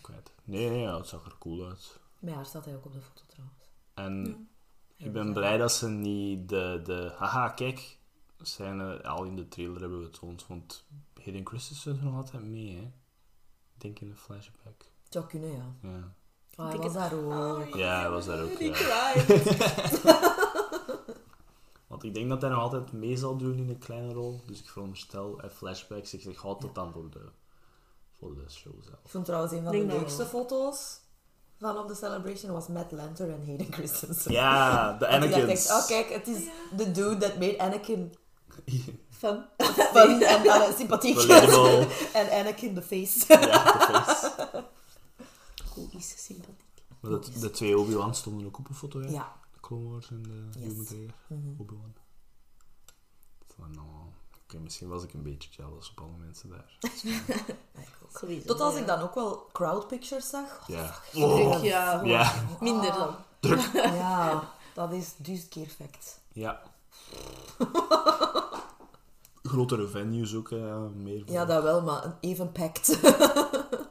Kwijt. 0.00 0.30
Nee, 0.44 0.68
nee, 0.70 0.80
ja, 0.80 0.96
het 0.96 1.06
zag 1.06 1.24
er 1.24 1.36
cool 1.38 1.66
uit. 1.66 1.98
Met 2.26 2.34
haar 2.34 2.46
staat 2.46 2.64
hij 2.64 2.74
ook 2.76 2.84
op 2.84 2.92
de 2.92 3.00
foto 3.00 3.22
trouwens. 3.26 3.70
En 3.94 4.48
ik 4.96 5.12
ben 5.12 5.32
blij 5.32 5.56
dat 5.56 5.72
ze 5.72 5.88
niet 5.88 6.48
de... 6.48 6.80
de 6.84 7.12
haha, 7.16 7.48
kijk. 7.48 7.98
Zijn 8.42 9.02
al 9.02 9.24
in 9.24 9.36
de 9.36 9.48
trailer 9.48 9.80
hebben 9.80 9.98
we 9.98 10.04
getoond. 10.04 10.46
Want 10.46 10.86
Hayden 11.22 11.46
Christensen 11.46 11.92
is 11.92 11.98
er 11.98 12.04
nog 12.04 12.14
altijd 12.16 12.42
mee, 12.42 12.76
hè. 12.76 12.82
Ik 13.74 13.80
denk 13.80 14.00
in 14.00 14.08
de 14.08 14.14
flashback. 14.14 14.78
Het 15.02 15.12
zou 15.12 15.26
kunnen, 15.26 15.50
ja. 15.50 15.74
Ja. 15.82 16.14
Ah, 16.54 16.68
hij 16.68 16.78
was 16.78 16.92
daar 16.92 17.12
ook. 17.14 17.32
Oh, 17.32 17.74
Ja, 17.74 18.00
hij 18.00 18.10
was 18.10 18.26
daar 18.26 18.42
ook, 18.42 18.58
ja. 18.58 19.14
Want 21.86 22.02
ik 22.02 22.14
denk 22.14 22.28
dat 22.28 22.40
hij 22.40 22.50
nog 22.50 22.60
altijd 22.60 22.92
mee 22.92 23.16
zal 23.16 23.36
doen 23.36 23.58
in 23.58 23.68
een 23.68 23.78
kleine 23.78 24.12
rol. 24.12 24.42
Dus 24.46 24.60
ik 24.60 24.68
veronderstel, 24.68 25.40
eh, 25.40 25.50
flashbacks, 25.50 26.14
ik 26.14 26.20
zeg, 26.20 26.36
houd 26.36 26.60
dat 26.60 26.74
dan 26.74 26.92
voor 26.92 27.10
de, 27.10 27.28
voor 28.12 28.34
de 28.34 28.50
show 28.50 28.82
zelf. 28.82 29.00
Ik 29.04 29.10
vond 29.10 29.24
trouwens 29.24 29.52
een 29.52 29.62
van 29.62 29.72
de 29.72 29.86
leukste 29.86 30.26
foto's 30.26 31.04
van 31.58 31.78
op 31.78 31.88
de 31.88 31.94
celebration 31.94 32.52
was 32.52 32.66
Matt 32.68 32.92
Lanter 32.92 33.30
en 33.30 33.46
Hayden 33.46 33.72
Christensen. 33.72 34.32
Ja, 34.32 34.92
de 34.98 35.06
Anakins. 35.08 35.70
oh 35.70 35.86
kijk, 35.86 36.08
het 36.10 36.28
is 36.28 36.44
de 36.76 36.90
dude 36.90 37.16
that 37.16 37.38
made 37.38 37.58
Anakin 37.58 38.14
Van. 39.10 39.44
fun 39.92 40.22
en 40.22 40.44
uh, 40.44 40.76
sympathiek. 40.76 41.16
En 42.12 42.30
Anakin 42.40 42.74
the 42.74 42.82
face. 42.82 43.24
Ja, 43.28 43.36
de 43.40 43.48
face. 43.92 44.32
Komisch, 45.74 46.24
sympathiek. 46.24 46.64
Maar 47.00 47.10
de, 47.10 47.38
de 47.40 47.50
twee 47.50 47.78
Obi-Wan 47.78 48.14
stonden 48.14 48.46
ook 48.46 48.58
op 48.58 48.68
een 48.68 48.74
foto, 48.74 49.00
hè? 49.00 49.08
ja. 49.08 49.32
De 49.52 49.60
Clone 49.60 49.88
Wars 49.88 50.10
en 50.10 50.22
de 50.22 50.48
Yes. 50.60 50.90
Mhm. 51.28 51.60
Obi-Wan. 51.60 51.94
Van, 53.56 53.78
nou, 54.46 54.58
oké, 54.58 54.58
misschien 54.58 54.88
was 54.88 55.02
ik 55.02 55.12
een 55.12 55.22
beetje 55.22 55.50
jealous 55.50 55.90
op 55.90 56.00
alle 56.00 56.16
mensen 56.18 56.48
daar. 56.50 56.78
Sowieso. 58.20 58.46
Tot 58.46 58.60
als 58.60 58.74
ja. 58.74 58.80
ik 58.80 58.86
dan 58.86 59.00
ook 59.00 59.14
wel 59.14 59.46
crowd 59.52 59.88
pictures 59.88 60.28
zag. 60.28 60.64
Ja. 60.66 60.94
Druk, 61.12 61.24
Oh. 61.24 61.64
ja. 62.04 62.32
Minder 62.60 62.92
dan. 62.92 63.14
Ja, 63.74 64.52
dat 64.74 64.92
is 64.92 65.14
duizend 65.16 65.48
keer 65.48 65.66
fact. 65.68 66.20
Ja. 66.32 66.62
Grotere 69.42 69.86
venues 69.88 70.34
ook, 70.34 70.48
ja, 70.48 70.78
meer. 70.78 71.30
Ja, 71.30 71.44
dat 71.44 71.62
wel, 71.62 71.82
maar 71.82 72.16
even 72.20 72.52
packed. 72.52 73.00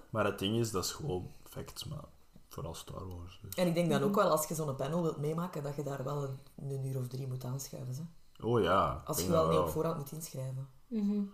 Maar 0.10 0.26
het 0.26 0.40
ding 0.40 0.58
is, 0.58 0.72
dat 0.72 0.84
is 0.84 0.92
gewoon 0.92 1.32
facts, 1.44 1.84
maar 1.84 2.04
vooral 2.50 2.74
Star 2.74 3.08
Wars. 3.08 3.40
dus. 3.42 3.56
En 3.56 3.68
ik 3.68 3.74
denk 3.74 3.90
dan 3.90 4.04
ook 4.04 4.16
wel, 4.16 4.30
als 4.30 4.48
je 4.48 4.56
zo'n 4.56 4.76
panel 4.76 5.02
wilt 5.02 5.18
meemaken, 5.18 5.64
dat 5.64 5.76
je 5.76 5.84
daar 5.84 6.04
wel 6.04 6.24
een, 6.24 6.40
een 6.70 6.86
uur 6.86 6.98
of 6.98 7.08
drie 7.08 7.28
moet 7.28 7.44
aanschuiven. 7.44 7.96
Hè? 7.96 8.02
Oh 8.42 8.62
ja. 8.62 9.02
Als 9.06 9.22
je 9.22 9.30
wel 9.30 9.50
niet 9.50 9.60
op 9.60 9.70
voorhand 9.70 9.98
moet 9.98 10.12
inschrijven. 10.12 10.68
Mhm. 10.88 11.20
Ik 11.22 11.28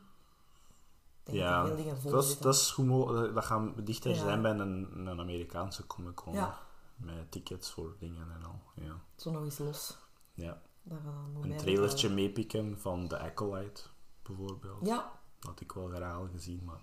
denk 1.23 1.37
Ja, 1.37 1.63
dat 1.63 1.77
veel 1.99 2.11
dat 2.11 2.23
is, 2.23 2.37
dat 2.37 2.55
is 2.55 2.71
goed 2.71 3.33
Dat 3.35 3.45
gaan 3.45 3.73
dichter 3.83 4.11
Ja. 4.11 4.17
zijn 4.17 4.41
bij 4.41 4.51
een, 4.51 5.07
een 5.07 5.19
Amerikaanse 5.19 5.87
Comic 5.87 6.15
Con. 6.15 6.33
Ja. 6.33 6.59
Met 6.95 7.31
tickets 7.31 7.71
voor 7.71 7.95
dingen 7.99 8.27
en 8.31 8.45
al. 8.45 8.61
Ja. 8.75 8.99
Zo 9.15 9.31
nog 9.31 9.43
eens 9.43 9.57
los. 9.57 9.97
ja. 10.33 10.61
Een 11.41 11.57
trailertje 11.57 12.09
meepikken 12.09 12.79
van 12.79 13.07
The 13.07 13.19
Acolyte, 13.19 13.81
bijvoorbeeld. 14.23 14.87
Ja, 14.87 15.11
Dat 15.39 15.49
had 15.49 15.61
ik 15.61 15.71
wel 15.71 15.87
graag 15.87 16.15
al 16.15 16.27
gezien, 16.33 16.61
maar... 16.65 16.81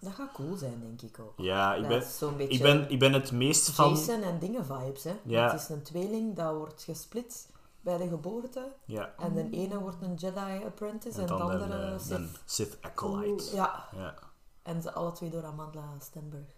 dat 0.00 0.12
gaat 0.12 0.32
cool 0.32 0.56
zijn, 0.56 0.80
denk 0.80 1.02
ik 1.02 1.18
ook. 1.18 1.32
Ja, 1.36 1.74
ik 1.74 1.88
ben, 1.88 1.98
is 1.98 2.18
zo'n 2.18 2.36
beetje 2.36 2.54
ik 2.54 2.62
ben, 2.62 2.90
ik 2.90 2.98
ben 2.98 3.12
het 3.12 3.32
meest 3.32 3.70
van... 3.70 3.88
Jason 3.90 4.22
en 4.22 4.38
dingen 4.38 4.64
vibes, 4.64 5.04
hè. 5.04 5.16
Ja. 5.24 5.50
Het 5.50 5.60
is 5.60 5.68
een 5.68 5.82
tweeling, 5.82 6.36
dat 6.36 6.54
wordt 6.54 6.82
gesplit 6.82 7.48
bij 7.80 7.96
de 7.96 8.08
geboorte. 8.08 8.72
Ja, 8.84 9.14
En 9.18 9.34
de 9.34 9.48
ene 9.50 9.78
wordt 9.78 10.02
een 10.02 10.14
Jedi 10.14 10.64
apprentice 10.64 11.14
en, 11.14 11.20
en 11.20 11.26
de 11.26 11.38
dan 11.42 11.50
andere 11.50 11.74
een, 11.74 11.92
eh, 11.92 11.98
Sith. 11.98 12.10
een 12.10 12.30
Sith 12.44 12.78
Acolyte. 12.80 13.56
Ja, 13.56 13.88
Ja. 13.96 14.14
en 14.62 14.82
ze 14.82 14.92
alle 14.92 15.12
twee 15.12 15.30
door 15.30 15.44
Amanda 15.44 15.82
Stenberg. 16.02 16.56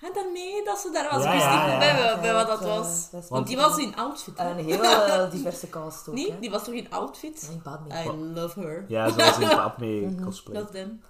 En 0.00 0.10
daarmee 0.14 0.64
dat 0.64 0.78
ze 0.78 0.90
daar 0.90 1.10
was. 1.10 1.22
Ja, 1.22 1.28
ik 1.28 1.32
wist 1.34 1.44
ja, 1.44 1.62
niet 1.64 1.72
ja. 1.72 1.78
bij, 1.78 2.20
bij 2.20 2.32
wat 2.34 2.46
dat 2.46 2.60
eh, 2.60 2.66
was. 2.78 3.08
is 3.12 3.28
Want 3.28 3.46
die 3.46 3.56
was 3.56 3.78
in 3.78 3.96
outfit. 3.96 4.38
hè? 4.38 4.50
Een 4.50 4.64
heel 4.64 4.82
eh, 4.82 5.30
diverse 5.36 5.68
cast 5.68 6.08
ook, 6.08 6.14
Nee, 6.14 6.32
hè. 6.32 6.38
die 6.38 6.50
was 6.50 6.64
toch 6.64 6.74
in 6.74 6.90
outfit? 6.90 7.46
Nee, 7.50 7.58
Padme. 7.60 8.04
I 8.04 8.10
love 8.16 8.60
her. 8.60 8.84
Ja, 8.88 9.08
zoals 9.10 9.38
in 9.38 9.48
Padme 9.48 9.86
Mhm. 10.10 10.24
cosplay. 10.24 10.60
Love 10.60 10.72
them. 10.72 11.02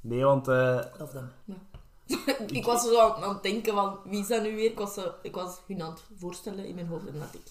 Nee, 0.00 0.24
want... 0.24 0.48
eh, 0.48 0.80
Love 0.98 1.12
them. 1.12 1.32
ik 2.46 2.64
was 2.64 2.82
zo 2.82 2.98
aan, 3.00 3.22
aan 3.24 3.34
het 3.34 3.42
denken 3.42 3.74
van, 3.74 3.98
wie 4.04 4.20
is 4.20 4.26
dat 4.28 4.42
nu 4.42 4.54
weer? 4.54 4.70
Ik 4.70 4.78
was, 4.78 4.96
ik 5.22 5.34
was 5.34 5.58
hun 5.66 5.82
aan 5.82 5.90
het 5.90 6.02
voorstellen 6.18 6.64
in 6.66 6.74
mijn 6.74 6.86
hoofd 6.86 7.06
en 7.06 7.18
dat 7.18 7.34
ik... 7.34 7.42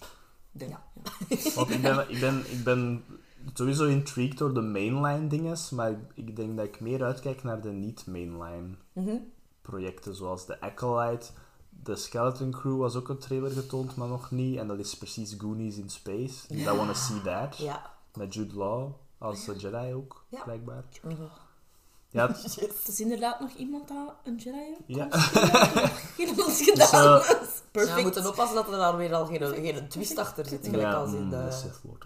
Ja. 0.58 0.68
Ja. 0.68 0.82
Want 1.56 1.70
ik 1.70 1.82
ben, 1.82 2.10
ik, 2.10 2.20
ben, 2.20 2.52
ik 2.52 2.64
ben 2.64 3.04
sowieso 3.54 3.86
intrigued 3.86 4.38
door 4.38 4.54
de 4.54 4.62
mainline 4.62 5.28
dinges, 5.28 5.70
maar 5.70 6.00
ik, 6.14 6.36
denk 6.36 6.58
dat 6.58 6.66
ik 6.66 6.80
meer 6.80 7.04
uitkijk 7.04 7.44
naar 7.44 7.62
de 7.62 7.70
niet-mainline 7.72 8.76
Mhm. 8.94 9.16
projecten, 9.62 10.16
zoals 10.16 10.46
de 10.46 10.62
Acolyte. 10.62 11.28
De 11.70 11.96
Skeleton 11.96 12.52
Crew 12.52 12.78
was 12.80 12.96
ook 12.96 13.10
een 13.10 13.18
trailer 13.18 13.52
getoond, 13.52 13.96
maar 13.96 14.08
nog 14.08 14.32
niet. 14.32 14.58
En 14.58 14.68
dat 14.68 14.80
is 14.80 14.98
precies 14.98 15.36
Goonies 15.38 15.78
in 15.78 15.90
Space. 15.90 16.54
I 16.56 16.64
wanna 16.64 16.94
see 16.94 17.22
that. 17.22 17.58
Ja. 17.58 17.92
Met 18.16 18.34
Jude 18.34 18.56
Law 18.56 18.92
als 19.18 19.46
Jedi 19.46 19.94
ook, 19.94 20.26
Ja. 20.30 20.44
blijkbaar. 20.44 20.84
Ja, 22.10 22.28
het- 22.32 22.62
Er 22.62 22.70
is 22.88 23.00
inderdaad 23.00 23.40
nog 23.40 23.52
iemand 23.54 23.90
aan 23.92 24.08
een 24.24 24.36
Jedi 24.36 24.76
ja. 24.86 25.08
heeft 26.18 26.42
ons 26.46 26.58
Dus, 26.66 26.70
gedaan. 26.70 27.20
eh, 27.22 27.28
Dat 27.30 27.42
is 27.42 27.56
Ja, 27.56 27.62
Perfect. 27.72 27.96
we 27.96 28.02
moeten 28.02 28.28
oppassen 28.28 28.56
dat 28.56 28.66
er 28.72 28.78
daar 28.78 28.98
weer 28.98 29.14
al 29.16 29.26
geen, 29.26 29.42
geen 29.54 29.88
twist 29.88 30.18
achter 30.18 30.46
zit, 30.46 30.66
gelijk 30.66 30.82
ja, 30.82 30.94
als 30.94 31.14
in 31.14 31.24
mm, 31.24 31.30
de 31.30 31.36
de 31.46 31.52
Sith 31.52 31.80
Lord. 31.84 32.06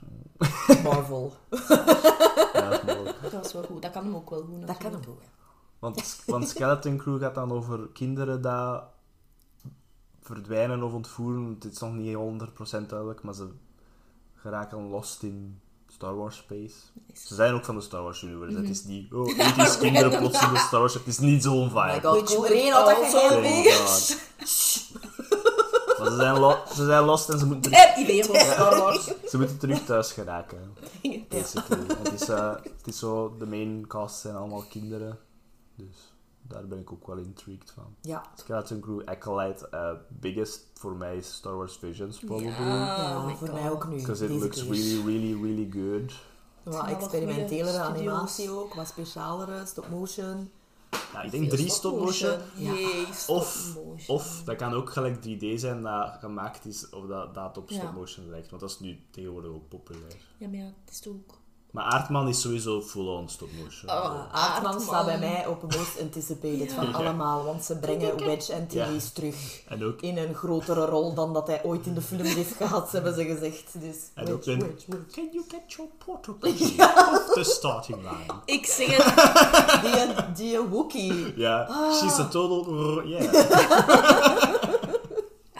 Marvel. 0.83 1.33
Ja, 1.49 2.69
dat 2.69 2.81
is 2.83 2.85
mogelijk. 2.95 3.21
Dat 3.21 3.31
was 3.31 3.53
wel 3.53 3.63
goed. 3.63 3.81
Dat 3.81 3.91
kan 3.91 4.03
hem 4.03 4.15
ook 4.15 4.29
wel 4.29 4.41
goed. 4.41 4.67
Dat 4.67 4.77
kan 4.77 4.91
hem 4.91 5.01
ja. 5.01 5.27
Want, 5.79 6.21
want 6.25 6.49
Skeleton 6.49 6.97
Crew 6.97 7.19
gaat 7.21 7.35
dan 7.35 7.51
over 7.51 7.87
kinderen 7.93 8.41
die 8.41 8.81
verdwijnen 10.21 10.83
of 10.83 10.93
ontvoeren. 10.93 11.57
Het 11.59 11.65
is 11.73 11.79
nog 11.79 11.93
niet 11.93 12.15
100% 12.83 12.85
duidelijk, 12.87 13.23
maar 13.23 13.33
ze 13.33 13.49
geraken 14.35 14.89
lost 14.89 15.23
in 15.23 15.61
Star 16.01 16.15
Wars 16.15 16.37
space. 16.37 16.75
Nice. 17.07 17.27
Ze 17.27 17.35
zijn 17.35 17.53
ook 17.53 17.65
van 17.65 17.75
de 17.75 17.81
Star 17.81 18.03
Wars 18.03 18.21
universe. 18.21 18.51
Mhm. 18.57 18.61
Het 18.67 18.71
is 18.71 18.83
niet, 18.83 19.13
oh, 19.13 19.37
80s 19.37 19.79
kinderen 19.79 20.19
plots 20.19 20.41
in 20.41 20.53
de 20.53 20.59
Star 20.59 20.79
Wars. 20.79 20.93
Het 20.93 21.07
is 21.07 21.17
niet 21.19 21.43
zo'n 21.43 21.57
Oh 21.71 21.73
my 21.73 21.91
vibe. 21.93 22.07
god, 22.07 22.17
Which 22.21 22.35
iedereen 22.35 22.71
would 22.71 22.91
had 22.91 23.11
dat 23.11 23.21
geheim. 23.21 23.65
Oh 23.67 23.75
god. 23.75 24.17
Maar 25.99 26.09
ze 26.09 26.15
zijn, 26.15 26.39
lo- 26.39 26.59
ze 26.75 26.85
zijn 26.85 27.03
lost 27.03 27.29
en 27.29 27.39
ze 27.39 27.45
moeten, 27.45 27.71
terug, 27.71 27.87
Het 27.93 27.97
idee 27.97 28.23
van 28.25 28.35
Star 28.35 28.77
Wars. 28.79 29.05
ze 29.29 29.37
moeten 29.37 29.57
terug 29.57 29.83
thuis 29.85 30.11
geraken. 30.11 30.73
Basically. 31.29 31.85
Het, 32.03 32.21
is, 32.21 32.29
eh, 32.29 32.53
het 32.63 32.87
is 32.87 32.99
zo, 32.99 33.35
de 33.39 33.45
main 33.45 33.85
cast 33.87 34.19
zijn 34.19 34.35
allemaal 34.35 34.63
kinderen. 34.69 35.19
Dus 35.75 36.10
daar 36.51 36.67
ben 36.67 36.79
ik 36.79 36.91
ook 36.91 37.07
wel 37.07 37.17
intrigued 37.17 37.71
van. 37.71 37.95
Ja, 38.01 38.23
Skeleton 38.35 38.79
Crew, 38.79 39.01
Acolyte, 39.05 39.67
uh, 39.73 39.91
biggest 40.07 40.69
voor 40.73 40.95
mij 40.95 41.17
is 41.17 41.33
Star 41.33 41.55
Wars 41.55 41.77
Visions, 41.77 42.19
probably. 42.19 42.47
Ja. 42.47 42.97
ja 42.97 43.17
Oh 43.17 43.35
voor 43.35 43.47
God. 43.47 43.61
mij 43.61 43.71
ook 43.71 43.87
nu. 43.87 43.95
Because 43.95 44.23
it 44.23 44.29
deze 44.29 44.43
looks 44.43 44.63
keer. 44.63 44.71
really, 44.73 45.05
really, 45.05 45.41
really 45.41 45.71
good. 45.71 46.13
Wat 46.63 46.87
experimentelere 46.87 47.79
animatie 47.79 48.51
ook, 48.51 48.73
wat 48.73 48.87
specialere, 48.87 49.65
stop 49.65 49.89
motion. 49.89 50.49
Ja, 51.13 51.21
ik 51.21 51.31
denk 51.31 51.49
drie 51.49 51.69
stop 51.69 51.99
motion. 51.99 52.39
Ja. 52.55 52.73
Of, 53.27 53.77
of 54.07 54.41
dat 54.45 54.55
kan 54.55 54.73
ook 54.73 54.89
gelijk 54.89 55.15
3D 55.15 55.53
zijn 55.55 55.81
dat 55.81 56.17
gemaakt 56.19 56.65
is, 56.65 56.89
of 56.89 57.05
dat, 57.05 57.33
dat 57.33 57.57
op 57.57 57.71
stop 57.71 57.93
motion 57.93 58.29
lijkt. 58.29 58.49
Want 58.49 58.61
dat 58.61 58.71
is 58.71 58.79
nu 58.79 58.99
tegenwoordig 59.11 59.51
ook 59.51 59.67
populair. 59.69 60.15
Ja, 60.37 60.47
maar 60.47 60.57
ja, 60.57 60.65
het 60.65 60.91
is 60.91 60.99
toch 60.99 61.13
ook... 61.13 61.39
Maar 61.71 61.83
Aardman 61.83 62.27
is 62.27 62.41
sowieso 62.41 62.81
full-on 62.81 63.29
stop 63.29 63.47
motion. 63.63 63.89
Oh. 63.89 63.95
Aardman 63.95 64.27
Aardman. 64.31 64.81
staat 64.81 65.05
bij 65.05 65.19
mij 65.19 65.47
op 65.47 65.61
het 65.61 65.77
most 65.77 66.01
anticipated 66.01 66.69
Ja. 66.71 66.75
van 66.75 66.93
allemaal, 66.93 67.43
want 67.43 67.63
ze 67.63 67.75
brengen 67.77 68.25
Wedge 68.25 68.53
Antilles 68.53 69.03
Ja. 69.05 69.09
terug 69.13 69.61
En 69.67 69.85
ook, 69.85 70.01
in 70.01 70.17
een 70.17 70.35
grotere 70.35 70.85
rol 70.85 71.13
dan 71.13 71.33
dat 71.33 71.47
hij 71.47 71.63
ooit 71.63 71.85
in 71.85 71.93
de 71.93 72.01
film 72.01 72.21
heeft 72.25 72.53
gehad, 72.55 72.91
hebben 72.91 73.13
ze 73.15 73.25
gezegd. 73.25 73.71
Dus 73.81 73.95
en 74.13 74.33
ook 74.33 74.45
in, 74.45 74.59
Wedge, 74.59 74.85
Wedge. 74.87 75.05
Can 75.11 75.29
you 75.31 75.43
get 75.47 75.61
your 75.73 75.91
portable 76.05 76.49
off 77.13 77.33
the 77.33 77.43
starting 77.43 77.97
line? 78.01 78.33
Ik 78.45 78.65
zeg 78.65 78.87
het. 78.97 79.81
Die, 80.35 80.49
die 80.49 80.59
Wookie. 80.59 81.33
Ja, 81.39 81.61
Ah. 81.69 81.93
she's 81.93 82.19
a 82.19 82.25
total... 82.27 83.01
Yeah. 83.05 84.59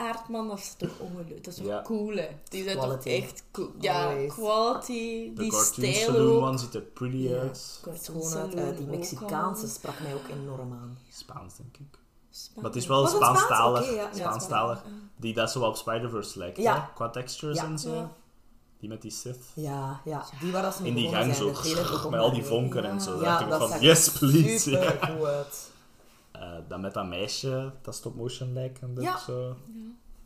Aardman, 0.01 0.47
dat 0.47 0.57
is 0.57 0.75
toch 0.77 0.89
ongelooflijk. 0.99 1.43
Dat 1.43 1.53
is 1.53 1.59
toch 1.59 1.67
Ja. 1.67 1.81
cool, 1.81 2.15
hè? 2.15 2.27
Die 2.49 2.63
zijn 2.63 2.77
Quality. 2.77 3.03
toch 3.03 3.23
echt 3.23 3.43
cool. 3.51 3.71
Ja, 3.79 4.03
Always. 4.09 4.33
quality, 4.33 5.33
De 5.33 5.41
die 5.41 5.49
Cartoon 5.51 5.73
stijl 5.73 5.93
Saloon 6.13 6.35
ook. 6.37 6.41
one 6.47 6.57
ziet 6.57 6.73
er 6.75 6.81
pretty 6.81 7.17
Ja. 7.17 7.39
uit. 7.39 7.79
Cartoon 7.81 8.03
Schoonheid, 8.23 8.51
Saloon 8.51 8.69
eh, 8.71 8.77
die 8.77 8.85
ook 8.85 8.91
Mexicaanse 8.95 9.61
al. 9.63 9.69
sprak 9.69 9.99
mij 9.99 10.13
ook 10.13 10.27
enorm 10.41 10.71
aan. 10.73 10.97
Spaans, 11.11 11.55
denk 11.57 11.77
ik. 11.77 11.99
Maar 12.55 12.63
het 12.65 12.75
is 12.75 12.87
wel 12.87 13.01
Was 13.01 13.11
het 13.11 13.21
Spaans? 13.21 13.39
Spaanstalig. 13.39 13.81
Oké, 13.83 13.91
ja. 13.91 14.01
Ja, 14.01 14.13
Spaanstalig. 14.13 14.83
Die 15.15 15.33
dat 15.33 15.51
zo 15.51 15.63
op 15.65 15.75
Spider-Verse 15.75 16.37
lijkt, 16.37 16.57
Ja. 16.57 16.73
hè? 16.75 16.81
Qua 16.95 17.09
textures 17.09 17.57
Ja. 17.57 17.63
en 17.65 17.79
zo. 17.79 17.93
Ja. 17.95 18.11
Die 18.79 18.89
met 18.89 19.01
die 19.01 19.11
Sith. 19.11 19.45
Ja, 19.53 20.01
ja, 20.05 20.25
die 20.39 20.51
waar 20.51 20.61
dat 20.61 20.75
ze 20.75 20.81
mee 20.81 20.89
In 20.91 20.97
die 20.97 21.09
begonnen 21.09 21.35
gang 21.35 21.55
zijn, 21.55 21.75
zo. 21.85 22.03
ook 22.05 22.09
Met 22.11 22.19
al 22.19 22.31
die 22.33 22.43
vonken 22.43 22.85
en 22.85 23.01
zo. 23.01 23.15
Ja, 23.15 23.23
dacht 23.23 23.41
ik 23.41 23.49
dat 23.49 23.59
van, 23.59 23.69
zag 23.69 23.81
yes, 23.81 24.09
please. 24.11 24.59
super 24.59 24.83
Ja. 24.99 25.05
goed 25.15 25.25
uit. 25.25 25.70
Eh, 26.41 26.51
dat 26.67 26.79
met 26.79 26.93
dat 26.93 27.05
meisje, 27.05 27.73
dat 27.81 27.95
stop-motion 27.95 28.53
lijkt 28.53 28.79
en 28.81 28.93
dat 28.95 29.03
Ja. 29.03 29.17
zo. 29.17 29.47
Ja. 29.47 29.53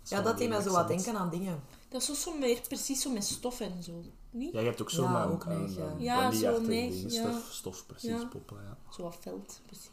Ja, 0.03 0.21
dat 0.21 0.37
deed 0.37 0.49
mij 0.49 0.61
zo 0.61 0.71
wat 0.71 0.87
denken 0.87 1.15
aan 1.17 1.29
dingen. 1.29 1.63
Dat 1.89 2.01
is 2.01 2.09
ook 2.09 2.15
zo 2.15 2.37
meer 2.37 2.61
precies 2.67 3.01
zo 3.01 3.11
met 3.11 3.23
stof 3.25 3.59
en 3.59 3.83
zo. 3.83 3.91
Niet? 4.29 4.53
Ja, 4.53 4.59
je 4.59 4.65
hebt 4.65 4.81
ook 4.81 4.89
zo 4.89 5.03
Ja, 5.03 5.23
een, 5.23 5.31
ook 5.31 5.45
een, 5.45 5.61
neig, 5.61 5.75
ja. 5.77 5.83
een 5.83 5.99
Ja, 6.01 6.17
brandy-achtig 6.17 6.61
zo 6.63 6.69
neig, 6.69 6.91
ding, 6.93 7.11
ja. 7.13 7.21
stof, 7.31 7.47
stof 7.51 7.85
precies 7.85 8.09
Ja. 8.09 8.25
poppen, 8.25 8.57
ja. 8.63 8.77
Zo 8.91 9.03
wat 9.03 9.17
veld, 9.19 9.59
precies. 9.65 9.89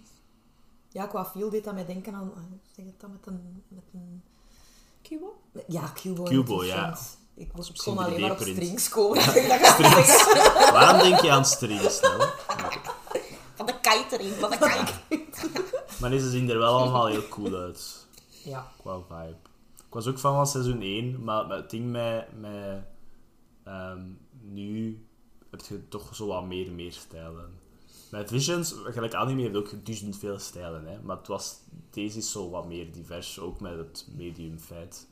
Ja, 0.88 1.06
qua 1.06 1.24
feel 1.24 1.50
deed 1.50 1.64
dat 1.64 1.74
mij 1.74 1.86
denken 1.86 2.14
aan... 2.14 2.32
eh, 2.36 2.42
Zeg 2.76 2.84
het 2.84 3.00
dan 3.00 3.12
met 3.12 3.26
een... 3.26 3.62
Met 3.68 3.84
een 3.94 4.22
Cubo? 5.02 5.34
ja, 5.66 5.92
Cubo. 5.94 6.22
Cubo, 6.22 6.64
ja. 6.64 6.98
Ik 7.34 7.50
was 7.54 7.72
kon 7.72 7.98
alleen 7.98 8.20
maar 8.20 8.30
op 8.30 8.36
3D-print. 8.38 8.54
strings 8.56 8.88
komen. 8.88 9.24
Waarom 10.72 11.00
denk 11.02 11.20
je 11.20 11.30
aan 11.30 11.44
strings, 11.44 12.00
nou? 12.00 12.22
Van 13.54 13.66
de 13.66 13.80
catering, 13.80 14.34
van 14.34 14.50
de 14.50 14.58
kite. 14.58 15.48
Maar 16.02 16.10
deze 16.10 16.30
zien 16.30 16.50
er 16.50 16.58
wel 16.58 16.78
allemaal 16.78 17.06
heel 17.06 17.28
cool 17.28 17.54
uit. 17.54 18.06
Ja. 18.44 18.66
Qua 18.80 18.98
vibe. 19.08 19.36
Ik 19.76 19.94
was 19.98 20.06
ook 20.06 20.18
fan 20.18 20.34
van 20.34 20.46
seizoen 20.46 20.80
1, 20.80 21.24
maar, 21.24 21.48
het 21.48 21.70
ding 21.70 21.90
met... 21.90 22.26
met 22.40 22.82
ehm, 23.64 24.00
nu 24.40 25.04
heb 25.50 25.60
je 25.60 25.88
toch 25.88 26.14
zo 26.14 26.26
wat 26.26 26.44
meer, 26.44 26.72
meer 26.72 26.92
stijlen. 26.92 27.60
Met 28.10 28.30
Visions, 28.30 28.74
gelijk 28.84 29.14
anime 29.14 29.42
heeft 29.42 29.56
ook 29.56 29.70
duizend 29.84 30.16
veel 30.18 30.38
stijlen, 30.38 30.86
hè. 30.86 30.98
Maar 31.02 31.16
het 31.16 31.26
was, 31.26 31.56
deze 31.90 32.18
is 32.18 32.30
zo 32.32 32.50
wat 32.50 32.66
meer 32.66 32.92
divers, 32.92 33.38
ook 33.38 33.60
met 33.60 33.76
het 33.76 34.06
medium 34.16 34.58
feit. 34.58 35.06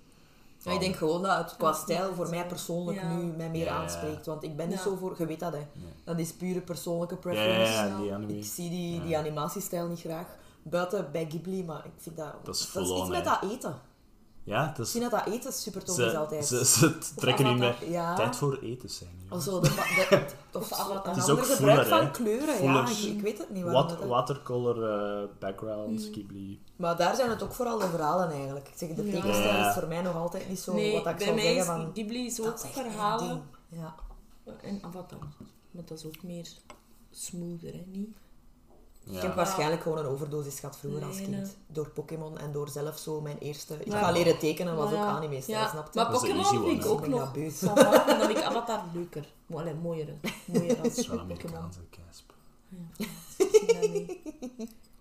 Ja, 0.62 0.72
ik 0.72 0.80
denk 0.80 0.96
gewoon 0.96 1.22
dat 1.22 1.36
het 1.38 1.56
qua 1.56 1.72
stijl 1.72 2.14
voor 2.14 2.28
mij 2.28 2.46
persoonlijk 2.46 3.00
Ja. 3.00 3.16
nu 3.16 3.22
mij 3.24 3.50
meer 3.50 3.64
Ja, 3.64 3.74
ja. 3.74 3.80
aanspreekt. 3.80 4.26
Want 4.26 4.42
ik 4.42 4.56
ben 4.56 4.68
niet 4.68 4.78
zo 4.78 4.96
voor... 4.96 5.14
Je 5.18 5.26
weet 5.26 5.40
dat, 5.40 5.52
hè. 5.52 5.66
Dat 6.04 6.18
is 6.18 6.32
pure 6.32 6.60
persoonlijke 6.60 7.14
Ja, 7.14 7.20
preference. 7.20 7.72
ja, 7.72 7.86
ja, 7.86 8.00
die 8.00 8.12
anime. 8.14 8.36
Ik 8.36 8.44
zie 8.44 8.70
die, 8.70 8.94
Ja. 8.94 9.04
die 9.04 9.16
animatiestijl 9.18 9.86
niet 9.86 10.00
graag. 10.00 10.26
Buiten 10.62 11.12
bij 11.12 11.26
Ghibli, 11.28 11.64
maar 11.64 11.84
ik 11.86 11.92
vind 11.96 12.16
dat... 12.16 12.32
Dat 12.44 12.54
is 12.54 12.60
iets 12.60 12.70
full-on, 12.70 13.08
met 13.10 13.24
dat 13.24 13.38
eten. 13.42 13.80
Ja, 14.44 14.66
het 14.68 14.78
Ik 14.78 14.84
is... 14.84 14.90
vind 14.90 15.10
dat 15.10 15.24
dat 15.24 15.34
eten 15.34 15.52
super 15.52 15.84
tof 15.84 15.98
is 15.98 16.14
altijd. 16.14 16.46
ze, 16.46 16.64
ze 16.64 16.98
trekken 17.16 17.58
niet. 17.60 17.74
Ja. 17.88 18.14
Tijd 18.14 18.36
voor 18.36 18.58
eten 18.62 18.90
zijn. 18.90 19.10
Of 19.30 19.42
zo, 19.42 19.60
de, 19.60 19.68
de, 19.68 20.26
of 20.58 21.04
Het 21.04 21.16
is 21.16 21.28
ook 21.28 21.44
gebruik 21.46 21.86
fuller, 21.86 21.86
van 22.02 22.10
kleuren. 22.12 22.54
Fuller. 22.54 22.72
Ja, 22.72 22.88
ik, 22.88 22.98
ik 22.98 23.20
weet 23.20 23.38
het 23.38 23.50
niet 23.50 23.62
waarom. 23.64 23.88
Wat, 23.88 23.98
dat- 23.98 24.08
watercolor 24.08 24.90
eh, 24.90 25.28
backgrounds, 25.38 26.06
Mm. 26.06 26.12
Ghibli. 26.12 26.62
Maar 26.76 26.96
daar 26.96 27.16
zijn 27.16 27.30
het 27.30 27.42
ook 27.42 27.52
vooral 27.52 27.78
de 27.78 27.88
verhalen 27.88 28.30
eigenlijk. 28.30 28.68
Ik 28.68 28.74
zeg, 28.76 28.88
de 28.88 29.06
Ja. 29.06 29.12
tekenstijl 29.12 29.56
Ja. 29.56 29.68
is 29.68 29.74
voor 29.74 29.88
mij 29.88 30.02
nog 30.02 30.14
altijd 30.14 30.48
niet 30.48 30.60
zo 30.60 30.72
nee, 30.74 30.92
wat 31.02 31.06
ik 31.06 31.16
bij 31.16 31.24
zou 31.24 31.34
mij 31.34 31.44
zeggen 31.44 31.60
is 31.62 31.82
van... 31.82 31.90
Ghibli 31.94 32.26
is 32.26 32.40
ook 32.40 32.46
Dat 32.46 32.64
is 32.64 32.70
verhalen. 32.70 33.42
Ja. 33.68 33.94
En 34.62 34.78
Avatar. 34.82 35.18
Maar 35.70 35.84
dat 35.84 35.98
is 35.98 36.04
ook 36.06 36.22
meer 36.22 36.48
smoother, 37.10 37.72
hè? 37.72 37.82
Niet? 37.86 38.16
Ja. 39.10 39.16
Ik 39.16 39.22
heb 39.22 39.34
waarschijnlijk 39.34 39.82
gewoon 39.82 39.98
een 39.98 40.06
overdosis 40.06 40.60
gehad 40.60 40.76
vroeger 40.76 41.04
als 41.04 41.16
kind. 41.16 41.30
nee. 41.30 41.46
Door 41.66 41.88
Pokémon 41.90 42.38
en 42.38 42.52
door 42.52 42.68
zelf 42.68 42.98
zo 42.98 43.20
mijn 43.20 43.38
eerste... 43.38 43.84
Ik 43.84 43.92
ga 43.92 44.10
leren 44.10 44.38
tekenen 44.38 44.76
was 44.76 44.86
ook 44.86 44.92
ja. 44.92 45.06
anime-stijl, 45.06 45.58
Ja, 45.58 45.68
snap 45.68 45.92
je? 45.92 46.00
Maar 46.00 46.10
Pokémon 46.10 46.44
vind 46.44 46.84
ik 46.84 46.90
ook 46.90 47.06
nog. 47.06 47.32
dat 47.32 47.60
waar, 47.60 48.06
dan 48.06 48.26
vind 48.26 48.38
ik 48.38 48.44
Avatar 48.44 48.84
leuker. 48.92 49.28
Maar 49.46 49.58
allee, 49.58 49.74
mooier. 49.74 50.14
Mooier 50.44 50.80
als 50.84 50.94
Zo'n 50.94 51.26
Pokémon. 51.26 51.70
Ja. 52.68 52.78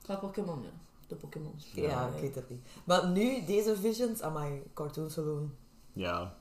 Maar 0.07 0.19
Pokémon, 0.19 0.61
ja. 0.61 0.69
De 1.07 1.15
Pokémons. 1.15 1.67
Ja, 1.73 2.07
ik 2.15 2.21
weet 2.21 2.35
het 2.35 2.49
niet. 2.49 2.61
Maar 2.83 3.07
nu, 3.07 3.45
deze 3.45 3.75
Visions, 3.75 4.21
amai, 4.21 4.63
Cartoon 4.73 5.09
Saloon. 5.09 5.53
Ja, 5.93 6.37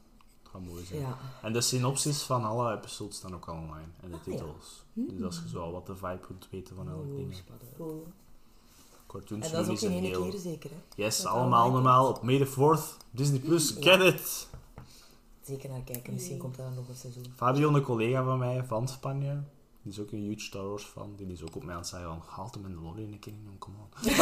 gaat 0.53 0.61
mooi 0.61 0.85
zijn. 0.85 1.01
Ja. 1.01 1.19
En 1.43 1.53
de 1.53 1.61
synopsis 1.61 2.23
van 2.23 2.45
alle 2.45 2.77
episodes 2.77 3.17
staan 3.17 3.35
ook 3.35 3.47
al 3.47 3.55
online. 3.55 3.89
En 4.01 4.11
de 4.11 4.17
ja. 4.17 4.23
titels. 4.23 4.85
Dus 4.93 5.23
als 5.25 5.41
je 5.43 5.49
zo 5.49 5.71
wat 5.73 5.87
de 5.87 5.97
vibe 5.97 6.21
wilt 6.29 6.49
weten 6.51 6.77
van 6.77 6.89
elk 6.89 7.05
Oeh, 7.05 7.17
ding. 7.17 7.35
Cool. 7.77 8.07
En 9.29 9.41
dat 9.53 9.69
is 9.69 9.85
ook 9.85 9.91
in 9.91 10.05
één 10.05 10.31
keer 10.31 10.41
zeker, 10.41 10.71
hè? 10.71 11.03
Yes, 11.05 11.17
Dat 11.23 11.33
allemaal 11.33 11.65
al 11.65 11.71
normaal 11.71 12.09
op 12.09 12.23
May 12.23 12.39
the 12.39 12.47
4th. 12.47 12.97
Disney 13.11 13.39
Plus, 13.39 13.75
Ja. 13.81 13.97
get 13.97 14.15
it! 14.15 14.49
Zeker 15.43 15.69
naar 15.71 15.83
kijken, 15.83 16.13
misschien 16.13 16.35
Nee. 16.35 16.43
komt 16.43 16.57
er 16.59 16.65
dan 16.65 16.75
nog 16.75 16.89
een 16.89 16.95
seizoen. 16.97 17.25
Fabio, 17.37 17.75
een 17.75 17.83
collega 17.83 18.25
van 18.25 18.39
mij 18.39 18.65
van 18.65 18.89
Spanje, 18.89 19.43
die 19.83 19.93
is 19.93 20.01
ook 20.01 20.13
een 20.13 20.19
huge 20.19 20.41
Star 20.41 20.69
Wars 20.69 20.85
fan, 20.85 21.15
die 21.17 21.27
is 21.33 21.43
ook 21.43 21.57
op 21.57 21.63
mij 21.65 21.75
aan 21.75 21.81
het 21.81 21.89
zeggen 21.89 22.09
van, 22.09 22.23
haal 22.27 22.51
de 22.51 22.59
Mandalorian 22.59 23.13
een 23.13 23.19
keer 23.19 23.33
in, 23.33 23.59
kom 23.59 23.75
on. 23.81 23.89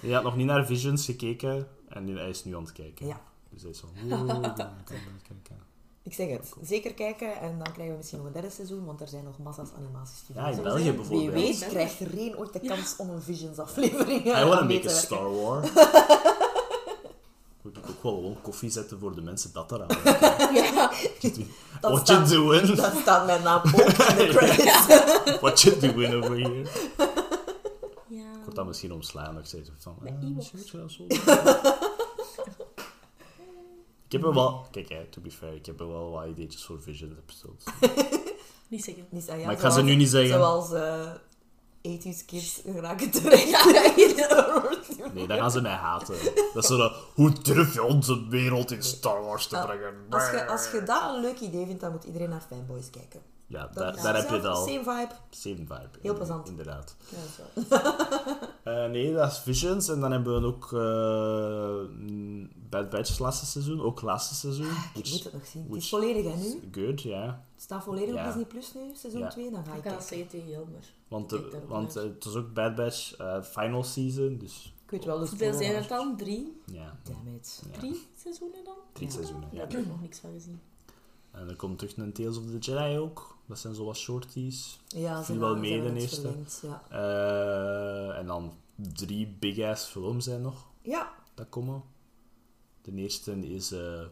Hij 0.00 0.12
had 0.12 0.22
nog 0.22 0.36
niet 0.36 0.46
naar 0.46 0.66
Visions 0.66 1.04
gekeken 1.04 1.68
en 1.88 2.08
hij 2.16 2.28
is 2.28 2.44
nu 2.44 2.56
aan 2.56 2.62
het 2.62 2.72
kijken. 2.72 3.06
Ja. 3.06 3.20
Dus 3.52 3.62
is 3.64 3.78
zo, 3.78 3.86
oeh, 4.04 4.44
ik 6.04 6.14
zeg 6.14 6.28
het, 6.28 6.52
zeker 6.62 6.94
kijken 6.94 7.40
en 7.40 7.58
dan 7.58 7.72
krijgen 7.72 7.90
we 7.90 7.96
misschien 7.96 8.18
nog 8.18 8.26
een 8.26 8.32
derde 8.32 8.50
seizoen, 8.50 8.84
want 8.84 9.00
er 9.00 9.08
zijn 9.08 9.24
nog 9.24 9.38
massa's 9.38 9.68
animatiestudios. 9.78 10.44
Ja, 10.44 10.50
in 10.52 10.62
België 10.62 10.82
zijn- 10.82 10.96
bijvoorbeeld. 10.96 11.32
Wie 11.32 11.42
weet 11.42 11.66
krijgt 11.68 12.00
er 12.00 12.18
één 12.18 12.38
ooit 12.38 12.52
de 12.52 12.60
kans 12.60 12.96
om 12.96 13.10
een 13.10 13.22
Visions 13.22 13.58
aflevering 13.58 14.24
I 14.26 14.30
aan 14.30 14.48
wanna 14.48 14.64
mee 14.64 14.76
make 14.76 14.88
te 14.88 14.94
a. 14.94 14.98
Star 14.98 15.34
War. 15.40 15.60
Moet 17.62 17.76
ik 17.76 17.88
ook 17.88 18.02
wel 18.02 18.12
gewoon 18.14 18.36
koffie 18.42 18.70
zetten 18.70 18.98
voor 18.98 19.14
de 19.14 19.20
mensen 19.20 19.52
dat 19.52 19.72
eraan 19.72 19.86
Ja. 20.54 20.90
Dat 21.80 21.90
What 21.90 22.06
staat- 22.08 22.30
you 22.30 22.44
doing? 22.60 22.76
Dat 22.76 22.96
staat 23.00 23.26
mijn 23.26 23.42
naam 23.42 23.58
ook 23.66 23.80
in 23.80 24.16
de 24.16 24.28
credits. 24.36 24.86
What 25.40 25.60
you 25.60 25.78
doing 25.78 26.14
over 26.14 26.36
here? 26.40 26.66
ja. 28.08 28.30
Ik 28.32 28.42
word 28.44 28.54
dan 28.54 28.66
misschien 28.66 28.92
omslaan 28.92 29.38
ik 29.38 29.46
zeg 29.46 29.60
van... 29.78 29.96
Eh, 30.04 30.12
misschien 30.34 30.58
moet 30.58 30.68
je 30.70 30.78
dat 30.78 30.90
zo 30.90 31.06
doen. 31.06 31.18
Ik 34.12 34.20
heb 34.20 34.28
er 34.28 34.34
wel... 34.34 34.66
Kijk, 34.70 34.88
hè, 34.88 35.04
to 35.10 35.20
be 35.20 35.30
fair, 35.30 35.54
ik 35.54 35.66
heb 35.66 35.80
er 35.80 35.88
wel 35.88 36.10
wat 36.10 36.26
ideetjes 36.26 36.64
voor 36.64 36.82
Vision 36.82 37.18
episodes. 37.18 37.64
Niet 38.68 38.84
zeggen. 38.84 39.06
Niet, 39.10 39.26
ja, 39.26 39.36
Maar 39.36 39.52
ik 39.52 39.58
ga 39.58 39.70
ze 39.70 39.82
nu 39.82 39.94
niet 39.94 40.08
zeggen. 40.08 40.34
Zoals 40.34 40.72
eh 40.72 41.12
80s 41.88 42.24
kids 42.26 42.54
Star 42.54 42.82
Wars. 44.62 44.78
Nee, 45.12 45.26
dan 45.26 45.38
gaan 45.38 45.50
ze 45.50 45.60
mij 45.60 45.72
haten. 45.72 46.14
Dat 46.54 46.62
is 46.62 46.68
zo 46.68 46.76
dat, 46.76 46.94
hoe 47.14 47.32
durf 47.42 47.74
je 47.74 47.82
onze 47.82 48.28
wereld 48.28 48.70
in 48.70 48.82
Star 48.82 49.22
Wars 49.22 49.46
te 49.46 49.62
brengen? 49.66 49.94
Als 50.10 50.30
je, 50.30 50.46
als 50.46 50.70
je 50.70 50.82
dat 50.82 51.14
een 51.14 51.20
leuk 51.20 51.40
idee 51.40 51.66
vindt, 51.66 51.80
dan 51.80 51.92
moet 51.92 52.04
iedereen 52.04 52.28
naar 52.28 52.44
Fanboys 52.48 52.90
kijken. 52.90 53.20
Ja, 53.52 53.66
Dat 53.66 53.74
daar, 53.74 54.02
daar 54.02 54.16
heb 54.16 54.28
je 54.28 54.34
het 54.34 54.44
al. 54.44 54.66
Same 54.66 54.78
vibe. 54.78 55.10
Same 55.30 55.56
vibe. 55.56 55.88
Heel 56.02 56.14
plezant. 56.14 56.48
Inderdaad. 56.48 56.96
Ja. 57.08 57.80
Eh, 58.62 58.90
nee, 58.90 59.12
dat 59.14 59.30
is 59.32 59.38
Visions. 59.38 59.88
En 59.88 60.00
dan 60.00 60.12
hebben 60.12 60.40
we 60.40 60.46
ook 60.46 60.72
eh, 60.72 61.96
mm, 61.98 62.50
Bad 62.70 62.90
Batch 62.90 63.18
laatste 63.18 63.46
seizoen. 63.46 63.80
Ook 63.80 64.02
laatste 64.02 64.34
seizoen. 64.34 64.66
Ah, 64.66 64.84
Ik 64.94 65.00
Which, 65.04 65.10
moet 65.12 65.24
het 65.24 65.32
nog 65.32 65.46
zien. 65.46 65.66
Het 65.68 65.76
is 65.76 65.88
volledig, 65.88 66.24
hè, 66.32 66.36
nu? 66.36 66.60
good, 66.86 67.02
ja. 67.02 67.44
Het 67.54 67.62
staat 67.62 67.82
volledig 67.84 68.14
Ja. 68.14 68.20
op 68.20 68.26
Disney 68.26 68.44
Plus 68.44 68.74
nu, 68.74 68.80
seizoen 68.94 69.20
Ja. 69.20 69.28
2. 69.28 69.50
Dan 69.50 69.64
ga 69.64 69.70
Ik 69.70 69.76
ik 69.76 69.82
kan 69.82 69.92
dat 69.92 70.04
zeggen 70.04 70.28
tegen 70.28 70.48
Jelmer. 70.48 70.84
Want, 71.08 71.30
de, 71.30 71.48
daarop 71.50 71.68
want 71.68 71.96
eh, 71.96 72.02
het 72.02 72.24
was 72.24 72.34
ook 72.34 72.52
Bad 72.54 72.74
Batch 72.74 73.16
eh, 73.16 73.42
final 73.42 73.82
season. 73.84 74.38
Dus 74.38 74.74
Ik 74.84 74.90
weet 74.90 75.04
wel 75.04 75.18
de 75.18 75.28
Hoeveel 75.28 75.54
zijn 75.54 75.74
het 75.74 75.88
dan? 75.88 76.16
Drie? 76.16 76.60
ja, 76.66 76.96
Damn 77.02 77.28
it. 77.36 77.62
Drie 77.78 78.06
seizoenen 78.16 78.64
dan? 78.64 78.74
Drie 78.92 79.06
Ja. 79.08 79.12
seizoenen. 79.14 79.48
Daar 79.50 79.54
Ja. 79.54 79.60
heb 79.60 79.72
ik 79.72 79.86
nog 79.86 80.00
niks 80.00 80.18
van 80.18 80.30
gezien. 80.32 80.60
En 81.32 81.48
er 81.48 81.56
komt 81.56 81.78
terug 81.78 81.96
een 81.96 82.12
Tales 82.12 82.36
of 82.36 82.44
the 82.44 82.58
Jedi 82.58 82.98
ook. 82.98 83.36
Dat 83.46 83.58
zijn 83.58 83.74
zo 83.74 83.84
wat 83.84 83.96
shorties. 83.96 84.80
Ja, 84.86 85.22
ze 85.22 85.38
wel 85.38 85.56
mee 85.56 85.82
de 85.82 86.00
eerste. 86.00 86.20
verlengd, 86.20 86.62
Ja. 86.62 86.82
Eh, 86.90 88.18
en 88.18 88.26
dan 88.26 88.52
drie 88.76 89.26
big-ass 89.38 89.86
films 89.86 90.24
zijn 90.24 90.42
nog. 90.42 90.66
ja, 90.82 91.12
dat 91.34 91.48
komen. 91.48 91.82
De 92.82 92.92
eerste 92.92 93.32
is 93.48 93.72
eh, 93.72 94.02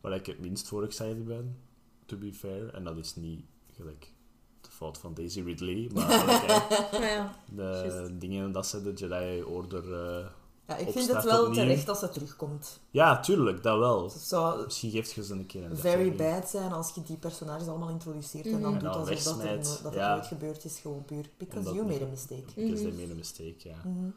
waar 0.00 0.12
ik 0.12 0.26
het 0.26 0.38
minst 0.40 0.68
voor 0.68 0.82
excited 0.82 1.24
ben, 1.26 1.58
to 2.06 2.16
be 2.16 2.32
fair. 2.32 2.74
En 2.74 2.84
dat 2.84 2.96
is 2.96 3.14
niet 3.16 3.44
gelijk 3.72 4.12
de 4.60 4.70
fout 4.70 4.98
van 4.98 5.14
Daisy 5.14 5.40
Ridley, 5.40 5.90
maar 5.94 6.10
ja, 7.00 7.34
de 7.54 8.14
dingen 8.18 8.52
dat 8.52 8.66
ze 8.66 8.82
de 8.82 8.92
Jedi 8.92 9.42
Order... 9.42 9.94
eh, 9.94 10.26
ja, 10.66 10.76
ik 10.76 10.88
vind 10.90 11.12
het 11.12 11.24
wel 11.24 11.40
opnieuw. 11.46 11.62
terecht 11.62 11.88
als 11.88 11.98
ze 11.98 12.08
terugkomt. 12.08 12.80
Ja, 12.90 13.20
tuurlijk, 13.20 13.62
dat 13.62 13.78
wel. 13.78 14.02
Het 14.02 14.12
zou 14.12 14.64
Misschien 14.64 14.90
geeft 14.90 15.12
je 15.12 15.24
ze 15.24 15.32
een 15.32 15.46
keer 15.46 15.64
een 15.64 15.76
very 15.76 16.16
bad 16.16 16.48
zijn 16.48 16.72
als 16.72 16.92
je 16.94 17.02
die 17.02 17.16
personages 17.16 17.66
allemaal 17.68 17.88
introduceert 17.88 18.46
en 18.46 18.60
dan 18.60 18.74
Mhm. 18.74 18.84
doet 18.84 18.94
alsof 18.96 19.22
dat, 19.36 19.40
er, 19.44 19.56
dat 19.56 19.82
het 19.82 19.94
Ja. 19.94 20.14
nooit 20.14 20.26
gebeurd 20.26 20.64
is. 20.64 20.78
Gewoon 20.78 21.04
puur 21.04 21.30
because 21.36 21.58
Omdat 21.58 21.74
you 21.74 21.86
made 21.86 22.04
a 22.04 22.08
mistake. 22.08 22.44
Because 22.54 22.82
they 22.82 22.90
Mhm. 22.92 23.00
made 23.00 23.12
a 23.12 23.16
mistake, 23.16 23.68
ja. 23.68 23.76
Mhm. 23.84 24.08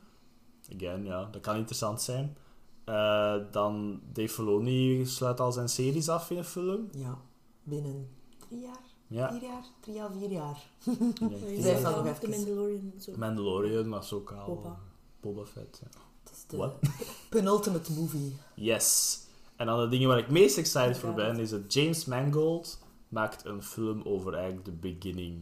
Again, 0.76 1.03
ja, 1.05 1.27
dat 1.31 1.41
kan 1.41 1.55
interessant 1.55 2.01
zijn. 2.01 2.38
Eh, 2.85 3.35
dan 3.51 4.01
Dave 4.13 4.30
Filoni 4.30 5.05
sluit 5.05 5.39
al 5.39 5.51
zijn 5.51 5.69
series 5.69 6.09
af 6.09 6.30
in 6.30 6.38
een 6.38 6.43
film. 6.43 6.88
Ja, 6.91 7.17
binnen 7.63 8.09
drie 8.47 8.59
jaar, 8.61 8.80
Ja. 9.07 9.31
vier 9.31 9.41
jaar, 9.41 9.63
drie 9.80 10.01
à 10.01 10.09
vier 10.19 10.31
jaar. 10.31 10.63
Tien 10.84 11.61
Zij 11.61 11.77
van 11.80 11.91
jaar. 11.91 12.03
nog 12.03 12.17
van 12.17 12.30
de 12.30 12.35
even. 12.35 12.45
Mandalorian 12.45 12.93
zo. 12.99 13.11
Mandalorian 13.17 13.89
was 13.89 14.13
ook 14.13 14.31
al. 14.31 14.45
Boba. 14.45 14.80
Boba 15.19 15.45
Fett, 15.45 15.81
ja. 15.84 15.88
Het 16.30 16.34
is 16.38 16.43
de 16.47 16.57
What? 16.57 16.73
penultimate 17.30 17.91
movie. 17.93 18.35
Yes. 18.53 19.19
En 19.56 19.65
dan 19.65 19.80
de 19.80 19.88
dingen 19.88 20.07
waar 20.07 20.18
ik 20.18 20.30
meest 20.30 20.57
excited 20.57 20.97
voor 20.97 21.14
ben, 21.14 21.39
is 21.39 21.49
dat 21.49 21.73
James 21.73 22.06
Mangold 22.06 22.80
maakt 23.07 23.45
een 23.45 23.64
film 23.64 24.02
over 24.06 24.34
eigenlijk 24.34 24.65
de 24.65 24.72
beginning 24.72 25.39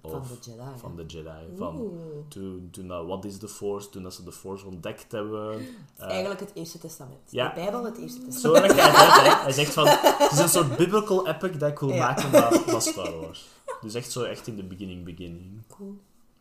Van 0.00 0.10
of, 0.20 0.28
de 0.28 0.50
Jedi. 0.50 0.62
van 0.78 0.96
de 0.96 1.04
Jedi. 1.06 1.56
Van 1.56 1.90
toen, 2.28 2.68
toen 2.70 2.88
dat 2.88 3.06
What 3.06 3.24
is 3.24 3.38
the 3.38 3.48
Force, 3.48 3.88
toen 3.88 4.02
dat 4.02 4.14
ze 4.14 4.24
de 4.24 4.32
Force 4.32 4.66
ontdekt 4.66 5.12
hebben. 5.12 5.58
Eh, 5.96 6.06
eigenlijk 6.08 6.40
het 6.40 6.50
Eerste 6.54 6.78
Testament. 6.78 7.20
ja. 7.30 7.48
De 7.48 7.60
Bijbel, 7.60 7.84
het 7.84 7.98
Eerste 7.98 8.24
Testament. 8.24 8.64
Zo 8.64 8.74
hij 8.74 8.84
het 8.86 8.96
uit, 8.96 9.26
hè. 9.36 9.42
Hij 9.42 9.52
zegt 9.52 9.72
van, 9.72 9.86
het 9.88 10.32
is 10.32 10.38
een 10.38 10.48
soort 10.48 10.76
biblical 10.82 11.26
epic 11.28 11.58
dat 11.58 11.70
ik 11.70 11.78
wil 11.78 11.88
Ja. 11.88 12.06
maken 12.06 12.30
van, 12.30 12.60
van 12.60 12.82
Star 12.82 13.18
Wars. 13.20 13.46
Dus 13.80 13.94
echt 13.94 14.12
zo 14.12 14.22
echt 14.22 14.46
in 14.46 14.56
de 14.56 14.62
beginning, 14.64 15.04
beginning. 15.04 15.62
Cool. 15.68 15.96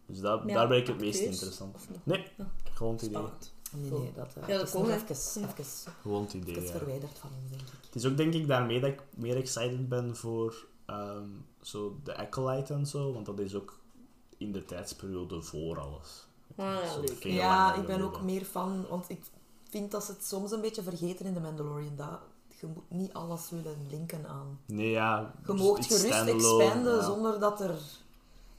Dus 0.06 0.20
dat, 0.20 0.42
Ja, 0.46 0.54
daar 0.54 0.68
ben 0.68 0.78
ik 0.78 0.88
het 0.88 1.00
meest 1.00 1.14
acteurs? 1.20 1.32
interessant. 1.34 1.78
Nee, 2.04 2.26
gewoon 2.74 2.94
het 2.94 3.02
idee. 3.02 3.22
Nee, 3.72 3.92
nee, 4.00 4.12
dat, 4.16 4.34
eh, 4.36 4.48
Ja, 4.48 4.58
dat 4.58 4.68
is 4.68 4.74
nog 4.74 4.90
even, 4.90 5.42
Ja. 5.42 5.48
even, 5.50 5.94
Gewoon 6.02 6.24
het 6.24 6.34
idee, 6.34 6.56
even 6.56 6.68
ja. 6.68 6.78
verwijderd 6.78 7.20
van 7.20 7.30
ons, 7.42 7.50
denk 7.50 7.62
ik. 7.62 7.74
Het 7.86 7.96
is 7.96 8.06
ook 8.06 8.18
denk 8.18 8.34
ik 8.34 8.48
daarmee 8.48 8.80
dat 8.80 8.90
ik 8.90 9.04
meer 9.16 9.36
excited 9.36 9.90
ben 9.90 10.16
voor 10.16 10.66
ehm, 10.86 11.30
zo 11.62 12.00
de 12.04 12.18
Acolyte 12.18 12.74
en 12.74 12.86
zo, 12.86 13.14
want 13.14 13.26
dat 13.26 13.40
is 13.40 13.56
ook 13.56 13.80
in 14.38 14.52
de 14.52 14.66
tijdsperiode 14.66 15.42
voor 15.42 15.80
alles. 15.80 16.28
Ah, 16.56 16.66
ja, 16.66 17.00
leuk. 17.00 17.24
Ja, 17.24 17.76
ik 17.76 17.86
ben 17.86 18.02
ook 18.02 18.22
meer 18.22 18.44
fan, 18.44 18.86
want 18.90 19.10
ik 19.10 19.22
vind 19.70 19.92
dat 19.92 20.04
ze 20.04 20.12
het 20.12 20.26
soms 20.26 20.52
een 20.52 20.62
beetje 20.62 20.84
vergeten 20.84 21.26
in 21.26 21.34
de 21.34 21.40
Mandalorian. 21.40 21.96
Dat 21.96 22.20
je 22.60 22.68
moet 22.68 22.90
niet 22.90 23.14
alles 23.14 23.50
willen 23.50 23.88
linken 23.90 24.28
aan. 24.28 24.60
Nee, 24.66 24.90
ja. 24.90 25.34
Je 25.46 25.52
dus 25.52 25.62
moogt 25.62 25.86
gerust 25.86 26.28
expanden 26.28 26.96
ja. 26.96 27.04
zonder 27.04 27.40
dat 27.40 27.62
er 27.62 27.76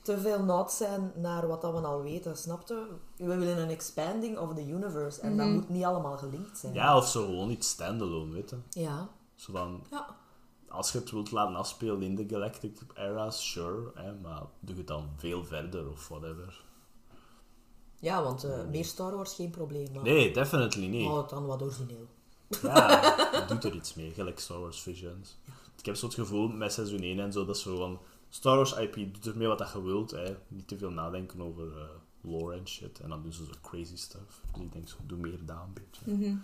te 0.06 0.18
veel 0.20 0.42
nood 0.42 0.72
zijn 0.72 1.12
naar 1.14 1.46
wat 1.46 1.60
dat 1.60 1.72
we 1.72 1.86
al 1.86 2.02
weten, 2.02 2.36
snapte? 2.36 2.86
We 3.16 3.36
willen 3.36 3.58
een 3.58 3.68
expanding 3.70 4.38
of 4.38 4.54
the 4.54 4.68
universe. 4.68 5.20
En 5.20 5.36
dat 5.36 5.46
moet 5.46 5.68
niet 5.68 5.84
allemaal 5.84 6.16
gelinkt 6.16 6.58
zijn. 6.58 6.72
Ja, 6.74 6.96
of 6.96 7.06
zo 7.08 7.24
gewoon 7.24 7.50
iets 7.50 7.68
standalone, 7.68 8.32
weet 8.32 8.50
je. 8.50 8.56
Ja. 8.80 9.08
Zo 9.34 9.52
van, 9.52 9.84
Ja. 9.90 10.06
als 10.68 10.92
je 10.92 10.98
het 10.98 11.10
wilt 11.10 11.30
laten 11.30 11.56
afspelen 11.56 12.02
in 12.02 12.14
de 12.14 12.24
Galactic 12.28 12.78
Era's, 12.94 13.50
sure, 13.52 13.90
hè, 13.94 14.14
maar 14.14 14.42
doe 14.60 14.76
het 14.76 14.86
dan 14.86 15.08
veel 15.16 15.44
verder 15.44 15.90
of 15.90 16.08
whatever. 16.08 16.64
Ja, 18.00 18.22
want 18.22 18.44
eh, 18.44 18.64
meer 18.70 18.84
Star 18.84 19.16
Wars 19.16 19.34
geen 19.34 19.50
probleem. 19.50 19.92
Maar 19.94 20.02
Nee, 20.02 20.32
definitely 20.32 20.86
niet. 20.86 21.06
hou 21.06 21.18
het 21.20 21.28
dan 21.30 21.46
wat 21.46 21.62
origineel. 21.62 22.06
Ja, 22.62 23.14
doet 23.48 23.64
er 23.64 23.74
iets 23.74 23.94
mee, 23.94 24.10
gelijk 24.10 24.38
Star 24.38 24.60
Wars 24.60 24.80
Visions. 24.80 25.36
Ik 25.78 25.86
heb 25.86 25.94
zo 25.96 26.06
het 26.06 26.14
gevoel 26.14 26.48
met 26.48 26.72
seizoen 26.72 27.00
1 27.02 27.18
en 27.20 27.32
zo, 27.32 27.44
dat 27.44 27.58
zo 27.58 27.76
van 27.76 27.98
Star 28.36 28.56
Wars 28.56 28.72
IP 28.72 28.94
doet 28.94 29.26
ermee 29.26 29.48
wat 29.48 29.58
dat 29.58 29.72
je 29.72 29.82
wilt, 29.82 30.10
hè. 30.10 30.36
niet 30.48 30.68
te 30.68 30.78
veel 30.78 30.90
nadenken 30.90 31.42
over 31.42 31.78
eh, 31.78 31.84
lore 32.20 32.56
en 32.56 32.68
shit. 32.68 33.00
En 33.00 33.08
dan 33.08 33.22
doen 33.22 33.32
ze 33.32 33.44
zo 33.44 33.52
crazy 33.62 33.96
stuff. 33.96 34.40
Dus 34.52 34.62
ik 34.62 34.72
denk 34.72 34.88
zo, 34.88 34.96
doe 35.06 35.18
meer 35.18 35.38
daar 35.46 35.62
een 35.62 35.72
beetje. 35.72 36.36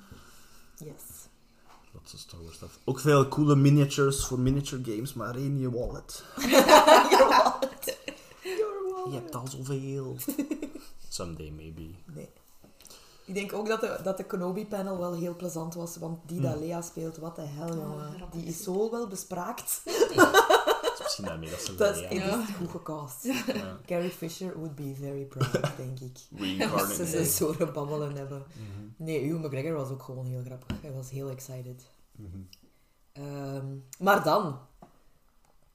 Yes. 0.77 1.03
Dat 1.93 2.13
is 2.13 2.21
Star 2.21 2.43
Wars 2.43 2.57
stuff. 2.57 2.79
Ook 2.85 3.01
veel 3.01 3.29
coole 3.29 3.57
miniatures 3.57 4.25
voor 4.25 4.39
miniature 4.39 4.93
games, 4.93 5.15
maar 5.15 5.37
in 5.37 5.59
je 5.59 5.71
wallet. 5.71 6.25
Your 7.11 7.29
wallet. 7.29 7.99
Your 8.43 8.91
wallet. 8.91 9.13
Je 9.13 9.19
hebt 9.19 9.35
al 9.35 9.47
zoveel. 9.47 10.17
Someday, 11.09 11.51
maybe. 11.51 11.91
Nee. 12.15 12.31
Ik 13.25 13.35
denk 13.35 13.53
ook 13.53 13.67
dat 13.67 13.81
de, 13.81 14.01
dat 14.03 14.17
de 14.17 14.25
Kenobi-panel 14.25 14.99
wel 14.99 15.15
heel 15.15 15.37
plezant 15.37 15.75
was, 15.75 15.97
want 15.97 16.29
die 16.29 16.41
dat 16.41 16.59
Lea 16.59 16.83
speelt, 16.83 17.17
wat 17.17 17.37
de 17.37 17.43
hel, 17.43 17.77
jongen. 17.77 18.29
Die 18.31 18.45
is 18.45 18.63
zo 18.63 18.91
wel 18.91 19.07
bespraakt. 19.09 19.83
misschien 21.03 21.25
daarmee 21.25 21.51
dat 21.51 21.61
ze 21.61 21.75
Dat 21.75 21.97
is 21.97 22.09
ja. 22.19 22.45
goed 22.45 22.71
gecast. 22.71 23.25
Ja. 23.25 23.79
Carrie 23.87 24.11
Fisher 24.11 24.55
would 24.59 24.75
be 24.75 24.95
very 25.01 25.25
proud, 25.25 25.77
denk 25.77 26.01
ik. 26.01 26.19
Reincarnate. 26.37 26.95
Ze 26.95 27.07
ze 27.07 27.25
zo'n 27.25 27.57
babbelen 27.73 28.17
hebben. 28.17 28.45
Mhm. 28.53 29.05
Nee, 29.05 29.21
Hugh 29.25 29.45
McGregor 29.45 29.73
was 29.73 29.89
ook 29.89 30.03
gewoon 30.03 30.27
heel 30.27 30.43
grappig. 30.45 30.81
Hij 30.83 30.93
was 30.93 31.11
heel 31.11 31.31
excited. 31.31 31.91
Mhm. 32.13 32.29
Ehm, 33.13 33.67
maar 33.99 34.25
dan, 34.25 34.59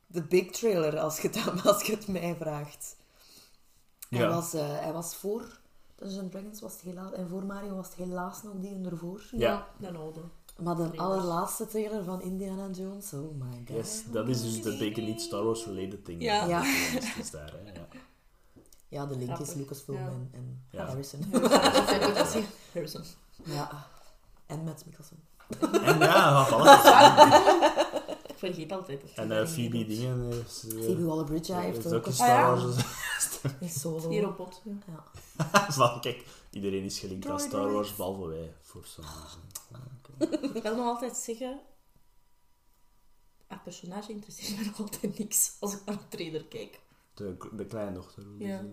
de 0.08 0.24
big 0.24 0.52
trailer, 0.52 0.99
als 0.99 1.20
je 1.20 1.28
het, 1.28 1.38
aan- 1.38 1.62
als 1.74 1.84
je 1.84 1.91
het 1.95 2.08
mij 2.08 2.36
vraagt. 2.40 2.95
Hij, 4.10 4.20
Ja. 4.20 4.30
was, 4.30 4.54
eh, 4.54 4.80
hij 4.80 4.94
was 4.94 5.16
voor 5.16 5.60
Dungeons 5.95 6.32
Dragons 6.32 6.62
was 6.62 6.72
het 6.74 6.82
helaas, 6.82 7.12
en 7.14 7.30
voor 7.30 7.44
Mario 7.44 7.76
was 7.76 7.86
het 7.88 7.95
helaas 7.95 8.44
nog 8.44 8.54
die 8.60 8.86
ervoor. 8.86 9.22
Ja. 9.32 9.68
Ja, 9.80 9.91
de 9.91 9.98
oude. 9.98 10.20
Maar 10.63 10.75
de 10.75 10.89
allerlaatste 10.97 11.65
trailer 11.65 12.03
van 12.03 12.21
Indiana 12.21 12.69
Jones, 12.69 13.13
oh 13.13 13.35
my 13.39 13.63
god. 13.67 13.75
Yes, 13.75 14.03
dat 14.11 14.27
is 14.27 14.41
dus 14.41 14.61
de 14.61 14.77
big 14.77 14.95
niet 14.95 15.21
Star 15.21 15.43
Wars 15.43 15.65
related 15.65 16.05
thing. 16.05 16.21
Ja. 16.23 16.45
Ja. 16.45 16.59
Dat 16.93 17.03
is 17.19 17.31
daar, 17.31 17.53
hè. 17.63 17.71
Ja. 17.71 17.88
Ja, 18.88 19.05
de 19.05 19.17
link 19.17 19.38
is. 19.38 19.53
Lucasfilm 19.53 19.97
Ja. 19.97 20.05
en, 20.05 20.29
en 20.34 20.61
Ja. 20.71 20.85
Harrison. 20.85 21.19
Harrison. 22.73 23.03
ja. 23.43 23.85
En 24.45 24.63
Matt 24.63 24.85
Mikkelsen. 24.85 25.17
En 25.84 25.99
ja, 25.99 26.47
voilà. 26.47 26.51
Ik 26.53 27.86
vergeet 28.38 28.72
altijd. 28.72 29.01
dat 29.01 29.09
En 29.15 29.23
eh, 29.23 29.30
daarin 29.30 29.47
Phoebe 29.47 29.85
dingen 29.85 30.30
is... 30.45 30.64
eh, 30.68 30.81
Phoebe 30.84 31.03
Waller-Bridge 31.05 31.51
ja, 31.51 31.59
heeft 31.59 31.93
ook 31.93 32.05
een 32.05 32.14
Star 32.14 32.45
Ah, 32.53 32.59
ja. 32.59 32.65
Wars. 32.65 32.84
in 33.59 33.69
solo. 33.69 34.09
Die 34.09 34.22
robot. 34.22 34.61
Ja. 34.65 35.03
Ja. 35.51 35.72
Van, 35.72 36.01
kijk, 36.01 36.26
iedereen 36.51 36.84
is 36.84 36.99
gelinkt 36.99 37.26
aan 37.27 37.39
Star 37.39 37.49
droid. 37.51 37.73
Wars, 37.73 37.95
behalve 37.95 38.27
wij, 38.27 38.53
voor. 38.61 38.85
Ik 40.53 40.64
wil 40.64 40.76
nog 40.76 40.85
altijd 40.85 41.15
zeggen... 41.18 41.59
Haar 43.47 43.61
personage 43.64 44.11
interesseert 44.11 44.57
me 44.59 44.65
nog 44.65 44.80
altijd 44.80 45.18
niks 45.18 45.55
als 45.59 45.73
ik 45.73 45.81
naar 45.85 45.97
de 45.97 46.07
trailer 46.18 46.45
kijk. 46.45 46.80
De, 47.14 47.38
de 47.51 47.65
kleindochter, 47.65 48.23
Ja. 48.39 48.65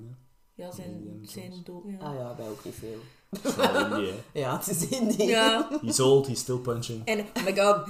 Ja, 0.55 0.73
zijn, 0.73 1.21
zijn 1.23 1.61
dood. 1.65 1.83
Ja. 1.87 1.99
Ah 1.99 2.15
ja, 2.15 2.37
wij 2.37 2.49
ook 2.49 2.65
niet 2.65 2.75
veel. 2.75 2.99
Ja, 4.33 4.57
het 4.59 4.69
is 4.69 4.89
Indie. 4.89 5.25
ja. 5.27 5.69
He's 5.81 6.01
old, 6.01 6.27
he's 6.27 6.39
still 6.39 6.57
punching. 6.59 7.05
En, 7.07 7.19
oh 7.21 7.45
my 7.45 7.57
god. 7.57 7.87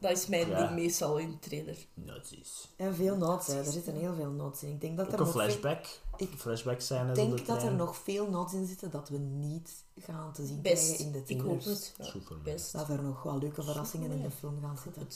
Dat 0.00 0.10
is 0.10 0.26
mijn 0.26 0.48
Ja. 0.48 0.58
ding 0.58 0.70
meestal 0.70 1.16
in 1.18 1.30
de 1.30 1.38
trailer. 1.38 1.76
Nazis. 1.94 2.68
En 2.76 2.94
veel 2.94 3.16
notes, 3.16 3.46
hè. 3.46 3.58
er 3.58 3.64
zitten 3.72 3.94
heel 3.94 4.14
veel 4.14 4.30
notes 4.30 4.62
in. 4.62 4.68
Ik 4.68 4.80
denk 4.80 4.96
dat 4.96 5.06
Ook 5.06 5.12
er 5.12 5.18
een 5.18 5.24
nog 5.24 5.34
veel- 5.34 5.42
flashback. 5.42 5.86
Ik 6.16 6.28
flashback 6.36 6.80
zijn 6.80 7.08
Ik 7.08 7.14
denk 7.14 7.46
dat 7.46 7.62
er 7.62 7.72
nog 7.74 7.96
veel 7.96 8.30
notes 8.30 8.52
in 8.54 8.66
zitten 8.66 8.90
dat 8.90 9.08
we 9.08 9.18
niet 9.18 9.70
gaan 9.96 10.32
te 10.32 10.46
zien 10.46 10.62
Best. 10.62 10.84
krijgen 10.84 11.04
in 11.06 11.12
de 11.12 11.18
Ik 11.18 11.38
trailers. 11.38 11.64
hoop 11.64 11.74
het. 11.74 11.94
Ja, 11.98 12.04
Super. 12.04 12.42
best. 12.42 12.72
Dat 12.72 12.88
er 12.88 13.02
nog 13.02 13.22
wel 13.22 13.38
leuke 13.38 13.62
verrassingen 13.62 14.10
in 14.10 14.22
de 14.22 14.30
film 14.30 14.58
gaan 14.62 14.78
zitten. 14.84 15.06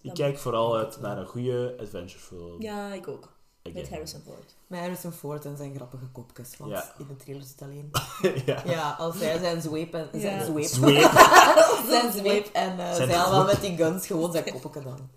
Ik 0.00 0.14
kijk 0.14 0.38
vooral 0.38 0.76
uit 0.76 1.00
naar 1.00 1.18
een 1.18 1.26
goede 1.26 1.76
adventure 1.80 2.18
film. 2.18 2.62
Ja, 2.62 2.92
ik 2.92 3.08
ook. 3.08 3.34
Met 3.74 3.88
Harrison 3.90 4.20
Ford. 4.24 4.56
Met 4.66 4.80
Harrison 4.80 5.12
Ford 5.12 5.44
en 5.44 5.56
zijn 5.56 5.74
grappige 5.74 6.06
kopjes, 6.12 6.56
want 6.56 6.70
Ja. 6.70 6.92
in 6.98 7.06
de 7.06 7.16
trailer 7.16 7.44
zit 7.44 7.62
alleen... 7.62 7.90
ja. 8.46 8.62
Ja, 8.64 8.90
als 8.98 9.18
hij 9.18 9.38
zijn 9.38 9.62
zweep 9.62 9.94
en... 9.94 10.08
Zijn 10.20 10.38
Ja. 10.38 10.44
zweep. 10.44 10.66
Zweep. 10.66 11.10
zijn 11.90 12.12
zweep 12.12 12.46
en 12.52 12.78
eh 12.78 12.94
Zijn 12.94 13.08
zij 13.10 13.18
allemaal 13.18 13.44
met 13.46 13.60
die 13.60 13.76
guns 13.76 14.06
gewoon 14.06 14.32
zijn 14.32 14.44
koppetje 14.50 14.80
dan. 14.82 15.10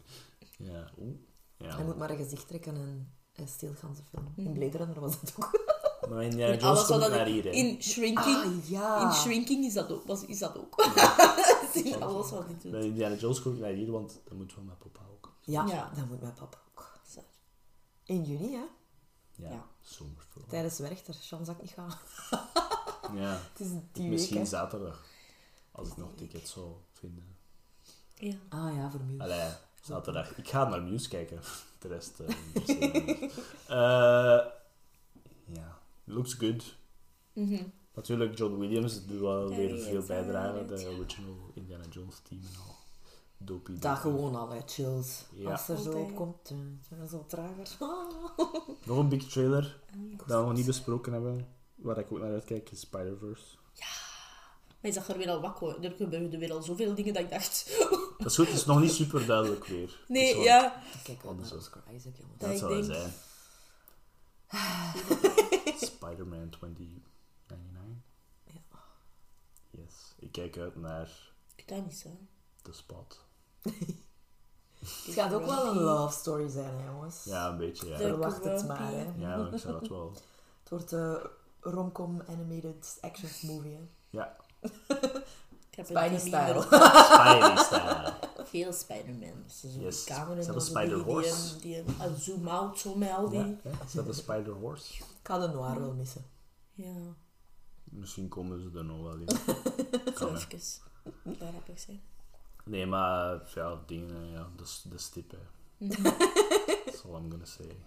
Ja, 0.57 0.89
oeh. 0.99 1.15
Ja. 1.57 1.75
Hij 1.75 1.85
moet 1.85 1.97
maar 1.97 2.09
een 2.09 2.17
gezicht 2.17 2.47
trekken 2.47 2.75
en 2.75 3.13
hij 3.33 3.45
steelt 3.47 3.77
gaan 3.79 3.95
ze 3.95 4.01
film. 4.09 4.33
Mhm. 4.35 4.47
In 4.47 4.53
Blade 4.53 4.77
Runner 4.77 4.99
was 4.99 5.19
dat 5.21 5.33
ook. 5.39 5.67
Maar 6.09 6.23
Indiana 6.23 6.53
In 6.53 6.59
Jones 6.59 6.63
alles 6.77 6.85
komt 6.87 7.01
dat 7.01 7.09
naar 7.11 7.25
hier, 7.25 7.43
hè. 7.43 7.49
In 7.49 7.81
Shrinking. 7.83 8.37
Ah, 8.37 8.69
ja. 8.69 9.01
In 9.07 9.13
Shrinking 9.13 9.65
is 9.65 9.73
dat 9.73 9.91
ook. 9.91 10.03
Was, 10.07 10.25
is 10.25 10.39
dat 10.39 10.57
ook. 10.57 10.75
alles 11.99 12.31
wat 12.31 12.45
hij 12.45 12.71
doet. 12.71 12.83
Indiana 12.83 13.15
Jones 13.15 13.41
komt 13.41 13.59
naar 13.59 13.69
hier, 13.71 13.91
want 13.91 14.19
dat 14.23 14.37
moet 14.37 14.55
wel 14.55 14.63
met 14.63 14.77
papa 14.79 14.99
ook. 15.11 15.33
Ja, 15.41 15.65
Ja. 15.67 15.91
dat 15.95 16.05
moet 16.09 16.21
mijn 16.21 16.33
papa. 16.33 16.57
In 18.09 18.23
juni, 18.23 18.51
hè. 18.53 18.63
Ja, 19.35 19.49
Ja. 19.49 19.65
Tijdens 20.47 20.79
Werchter. 20.79 21.13
Chance 21.13 21.45
dat 21.45 21.55
ik 21.55 21.61
niet 21.61 21.71
ga. 21.71 21.87
Ja, 23.13 23.31
Het 23.51 23.59
is 23.59 23.67
die 23.91 24.09
misschien 24.09 24.37
hè. 24.39 24.45
zaterdag. 24.45 25.05
Als 25.71 25.87
ik 25.87 25.97
nog 25.97 26.09
tickets 26.15 26.51
zou 26.51 26.71
vinden. 26.91 27.35
Ja. 28.15 28.35
Ah 28.49 28.75
ja, 28.75 28.89
voor 28.89 29.01
Muse. 29.01 29.23
Allee, 29.23 29.49
zaterdag. 29.81 30.37
Ik 30.37 30.49
ga 30.49 30.67
naar 30.69 30.81
Muse 30.81 31.09
kijken. 31.09 31.39
De 31.79 31.87
rest... 31.87 32.19
eh. 32.19 32.29
Eh, 33.67 34.45
Ja, 35.45 35.79
looks 36.03 36.33
good. 36.33 36.75
Mhm. 37.33 37.63
Natuurlijk, 37.93 38.37
John 38.37 38.57
Williams 38.57 39.05
doet 39.05 39.19
wel 39.19 39.49
Ja, 39.51 39.55
weer 39.57 39.79
veel 39.79 40.01
bijdragen. 40.05 40.67
De 40.67 40.87
original 40.97 41.51
Indiana 41.53 41.83
Jones 41.89 42.19
team 42.23 42.41
en 42.41 42.59
al. 42.67 42.75
Dopey. 43.43 43.73
Dat 43.73 43.81
dopey. 43.81 44.01
gewoon 44.01 44.35
al, 44.35 44.49
hè. 44.49 44.59
Chills. 44.65 45.25
Ja. 45.31 45.51
Als 45.51 45.67
er 45.69 45.77
zo 45.77 45.91
op 45.91 46.15
komt, 46.15 46.51
uh, 46.93 47.03
zo 47.09 47.25
trager. 47.27 47.77
Nog 48.85 48.97
een 48.97 49.09
big 49.09 49.27
trailer 49.27 49.79
Ah, 49.91 50.17
dat 50.27 50.39
we 50.41 50.45
nog 50.47 50.53
niet 50.53 50.65
besproken 50.65 51.13
hebben. 51.13 51.47
Waar 51.75 51.97
ik 51.97 52.11
ook 52.11 52.19
naar 52.19 52.31
uitkijk 52.31 52.71
is 52.71 52.79
Spider-Verse. 52.79 53.57
Maar 54.81 54.91
je 54.91 54.97
zag 54.97 55.07
er 55.09 55.17
weer 55.17 55.29
al 55.29 55.41
wakker. 55.41 55.83
Er 55.83 55.91
gebeurden 55.91 56.39
weer 56.39 56.53
al 56.53 56.61
zoveel 56.61 56.95
dingen 56.95 57.13
dat 57.13 57.23
ik 57.23 57.29
dacht... 57.29 57.77
Dat 58.17 58.27
is 58.27 58.35
goed, 58.35 58.47
het 58.47 58.55
is 58.55 58.65
nog 58.65 58.79
niet 58.79 58.91
super 58.91 59.25
duidelijk 59.25 59.65
weer. 59.65 59.99
Nee, 60.07 60.37
ja. 60.37 60.81
Kijk, 61.03 61.21
Wat 61.21 61.33
is 61.33 61.39
naar 61.39 61.49
dat? 61.49 61.57
Oscar 61.59 61.81
Isaac, 61.93 62.15
jongens. 62.15 62.39
Dat 62.39 62.49
Dat 62.49 62.51
ik 62.51 62.57
zou 62.57 62.73
denk- 62.73 62.93
zijn. 62.93 63.13
Spider-Man 65.89 66.49
2099. 66.49 67.03
Ja. 68.43 68.61
Yes. 69.71 69.93
Ik 70.19 70.31
kijk 70.31 70.57
uit 70.57 70.75
naar 70.75 71.31
Ik 71.55 71.65
kan 71.65 71.83
niet 71.83 71.97
zo. 71.97 72.09
The 72.61 72.73
Spot. 72.73 73.19
Het 75.05 75.13
gaat 75.13 75.33
ook 75.33 75.45
wel 75.45 75.67
een 75.67 75.77
love 75.77 76.13
story 76.19 76.49
zijn, 76.49 76.77
hè, 76.77 76.85
jongens. 76.85 77.23
Ja, 77.23 77.49
een 77.49 77.57
beetje, 77.57 77.87
ja. 77.87 77.97
Verwacht 77.97 78.43
het 78.43 78.67
maar, 78.67 78.91
hè. 78.91 79.07
Ja, 79.17 79.49
ik 79.51 79.59
zou 79.59 79.79
dat 79.79 79.87
wel. 79.89 80.11
Het 80.59 80.69
wordt 80.69 80.91
een 80.91 81.19
romcom 81.61 82.21
animated 82.29 82.97
action 83.01 83.29
movie, 83.55 83.73
hè. 83.75 83.81
Ja, 84.09 84.35
Ik 85.69 85.75
heb 85.75 85.85
Spidey 85.85 86.13
een 86.13 86.19
style. 86.19 86.65
Veel 88.43 88.73
Spider-Man. 88.73 89.43
Yes. 89.79 90.03
zo 90.05 90.51
die- 90.51 90.59
Spider-Horse. 90.61 91.59
Die, 91.59 91.77
een 91.77 92.15
zoom-out 92.17 92.79
zo 92.79 92.93
die... 93.29 93.39
Ja. 93.39 93.55
Is 93.85 93.91
dat 93.91 94.05
de 94.05 94.13
Spider-Horse? 94.13 94.93
Ik 94.93 95.05
ga 95.23 95.39
de 95.39 95.47
noir 95.47 95.79
wel 95.79 95.93
missen. 95.93 96.25
Ja. 96.73 96.95
Misschien 97.83 98.27
komen 98.27 98.59
ze 98.61 98.77
er 98.77 98.85
nog 98.85 99.01
wel 99.01 99.15
in. 99.15 99.27
Even. 99.27 100.17
Zou 100.17 100.37
grappig 101.39 101.79
zijn. 101.79 102.01
Nee, 102.69 102.85
maar 102.85 103.51
ja, 103.55 103.81
dingen, 103.85 104.31
ja, 104.31 104.49
de, 104.55 104.89
de 104.89 104.97
stip, 104.97 105.31
hè. 105.31 105.37
Mhm. 105.77 106.03
That's 106.85 107.05
all 107.05 107.15
I'm 107.15 107.31
gonna 107.31 107.45
say. 107.45 107.77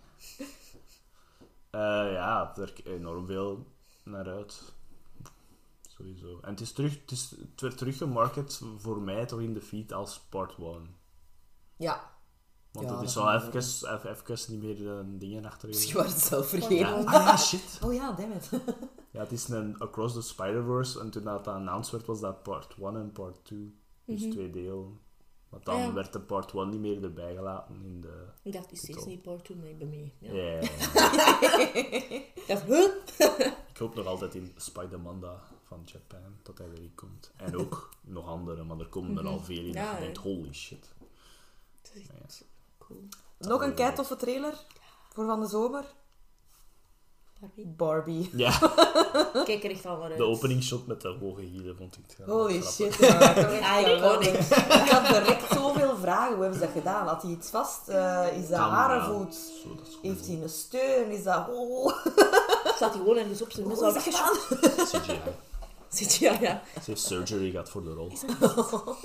Eh, 1.71 2.13
ja, 2.13 2.53
kijk 2.55 2.81
enorm 2.85 3.27
veel 3.27 3.67
naar 4.05 4.29
uit. 4.29 4.73
Sowieso. 5.89 6.39
En 6.41 6.51
het, 6.51 6.61
is 6.61 6.73
terug, 6.73 7.01
het, 7.01 7.11
is, 7.11 7.31
het 7.31 7.61
werd 7.61 7.79
teruggemarket 7.79 8.61
voor 8.79 9.01
mij 9.01 9.27
toch 9.27 9.41
in 9.41 9.55
de 9.55 9.61
feed 9.61 9.93
als 9.93 10.21
part 10.21 10.55
1. 10.59 10.97
Ja. 11.77 12.11
Want 12.73 12.89
Ja, 12.89 12.95
het 12.95 13.03
is 13.03 13.13
dat 13.15 13.23
al 13.25 13.33
even, 13.33 13.55
even, 13.95 14.11
even 14.11 14.53
niet 14.53 14.63
meer 14.63 14.99
eh, 14.99 15.05
dingen 15.07 15.45
achter 15.45 15.69
Misschien 15.69 15.97
was 15.97 16.13
het 16.13 16.23
zelf 16.23 16.49
vergeten. 16.49 16.77
Ja, 16.77 16.95
ah, 16.95 17.13
ja, 17.13 17.37
shit. 17.37 17.79
Oh 17.85 17.95
ja, 17.95 18.13
damn 18.13 18.33
it. 18.33 18.51
Ja, 19.11 19.21
het 19.21 19.33
is 19.33 19.49
een 19.49 19.79
Across 19.79 20.15
the 20.15 20.23
Spider-Verse. 20.23 21.01
En 21.01 21.11
toen 21.11 21.25
dat 21.25 21.49
announced 21.49 21.93
werd, 21.93 22.07
was 22.07 22.21
dat 22.21 22.43
part 22.43 22.75
1 22.79 22.97
en 22.97 23.13
part 23.13 23.45
2. 23.45 23.82
Dus 24.05 24.20
Mhm. 24.23 24.31
twee 24.31 24.51
delen. 24.51 25.01
Want 25.49 25.65
dan 25.65 25.79
Ja. 25.81 25.93
werd 25.93 26.12
de 26.12 26.20
part 26.20 26.53
1 26.53 26.69
niet 26.69 26.81
meer 26.81 27.03
erbij 27.05 27.35
gelaten 27.35 27.74
in 27.85 28.01
de... 28.01 28.24
Ik 28.43 28.53
dacht, 28.53 28.65
die 28.69 28.77
is 28.77 28.83
steeds 28.83 29.05
niet 29.07 29.23
part 29.23 29.45
2, 29.45 29.57
maar 29.57 29.69
ik 29.69 29.79
ben 29.79 29.89
mee. 29.89 30.15
Ja. 30.19 30.33
Ja, 30.33 30.43
ja, 30.43 30.61
ja. 30.61 30.61
Ik 32.35 32.45
dacht, 32.47 32.66
huh? 32.66 32.89
Ik 33.73 33.77
hoop 33.79 33.95
nog 33.95 34.07
altijd 34.07 34.35
in 34.35 34.53
Spider-Manda 34.57 35.43
van 35.62 35.83
Japan 35.85 36.37
dat 36.43 36.59
hij 36.59 36.66
erin 36.69 36.95
komt. 36.95 37.33
En 37.37 37.57
ook 37.57 37.89
nog 38.01 38.27
andere, 38.27 38.65
maar 38.65 38.79
er 38.79 38.89
komen 38.89 39.19
er 39.19 39.27
al 39.27 39.41
veel 39.41 39.57
in. 39.65 39.69
Mhm. 39.69 39.77
Ja, 39.79 39.83
dat 39.85 39.91
je 39.93 39.97
hè. 39.99 40.01
denkt, 40.05 40.19
holy 40.19 40.53
shit. 40.53 40.93
Het 41.83 41.93
is 42.29 42.43
cool. 42.79 43.05
Nog 43.39 43.62
een 43.62 43.74
kei 43.74 43.95
toffe 43.95 44.16
trailer 44.16 44.55
voor 45.09 45.27
van 45.27 45.41
de 45.41 45.47
zomer. 45.47 45.85
Barbie. 47.43 47.66
Barbie. 47.77 48.31
Ja, 48.32 48.51
Ik 49.35 49.44
Kijk 49.44 49.64
er 49.64 49.70
echt 49.70 49.86
al 49.86 49.97
naar 49.97 50.09
uit. 50.09 50.16
de 50.16 50.24
openingsshot 50.24 50.86
met 50.86 51.01
de 51.01 51.09
hoge 51.20 51.40
hielen 51.40 51.77
vond 51.77 51.97
ik 51.97 52.05
het 52.16 52.27
Holy 52.28 52.60
grappig. 52.60 52.73
shit. 52.73 52.94
Iconic. 53.01 53.85
geweldig. 53.85 54.51
Ik 54.85 54.90
had 54.90 55.06
direct 55.06 55.52
zoveel 55.52 55.97
vragen. 55.97 56.32
Hoe 56.35 56.43
hebben 56.43 56.60
ze 56.60 56.66
dat 56.66 56.74
gedaan? 56.74 57.06
Had 57.06 57.23
hij 57.23 57.31
iets 57.31 57.48
vast? 57.51 57.89
Eh, 57.89 58.27
is 58.43 58.48
dat 58.48 58.59
harenvoet? 58.59 59.36
Heeft 60.02 60.27
hij 60.27 60.36
een 60.43 60.48
steun? 60.48 61.10
Is 61.10 61.23
dat... 61.23 61.48
Oh, 61.51 61.94
Staat 62.77 62.93
hij 62.94 63.01
gewoon 63.01 63.16
ergens 63.16 63.43
op 63.43 63.52
zijn 63.52 63.69
dat 63.69 64.02
gedaan? 64.02 64.32
CGI. 64.86 65.19
Zit 65.89 66.14
je, 66.14 66.36
ja. 66.40 66.62
Ze 66.74 66.81
heeft 66.90 67.02
surgery 67.02 67.51
gehad 67.51 67.69
voor 67.69 67.82
de 67.85 67.93
rol. 67.93 68.12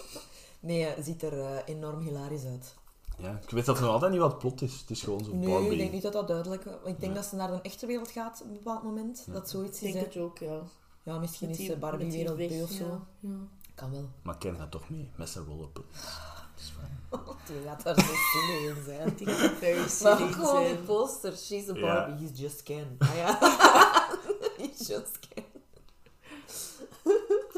Nee, 0.60 0.84
het 0.86 1.06
ziet 1.06 1.24
er 1.24 1.40
eh, 1.40 1.48
enorm 1.66 2.00
hilarisch 2.00 2.44
uit. 2.46 2.74
Ja, 3.18 3.40
ik 3.44 3.50
weet 3.50 3.66
dat 3.66 3.80
nog 3.80 3.90
altijd 3.90 4.12
niet 4.12 4.20
wat 4.22 4.30
het 4.32 4.40
plot 4.40 4.62
is. 4.62 4.80
Het 4.80 4.90
is 4.90 5.02
gewoon 5.02 5.24
zo'n 5.24 5.40
Nee, 5.40 5.50
Barbie. 5.50 5.72
ik 5.72 5.78
denk 5.78 5.92
niet 5.92 6.02
dat 6.02 6.14
dat 6.14 6.28
duidelijk 6.28 6.66
is. 6.66 6.72
Ik 6.72 6.84
denk 6.84 7.00
Nee. 7.00 7.14
dat 7.14 7.26
ze 7.26 7.36
naar 7.36 7.52
de 7.52 7.60
echte 7.62 7.86
wereld 7.86 8.12
gaat 8.12 8.42
op 8.42 8.48
een 8.48 8.54
bepaald 8.54 8.84
moment. 8.84 9.26
Dat 9.32 9.50
zoiets 9.50 9.82
Ik 9.82 9.88
is. 9.88 9.94
denk 9.94 10.06
hè. 10.06 10.20
het 10.22 10.30
ook, 10.30 10.38
ja. 10.38 10.60
Ja, 11.04 11.20
misschien 11.20 11.50
Met 11.50 11.60
is 11.60 11.68
de 11.68 11.78
Barbie 11.78 12.06
met 12.06 12.10
die 12.16 12.24
wereld 12.24 12.38
weg, 12.38 12.60
B 12.60 12.64
of 12.64 12.70
zo. 12.72 12.84
Ja, 12.86 13.00
ja. 13.30 13.36
Kan 13.76 13.92
wel. 13.92 14.10
Maar 14.24 14.38
Ken 14.38 14.56
gaat 14.56 14.72
toch 14.72 14.90
mee 14.90 15.12
met 15.16 15.30
zijn 15.30 15.46
rollerput. 15.46 15.86
Dat 15.94 16.64
is 16.64 16.74
fijn. 16.80 17.00
Die 17.48 17.62
gaat 17.68 17.84
daar 17.84 17.96
zo 17.96 18.02
stil 18.14 18.70
in 18.70 18.84
zijn. 18.86 19.14
Die 19.18 19.28
gaat 19.28 19.52
very 19.58 19.80
Maar 19.80 19.90
silly 19.90 20.32
gewoon 20.32 20.64
die 20.64 20.76
poster. 20.76 21.38
She's 21.38 21.70
a 21.70 21.74
Ja. 21.74 21.80
Barbie, 21.82 22.28
he's 22.28 22.40
just 22.40 22.64
Ken. 22.64 22.96
Ah 23.00 23.16
ja. 23.16 23.38
he's 24.58 24.88
just 24.88 25.20
Ken. 25.20 25.44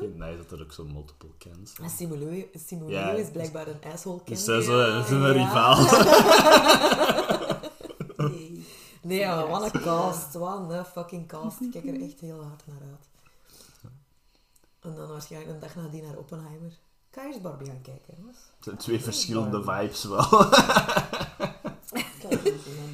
Ik 0.01 0.07
vind 0.07 0.19
het 0.19 0.29
nice 0.29 0.37
dat 0.37 0.51
er 0.59 0.65
ook 0.65 0.71
zo'n 0.71 0.93
multiple 0.93 1.29
Kens 1.37 1.73
zijn. 1.75 2.09
En 2.79 2.87
Ja. 2.89 3.11
is 3.11 3.29
blijkbaar 3.31 3.67
een 3.67 3.91
asshole. 3.93 4.21
Dus 4.25 4.45
dat 4.45 4.61
is 4.61 4.67
een, 4.67 4.93
dat 4.93 5.05
is 5.05 5.09
een 5.11 5.21
Ja. 5.21 5.31
rivaal. 5.31 5.77
Nee. 8.17 8.67
Nee, 9.01 9.25
maar 9.25 9.47
wat 9.47 9.73
een 9.73 9.81
cast. 9.81 10.33
Wat 10.33 10.69
een 10.71 10.85
fucking 10.85 11.27
cast. 11.27 11.61
Ik 11.61 11.71
kijk 11.71 11.85
er 11.87 12.01
echt 12.01 12.19
heel 12.19 12.43
hard 12.43 12.63
naar 12.67 12.77
uit. 12.89 13.07
En 14.79 14.95
dan 14.95 15.07
waarschijnlijk 15.07 15.51
een 15.53 15.59
dag 15.59 15.75
nadien 15.75 16.03
naar 16.03 16.17
Oppenheimer. 16.17 16.71
Kan 17.09 17.27
je 17.27 17.33
eens 17.33 17.41
Barbie 17.41 17.67
gaan 17.67 17.81
kijken, 17.81 18.13
jongens? 18.17 18.37
Het 18.55 18.63
zijn 18.63 18.77
twee 18.77 18.99
verschillende 19.01 19.63
vibes 19.63 20.03
wel. 20.03 20.29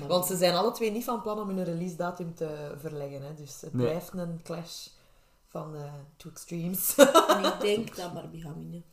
Want 0.08 0.26
ze 0.26 0.36
zijn 0.38 0.56
alle 0.56 0.72
twee 0.72 0.92
niet 0.92 1.04
van 1.04 1.22
plan 1.22 1.40
om 1.40 1.48
hun 1.50 1.64
release 1.64 1.96
datum 1.96 2.36
te 2.36 2.74
verleggen. 2.80 3.22
Hè? 3.22 3.34
Dus 3.34 3.62
het 3.62 3.74
Nee. 3.74 3.86
blijft 3.86 4.14
een 4.14 4.40
clash 4.44 4.88
van 5.56 5.76
eh 5.76 5.82
two 6.18 6.30
extremes. 6.32 6.96
En 7.28 7.44
ik 7.46 7.60
denk 7.70 7.96
dat 7.96 8.14
Barbie 8.14 8.42
gaat 8.42 8.56
winnen. 8.56 8.84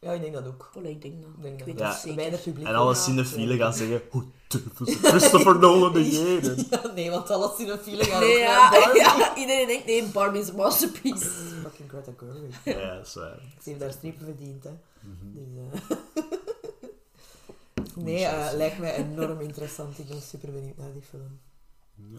ja, 0.00 0.12
ik 0.12 0.20
denk 0.20 0.32
dat 0.34 0.46
ook. 0.46 0.70
Voilà, 0.78 0.86
ik 0.88 1.02
denk 1.02 1.22
dat. 1.22 1.30
Ik 1.36 1.42
denk 1.42 1.52
Ik 1.52 1.58
dat 1.58 1.66
weet 1.66 1.78
dat 1.78 1.86
Ja. 1.86 1.92
het 1.92 2.00
zeker. 2.00 2.16
bij 2.16 2.30
de 2.30 2.36
publiek. 2.36 2.66
En 2.66 2.74
alle 2.74 2.94
cinefielen 2.94 3.58
gaan 3.58 3.74
zeggen, 3.74 4.02
hoe 4.10 4.24
durven 4.48 4.86
ze 4.86 4.98
Christopher 4.98 5.58
Nolan 5.58 5.92
negeren? 6.02 6.66
Ja, 6.70 6.92
nee, 6.94 7.10
want 7.10 7.30
alle 7.30 7.52
cinefielen 7.58 8.04
gaan 8.06 8.20
Nee, 8.20 8.32
ook 8.32 8.38
ja, 8.38 8.70
Barbie. 8.70 9.00
ja, 9.00 9.36
iedereen 9.36 9.66
denkt, 9.66 9.86
nee, 9.86 10.04
Barbie 10.04 10.40
is 10.40 10.48
een 10.48 10.56
masterpiece. 10.56 11.24
Fucking 11.62 11.88
Greta 11.88 12.12
Gerwig. 12.16 12.64
Ja, 12.64 12.96
dat 12.96 13.06
is 13.06 13.14
waar. 13.14 13.38
Ze 13.62 13.68
heeft 13.68 13.80
daar 13.80 13.92
strepen 13.92 14.24
verdiend, 14.24 14.64
hè. 14.64 14.70
Mhm. 15.00 15.32
Dus, 15.34 15.46
eh, 15.72 15.94
nee, 17.94 18.24
eh, 18.24 18.52
lijkt 18.54 18.78
mij 18.78 18.94
enorm 18.96 19.40
interessant. 19.40 19.98
Ik 19.98 20.08
ben 20.08 20.22
super 20.22 20.52
benieuwd 20.52 20.76
naar 20.76 20.92
die 20.92 21.02
film. 21.02 21.38
Ja. 21.94 22.18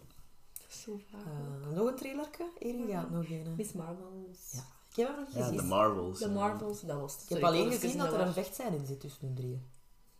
Zo 0.74 1.00
vaak. 1.12 1.26
Eh, 1.26 1.76
nog 1.76 1.88
een 1.88 1.96
trailerke? 1.96 2.50
Erin 2.60 2.88
gaat 2.90 3.10
nog 3.10 3.30
een. 3.30 3.54
Miss 3.58 3.72
Marvels. 3.74 4.52
Ja. 4.52 4.60
Ik 4.90 4.96
heb 4.96 5.08
hem 5.08 5.18
nog 5.18 5.28
niet 5.28 5.36
Ja, 5.38 5.44
gezien. 5.44 5.58
de 5.58 5.64
Marvels. 5.64 6.20
De 6.20 6.26
ja. 6.28 6.32
Marvels, 6.34 6.82
dat 6.82 7.00
was 7.00 7.14
het. 7.14 7.24
ik 7.24 7.30
heb 7.30 7.44
alleen 7.44 7.72
gezien 7.72 7.98
dat 7.98 8.14
er 8.14 8.20
een 8.20 8.34
vechtscène 8.34 8.76
in 8.76 8.86
zit 8.86 9.00
tussen 9.00 9.26
hun 9.26 9.36
drieën. 9.36 9.64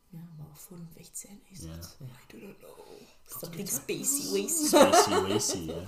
Ja, 0.10 0.20
maar 0.38 0.48
wat 0.50 0.60
voor 0.60 0.78
een 0.78 0.90
vecht 0.96 1.18
zijn 1.18 1.42
is 1.50 1.60
Ja. 1.60 1.70
het? 1.72 1.98
I 2.02 2.38
don't 2.38 2.58
know. 2.58 2.70
Something 3.28 3.68
spacey 3.70 4.32
ways. 4.32 4.68
Spacey 4.68 5.22
Wacy, 5.28 5.58
ja. 5.58 5.88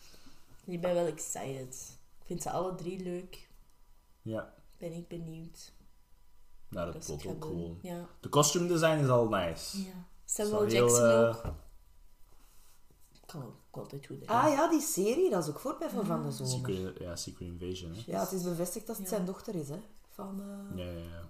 Ik 0.74 0.80
ben 0.80 0.94
wel 0.94 1.06
excited. 1.06 1.98
Ik 2.20 2.26
vind 2.26 2.42
ze 2.42 2.50
alle 2.50 2.74
drie 2.74 3.00
leuk. 3.02 3.48
Ja, 4.22 4.54
Ben 4.78 4.92
ik 4.92 5.08
benieuwd. 5.08 5.72
naar 6.68 6.84
Dat 6.86 6.94
het 6.94 7.04
plot 7.04 7.26
ook 7.26 7.44
gewoon. 7.44 7.78
Ja. 7.82 8.08
De 8.20 8.28
costume 8.28 8.68
design 8.68 8.98
is 9.02 9.08
al 9.08 9.28
nice. 9.28 9.82
ja. 9.82 9.92
Samuel 10.24 10.68
Jackson 10.68 11.08
eh, 11.08 11.28
ook. 11.28 11.54
Kan 13.32 13.42
ook 13.42 13.54
altijd 13.70 14.06
goed. 14.06 14.20
hè. 14.20 14.26
Ah 14.26 14.48
ja, 14.52 14.68
die 14.68 14.80
serie, 14.80 15.30
dat 15.30 15.42
is 15.44 15.50
ook 15.50 15.58
voorbij 15.58 15.90
van 15.90 16.06
Van 16.06 16.22
de 16.22 16.32
Zomer. 16.32 16.50
Secret, 16.52 16.98
ja, 16.98 17.16
Secret 17.16 17.48
Invasion, 17.48 17.92
hè. 17.94 18.02
Ja, 18.06 18.20
het 18.20 18.32
is 18.32 18.42
bevestigd 18.42 18.86
dat 18.86 18.96
het 18.96 19.08
Ja. 19.08 19.14
zijn 19.14 19.26
dochter 19.26 19.54
is, 19.54 19.68
hè. 19.68 19.80
Van, 20.08 20.40
eh, 20.40 20.78
Ja, 20.84 20.90
ja, 20.90 20.98
ja. 20.98 21.28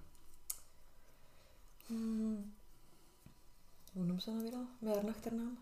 hmm, 1.86 2.52
hoe 3.92 4.04
noemt 4.04 4.22
ze 4.22 4.30
nou 4.30 4.42
weer 4.42 4.52
al? 4.54 4.66
Met 4.78 4.94
haar 4.94 5.08
achternaam? 5.08 5.58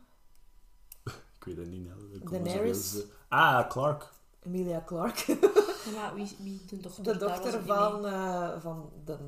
Ik 1.39 1.45
weet 1.45 1.57
het 1.57 1.69
niet, 1.69 1.89
komen 2.25 2.45
Daenerys? 2.45 2.91
zoveel- 2.93 3.09
Ah, 3.29 3.69
Clark. 3.69 4.13
Emilia 4.43 4.83
Clarke. 4.87 5.39
Ja, 5.85 5.93
Maar 5.95 6.15
wie, 6.15 6.37
wie 6.43 6.65
de 6.67 6.77
dochter? 7.17 7.19
De 7.19 7.63
van, 7.67 8.07
eh, 8.07 8.61
van 8.61 8.91
de... 9.05 9.19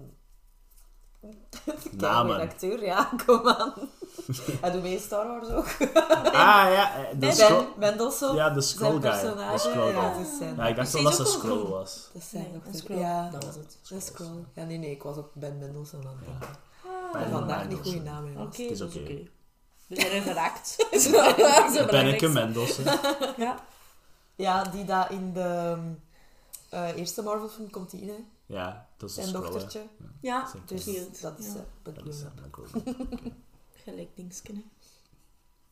Namen. 1.91 2.37
Kijk, 2.37 2.51
acteur, 2.51 2.85
ja, 2.85 3.11
kom 3.27 3.49
aan. 3.49 3.73
Hij 4.61 4.71
doet 4.71 4.83
mee 4.83 4.93
in 4.93 5.01
Star 5.01 5.27
Wars 5.27 5.49
ook. 5.49 5.67
Ah, 6.25 6.33
ja. 6.33 6.95
eh, 6.97 7.11
De 7.11 7.17
Ben 7.17 7.33
Skrull... 7.37 7.65
Mendelssohn, 7.77 8.35
Ja, 8.35 8.51
de 8.51 8.61
Skrull 8.61 9.01
zijn 9.01 9.15
guy. 9.15 9.53
De 9.53 9.59
Skrull 9.59 9.87
ja, 9.93 10.13
guy. 10.13 10.25
zijn, 10.39 10.57
Ja, 10.57 10.67
ik 10.67 10.77
dacht 10.77 10.93
wel 10.93 11.03
dat 11.03 11.15
ze 11.15 11.21
ook 11.23 11.29
Skrull 11.29 11.57
groen. 11.59 11.71
was. 11.71 12.09
dat 12.13 12.23
zijn 12.23 12.43
Nee, 12.43 12.53
dochter. 12.53 12.73
een 12.73 12.79
scroll. 12.79 12.99
Ja, 12.99 13.29
Dat 13.31 13.45
was 13.45 13.55
het. 13.55 13.79
de 13.89 14.01
Skrull. 14.01 14.45
Ja, 14.55 14.65
nee, 14.65 14.79
nee, 14.79 14.91
ik 14.91 15.03
was 15.03 15.17
op 15.17 15.31
Ben 15.33 15.59
Mendelssohn 15.59 16.07
aan 16.07 16.17
het 16.21 16.27
denken. 16.41 16.57
Ben 17.13 17.23
En 17.23 17.31
vandaag 17.31 17.69
niet 17.69 17.79
goede 17.83 18.01
naam, 18.01 18.27
jongens. 18.33 18.47
Oké, 18.47 18.63
Het 18.63 18.71
is 18.71 18.79
dat 18.79 18.89
is 18.89 18.97
oké. 18.97 19.05
oké. 19.13 19.23
We 19.87 20.01
zijn 20.01 20.13
er 20.13 20.23
geraakt. 20.23 20.69
Zo 20.91 21.11
Benneke 21.11 21.87
belangrijk. 21.87 22.21
Mendelssohn. 22.33 22.85
Ja. 23.37 23.55
Ja, 24.37 24.63
die 24.65 24.85
daar 24.85 25.13
in 25.13 25.33
de 25.33 25.77
eh, 26.69 26.97
eerste 26.97 27.23
Marvel-film 27.23 27.71
komt 27.71 27.91
die 27.91 28.01
in, 28.01 28.09
hè. 28.09 28.25
Ja, 28.51 28.89
dat 28.97 29.09
is 29.09 29.15
Zijn 29.15 29.33
dochtertje. 29.33 29.87
Ja. 30.21 30.53
Dus 30.67 30.85
Cute. 30.85 31.21
dat 31.21 31.39
is 31.39 31.47
Ja. 31.47 31.65
eh, 31.83 31.95
Dat 31.95 32.07
is 32.07 32.23
McGregor. 32.25 32.69
gelijk 33.85 34.17
dingetje, 34.17 34.53
hè. 34.53 34.65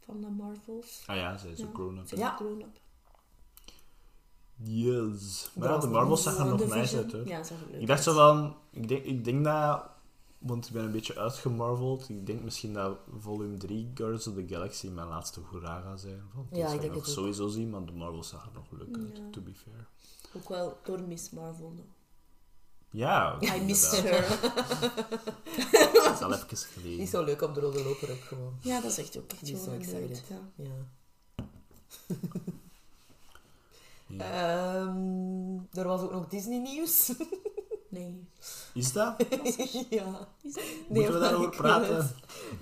Van 0.04 0.20
de 0.20 0.26
Marvels. 0.28 1.02
Ah 1.06 1.16
ja, 1.16 1.36
zij 1.36 1.50
is 1.50 1.58
Ja. 1.58 1.66
ook 1.66 1.74
grown-up. 1.74 2.08
Ja. 2.08 2.16
ja. 2.16 2.36
grown-up. 2.36 2.80
Yes. 4.62 5.50
Maar 5.54 5.68
ja, 5.68 5.78
de 5.78 5.86
nog 5.86 5.94
Marvels 5.94 6.24
niet 6.26 6.34
zag 6.34 6.44
er 6.46 6.50
nog 6.56 6.74
nice 6.74 6.96
uit, 6.96 7.12
hoor. 7.12 7.26
Ja, 7.28 7.42
zag 7.42 7.60
er 7.60 7.70
leuk 7.70 7.80
Ik 7.80 7.86
dacht 7.86 8.02
zo 8.02 8.14
van... 8.14 8.56
Ik 8.70 8.88
denk, 8.88 9.04
ik 9.04 9.24
denk 9.24 9.44
dat... 9.44 9.86
Want 10.38 10.66
ik 10.66 10.72
ben 10.72 10.84
een 10.84 10.92
beetje 10.92 11.18
uitgemarveld. 11.18 12.08
Ik 12.08 12.26
denk 12.26 12.42
misschien 12.42 12.72
dat 12.72 12.98
volume 13.18 13.56
3 13.56 13.90
Guardians 13.94 14.26
of 14.26 14.34
the 14.34 14.44
Galaxy 14.48 14.88
mijn 14.88 15.08
laatste 15.08 15.40
hoera 15.40 15.80
gaat 15.80 16.00
zijn. 16.00 16.22
Van, 16.34 16.46
Ja, 16.50 16.56
ik 16.58 16.66
zou 16.68 16.80
denk 16.80 16.92
nog 16.92 17.00
het 17.00 17.10
ook. 17.10 17.14
sowieso 17.16 17.48
zien, 17.48 17.70
maar 17.70 17.84
de 17.84 17.92
Marvels 17.92 18.28
zag 18.28 18.44
er 18.46 18.52
nog 18.54 18.70
leuk 18.70 18.96
uit, 18.98 19.16
Ja. 19.16 19.30
to 19.30 19.40
be 19.40 19.54
fair. 19.54 19.86
Ook 20.36 20.48
wel 20.48 20.78
door 20.84 21.00
Miss 21.02 21.30
Marvel. 21.30 21.72
no. 21.76 21.82
Ja, 22.90 23.38
I 23.42 23.60
missed 23.60 24.02
her. 24.02 24.28
Dat 25.92 26.14
is 26.14 26.20
al 26.20 26.32
even 26.32 26.56
geleden. 26.56 26.98
Niet 26.98 27.08
zo 27.08 27.24
leuk 27.24 27.42
op 27.42 27.54
de 27.54 27.60
rode 27.60 27.82
loper 27.84 28.10
ook 28.10 28.20
gewoon. 28.24 28.58
Ja, 28.60 28.80
dat 28.80 28.90
is 28.90 28.98
echt 28.98 29.18
ook 29.18 29.30
echt 29.30 29.48
gewoon 29.48 29.64
zo 29.64 29.70
excited. 29.72 30.22
Ja. 30.28 30.64
Ja. 30.64 31.44
Ja. 34.08 34.24
Ehm, 34.24 35.78
er 35.78 35.86
was 35.86 36.00
ook 36.00 36.12
nog 36.12 36.28
Disney-nieuws. 36.28 37.12
Nee. 37.88 38.28
Is 38.74 38.92
dat? 38.92 39.14
ja. 39.90 40.28
Is 40.42 40.52
dat 40.54 40.64
Nee, 40.64 40.86
Moeten 40.88 41.12
we 41.12 41.18
maar 41.18 41.20
daarover 41.20 41.50
praten? 41.56 41.96
het. 41.96 42.14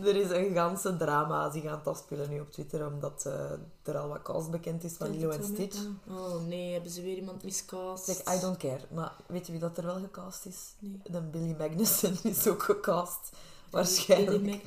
Er 0.06 0.16
is 0.16 0.30
een 0.30 0.54
ganse 0.54 0.96
drama 0.96 1.48
die 1.48 1.62
gaan 1.62 1.80
afspelen 1.84 2.30
nu 2.30 2.40
op 2.40 2.52
Twitter, 2.52 2.86
omdat 2.86 3.26
eh, 3.26 3.50
er 3.82 3.98
al 3.98 4.08
wat 4.08 4.22
cast 4.22 4.50
bekend 4.50 4.84
is 4.84 4.92
van 4.92 5.10
Lilo 5.10 5.30
en 5.30 5.44
Stitch. 5.44 5.78
Oh 6.08 6.46
nee, 6.46 6.72
hebben 6.72 6.90
ze 6.90 7.02
weer 7.02 7.16
iemand 7.16 7.44
miscast? 7.44 8.04
Zeg, 8.04 8.36
I 8.36 8.40
don't 8.40 8.56
care. 8.56 8.80
Maar 8.94 9.12
weet 9.26 9.46
je 9.46 9.52
wie 9.52 9.60
dat 9.60 9.76
er 9.78 9.84
wel 9.84 10.00
gecast 10.00 10.46
is? 10.46 10.74
Nee. 10.78 11.00
De 11.10 11.20
Billy 11.20 11.54
Magnussen 11.58 12.16
is 12.32 12.46
ook 12.46 12.62
gecast. 12.62 13.30
Waarschijnlijk. 13.70 14.42
Nee, 14.42 14.62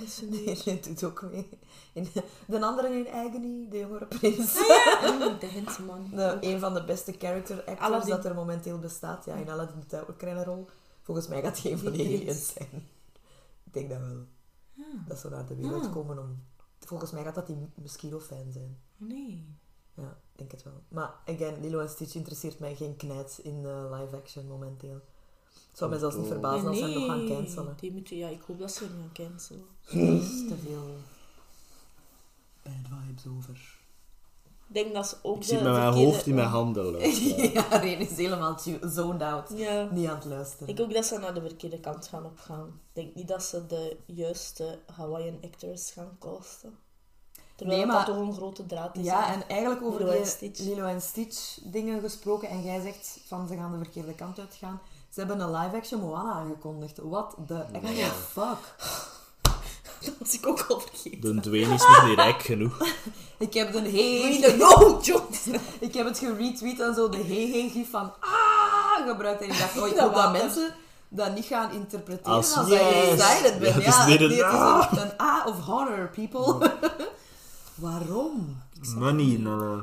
die 0.63 0.80
doet 0.80 1.03
ook 1.03 1.21
mee. 1.31 1.49
In, 1.93 2.07
de 2.47 2.61
andere 2.65 2.88
in 2.89 3.07
Agony, 3.13 3.67
de 3.69 3.77
jongere 3.80 4.05
prins. 4.05 4.53
Mm, 5.19 5.39
de 5.39 5.45
Hensman. 5.45 6.09
De, 6.11 6.38
een 6.41 6.59
van 6.59 6.73
de 6.73 6.84
beste 6.85 7.15
character 7.19 7.57
actors 7.57 7.80
Aladdin. 7.80 8.09
dat 8.15 8.26
er 8.26 8.35
momenteel 8.35 8.80
bestaat. 8.80 9.26
Ja, 9.26 9.35
in 9.35 9.49
Aladdin 9.49 9.80
doet 9.80 9.91
hij 9.91 10.01
ook 10.01 10.07
een 10.07 10.17
kleine 10.17 10.43
rol. 10.43 10.67
Volgens 11.01 11.27
mij 11.27 11.41
gaat 11.41 11.61
hij 11.61 11.71
een 11.71 11.77
van 11.77 11.91
prins. 11.91 12.07
aliens 12.21 12.47
zijn. 12.53 12.88
Ik 13.65 13.73
denk 13.73 13.89
dat 13.89 13.99
wel. 13.99 14.26
Ah, 14.77 15.07
Dat 15.07 15.19
ze 15.19 15.30
naar 15.30 15.45
de 15.45 15.55
wereld 15.55 15.85
Ah. 15.85 15.91
komen 15.93 16.19
om... 16.19 16.43
Volgens 16.80 17.11
mij 17.11 17.23
gaat 17.23 17.35
dat 17.35 17.47
die 17.47 17.57
Mosquito-fan 17.76 18.51
zijn. 18.51 18.77
nee. 18.97 19.57
Ja, 19.93 20.17
ik 20.31 20.38
denk 20.38 20.51
het 20.51 20.63
wel. 20.63 20.84
Maar 20.88 21.13
again, 21.26 21.61
Lilo 21.61 21.80
en 21.80 21.89
Stitch 21.89 22.15
interesseert 22.15 22.59
mij 22.59 22.76
geen 22.76 22.95
knijt 22.95 23.39
in 23.43 23.65
eh, 23.65 23.99
live 23.99 24.15
action 24.15 24.47
momenteel. 24.47 25.01
Het 25.80 25.88
zou 25.88 25.89
mij 25.89 25.99
zelfs 25.99 26.15
niet 26.15 26.27
verbazen 26.27 26.68
als 26.68 26.77
ze 26.77 26.84
hem 26.84 26.93
nog 26.93 27.06
gaan 27.06 27.27
cancelen. 27.27 27.76
Die 27.80 27.91
moeten, 27.91 28.18
ja, 28.18 28.27
ik 28.27 28.41
hoop 28.47 28.60
dat 28.60 28.72
ze 28.72 28.84
hem 28.84 28.93
gaan 28.99 29.27
cancelen. 29.27 29.65
Er 29.89 30.14
is 30.22 30.47
te 30.47 30.56
veel 30.65 30.95
bad 32.64 32.73
vibes 33.07 33.23
over. 33.38 33.77
Ik 34.68 34.76
denk 34.76 34.93
dat 34.93 35.07
ze 35.07 35.15
ook 35.22 35.35
Ik 35.35 35.41
de 35.41 35.47
zit 35.47 35.61
met 35.61 35.72
mijn 35.72 35.84
verkeerde- 35.84 36.11
hoofd 36.11 36.27
in 36.27 36.35
mijn 36.35 36.47
handen. 36.47 36.85
luisteren. 36.91 37.51
ja, 37.51 37.77
Reen 37.77 37.99
is 37.99 38.18
helemaal 38.18 38.60
zoned 38.81 39.22
out. 39.22 39.49
Ja. 39.56 39.88
Niet 39.91 40.07
aan 40.07 40.15
het 40.15 40.26
luisteren. 40.26 40.68
Ik 40.68 40.80
ook 40.80 40.93
dat 40.93 41.06
ze 41.06 41.18
naar 41.18 41.34
de 41.34 41.41
verkeerde 41.41 41.80
kant 41.80 42.07
gaan 42.07 42.26
opgaan. 42.26 42.68
Ik 42.68 42.73
denk 43.03 43.15
niet 43.15 43.27
dat 43.27 43.43
ze 43.43 43.65
de 43.68 43.97
juiste 44.06 44.80
Hawaiian 44.95 45.38
actors 45.43 45.91
gaan 45.91 46.15
casten. 46.19 46.77
Terwijl 47.56 47.85
Nee, 47.85 47.91
dat 47.95 48.06
toch 48.06 48.18
een 48.18 48.34
grote 48.34 48.65
draad 48.65 48.97
is. 48.97 49.06
Ja, 49.06 49.26
hè. 49.26 49.34
en 49.34 49.47
eigenlijk 49.47 49.81
over 49.84 49.99
Lilo 49.99 50.11
en 50.11 50.26
Stitch. 50.26 50.60
Lilo 50.60 50.85
en 50.85 51.01
Stitch 51.01 51.57
dingen 51.64 52.01
gesproken. 52.01 52.49
En 52.49 52.64
jij 52.64 52.81
zegt 52.81 53.19
van 53.26 53.47
ze 53.47 53.56
gaan 53.56 53.72
de 53.72 53.77
verkeerde 53.77 54.14
kant 54.15 54.39
uitgaan. 54.39 54.81
Ze 55.10 55.19
hebben 55.19 55.40
een 55.40 55.52
live-action 55.52 55.99
Moana 56.02 56.31
aangekondigd. 56.31 56.99
What 57.03 57.36
the 57.48 57.65
fuck? 58.31 58.57
Dat 60.06 60.14
was 60.19 60.34
ik 60.34 60.48
ook 60.48 60.65
al 60.69 60.80
vergeten. 60.80 61.36
De 61.36 61.41
Dwayne 61.41 61.73
is 61.73 61.81
nog 61.81 62.06
niet 62.06 62.15
rijk 62.15 62.41
genoeg. 62.41 62.77
Ik 63.38 63.53
heb 63.53 63.72
de 63.72 63.80
hey, 63.80 64.41
de 64.41 64.56
no, 64.57 64.99
Johnson. 65.02 65.56
ik 65.80 65.94
heb 65.94 66.06
het 66.06 66.18
geretweet 66.18 66.80
en 66.80 66.94
zo 66.94 67.10
de 67.10 67.18
hey 67.18 67.49
hey 67.52 67.69
gif 67.69 67.90
van 67.90 68.14
ah 68.19 69.07
gebruikt. 69.07 69.41
En 69.41 69.49
ik 69.49 69.57
dacht, 69.57 69.77
oh, 69.81 69.88
ik 69.88 69.95
Dat 69.95 70.03
hoop 70.03 70.14
dat 70.14 70.31
mensen 70.31 70.73
dat 71.10 71.36
niet 71.36 71.45
gaan 71.45 71.72
interpreteren 71.72 72.34
Als 72.34 72.56
als, 72.57 72.68
yes. 72.68 72.80
ik 72.80 73.19
excited 73.19 73.60
ben. 73.60 73.68
Ja, 73.68 73.73
het 73.73 73.84
Ja, 73.84 73.99
is 73.99 74.06
niet 74.06 74.22
een 74.22 74.27
nee, 74.27 74.44
het 74.44 74.53
is 74.53 74.60
ah. 74.60 74.88
een, 74.91 74.99
een 74.99 75.22
A 75.22 75.44
of 75.45 75.60
horror, 75.60 76.10
people. 76.10 76.72
Waarom? 77.76 78.61
Money. 78.95 79.38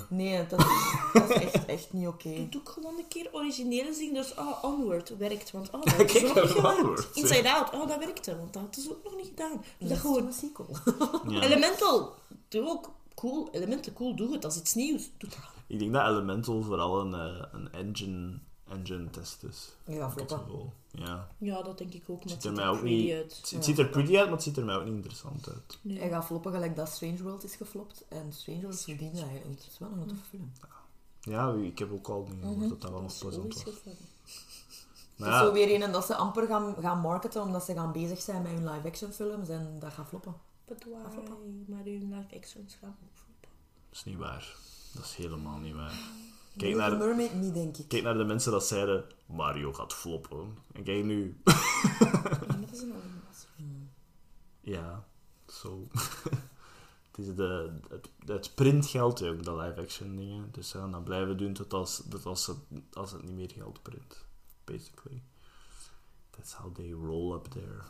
Nee, 0.08 0.46
dat 0.46 0.58
is, 0.58 0.66
dat 1.12 1.30
is 1.30 1.36
echt, 1.36 1.64
echt 1.64 1.92
niet 1.92 2.06
oké. 2.06 2.28
Doe 2.50 2.60
ook 2.60 2.68
gewoon 2.68 2.98
een 2.98 3.08
keer 3.08 3.28
originele 3.32 3.92
zingen. 3.94 4.14
Dus, 4.14 4.36
ah, 4.36 4.64
Onward 4.64 5.16
werkt. 5.16 5.50
Want, 5.50 5.72
ah, 5.72 5.82
dat 5.84 5.94
Kijk, 5.94 6.12
is 6.12 6.24
ook 6.24 6.34
niet 6.34 6.52
gedaan. 6.52 6.76
Onward. 6.76 7.08
Inside 7.14 7.54
Out, 7.54 7.72
ah, 7.72 7.88
dat 7.88 7.98
werkte. 7.98 8.36
Want 8.36 8.52
dat 8.52 8.62
hadden 8.62 8.82
ze 8.82 8.90
ook 8.90 9.04
nog 9.04 9.16
niet 9.16 9.26
gedaan. 9.26 9.62
Dus 9.78 9.88
dat 9.88 9.90
is 9.90 9.98
gewoon... 9.98 10.26
een 10.26 10.32
sequel. 10.32 10.68
Ja. 11.28 11.42
Elemental, 11.42 12.14
doe 12.48 12.68
ook 12.68 12.90
cool. 13.14 13.48
Elemental, 13.52 13.92
cool, 13.92 14.16
doe 14.16 14.32
het. 14.32 14.42
Dat 14.42 14.52
is 14.52 14.58
iets 14.58 14.74
nieuws. 14.74 15.10
Doe 15.18 15.30
dat. 15.30 15.38
Ik 15.66 15.78
denk 15.78 15.92
dat 15.92 16.06
Elemental 16.06 16.62
vooral 16.62 17.00
een, 17.00 17.14
eh, 17.14 17.44
een 17.52 17.72
engine, 17.72 18.38
engine 18.68 19.10
test 19.10 19.42
is. 19.42 19.68
Ja, 19.86 20.12
Het 20.16 20.32
geval. 20.32 20.72
Ja. 20.98 21.28
Ja, 21.38 21.62
dat 21.62 21.78
denk 21.78 21.92
ik 21.94 22.02
ook. 22.06 22.24
Maar 22.24 22.34
Het 22.34 22.42
het 22.42 22.42
ziet 22.42 22.50
er 22.50 22.56
mij 22.56 22.64
er 22.64 22.70
ook 22.70 22.78
pretty 22.80 22.96
niet... 23.02 23.12
uit. 23.12 23.50
Het, 23.50 23.64
ziet 23.64 23.78
er 23.78 23.88
pretty 23.88 24.16
uit, 24.16 24.24
maar 24.24 24.34
het 24.34 24.42
ziet 24.42 24.56
er 24.56 24.64
mij 24.64 24.76
ook 24.76 24.84
niet 24.84 24.94
interessant 24.94 25.48
uit. 25.48 25.78
Nee. 25.82 25.98
Hij 25.98 26.08
gaat 26.08 26.24
floppen 26.24 26.52
gelijk 26.52 26.76
dat 26.76 26.88
Strange 26.88 27.22
World 27.22 27.44
is 27.44 27.54
geflopt. 27.56 28.04
En 28.08 28.32
Strange 28.32 28.60
World 28.60 28.80
verdiende 28.82 29.20
eigenlijk. 29.20 29.60
Het 29.62 29.72
is 29.72 29.78
wel 29.78 29.90
een 29.92 30.06
toffe 30.06 30.24
film. 30.30 30.52
Ja, 31.20 31.52
ik 31.52 31.78
heb 31.78 31.92
ook 31.92 32.08
al 32.08 32.26
niet 32.30 32.40
gehoord 32.40 32.58
Mhm. 32.58 32.68
dat 32.68 32.80
dat 32.80 32.90
wel 32.90 33.02
nog 33.02 33.18
plezant 33.18 33.54
is 33.56 33.62
was. 33.64 33.74
Maar 35.16 35.28
Het 35.32 35.40
is 35.42 35.46
zo 35.46 35.52
weer 35.52 35.82
een 35.82 35.92
dat 35.92 36.06
ze 36.06 36.14
amper 36.14 36.46
gaan, 36.46 36.74
gaan 36.80 37.00
marketen 37.00 37.42
omdat 37.42 37.64
ze 37.64 37.74
gaan 37.74 37.92
bezig 37.92 38.20
zijn 38.20 38.42
met 38.42 38.52
hun 38.52 38.70
live-action 38.70 39.12
films 39.12 39.48
en 39.48 39.76
dat 39.78 39.92
gaat 39.92 40.08
floppen. 40.08 40.34
But 40.64 40.84
why? 40.84 41.20
Maar 41.66 41.84
uw 41.84 41.98
live 41.98 42.36
actions 42.36 42.74
gaan 42.80 42.96
ook 43.02 43.16
floppen. 43.18 43.48
dat 43.88 43.98
is 43.98 44.04
niet 44.04 44.16
waar. 44.16 44.56
Dat 44.94 45.04
is 45.04 45.14
helemaal 45.14 45.58
niet 45.58 45.74
waar. 45.74 45.98
Kijk 46.56 46.74
naar, 46.74 46.96
Mermaid 46.96 47.34
niet, 47.34 47.54
denk 47.54 47.76
ik. 47.76 47.88
kijk 47.88 48.02
naar 48.02 48.16
de 48.16 48.24
mensen 48.24 48.52
dat 48.52 48.66
zeiden 48.66 49.04
Mario 49.26 49.72
gaat 49.72 49.94
floppen. 49.94 50.58
En 50.72 50.82
kijk 50.82 51.04
nu... 51.04 51.36
Dat 51.44 52.72
is 52.72 52.80
een. 52.80 52.92
Ja, 54.60 55.04
zo. 55.46 55.88
het 57.10 57.18
is 57.18 57.34
de, 57.34 57.78
het, 57.88 58.08
het 58.26 58.54
print 58.54 58.86
geldt 58.86 59.22
ook, 59.22 59.44
de 59.44 59.56
live-action 59.56 60.16
dingen. 60.16 60.48
Dus 60.52 60.68
ze 60.68 60.78
gaan 60.78 60.90
dat 60.90 61.04
blijven 61.04 61.36
doen 61.36 61.52
tot 61.52 61.72
als, 61.72 62.02
tot 62.08 62.26
als, 62.26 62.46
het, 62.46 62.58
als 62.92 63.12
het 63.12 63.22
niet 63.22 63.34
meer 63.34 63.50
geld 63.50 63.82
print. 63.82 64.24
Basically. 64.64 65.22
That's 66.30 66.52
how 66.52 66.74
they 66.74 66.92
roll 66.92 67.34
up 67.34 67.44
there. 67.44 67.82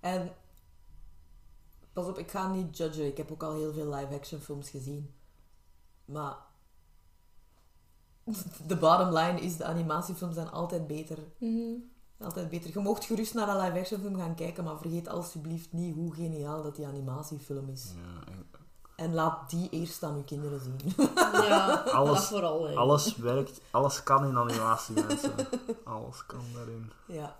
En 0.00 0.34
pas 1.92 2.06
op, 2.06 2.18
ik 2.18 2.30
ga 2.30 2.52
niet 2.52 2.76
judgen. 2.76 3.06
Ik 3.06 3.16
heb 3.16 3.30
ook 3.30 3.42
al 3.42 3.54
heel 3.54 3.72
veel 3.72 3.94
live-action 3.94 4.40
films 4.40 4.70
gezien. 4.70 5.14
Maar 6.04 6.36
de 8.66 8.76
bottom 8.76 9.12
line 9.16 9.40
is, 9.40 9.56
de 9.56 9.64
animatiefilms 9.64 10.34
zijn 10.34 10.50
altijd 10.50 10.86
beter. 10.86 11.18
Altijd 12.20 12.48
beter. 12.48 12.70
Je 12.72 12.78
mocht 12.78 13.04
gerust 13.04 13.34
naar 13.34 13.48
een 13.48 13.60
live-action 13.64 14.00
film 14.00 14.16
gaan 14.16 14.34
kijken, 14.34 14.64
maar 14.64 14.78
vergeet 14.78 15.08
alsjeblieft 15.08 15.72
niet 15.72 15.94
hoe 15.94 16.14
geniaal 16.14 16.62
dat 16.62 16.76
die 16.76 16.86
animatiefilm 16.86 17.68
is. 17.68 17.92
Ja, 17.94 18.32
en 18.32 18.46
En 18.96 19.14
laat 19.14 19.50
die 19.50 19.68
eerst 19.70 20.02
aan 20.02 20.14
uw 20.14 20.24
kinderen 20.24 20.60
zien. 20.60 20.94
Ja, 21.32 21.74
Alles- 21.92 22.18
dat 22.18 22.28
vooral. 22.28 22.68
hè. 22.68 22.74
alles 22.74 23.16
werkt, 23.16 23.60
alles 23.70 24.02
kan 24.02 24.24
in 24.26 24.36
animatie, 24.36 24.94
mensen. 25.06 25.32
Alles 25.84 26.26
kan 26.26 26.42
daarin. 26.54 26.90
ja. 27.06 27.36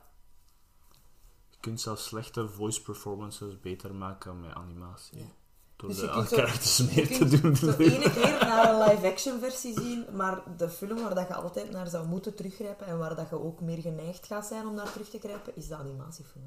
Je 1.50 1.56
kunt 1.60 1.80
zelfs 1.80 2.04
slechte 2.04 2.48
voice 2.48 2.82
performances 2.82 3.60
beter 3.60 3.94
maken 3.94 4.40
met 4.40 4.54
animatie. 4.54 5.18
Ja. 5.18 5.24
Door 5.78 5.88
Dus 5.88 5.98
de 5.98 6.04
je 6.06 6.10
meer 6.94 7.18
te 7.18 7.40
doen. 7.40 7.56
zo 7.56 7.70
ene 7.70 8.10
keer 8.10 8.36
naar 8.40 8.72
een 8.74 8.88
live-action 8.90 9.40
versie 9.40 9.80
zien, 9.80 10.04
maar 10.12 10.42
de 10.56 10.68
film 10.68 11.02
waar 11.02 11.14
dat 11.14 11.28
je 11.28 11.34
altijd 11.34 11.70
naar 11.70 11.88
zou 11.88 12.06
moeten 12.06 12.34
teruggrijpen 12.34 12.86
en 12.86 12.98
waar 12.98 13.16
dat 13.16 13.28
je 13.30 13.42
ook 13.42 13.60
meer 13.60 13.78
geneigd 13.78 14.26
gaat 14.26 14.46
zijn 14.46 14.66
om 14.66 14.74
naar 14.74 14.92
terug 14.92 15.08
te 15.08 15.18
grijpen, 15.18 15.52
is 15.56 15.68
de 15.68 15.74
animatiefilm. 15.74 16.44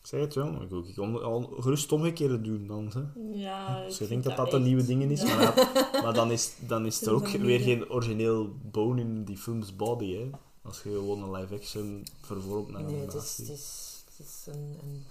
Ik 0.00 0.06
zeg 0.06 0.20
het 0.20 0.34
wel, 0.34 0.50
maar 0.52 0.62
ik 0.62 0.72
ook. 0.72 0.86
Ik 0.86 0.94
kan 0.94 1.22
al 1.22 1.42
gerust 1.58 1.92
omgekeerd 1.92 2.44
doen 2.44 2.66
dan. 2.66 2.92
Hè. 2.94 3.00
Ja, 3.38 3.78
ik 3.82 3.86
Dus 3.88 3.98
je 3.98 4.06
dat 4.22 4.36
dat 4.36 4.50
de 4.50 4.56
echt- 4.56 4.64
nieuwe 4.66 4.84
dingen 4.84 5.10
is, 5.10 5.22
Ja. 5.22 5.36
maar, 5.36 5.54
dat- 5.54 6.02
maar 6.02 6.14
dan 6.14 6.30
is, 6.30 6.52
dan 6.58 6.86
is 6.86 7.02
er 7.06 7.12
ook 7.12 7.28
een 7.28 7.44
weer 7.44 7.60
geen 7.60 7.90
origineel 7.90 8.48
bone 8.62 9.00
in 9.00 9.24
die 9.24 9.36
film's 9.36 9.76
body. 9.76 10.12
Hè. 10.16 10.30
Als 10.62 10.82
je 10.82 10.90
gewoon 10.90 11.22
een 11.22 11.30
live-action 11.30 12.06
vervormt 12.22 12.70
naar 12.70 12.82
Nee, 12.82 12.94
het 13.00 13.06
is, 13.06 13.10
animatie. 13.14 13.44
het 13.44 13.54
is, 13.54 14.02
het 14.16 14.26
is 14.26 14.46
een, 14.54 14.78
een 14.82 15.04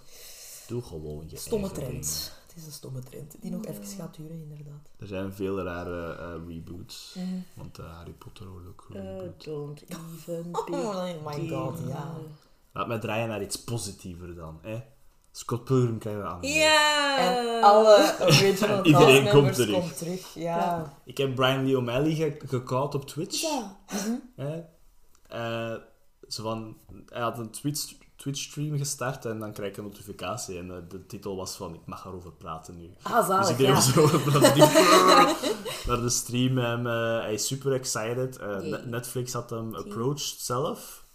Doe 0.68 0.81
gewoon 0.81 1.26
je 1.27 1.38
stomme 1.38 1.72
trend. 1.72 2.31
Is 2.57 2.65
een 2.65 2.71
stomme 2.71 2.99
trend, 2.99 3.35
die 3.41 3.51
nog 3.51 3.65
even 3.65 3.85
gaat 3.85 4.15
duren, 4.15 4.39
inderdaad. 4.39 4.89
Er 4.99 5.07
zijn 5.07 5.34
veel 5.34 5.61
rare 5.61 6.13
eh, 6.13 6.47
reboots. 6.47 7.15
Want 7.53 7.77
eh, 7.79 7.97
Harry 7.97 8.11
Potter 8.11 8.47
wordt 8.49 8.67
ook 8.67 8.88
Uh, 8.89 8.95
reboot. 8.95 9.43
don't 9.43 9.84
even 9.88 10.49
Oh 10.55 11.25
my 11.25 11.49
god, 11.49 11.79
ja. 11.88 12.15
Laat 12.71 12.88
mij 12.88 12.99
draaien 12.99 13.27
naar 13.27 13.41
iets 13.41 13.63
positiever 13.63 14.35
dan. 14.35 14.59
Hè. 14.61 14.81
Scott 15.31 15.63
Pilgrim 15.63 15.97
krijgen 15.97 16.21
we 16.21 16.27
aan. 16.27 16.41
Ja! 16.41 17.17
En 17.17 17.63
alle 17.63 18.15
original 18.21 18.85
Iedereen 18.91 19.29
komt 19.29 19.53
terug. 19.53 19.79
komt 19.79 19.97
terug. 19.97 20.34
Ja. 20.34 20.93
Ik 21.03 21.17
heb 21.17 21.35
Brian 21.35 21.65
Lee 21.65 21.77
O'Malley 21.77 22.38
ge 22.45 22.89
op 22.93 23.05
Twitch. 23.05 23.41
Ja. 23.41 23.77
Hè? 24.35 24.63
Eh, 25.27 25.81
zo 26.27 26.43
van, 26.43 26.77
hij 27.05 27.21
had 27.21 27.38
een 27.38 27.49
Twitch, 27.51 27.93
Twitch-stream 28.18 28.77
gestart 28.77 29.26
en 29.26 29.39
dan 29.39 29.53
krijg 29.53 29.69
ik 29.72 29.77
een 29.77 29.84
notificatie. 29.84 30.57
En 30.57 30.72
eh, 30.72 30.77
de 30.89 31.06
titel 31.06 31.35
was 31.35 31.56
van, 31.56 31.73
ik 31.73 31.85
mag 31.85 32.06
erover 32.06 32.31
praten 32.31 32.77
nu. 32.77 32.94
Ah, 33.02 33.18
Dus 33.18 33.26
zalig, 33.26 33.49
iedereen 33.49 33.73
ja. 33.73 33.81
zo 33.81 34.02
naar 35.88 36.02
de, 36.02 36.10
stream. 36.10 36.57
En, 36.57 36.88
eh, 36.88 37.19
hij 37.22 37.34
is 37.34 37.48
super 37.48 37.73
excited. 37.73 38.38
Eh, 38.38 38.60
Netflix 38.85 39.34
had 39.34 39.49
hem 39.49 39.76
approached 39.76 40.39
zelf. 40.39 41.06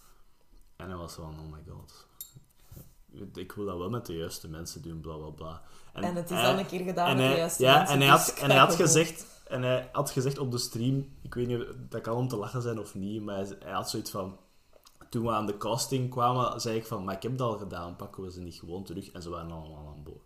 En 0.75 0.87
hij 0.87 0.97
was 0.97 1.13
van, 1.13 1.23
oh 1.39 1.51
my 1.51 1.63
god. 1.73 2.07
Ik 3.37 3.51
wil 3.51 3.65
dat 3.65 3.77
wel 3.77 3.89
met 3.89 4.05
de 4.05 4.13
juiste 4.17 4.47
mensen 4.49 4.81
doen, 4.81 5.01
bla 5.01 5.15
bla 5.15 5.29
bla. 5.29 5.61
En 5.93 6.15
het 6.15 6.29
is 6.29 6.37
hij- 6.37 6.45
dan 6.45 6.57
een 6.57 6.65
keer 6.65 6.83
gedaan 6.85 7.07
en 7.07 7.17
met 7.17 7.31
de 7.31 7.37
juiste 7.37 7.63
ja, 7.63 7.77
mensen, 7.77 7.93
en 7.95 8.01
hij, 8.01 8.09
had, 8.09 8.25
dus 8.25 8.39
en 8.39 8.49
hij 8.49 8.59
had 8.59 8.75
gezegd, 8.75 9.25
en 9.47 9.61
hij 9.61 9.89
had 9.91 10.09
gezegd 10.11 10.37
op 10.37 10.51
de 10.51 10.57
stream, 10.57 11.15
ik 11.21 11.33
weet 11.33 11.47
niet, 11.47 11.65
dat 11.89 12.01
kan 12.01 12.15
om 12.15 12.27
te 12.27 12.35
lachen 12.35 12.61
zijn 12.61 12.79
of 12.79 12.95
niet, 12.95 13.21
maar 13.21 13.35
hij, 13.35 13.55
hij 13.59 13.71
had 13.71 13.89
zoiets 13.89 14.11
van, 14.11 14.37
toen 15.13 15.25
we 15.25 15.31
aan 15.31 15.45
de 15.45 15.57
casting 15.57 16.09
kwamen, 16.09 16.61
zei 16.61 16.77
ik 16.77 16.85
van, 16.85 17.03
maar 17.03 17.15
ik 17.15 17.23
heb 17.23 17.37
dat 17.37 17.51
al 17.51 17.57
gedaan, 17.57 17.95
pakken 17.95 18.23
we 18.23 18.31
ze 18.31 18.41
niet 18.41 18.55
gewoon 18.55 18.83
terug? 18.83 19.11
En 19.11 19.21
ze 19.21 19.29
waren 19.29 19.51
allemaal 19.51 19.93
aan 19.95 20.03
boord. 20.03 20.21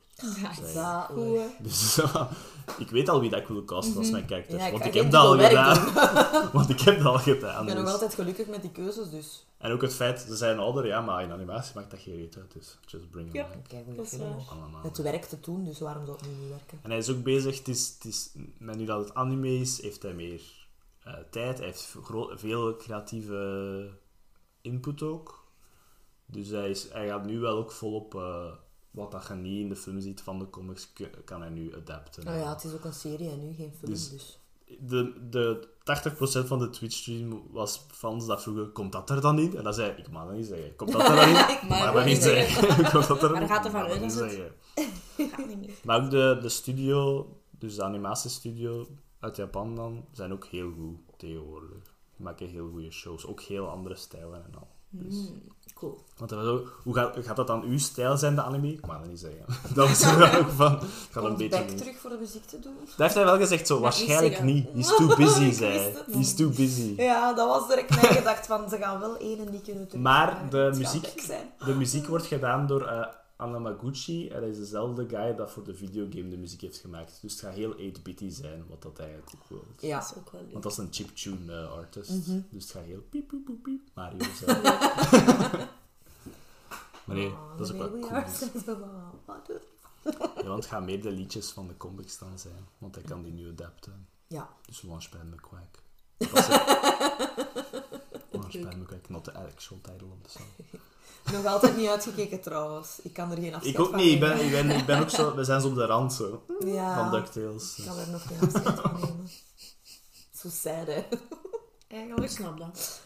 Ja. 0.74 1.50
Dus 1.60 2.00
ik 2.84 2.90
weet 2.90 3.10
al 3.10 3.20
wie 3.20 3.30
dat 3.30 3.40
ik 3.40 3.48
wil 3.48 3.64
casten 3.64 3.98
als 3.98 4.12
mijn 4.12 4.24
Mhm. 4.24 4.58
Ja, 4.58 4.66
ik 4.66 4.72
want 4.72 4.86
ik 4.86 4.94
heb 4.94 5.12
dat 5.12 5.26
al 5.26 5.38
gedaan. 5.38 5.94
want 6.54 6.70
ik 6.70 6.80
heb 6.80 6.98
dat 6.98 7.06
al 7.06 7.20
gedaan. 7.20 7.60
Ik 7.60 7.66
ben 7.66 7.76
nog 7.76 7.84
dus. 7.84 7.94
altijd 7.94 8.14
gelukkig 8.14 8.48
met 8.48 8.62
die 8.62 8.72
keuzes, 8.72 9.10
dus... 9.10 9.46
En 9.58 9.72
ook 9.72 9.82
het 9.82 9.94
feit, 9.94 10.20
ze 10.20 10.36
zijn 10.36 10.60
ouder, 10.60 10.86
ja, 10.86 11.02
maar 11.02 11.24
in 11.24 11.32
animatie 11.32 11.76
maakt 11.76 11.92
dat 11.92 12.00
geen 12.00 12.16
reet 12.16 12.38
uit, 12.38 12.54
dus 12.54 12.78
just 12.86 13.10
bring 13.10 13.34
Ja. 13.34 13.48
Kijk, 13.68 13.96
Dat 13.96 14.06
is. 14.06 14.20
Allemaal. 14.20 14.84
Het 14.84 14.98
werk 14.98 15.26
te 15.26 15.40
doen, 15.40 15.66
dus 15.66 15.80
waarom 15.80 16.06
zou 16.06 16.18
het 16.18 16.28
nu 16.28 16.34
niet 16.34 16.50
werken? 16.50 16.80
En 16.82 16.90
hij 16.90 17.00
is 17.00 17.10
ook 17.10 17.24
bezig, 17.24 17.58
het 17.58 17.68
is, 17.68 17.94
het 17.94 18.06
is, 18.06 18.32
met 18.58 18.78
nu 18.78 18.86
dat 18.86 19.00
het 19.00 19.14
anime 19.14 19.60
is, 19.60 19.82
heeft 19.82 20.02
hij 20.02 20.14
meer 20.14 20.42
eh, 21.04 21.14
tijd. 21.30 21.58
Hij 21.58 21.68
heeft 21.68 21.96
veel 22.36 22.76
creatieve 22.76 23.90
input 24.68 25.02
ook. 25.03 25.45
Dus 26.26 26.49
hij, 26.49 26.69
is, 26.69 26.89
hij 26.91 27.07
gaat 27.07 27.26
nu 27.26 27.39
wel 27.39 27.57
ook 27.57 27.72
volop, 27.72 28.15
eh, 28.15 28.52
wat 28.91 29.11
dat 29.11 29.27
je 29.27 29.34
niet 29.34 29.60
in 29.61 29.69
de 29.69 29.76
film 29.76 29.99
ziet 29.99 30.22
van 30.22 30.39
de 30.39 30.49
comics, 30.49 30.94
kan 31.26 31.41
hij 31.41 31.49
nu 31.49 31.76
adapten. 31.76 32.26
Nou 32.26 32.38
ja, 32.38 32.49
het 32.53 32.64
is 32.64 32.73
ook 32.73 32.84
een 32.84 32.94
serie 32.94 33.30
en 33.30 33.39
nu 33.48 33.53
geen 33.53 33.73
film, 33.73 33.91
Dus- 33.91 34.10
dus... 34.10 34.39
De, 34.80 35.27
de 35.30 35.68
80% 36.44 36.48
van 36.48 36.60
de 36.60 36.69
Twitch-stream 36.69 37.44
was 37.52 37.85
fans 37.91 38.26
dat 38.26 38.41
vroegen, 38.41 38.72
komt 38.72 38.91
dat 38.91 39.10
er 39.10 39.22
dan 39.22 39.39
in? 39.39 39.57
En 39.57 39.64
dan 39.64 39.73
zei 39.73 39.91
ik, 39.91 39.98
ik 39.98 40.10
mag 40.10 40.26
dat 40.26 40.35
niet 40.35 40.45
zeggen. 40.45 40.76
Komt 40.76 40.91
dat 40.91 41.02
er 41.10 41.15
dan 41.15 41.27
in? 41.30 41.35
Ik 41.56 41.61
mag 41.69 41.94
dat 41.94 42.06
niet 42.06 42.22
zeggen. 42.22 42.76
Komt 42.91 43.07
dat 43.07 43.23
er 43.23 43.31
Maar 43.31 43.39
dan 43.39 43.49
gaat 43.49 43.65
in? 43.65 43.72
ervan 43.73 43.91
Ik 43.91 43.99
mag 43.99 44.02
uit 44.02 44.14
dat 44.14 44.19
het- 44.22 44.31
zeggen. 44.31 44.53
Gaat 45.38 45.48
niet 45.48 45.60
meer. 45.60 45.76
Maar 45.84 46.03
ook 46.03 46.10
de, 46.10 46.38
de 46.41 46.49
studio, 46.49 47.27
dus 47.52 47.76
de 47.76 47.84
animatiestudio 47.84 48.88
uit 49.19 49.35
Japan 49.35 49.76
dan, 49.76 50.06
zijn 50.11 50.31
ook 50.34 50.45
heel 50.45 50.72
goed 50.72 50.98
tegenwoordig. 51.18 51.95
Maken 52.18 52.48
heel 52.48 52.69
goede 52.69 52.91
shows, 52.91 53.26
ook 53.26 53.41
heel 53.41 53.69
andere 53.69 53.95
stijlen 53.95 54.44
en 54.45 54.60
al. 54.60 54.68
Hmm, 54.89 55.41
cool. 55.73 56.03
Want 56.18 56.30
dat 56.30 56.39
was 56.39 56.48
ook, 56.48 56.80
hoe 56.84 56.94
gaat, 56.94 57.15
gaat 57.19 57.35
dat 57.35 57.48
dan 57.48 57.64
uw 57.64 57.77
stijl 57.77 58.18
zijn, 58.18 58.35
de 58.35 58.41
anime? 58.41 58.73
Ik 58.73 58.85
mag 58.85 58.99
dat 58.99 59.07
niet 59.07 59.19
zeggen. 59.19 59.45
Dat 59.76 59.88
was 59.88 60.02
er 60.02 60.18
wel 60.18 60.34
ook 60.34 60.49
van. 60.49 60.73
Ik 60.76 60.81
ga 61.11 61.22
een 61.22 61.38
beetje... 61.38 61.65
back 61.65 61.77
terug 61.77 61.98
voor 61.98 62.10
de 62.10 62.18
muziek 62.19 62.45
te 62.45 62.60
doen. 62.60 62.76
Dat 62.85 62.98
heeft 62.98 63.14
hij 63.14 63.23
wel 63.23 63.38
gezegd, 63.38 63.68
zo 63.68 63.80
waarschijnlijk 63.80 64.44
niet. 64.44 64.68
He's 64.73 64.95
too 64.95 65.15
busy, 65.18 65.52
zei 65.52 65.77
hij. 65.77 65.94
He's 66.11 66.35
too 66.35 66.49
busy. 66.49 66.94
Ja, 66.98 67.34
dat 67.34 67.48
was 67.48 67.68
direct 67.68 68.02
mijn 68.02 68.14
gedacht 68.14 68.45
van, 68.45 68.69
ze 68.69 68.77
gaan 68.77 68.99
wel 68.99 69.18
één 69.18 69.39
en 69.39 69.52
die 69.52 69.61
kunnen 69.61 69.88
terug. 69.88 70.03
Maar 70.03 70.49
de 70.49 70.57
gaat 70.57 70.77
muziek-. 70.77 71.27
De 71.65 71.73
muziek 71.73 72.07
wordt 72.07 72.26
gedaan 72.26 72.68
door 72.68 72.88
eh 72.88 73.07
Anamaguchi. 73.38 74.30
Dat 74.30 74.44
is 74.44 74.58
dezelfde 74.58 75.08
guy 75.10 75.36
dat 75.36 75.52
voor 75.52 75.64
de 75.64 75.76
videogame 75.76 76.30
de 76.30 76.38
muziek 76.38 76.62
heeft 76.62 76.78
gemaakt. 76.80 77.18
Dus 77.22 77.32
het 77.32 77.42
gaat 77.42 77.54
heel 77.54 77.76
8-bitty 77.76 78.30
zijn, 78.30 78.66
wat 78.70 78.82
dat 78.82 79.00
eigenlijk 79.00 79.32
ook 79.36 79.50
wil. 79.50 79.64
Ja. 79.90 80.00
Dat 80.00 80.10
is 80.12 80.18
ook 80.18 80.32
wel 80.32 80.42
leuk. 80.42 80.52
Want 80.52 80.64
dat 80.64 80.72
is 80.72 80.78
een 80.78 80.88
chiptune 80.92 81.54
eh, 81.62 81.72
artist. 81.72 82.10
Mhm. 82.10 82.40
Dus 82.50 82.64
het 82.64 82.72
gaat 82.72 82.86
heel 82.86 83.02
piep, 83.10 83.28
piep, 83.28 83.46
piep, 83.46 83.64
piep. 83.64 83.82
Mario 83.94 84.26
zijn. 84.46 84.62
maar 87.06 87.16
nee, 87.16 87.30
Ah, 87.30 87.58
dat 87.58 87.68
is 87.70 87.74
ook 87.74 87.80
wel 87.80 87.90
cool. 87.90 88.10
water. 89.26 89.62
Ja, 90.36 90.44
want 90.48 90.64
het 90.64 90.66
gaan 90.66 90.86
meer 90.86 91.02
de 91.02 91.12
liedjes 91.12 91.52
van 91.52 91.68
de 91.68 91.78
comics 91.78 92.18
dan 92.18 92.40
zijn. 92.40 92.68
Want 92.78 92.96
hij 92.96 93.04
kan 93.04 93.24
die 93.24 93.34
nu 93.34 93.50
adapten. 93.50 94.08
Ja. 94.28 94.50
Dus 94.66 94.82
Launchpad 94.82 95.24
McQuack. 95.24 95.80
Dat 96.18 97.66
het. 98.32 98.54
Launchpad 98.54 98.76
McQuack, 98.76 99.10
not 99.10 99.24
the 99.24 99.34
actual 99.34 99.80
title 99.82 100.08
of 100.08 100.18
the 100.24 100.30
song. 100.40 100.80
Nog 101.34 101.45
altijd 101.45 101.78
niet 101.78 101.88
uitgekeken 101.88 102.41
trouwens. 102.41 102.99
Ik 103.02 103.14
kan 103.14 103.32
er 103.32 103.38
geen 103.38 103.54
afscheid 103.54 103.74
Ik 103.76 103.80
ook 103.82 103.90
van 103.90 103.98
niet. 103.99 104.14
Ik 104.14 104.20
ben, 104.20 104.30
nemen. 104.38 104.45
ik, 104.45 104.52
ben, 104.68 104.78
ik 104.78 104.86
ben 104.86 104.99
ook 104.99 105.10
zo... 105.10 105.36
We 105.36 105.44
zijn 105.44 105.62
zo 105.62 105.68
op 105.68 105.76
de 105.76 105.86
rand, 105.86 106.14
zo. 106.14 106.44
Ja, 106.66 106.95
Van 106.95 107.12
DuckTales. 107.12 107.78
ik 107.78 107.86
kan 107.86 107.98
er 107.98 108.10
nog 108.10 108.28
geen 108.28 108.40
afscheid 108.40 108.80
van 108.80 108.94
nemen. 109.02 109.30
Zo 110.36 110.49
sad, 110.49 110.88
hè. 110.88 110.98
Ik 110.98 111.20
Eigenlijk. 111.88 112.32
snap 112.32 112.58
dat. 112.60 113.02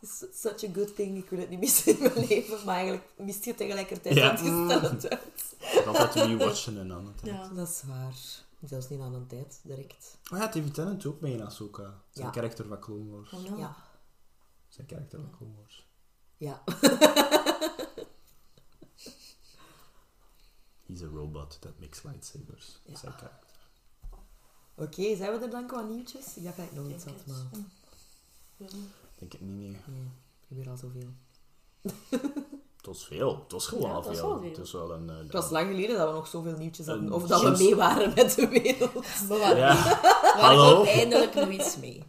Het 0.00 0.02
is 0.32 0.40
such 0.40 0.64
a 0.64 0.68
good 0.74 0.94
thing. 0.96 1.16
Ik 1.18 1.30
wil 1.30 1.38
het 1.38 1.50
niet 1.50 1.58
missen 1.60 1.98
in 1.98 2.02
mijn 2.14 2.26
leven. 2.26 2.58
Maar 2.64 2.74
eigenlijk 2.74 3.04
mist 3.16 3.44
je 3.44 3.54
tegelijkertijd 3.54 4.14
Ja. 4.14 4.30
wat 4.30 4.40
je 4.40 4.64
stelt 4.66 5.08
uit. 5.08 5.86
Altijd 5.86 6.14
rewatchen 6.26 6.78
en 6.78 6.88
dan. 6.88 7.06
het- 7.06 7.20
Ja. 7.22 7.48
Dat 7.54 7.68
is 7.68 7.82
waar. 7.86 8.14
Zelfs 8.64 8.88
niet 8.88 9.00
aan 9.00 9.14
een 9.14 9.26
tijd, 9.26 9.60
direct. 9.62 10.16
Oh 10.32 10.38
ja, 10.38 10.46
David 10.46 10.74
Tennant 10.74 11.02
doet 11.02 11.12
ook 11.14 11.20
mee 11.20 11.32
in 11.32 11.42
Ahsoka. 11.46 11.94
Zijn 12.10 12.26
Ja. 12.26 12.32
karakter 12.32 12.66
van 12.66 12.78
Clone 12.80 13.10
Wars. 13.10 13.32
Oh, 13.32 13.50
no. 13.50 13.56
Ja. 13.58 13.76
Zijn 14.74 14.86
karakter 14.86 15.20
van 15.20 15.30
Clone 15.30 15.54
Wars. 15.60 15.86
Ja. 16.36 16.62
He's 20.86 21.02
a 21.02 21.06
robot 21.06 21.60
that 21.60 21.72
makes 21.80 22.02
lightsabers. 22.02 22.80
Ja. 22.86 22.96
Zijn 22.96 23.14
karakter. 23.16 23.42
Oké, 24.76 25.16
zijn 25.16 25.32
we 25.32 25.44
er 25.44 25.50
dan 25.50 25.66
qua 25.66 25.80
nieuwtjes? 25.82 26.36
Ik 26.36 26.44
dacht 26.44 26.56
dat 26.56 26.66
ik 26.66 26.72
nog 26.72 26.88
iets 26.88 27.04
Denk 27.04 27.16
had, 27.16 27.26
het. 27.26 27.34
maar... 27.52 27.60
Ja. 28.56 28.66
Denk 29.18 29.32
het 29.32 29.40
niet, 29.40 29.56
nee. 29.56 29.68
Nee, 29.86 30.02
ik 30.40 30.48
heb 30.48 30.58
weer 30.58 30.70
al 30.70 30.76
zoveel. 30.76 31.08
Het 32.76 32.92
was 32.92 33.06
veel. 33.06 33.38
Het 33.42 33.52
was 33.52 33.66
gewoon 33.66 33.88
Ja, 33.88 33.94
al 33.94 33.96
het 33.96 34.06
was 34.06 34.18
veel. 34.18 34.28
wel 34.28 34.38
veel. 34.38 34.48
Het 34.48 34.58
was 34.58 34.72
wel 34.72 34.92
een... 34.92 35.10
eh, 35.10 35.16
Het 35.18 35.32
was 35.32 35.50
lang 35.50 35.70
geleden 35.70 35.96
dat 35.96 36.08
we 36.08 36.14
nog 36.14 36.26
zoveel 36.26 36.56
nieuwtjes 36.56 36.86
hadden. 36.86 37.12
Of 37.12 37.26
dat 37.26 37.42
we 37.42 37.50
mee 37.50 37.74
waren 37.76 38.14
met 38.14 38.34
de 38.34 38.48
wereld. 38.48 39.04
Maar 39.28 39.56
Ja. 39.56 40.00
waar 40.40 40.74
komt 40.74 40.88
eindelijk 40.88 41.34
nog 41.34 41.48
iets 41.48 41.76
mee. 41.76 42.02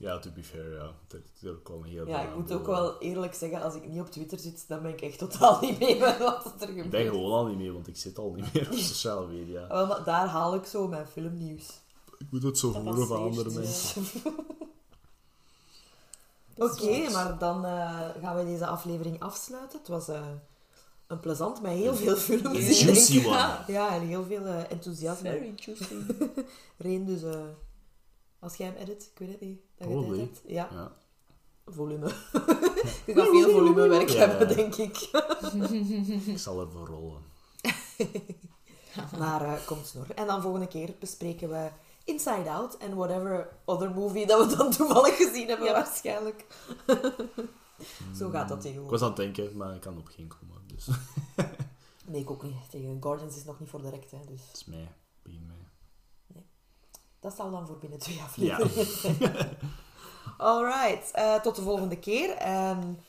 Ja, 0.00 0.18
to 0.18 0.30
be 0.30 0.42
fair, 0.42 0.72
ja. 0.72 0.92
Er, 1.08 1.48
er 1.48 1.56
kwam 1.62 1.84
heel 1.84 2.06
Ja, 2.06 2.22
ik 2.22 2.36
moet 2.36 2.52
ook 2.52 2.66
wel 2.66 2.98
eerlijk 3.00 3.34
zeggen, 3.34 3.62
als 3.62 3.74
ik 3.74 3.88
niet 3.88 4.00
op 4.00 4.10
Twitter 4.10 4.38
zit, 4.38 4.64
dan 4.68 4.82
ben 4.82 4.90
ik 4.90 5.00
echt 5.00 5.18
totaal 5.18 5.60
niet 5.60 5.78
mee 5.78 5.98
met 5.98 6.18
wat 6.18 6.54
er 6.58 6.66
gebeurt. 6.66 6.84
Ik 6.84 6.90
ben 6.90 7.06
gewoon 7.06 7.32
al 7.32 7.46
niet 7.46 7.58
meer, 7.58 7.72
want 7.72 7.88
ik 7.88 7.96
zit 7.96 8.18
al 8.18 8.32
niet 8.32 8.52
meer 8.54 8.68
op 8.70 8.78
sociale 8.94 9.26
media. 9.26 9.68
Wel, 9.68 9.86
maar 9.86 10.04
daar 10.04 10.26
haal 10.26 10.54
ik 10.54 10.64
zo 10.64 10.88
mijn 10.88 11.06
filmnieuws. 11.06 11.80
Ik 12.18 12.26
moet 12.30 12.42
het 12.42 12.58
zo 12.58 12.72
Dat 12.72 12.82
horen 12.82 13.06
van 13.06 13.22
andere 13.22 13.50
ja. 13.50 13.58
mensen. 13.58 14.04
Dat 16.54 16.76
is 16.76 16.82
Oké, 16.82 17.10
maar 17.10 17.38
dan 17.38 17.64
eh, 17.64 18.08
gaan 18.22 18.36
we 18.36 18.44
deze 18.44 18.66
aflevering 18.66 19.20
afsluiten. 19.20 19.78
Het 19.78 19.88
was 19.88 20.08
eh, 20.08 20.22
een 21.06 21.20
plezant 21.20 21.62
met 21.62 21.72
heel 21.72 21.94
veel 21.94 22.16
films. 22.16 22.58
Een 22.58 22.86
juicy 22.86 23.26
one. 23.26 23.58
Ja, 23.66 23.94
en 23.94 24.00
heel 24.00 24.24
veel 24.24 24.44
eh, 24.44 24.70
enthousiasme. 24.70 25.30
Very 25.30 25.52
juicy. 25.56 25.94
Reen, 26.76 27.04
dus 27.04 27.22
eh, 27.22 27.40
als 28.40 28.56
jij 28.56 28.66
hem 28.66 28.76
edit, 28.76 29.10
ik 29.12 29.18
weet 29.18 29.28
het 29.30 29.40
niet. 29.40 29.60
Dat 29.76 29.88
je 29.88 29.94
Probably. 29.94 30.18
hebt. 30.18 30.40
Ja, 30.46 30.68
Ja. 30.72 30.92
volume. 31.66 32.06
je 33.06 33.12
gaat 33.14 33.28
veel 33.28 33.50
volumewerk 33.50 34.08
Ja, 34.08 34.18
hebben, 34.28 34.48
ja. 34.48 34.54
denk 34.54 34.74
ik. 34.76 34.96
Ik 36.26 36.38
zal 36.38 36.60
ervoor 36.60 36.86
rollen. 36.86 37.22
Maar 39.18 39.42
eh 39.42 39.66
komt 39.66 39.86
snor. 39.86 40.10
En 40.14 40.26
dan 40.26 40.42
volgende 40.42 40.66
keer 40.68 40.94
bespreken 40.98 41.48
we 41.48 41.70
Inside 42.04 42.50
Out 42.50 42.76
en 42.76 42.94
whatever 42.96 43.48
other 43.64 43.90
movie 43.90 44.26
dat 44.26 44.50
we 44.50 44.56
dan 44.56 44.70
toevallig 44.76 45.16
gezien 45.16 45.48
hebben, 45.48 45.66
Ja. 45.66 45.72
waarschijnlijk. 45.72 46.46
Zo 48.16 48.30
gaat 48.30 48.48
dat 48.48 48.56
Ik 48.56 48.62
tegenwoordig. 48.62 49.00
was 49.00 49.00
aan 49.00 49.06
het 49.06 49.16
denken, 49.16 49.56
maar 49.56 49.74
ik 49.74 49.80
kan 49.80 49.98
op 49.98 50.06
geen 50.08 50.28
komen. 50.40 50.62
Dus 50.66 50.86
het 50.86 51.48
Nee, 52.06 52.20
ik 52.20 52.30
ook 52.30 52.42
niet. 52.42 52.70
Tegen 52.70 52.96
Guardians 53.00 53.36
is 53.36 53.44
nog 53.44 53.60
niet 53.60 53.68
voor 53.68 53.82
direct, 53.82 54.10
hè, 54.10 54.18
dus 54.26 54.40
is 54.52 54.64
mij. 54.64 54.92
Begin 55.22 55.46
mij. 55.46 55.59
Dat 57.20 57.34
zal 57.36 57.50
dan 57.50 57.66
voor 57.66 57.78
binnen 57.78 57.98
twee 57.98 58.16
Ja. 58.36 58.56
afleveringen. 58.56 59.58
Alright, 60.38 61.10
eh, 61.10 61.34
tot 61.34 61.56
de 61.56 61.62
volgende 61.62 61.96
keer. 61.98 62.30
En 62.36 63.00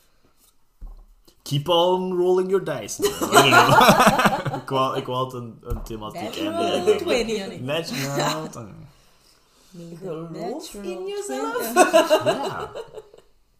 Keep 1.41 1.69
on 1.69 2.17
rolling 2.17 2.49
your 2.49 2.63
dice. 2.65 3.03
Ik, 4.61 4.69
wou, 4.69 4.97
ik 4.97 5.05
wou 5.05 5.23
het 5.25 5.33
een, 5.33 5.57
een 5.61 5.83
thematiek 5.83 6.21
Natural. 6.21 6.97
20. 6.97 7.59
Natural. 7.59 8.47
geloof 9.99 10.73
in 10.73 11.07
jezelf. 11.07 11.55
20. 11.71 12.23
Ja. 12.23 12.71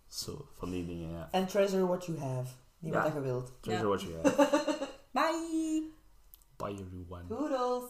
Zo, 0.08 0.46
van 0.58 0.70
die 0.70 0.86
dingen, 0.86 1.10
ja. 1.12 1.28
And 1.32 1.50
treasure 1.50 1.86
what 1.88 2.06
you 2.06 2.20
have. 2.20 2.48
Niet 2.80 2.94
Ja. 2.94 3.04
wat 3.04 3.14
je 3.14 3.20
wilt. 3.20 3.52
Treasure 3.60 3.88
Ja. 3.90 3.96
what 3.96 4.02
you 4.02 4.14
have. 4.24 4.88
Bye. 5.12 5.84
Bye 6.58 6.72
everyone. 6.84 7.28
Doodles. 7.28 7.84